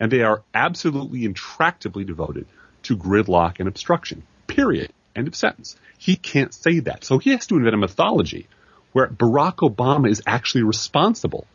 And 0.00 0.10
they 0.10 0.22
are 0.22 0.42
absolutely 0.54 1.28
intractably 1.28 2.06
devoted 2.06 2.46
to 2.84 2.96
gridlock 2.96 3.60
and 3.60 3.68
obstruction. 3.68 4.22
Period. 4.46 4.92
End 5.14 5.28
of 5.28 5.36
sentence. 5.36 5.76
He 5.98 6.16
can't 6.16 6.54
say 6.54 6.80
that. 6.80 7.04
So 7.04 7.18
he 7.18 7.30
has 7.30 7.46
to 7.48 7.56
invent 7.56 7.74
a 7.74 7.78
mythology 7.78 8.48
where 8.92 9.06
Barack 9.06 9.56
Obama 9.56 10.10
is 10.10 10.22
actually 10.26 10.64
responsible 10.64 11.46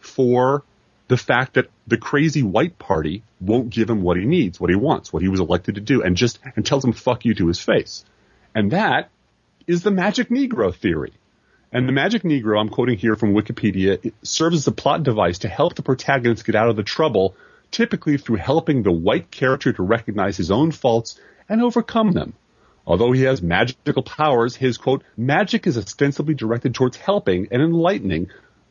for 0.00 0.62
the 1.08 1.16
fact 1.16 1.54
that 1.54 1.68
the 1.86 1.96
crazy 1.96 2.42
white 2.42 2.78
party 2.78 3.22
won't 3.40 3.70
give 3.70 3.88
him 3.90 4.02
what 4.02 4.16
he 4.16 4.24
needs, 4.24 4.60
what 4.60 4.70
he 4.70 4.76
wants, 4.76 5.12
what 5.12 5.22
he 5.22 5.28
was 5.28 5.40
elected 5.40 5.74
to 5.74 5.80
do, 5.80 6.02
and 6.02 6.16
just 6.16 6.38
and 6.54 6.64
tells 6.64 6.84
him 6.84 6.92
fuck 6.92 7.24
you 7.24 7.34
to 7.34 7.48
his 7.48 7.58
face. 7.58 8.04
And 8.54 8.70
that 8.72 9.10
is 9.66 9.82
the 9.82 9.90
magic 9.90 10.28
Negro 10.28 10.74
theory. 10.74 11.12
And 11.72 11.88
the 11.88 11.92
magic 11.92 12.22
Negro, 12.22 12.60
I'm 12.60 12.68
quoting 12.68 12.98
here 12.98 13.16
from 13.16 13.34
Wikipedia, 13.34 14.12
serves 14.22 14.56
as 14.56 14.66
a 14.66 14.72
plot 14.72 15.02
device 15.02 15.40
to 15.40 15.48
help 15.48 15.74
the 15.74 15.82
protagonist 15.82 16.44
get 16.44 16.54
out 16.54 16.68
of 16.70 16.76
the 16.76 16.82
trouble, 16.82 17.34
typically 17.70 18.16
through 18.18 18.36
helping 18.36 18.82
the 18.82 18.92
white 18.92 19.30
character 19.30 19.72
to 19.72 19.82
recognize 19.82 20.36
his 20.36 20.50
own 20.50 20.70
faults 20.70 21.20
and 21.48 21.62
overcome 21.62 22.12
them. 22.12 22.34
Although 22.86 23.12
he 23.12 23.22
has 23.22 23.42
magical 23.42 24.02
powers, 24.02 24.56
his 24.56 24.78
quote, 24.78 25.04
magic 25.16 25.66
is 25.66 25.76
ostensibly 25.76 26.34
directed 26.34 26.74
towards 26.74 26.96
helping 26.96 27.48
and 27.50 27.60
enlightening, 27.60 28.30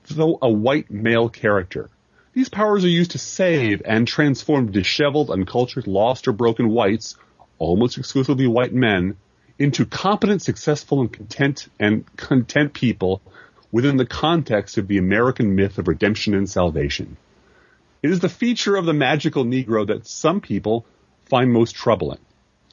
though 0.10 0.40
a 0.42 0.50
white 0.50 0.90
male 0.90 1.30
character. 1.30 1.90
These 2.34 2.50
powers 2.50 2.84
are 2.84 2.90
used 2.90 3.12
to 3.12 3.20
save 3.20 3.82
and 3.86 4.08
transform 4.08 4.72
disheveled, 4.72 5.30
uncultured, 5.30 5.88
lost, 5.88 6.28
or 6.28 6.32
broken 6.32 6.70
whites, 6.70 7.16
almost 7.60 7.98
exclusively 7.98 8.48
white 8.48 8.74
men, 8.74 9.18
into 9.60 9.86
competent, 9.86 10.42
successful, 10.42 11.02
and 11.02 11.12
content 11.12 11.68
and 11.80 12.06
content 12.16 12.74
people 12.74 13.22
within 13.72 13.98
the 13.98 14.06
context 14.06 14.78
of 14.78 14.88
the 14.88 14.98
American 14.98 15.56
myth 15.56 15.78
of 15.78 15.88
redemption 15.88 16.34
and 16.34 16.50
salvation. 16.50 17.18
It 18.04 18.12
is 18.12 18.20
the 18.20 18.30
feature 18.30 18.76
of 18.76 18.86
the 18.86 18.94
magical 18.94 19.44
Negro 19.44 19.88
that 19.88 20.08
some 20.08 20.42
people 20.42 20.86
find 21.26 21.52
most 21.52 21.76
troubling. 21.76 22.20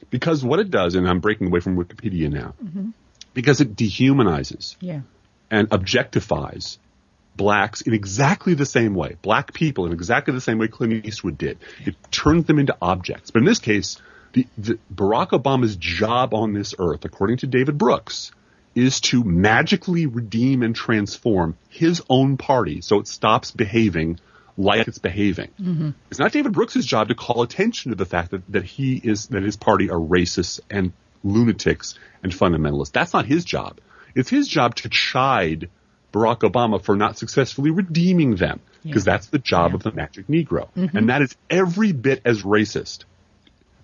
Because 0.09 0.43
what 0.43 0.59
it 0.59 0.69
does, 0.69 0.95
and 0.95 1.07
I'm 1.07 1.19
breaking 1.19 1.47
away 1.47 1.59
from 1.59 1.77
Wikipedia 1.77 2.31
now, 2.31 2.53
mm-hmm. 2.63 2.89
because 3.33 3.61
it 3.61 3.75
dehumanizes 3.75 4.75
Yeah. 4.79 5.01
and 5.49 5.69
objectifies 5.69 6.77
blacks 7.35 7.81
in 7.81 7.93
exactly 7.93 8.53
the 8.53 8.65
same 8.65 8.93
way, 8.93 9.17
black 9.21 9.53
people 9.53 9.85
in 9.85 9.91
exactly 9.93 10.33
the 10.33 10.41
same 10.41 10.57
way 10.57 10.67
Clint 10.67 11.05
Eastwood 11.05 11.37
did. 11.37 11.57
It 11.85 11.95
turns 12.11 12.45
them 12.45 12.59
into 12.59 12.75
objects. 12.81 13.31
But 13.31 13.39
in 13.39 13.45
this 13.45 13.59
case, 13.59 13.97
the, 14.33 14.47
the 14.57 14.79
Barack 14.93 15.29
Obama's 15.29 15.75
job 15.75 16.33
on 16.33 16.53
this 16.53 16.73
earth, 16.79 17.03
according 17.05 17.37
to 17.37 17.47
David 17.47 17.77
Brooks, 17.77 18.31
is 18.73 18.99
to 18.99 19.23
magically 19.23 20.05
redeem 20.05 20.61
and 20.61 20.75
transform 20.75 21.57
his 21.69 22.01
own 22.09 22.37
party 22.37 22.81
so 22.81 22.99
it 22.99 23.07
stops 23.07 23.51
behaving 23.51 24.19
like 24.57 24.87
it's 24.87 24.99
behaving. 24.99 25.49
It's 26.09 26.19
not 26.19 26.31
David 26.31 26.53
Brooks' 26.53 26.85
job 26.85 27.09
to 27.09 27.15
call 27.15 27.41
attention 27.41 27.91
to 27.91 27.95
the 27.95 28.05
fact 28.05 28.31
that, 28.31 28.41
that 28.51 28.63
he 28.63 28.95
is 28.95 29.27
that 29.27 29.43
his 29.43 29.55
party 29.55 29.89
are 29.89 29.99
racists 29.99 30.59
and 30.69 30.93
lunatics 31.23 31.95
and 32.23 32.31
fundamentalists. 32.31 32.91
That's 32.91 33.13
not 33.13 33.25
his 33.25 33.43
job. 33.43 33.79
It's 34.15 34.29
his 34.29 34.47
job 34.47 34.75
to 34.75 34.89
chide 34.89 35.69
Barack 36.13 36.39
Obama 36.39 36.81
for 36.81 36.95
not 36.95 37.17
successfully 37.17 37.71
redeeming 37.71 38.35
them 38.35 38.61
because 38.83 39.03
that's 39.03 39.27
the 39.27 39.39
job 39.39 39.75
of 39.75 39.83
the 39.83 39.91
magic 39.91 40.27
Negro. 40.27 40.69
And 40.97 41.09
that 41.09 41.21
is 41.21 41.35
every 41.49 41.91
bit 41.91 42.21
as 42.23 42.43
racist. 42.43 43.03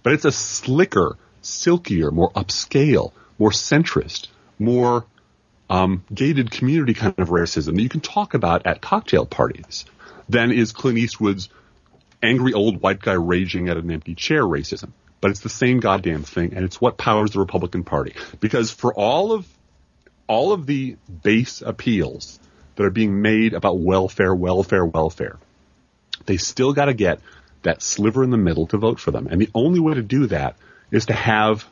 But 0.03 0.13
it's 0.13 0.25
a 0.25 0.31
slicker, 0.31 1.17
silkier, 1.41 2.11
more 2.11 2.31
upscale, 2.31 3.11
more 3.37 3.49
centrist, 3.51 4.27
more 4.57 5.05
um, 5.69 6.05
gated 6.13 6.51
community 6.51 6.93
kind 6.93 7.17
of 7.17 7.29
racism 7.29 7.75
that 7.75 7.81
you 7.81 7.89
can 7.89 8.01
talk 8.01 8.33
about 8.33 8.65
at 8.65 8.81
cocktail 8.81 9.25
parties 9.25 9.85
than 10.29 10.51
is 10.51 10.71
Clint 10.71 10.97
Eastwood's 10.97 11.49
angry 12.23 12.53
old 12.53 12.81
white 12.81 13.01
guy 13.01 13.13
raging 13.13 13.69
at 13.69 13.77
an 13.77 13.91
empty 13.91 14.15
chair 14.15 14.43
racism. 14.43 14.91
But 15.19 15.31
it's 15.31 15.41
the 15.41 15.49
same 15.49 15.79
goddamn 15.79 16.23
thing, 16.23 16.53
and 16.55 16.65
it's 16.65 16.81
what 16.81 16.97
powers 16.97 17.31
the 17.31 17.39
Republican 17.39 17.83
Party. 17.83 18.15
Because 18.39 18.71
for 18.71 18.93
all 18.93 19.31
of 19.31 19.47
all 20.27 20.53
of 20.53 20.65
the 20.65 20.97
base 21.23 21.61
appeals 21.61 22.39
that 22.75 22.83
are 22.83 22.89
being 22.89 23.21
made 23.21 23.53
about 23.53 23.77
welfare, 23.77 24.33
welfare, 24.33 24.85
welfare, 24.85 25.37
they 26.25 26.37
still 26.37 26.73
got 26.73 26.85
to 26.85 26.93
get 26.93 27.19
that 27.63 27.81
sliver 27.81 28.23
in 28.23 28.31
the 28.31 28.37
middle 28.37 28.65
to 28.67 28.77
vote 28.77 28.99
for 28.99 29.11
them. 29.11 29.27
And 29.29 29.39
the 29.39 29.49
only 29.53 29.79
way 29.79 29.93
to 29.93 30.01
do 30.01 30.27
that 30.27 30.55
is 30.89 31.07
to 31.07 31.13
have 31.13 31.67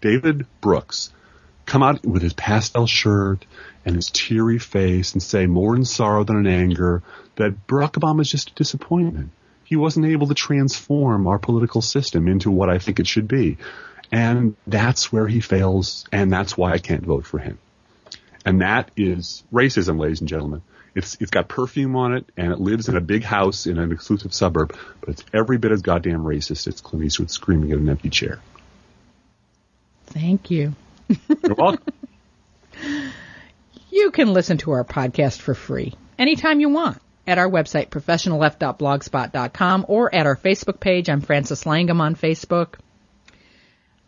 David 0.00 0.46
Brooks 0.60 1.10
come 1.70 1.82
out 1.84 2.04
with 2.04 2.20
his 2.20 2.32
pastel 2.32 2.84
shirt 2.84 3.46
and 3.84 3.94
his 3.94 4.10
teary 4.10 4.58
face 4.58 5.12
and 5.12 5.22
say 5.22 5.46
more 5.46 5.76
in 5.76 5.84
sorrow 5.84 6.24
than 6.24 6.36
in 6.36 6.46
anger 6.48 7.00
that 7.36 7.68
Barack 7.68 7.92
Obama 7.92 8.22
is 8.22 8.30
just 8.30 8.50
a 8.50 8.54
disappointment. 8.54 9.30
He 9.62 9.76
wasn't 9.76 10.06
able 10.06 10.26
to 10.26 10.34
transform 10.34 11.28
our 11.28 11.38
political 11.38 11.80
system 11.80 12.26
into 12.26 12.50
what 12.50 12.68
I 12.68 12.78
think 12.78 12.98
it 12.98 13.06
should 13.06 13.28
be. 13.28 13.56
And 14.10 14.56
that's 14.66 15.12
where 15.12 15.28
he 15.28 15.38
fails, 15.38 16.04
and 16.10 16.32
that's 16.32 16.58
why 16.58 16.72
I 16.72 16.78
can't 16.78 17.06
vote 17.06 17.24
for 17.24 17.38
him. 17.38 17.60
And 18.44 18.62
that 18.62 18.90
is 18.96 19.44
racism, 19.52 20.00
ladies 20.00 20.18
and 20.18 20.28
gentlemen. 20.28 20.62
It's 20.96 21.16
it's 21.20 21.30
got 21.30 21.46
perfume 21.46 21.94
on 21.94 22.14
it, 22.14 22.26
and 22.36 22.50
it 22.52 22.58
lives 22.58 22.88
in 22.88 22.96
a 22.96 23.00
big 23.00 23.22
house 23.22 23.68
in 23.68 23.78
an 23.78 23.92
exclusive 23.92 24.34
suburb, 24.34 24.76
but 24.98 25.10
it's 25.10 25.24
every 25.32 25.56
bit 25.56 25.70
as 25.70 25.82
goddamn 25.82 26.24
racist 26.24 26.66
as 26.66 26.80
Clint 26.80 27.04
Eastwood 27.04 27.30
screaming 27.30 27.70
at 27.70 27.78
an 27.78 27.88
empty 27.88 28.10
chair. 28.10 28.40
Thank 30.06 30.50
you. 30.50 30.74
You're 31.44 31.54
welcome. 31.56 31.82
You 33.90 34.10
can 34.12 34.32
listen 34.32 34.58
to 34.58 34.70
our 34.72 34.84
podcast 34.84 35.40
for 35.40 35.54
free 35.54 35.94
anytime 36.18 36.60
you 36.60 36.68
want 36.68 37.00
at 37.26 37.38
our 37.38 37.48
website, 37.48 37.88
professionalleft.blogspot.com, 37.88 39.86
or 39.88 40.14
at 40.14 40.26
our 40.26 40.36
Facebook 40.36 40.80
page. 40.80 41.08
I'm 41.08 41.20
Frances 41.20 41.66
Langham 41.66 42.00
on 42.00 42.14
Facebook. 42.14 42.74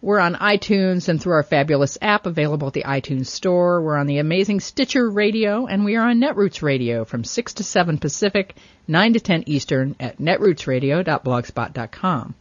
We're 0.01 0.19
on 0.19 0.35
iTunes 0.35 1.09
and 1.09 1.23
through 1.23 1.35
our 1.35 1.45
fabulous 1.45 1.97
app 2.03 2.27
available 2.27 2.69
at 2.69 2.75
the 2.75 2.83
iTunes 2.83 3.27
Store. 3.27 3.81
We're 3.81 3.97
on 3.97 4.09
the 4.09 4.19
amazing 4.19 4.59
Stitcher 4.59 5.09
Radio, 5.09 5.67
and 5.67 5.85
we 5.85 5.95
are 5.95 6.09
on 6.09 6.21
Netroots 6.21 6.63
Radio 6.63 7.05
from 7.05 7.23
6 7.23 7.55
to 7.55 7.63
7 7.63 7.99
Pacific, 7.99 8.57
9 8.89 9.13
to 9.13 9.21
10 9.21 9.45
Eastern 9.47 9.95
at 10.01 10.19
netrootsradio.blogspot.com. 10.19 12.35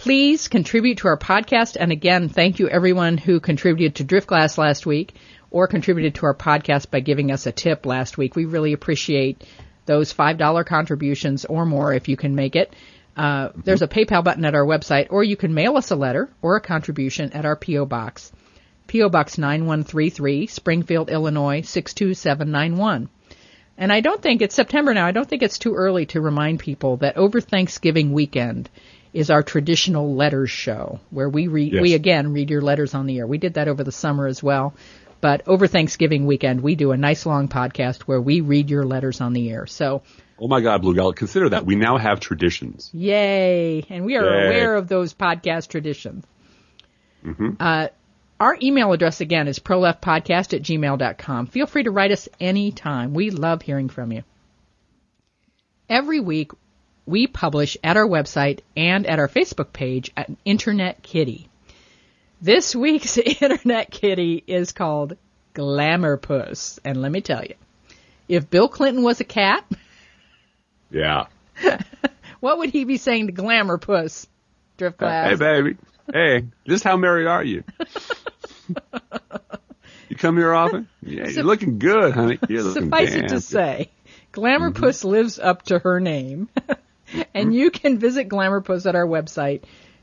Please 0.00 0.48
contribute 0.48 0.96
to 0.96 1.08
our 1.08 1.18
podcast, 1.18 1.76
and 1.78 1.92
again, 1.92 2.30
thank 2.30 2.58
you 2.58 2.70
everyone 2.70 3.18
who 3.18 3.38
contributed 3.38 3.96
to 3.96 4.04
Driftglass 4.06 4.56
last 4.56 4.86
week 4.86 5.12
or 5.50 5.66
contributed 5.66 6.14
to 6.14 6.24
our 6.24 6.34
podcast 6.34 6.90
by 6.90 7.00
giving 7.00 7.30
us 7.30 7.44
a 7.44 7.52
tip 7.52 7.84
last 7.84 8.16
week. 8.16 8.34
We 8.34 8.46
really 8.46 8.72
appreciate 8.72 9.44
those 9.84 10.14
$5 10.14 10.64
contributions 10.64 11.44
or 11.44 11.66
more 11.66 11.92
if 11.92 12.08
you 12.08 12.16
can 12.16 12.34
make 12.34 12.56
it. 12.56 12.72
Uh, 13.14 13.50
there's 13.54 13.82
a 13.82 13.88
PayPal 13.88 14.24
button 14.24 14.46
at 14.46 14.54
our 14.54 14.64
website, 14.64 15.08
or 15.10 15.22
you 15.22 15.36
can 15.36 15.52
mail 15.52 15.76
us 15.76 15.90
a 15.90 15.96
letter 15.96 16.30
or 16.40 16.56
a 16.56 16.62
contribution 16.62 17.34
at 17.34 17.44
our 17.44 17.54
P.O. 17.54 17.84
Box. 17.84 18.32
P.O. 18.86 19.10
Box 19.10 19.36
9133, 19.36 20.46
Springfield, 20.46 21.10
Illinois 21.10 21.60
62791. 21.60 23.10
And 23.76 23.92
I 23.92 24.00
don't 24.00 24.22
think 24.22 24.40
it's 24.40 24.54
September 24.54 24.94
now. 24.94 25.04
I 25.04 25.12
don't 25.12 25.28
think 25.28 25.42
it's 25.42 25.58
too 25.58 25.74
early 25.74 26.06
to 26.06 26.22
remind 26.22 26.58
people 26.58 26.96
that 26.98 27.18
over 27.18 27.42
Thanksgiving 27.42 28.14
weekend 28.14 28.70
is 29.12 29.30
our 29.30 29.42
traditional 29.42 30.14
letters 30.14 30.50
show 30.50 31.00
where 31.10 31.28
we 31.28 31.48
read, 31.48 31.72
Yes. 31.72 31.82
we 31.82 31.94
again 31.94 32.32
read 32.32 32.50
your 32.50 32.60
letters 32.62 32.94
on 32.94 33.06
the 33.06 33.18
air. 33.18 33.26
We 33.26 33.38
did 33.38 33.54
that 33.54 33.68
over 33.68 33.82
the 33.84 33.92
summer 33.92 34.26
as 34.26 34.42
well. 34.42 34.74
But 35.20 35.42
over 35.46 35.66
Thanksgiving 35.66 36.26
weekend, 36.26 36.62
we 36.62 36.76
do 36.76 36.92
a 36.92 36.96
nice 36.96 37.26
long 37.26 37.48
podcast 37.48 38.02
where 38.02 38.20
we 38.20 38.40
read 38.40 38.70
your 38.70 38.84
letters 38.86 39.20
on 39.20 39.32
the 39.34 39.50
air. 39.50 39.66
So, 39.66 40.02
Oh 40.42 40.48
my 40.48 40.62
God, 40.62 40.80
Blue 40.80 40.94
Gal, 40.94 41.12
consider 41.12 41.50
that. 41.50 41.66
We 41.66 41.76
now 41.76 41.98
have 41.98 42.20
traditions. 42.20 42.88
yay. 42.94 43.84
And 43.90 44.06
we 44.06 44.16
are 44.16 44.24
Yay. 44.24 44.46
aware 44.46 44.74
of 44.76 44.88
those 44.88 45.12
podcast 45.12 45.68
traditions. 45.68 46.24
Mm-hmm. 47.22 47.50
Uh, 47.60 47.88
our 48.38 48.56
email 48.62 48.90
address 48.94 49.20
again 49.20 49.48
is 49.48 49.58
proleftpodcast 49.58 50.54
at 50.54 50.62
gmail.com. 50.62 51.46
Feel 51.48 51.66
free 51.66 51.82
to 51.82 51.90
write 51.90 52.10
us 52.12 52.26
anytime. 52.40 53.12
We 53.12 53.28
love 53.28 53.60
hearing 53.60 53.90
from 53.90 54.12
you. 54.12 54.22
Every 55.90 56.20
week, 56.20 56.52
we 57.10 57.26
publish 57.26 57.76
at 57.84 57.96
our 57.96 58.06
website 58.06 58.60
and 58.76 59.06
at 59.06 59.18
our 59.18 59.28
Facebook 59.28 59.72
page 59.72 60.10
an 60.16 60.36
Internet 60.44 61.02
Kitty. 61.02 61.48
This 62.40 62.74
week's 62.74 63.18
Internet 63.42 63.90
Kitty 63.90 64.42
is 64.46 64.72
called 64.72 65.16
Glamour 65.52 66.16
Puss. 66.16 66.78
And 66.84 67.02
let 67.02 67.12
me 67.12 67.20
tell 67.20 67.42
you, 67.42 67.54
if 68.28 68.48
Bill 68.48 68.68
Clinton 68.68 69.02
was 69.02 69.20
a 69.20 69.24
cat, 69.24 69.64
Yeah. 70.90 71.26
what 72.40 72.58
would 72.58 72.70
he 72.70 72.84
be 72.84 72.96
saying 72.96 73.26
to 73.26 73.32
Glamour 73.32 73.78
Puss? 73.78 74.26
Driftglass. 74.78 75.30
Hey, 75.30 75.36
baby. 75.36 75.76
Hey, 76.12 76.46
just 76.66 76.84
how 76.84 76.96
married 76.96 77.26
are 77.26 77.44
you? 77.44 77.62
you 80.08 80.16
come 80.16 80.36
here 80.36 80.52
often? 80.52 80.88
Yeah, 81.02 81.28
you're 81.28 81.44
looking 81.44 81.78
good, 81.78 82.12
honey. 82.12 82.38
You're 82.48 82.62
looking 82.64 82.84
Suffice 82.84 83.14
it 83.14 83.28
to 83.28 83.40
say, 83.40 83.90
Glamour 84.32 84.70
mm-hmm. 84.70 84.82
Puss 84.82 85.04
lives 85.04 85.38
up 85.38 85.62
to 85.64 85.78
her 85.78 86.00
name. 86.00 86.48
And 87.34 87.54
you 87.54 87.70
can 87.70 87.98
visit 87.98 88.28
Glamour 88.28 88.60
Puss 88.60 88.86
at 88.86 88.94
our 88.94 89.06
website, 89.06 89.62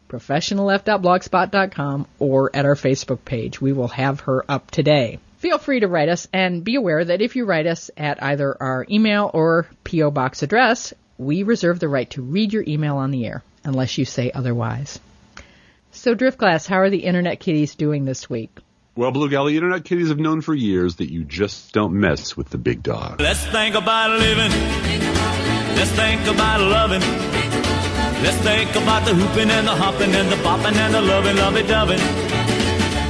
professionalleft.blogspot.com, 0.09 2.07
or 2.19 2.55
at 2.55 2.65
our 2.65 2.75
Facebook 2.75 3.23
page. 3.25 3.59
We 3.61 3.73
will 3.73 3.89
have 3.89 4.21
her 4.21 4.43
up 4.49 4.71
today. 4.71 5.19
Feel 5.37 5.59
free 5.59 5.81
to 5.81 5.87
write 5.87 6.09
us 6.09 6.27
and 6.33 6.63
be 6.63 6.75
aware 6.75 7.03
that 7.03 7.21
if 7.21 7.35
you 7.35 7.45
write 7.45 7.67
us 7.67 7.91
at 7.95 8.23
either 8.23 8.57
our 8.61 8.85
email 8.89 9.29
or 9.33 9.67
P.O. 9.83 10.09
Box 10.11 10.41
address, 10.41 10.93
we 11.17 11.43
reserve 11.43 11.79
the 11.79 11.87
right 11.87 12.09
to 12.11 12.21
read 12.21 12.53
your 12.53 12.63
email 12.67 12.97
on 12.97 13.11
the 13.11 13.25
air, 13.25 13.43
unless 13.63 13.97
you 13.97 14.05
say 14.05 14.31
otherwise. 14.31 14.99
So, 15.91 16.15
Driftglass, 16.15 16.67
how 16.67 16.77
are 16.77 16.89
the 16.89 17.05
Internet 17.05 17.39
Kitties 17.39 17.75
doing 17.75 18.05
this 18.05 18.29
week? 18.29 18.59
Well, 18.97 19.11
Blue 19.11 19.29
Gal, 19.29 19.45
the 19.45 19.55
Internet 19.55 19.85
kitties 19.85 20.09
have 20.09 20.17
known 20.17 20.41
for 20.41 20.55
years 20.55 20.95
that 20.95 21.11
you 21.11 21.23
just 21.23 21.71
don't 21.71 21.93
mess 21.93 22.35
with 22.35 22.49
the 22.49 22.57
big 22.57 22.81
dog. 22.81 23.21
Let's 23.21 23.45
think 23.45 23.75
about 23.75 24.09
living. 24.19 25.56
Let's 25.77 25.91
think 25.91 26.25
about 26.25 26.59
loving. 26.59 27.01
Let's 28.23 28.37
think 28.37 28.71
about 28.75 29.05
the 29.05 29.13
hooping 29.13 29.51
and 29.51 29.67
the 29.67 29.75
hopping 29.75 30.13
and 30.15 30.27
the 30.31 30.35
bopping 30.37 30.75
and 30.75 30.93
the 30.93 31.01
loving, 31.01 31.37
lovey 31.37 31.61
doving. 31.61 31.99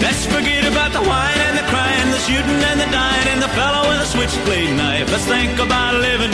Let's 0.04 0.26
forget 0.26 0.68
about 0.68 0.92
the 0.92 1.00
whine 1.00 1.40
and 1.48 1.58
the 1.58 1.64
crying, 1.72 2.12
the 2.12 2.20
shooting 2.20 2.62
and 2.70 2.80
the 2.80 2.90
dying, 2.92 3.28
and 3.30 3.42
the 3.42 3.48
fellow 3.56 3.88
with 3.90 4.02
a 4.02 4.06
switchblade 4.06 4.76
knife. 4.76 5.10
Let's 5.10 5.26
think 5.26 5.58
about 5.60 5.96
living. 5.96 6.32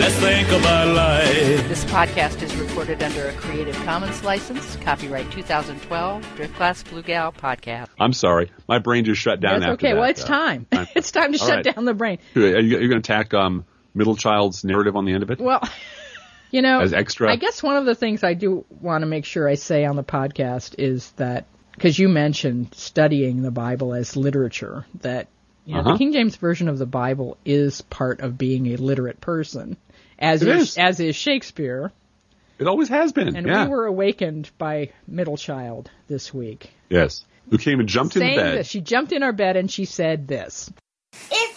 Let's 0.00 0.14
think 0.16 0.48
about 0.48 0.88
life. 0.96 1.68
This 1.68 1.84
podcast 1.84 2.42
is 2.42 2.56
recorded 2.56 3.02
under 3.02 3.28
a 3.28 3.32
Creative 3.34 3.76
Commons 3.84 4.24
license, 4.24 4.76
copyright 4.76 5.30
2012, 5.30 6.24
Driftglass 6.36 6.88
Blue 6.88 7.02
Gal 7.02 7.32
podcast. 7.32 7.88
I'm 8.00 8.14
sorry. 8.14 8.50
My 8.66 8.78
brain 8.78 9.04
just 9.04 9.20
shut 9.20 9.40
down 9.40 9.60
That's 9.60 9.72
after 9.72 9.86
okay. 9.86 9.92
that. 9.92 10.00
Well, 10.00 10.08
it's 10.08 10.24
time. 10.24 10.66
time. 10.72 10.88
it's 10.96 11.10
time 11.10 11.32
to 11.32 11.38
All 11.38 11.46
shut 11.46 11.66
right. 11.66 11.74
down 11.74 11.84
the 11.84 11.94
brain. 11.94 12.18
Are 12.34 12.40
you, 12.40 12.78
are 12.78 12.80
you 12.80 12.88
going 12.88 13.02
to 13.02 13.06
tack 13.06 13.34
um, 13.34 13.66
middle 13.94 14.16
child's 14.16 14.64
narrative 14.64 14.96
on 14.96 15.04
the 15.04 15.12
end 15.12 15.22
of 15.22 15.30
it? 15.30 15.38
Well, 15.40 15.62
you 16.50 16.62
know, 16.62 16.80
As 16.80 16.92
extra? 16.92 17.30
I 17.30 17.36
guess 17.36 17.62
one 17.62 17.76
of 17.76 17.84
the 17.86 17.94
things 17.94 18.22
I 18.24 18.34
do 18.34 18.64
want 18.80 19.02
to 19.02 19.06
make 19.06 19.24
sure 19.24 19.48
I 19.48 19.54
say 19.54 19.84
on 19.84 19.96
the 19.96 20.04
podcast 20.04 20.74
is 20.78 21.10
that 21.12 21.46
because 21.74 21.98
you 21.98 22.08
mentioned 22.08 22.74
studying 22.74 23.42
the 23.42 23.50
Bible 23.50 23.94
as 23.94 24.16
literature, 24.16 24.84
that 25.00 25.28
you 25.64 25.74
know 25.74 25.80
Uh-huh. 25.80 25.92
the 25.92 25.98
King 25.98 26.12
James 26.12 26.36
version 26.36 26.68
of 26.68 26.78
the 26.78 26.86
Bible 26.86 27.36
is 27.44 27.80
part 27.82 28.20
of 28.20 28.36
being 28.36 28.68
a 28.68 28.76
literate 28.76 29.20
person, 29.20 29.76
as 30.18 30.42
It 30.42 30.48
is, 30.48 30.62
is. 30.70 30.78
as 30.78 31.00
is 31.00 31.16
Shakespeare. 31.16 31.90
It 32.58 32.66
always 32.68 32.88
has 32.90 33.12
been. 33.12 33.34
And 33.34 33.46
yeah. 33.46 33.64
we 33.64 33.70
were 33.70 33.86
awakened 33.86 34.50
by 34.58 34.90
middle 35.08 35.36
child 35.36 35.90
this 36.08 36.32
week. 36.32 36.70
yes. 36.90 37.24
Who 37.50 37.58
came 37.58 37.80
and 37.80 37.88
jumped 37.88 38.14
in 38.16 38.20
the 38.22 38.36
bed. 38.36 38.58
this. 38.58 38.68
She 38.68 38.80
jumped 38.80 39.10
in 39.12 39.22
our 39.24 39.32
bed 39.32 39.56
and 39.56 39.68
she 39.70 39.84
said 39.84 40.28
this. 40.28 40.70
If 41.30 41.51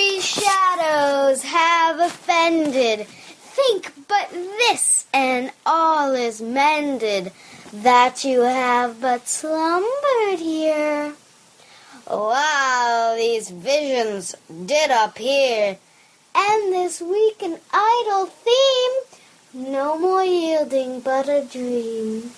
we 0.00 0.18
shadows 0.20 1.42
have 1.42 2.00
offended, 2.00 3.06
think 3.06 3.92
but 4.08 4.30
this, 4.30 5.06
and 5.12 5.52
all 5.66 6.14
is 6.14 6.40
mended, 6.40 7.30
that 7.70 8.24
you 8.24 8.40
have 8.40 8.98
but 8.98 9.28
slumbered 9.28 10.38
here. 10.38 11.12
Wow, 12.08 13.14
these 13.18 13.50
visions 13.50 14.34
did 14.64 14.90
appear, 14.90 15.76
and 16.34 16.72
this 16.72 17.02
weak 17.02 17.42
and 17.42 17.58
idle 17.70 18.26
theme, 18.26 18.96
no 19.52 19.98
more 19.98 20.24
yielding 20.24 21.00
but 21.00 21.28
a 21.28 21.44
dream. 21.44 22.30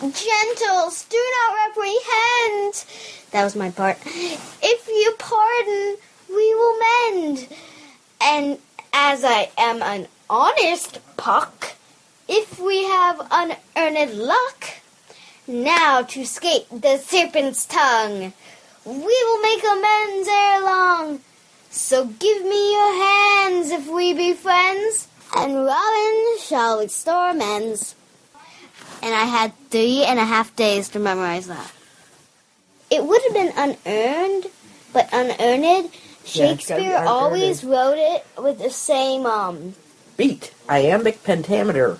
Gentles, 0.00 1.04
do 1.08 1.22
not 1.36 1.56
reprehend. 1.68 2.84
That 3.30 3.44
was 3.44 3.54
my 3.54 3.70
part. 3.70 3.98
If 4.04 4.88
you 4.88 5.14
pardon, 5.16 5.96
we 6.34 6.54
will 6.54 6.78
mend. 6.78 7.48
And 8.20 8.58
as 8.92 9.24
I 9.24 9.50
am 9.56 9.82
an 9.82 10.08
honest 10.28 10.98
puck, 11.16 11.74
if 12.28 12.58
we 12.58 12.84
have 12.84 13.26
unearned 13.30 14.14
luck, 14.18 14.66
now 15.46 16.02
to 16.02 16.24
skate 16.24 16.66
the 16.70 16.96
serpent's 16.98 17.66
tongue, 17.66 18.32
we 18.84 18.94
will 18.94 19.40
make 19.42 19.62
amends 19.64 20.28
ere 20.28 20.60
long. 20.62 21.20
So 21.70 22.06
give 22.06 22.44
me 22.44 22.72
your 22.72 23.04
hands 23.04 23.70
if 23.70 23.88
we 23.88 24.14
be 24.14 24.32
friends, 24.32 25.08
and 25.36 25.56
Robin 25.56 26.38
shall 26.40 26.80
restore 26.80 27.30
amends. 27.30 27.94
And 29.02 29.14
I 29.14 29.24
had 29.24 29.52
three 29.70 30.04
and 30.04 30.18
a 30.18 30.24
half 30.24 30.54
days 30.56 30.88
to 30.90 30.98
memorize 30.98 31.46
that. 31.48 31.72
It 32.90 33.04
would 33.04 33.20
have 33.22 33.34
been 33.34 33.52
unearned, 33.56 34.46
but 34.92 35.08
unearned, 35.12 35.90
Yeah, 36.24 36.52
it's 36.52 36.66
gotta 36.68 36.80
be 36.80 36.88
Shakespeare 36.88 37.04
always 37.06 37.64
wrote 37.64 37.98
it 37.98 38.26
with 38.42 38.58
the 38.58 38.70
same 38.70 39.26
um 39.26 39.74
Beat. 40.16 40.52
Iambic 40.68 41.22
pentameter. 41.24 41.98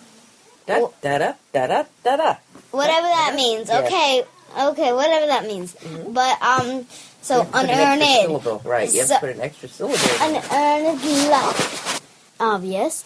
Da 0.66 0.88
da 1.02 1.18
da 1.18 1.32
da 1.52 1.66
da 1.66 1.84
da 2.02 2.16
da. 2.16 2.36
whatever 2.70 3.06
that 3.06 3.34
means. 3.36 3.68
Okay, 3.68 4.22
okay, 4.58 4.92
whatever 4.92 5.26
that 5.26 5.46
means. 5.46 5.76
But 6.08 6.40
um, 6.40 6.86
so 7.20 7.38
You 7.38 7.44
have 7.44 7.52
to 7.52 7.58
put 7.58 7.64
an 7.64 7.70
extra 7.70 7.84
unearned, 7.84 8.02
syllable. 8.22 8.62
Right, 8.64 8.92
you 8.92 9.00
have 9.00 9.08
to 9.08 9.18
put 9.20 9.30
an 9.30 9.40
extra 9.42 9.68
syllable. 9.68 9.98
unearned 10.20 11.04
love, 11.30 12.00
obvious. 12.40 13.02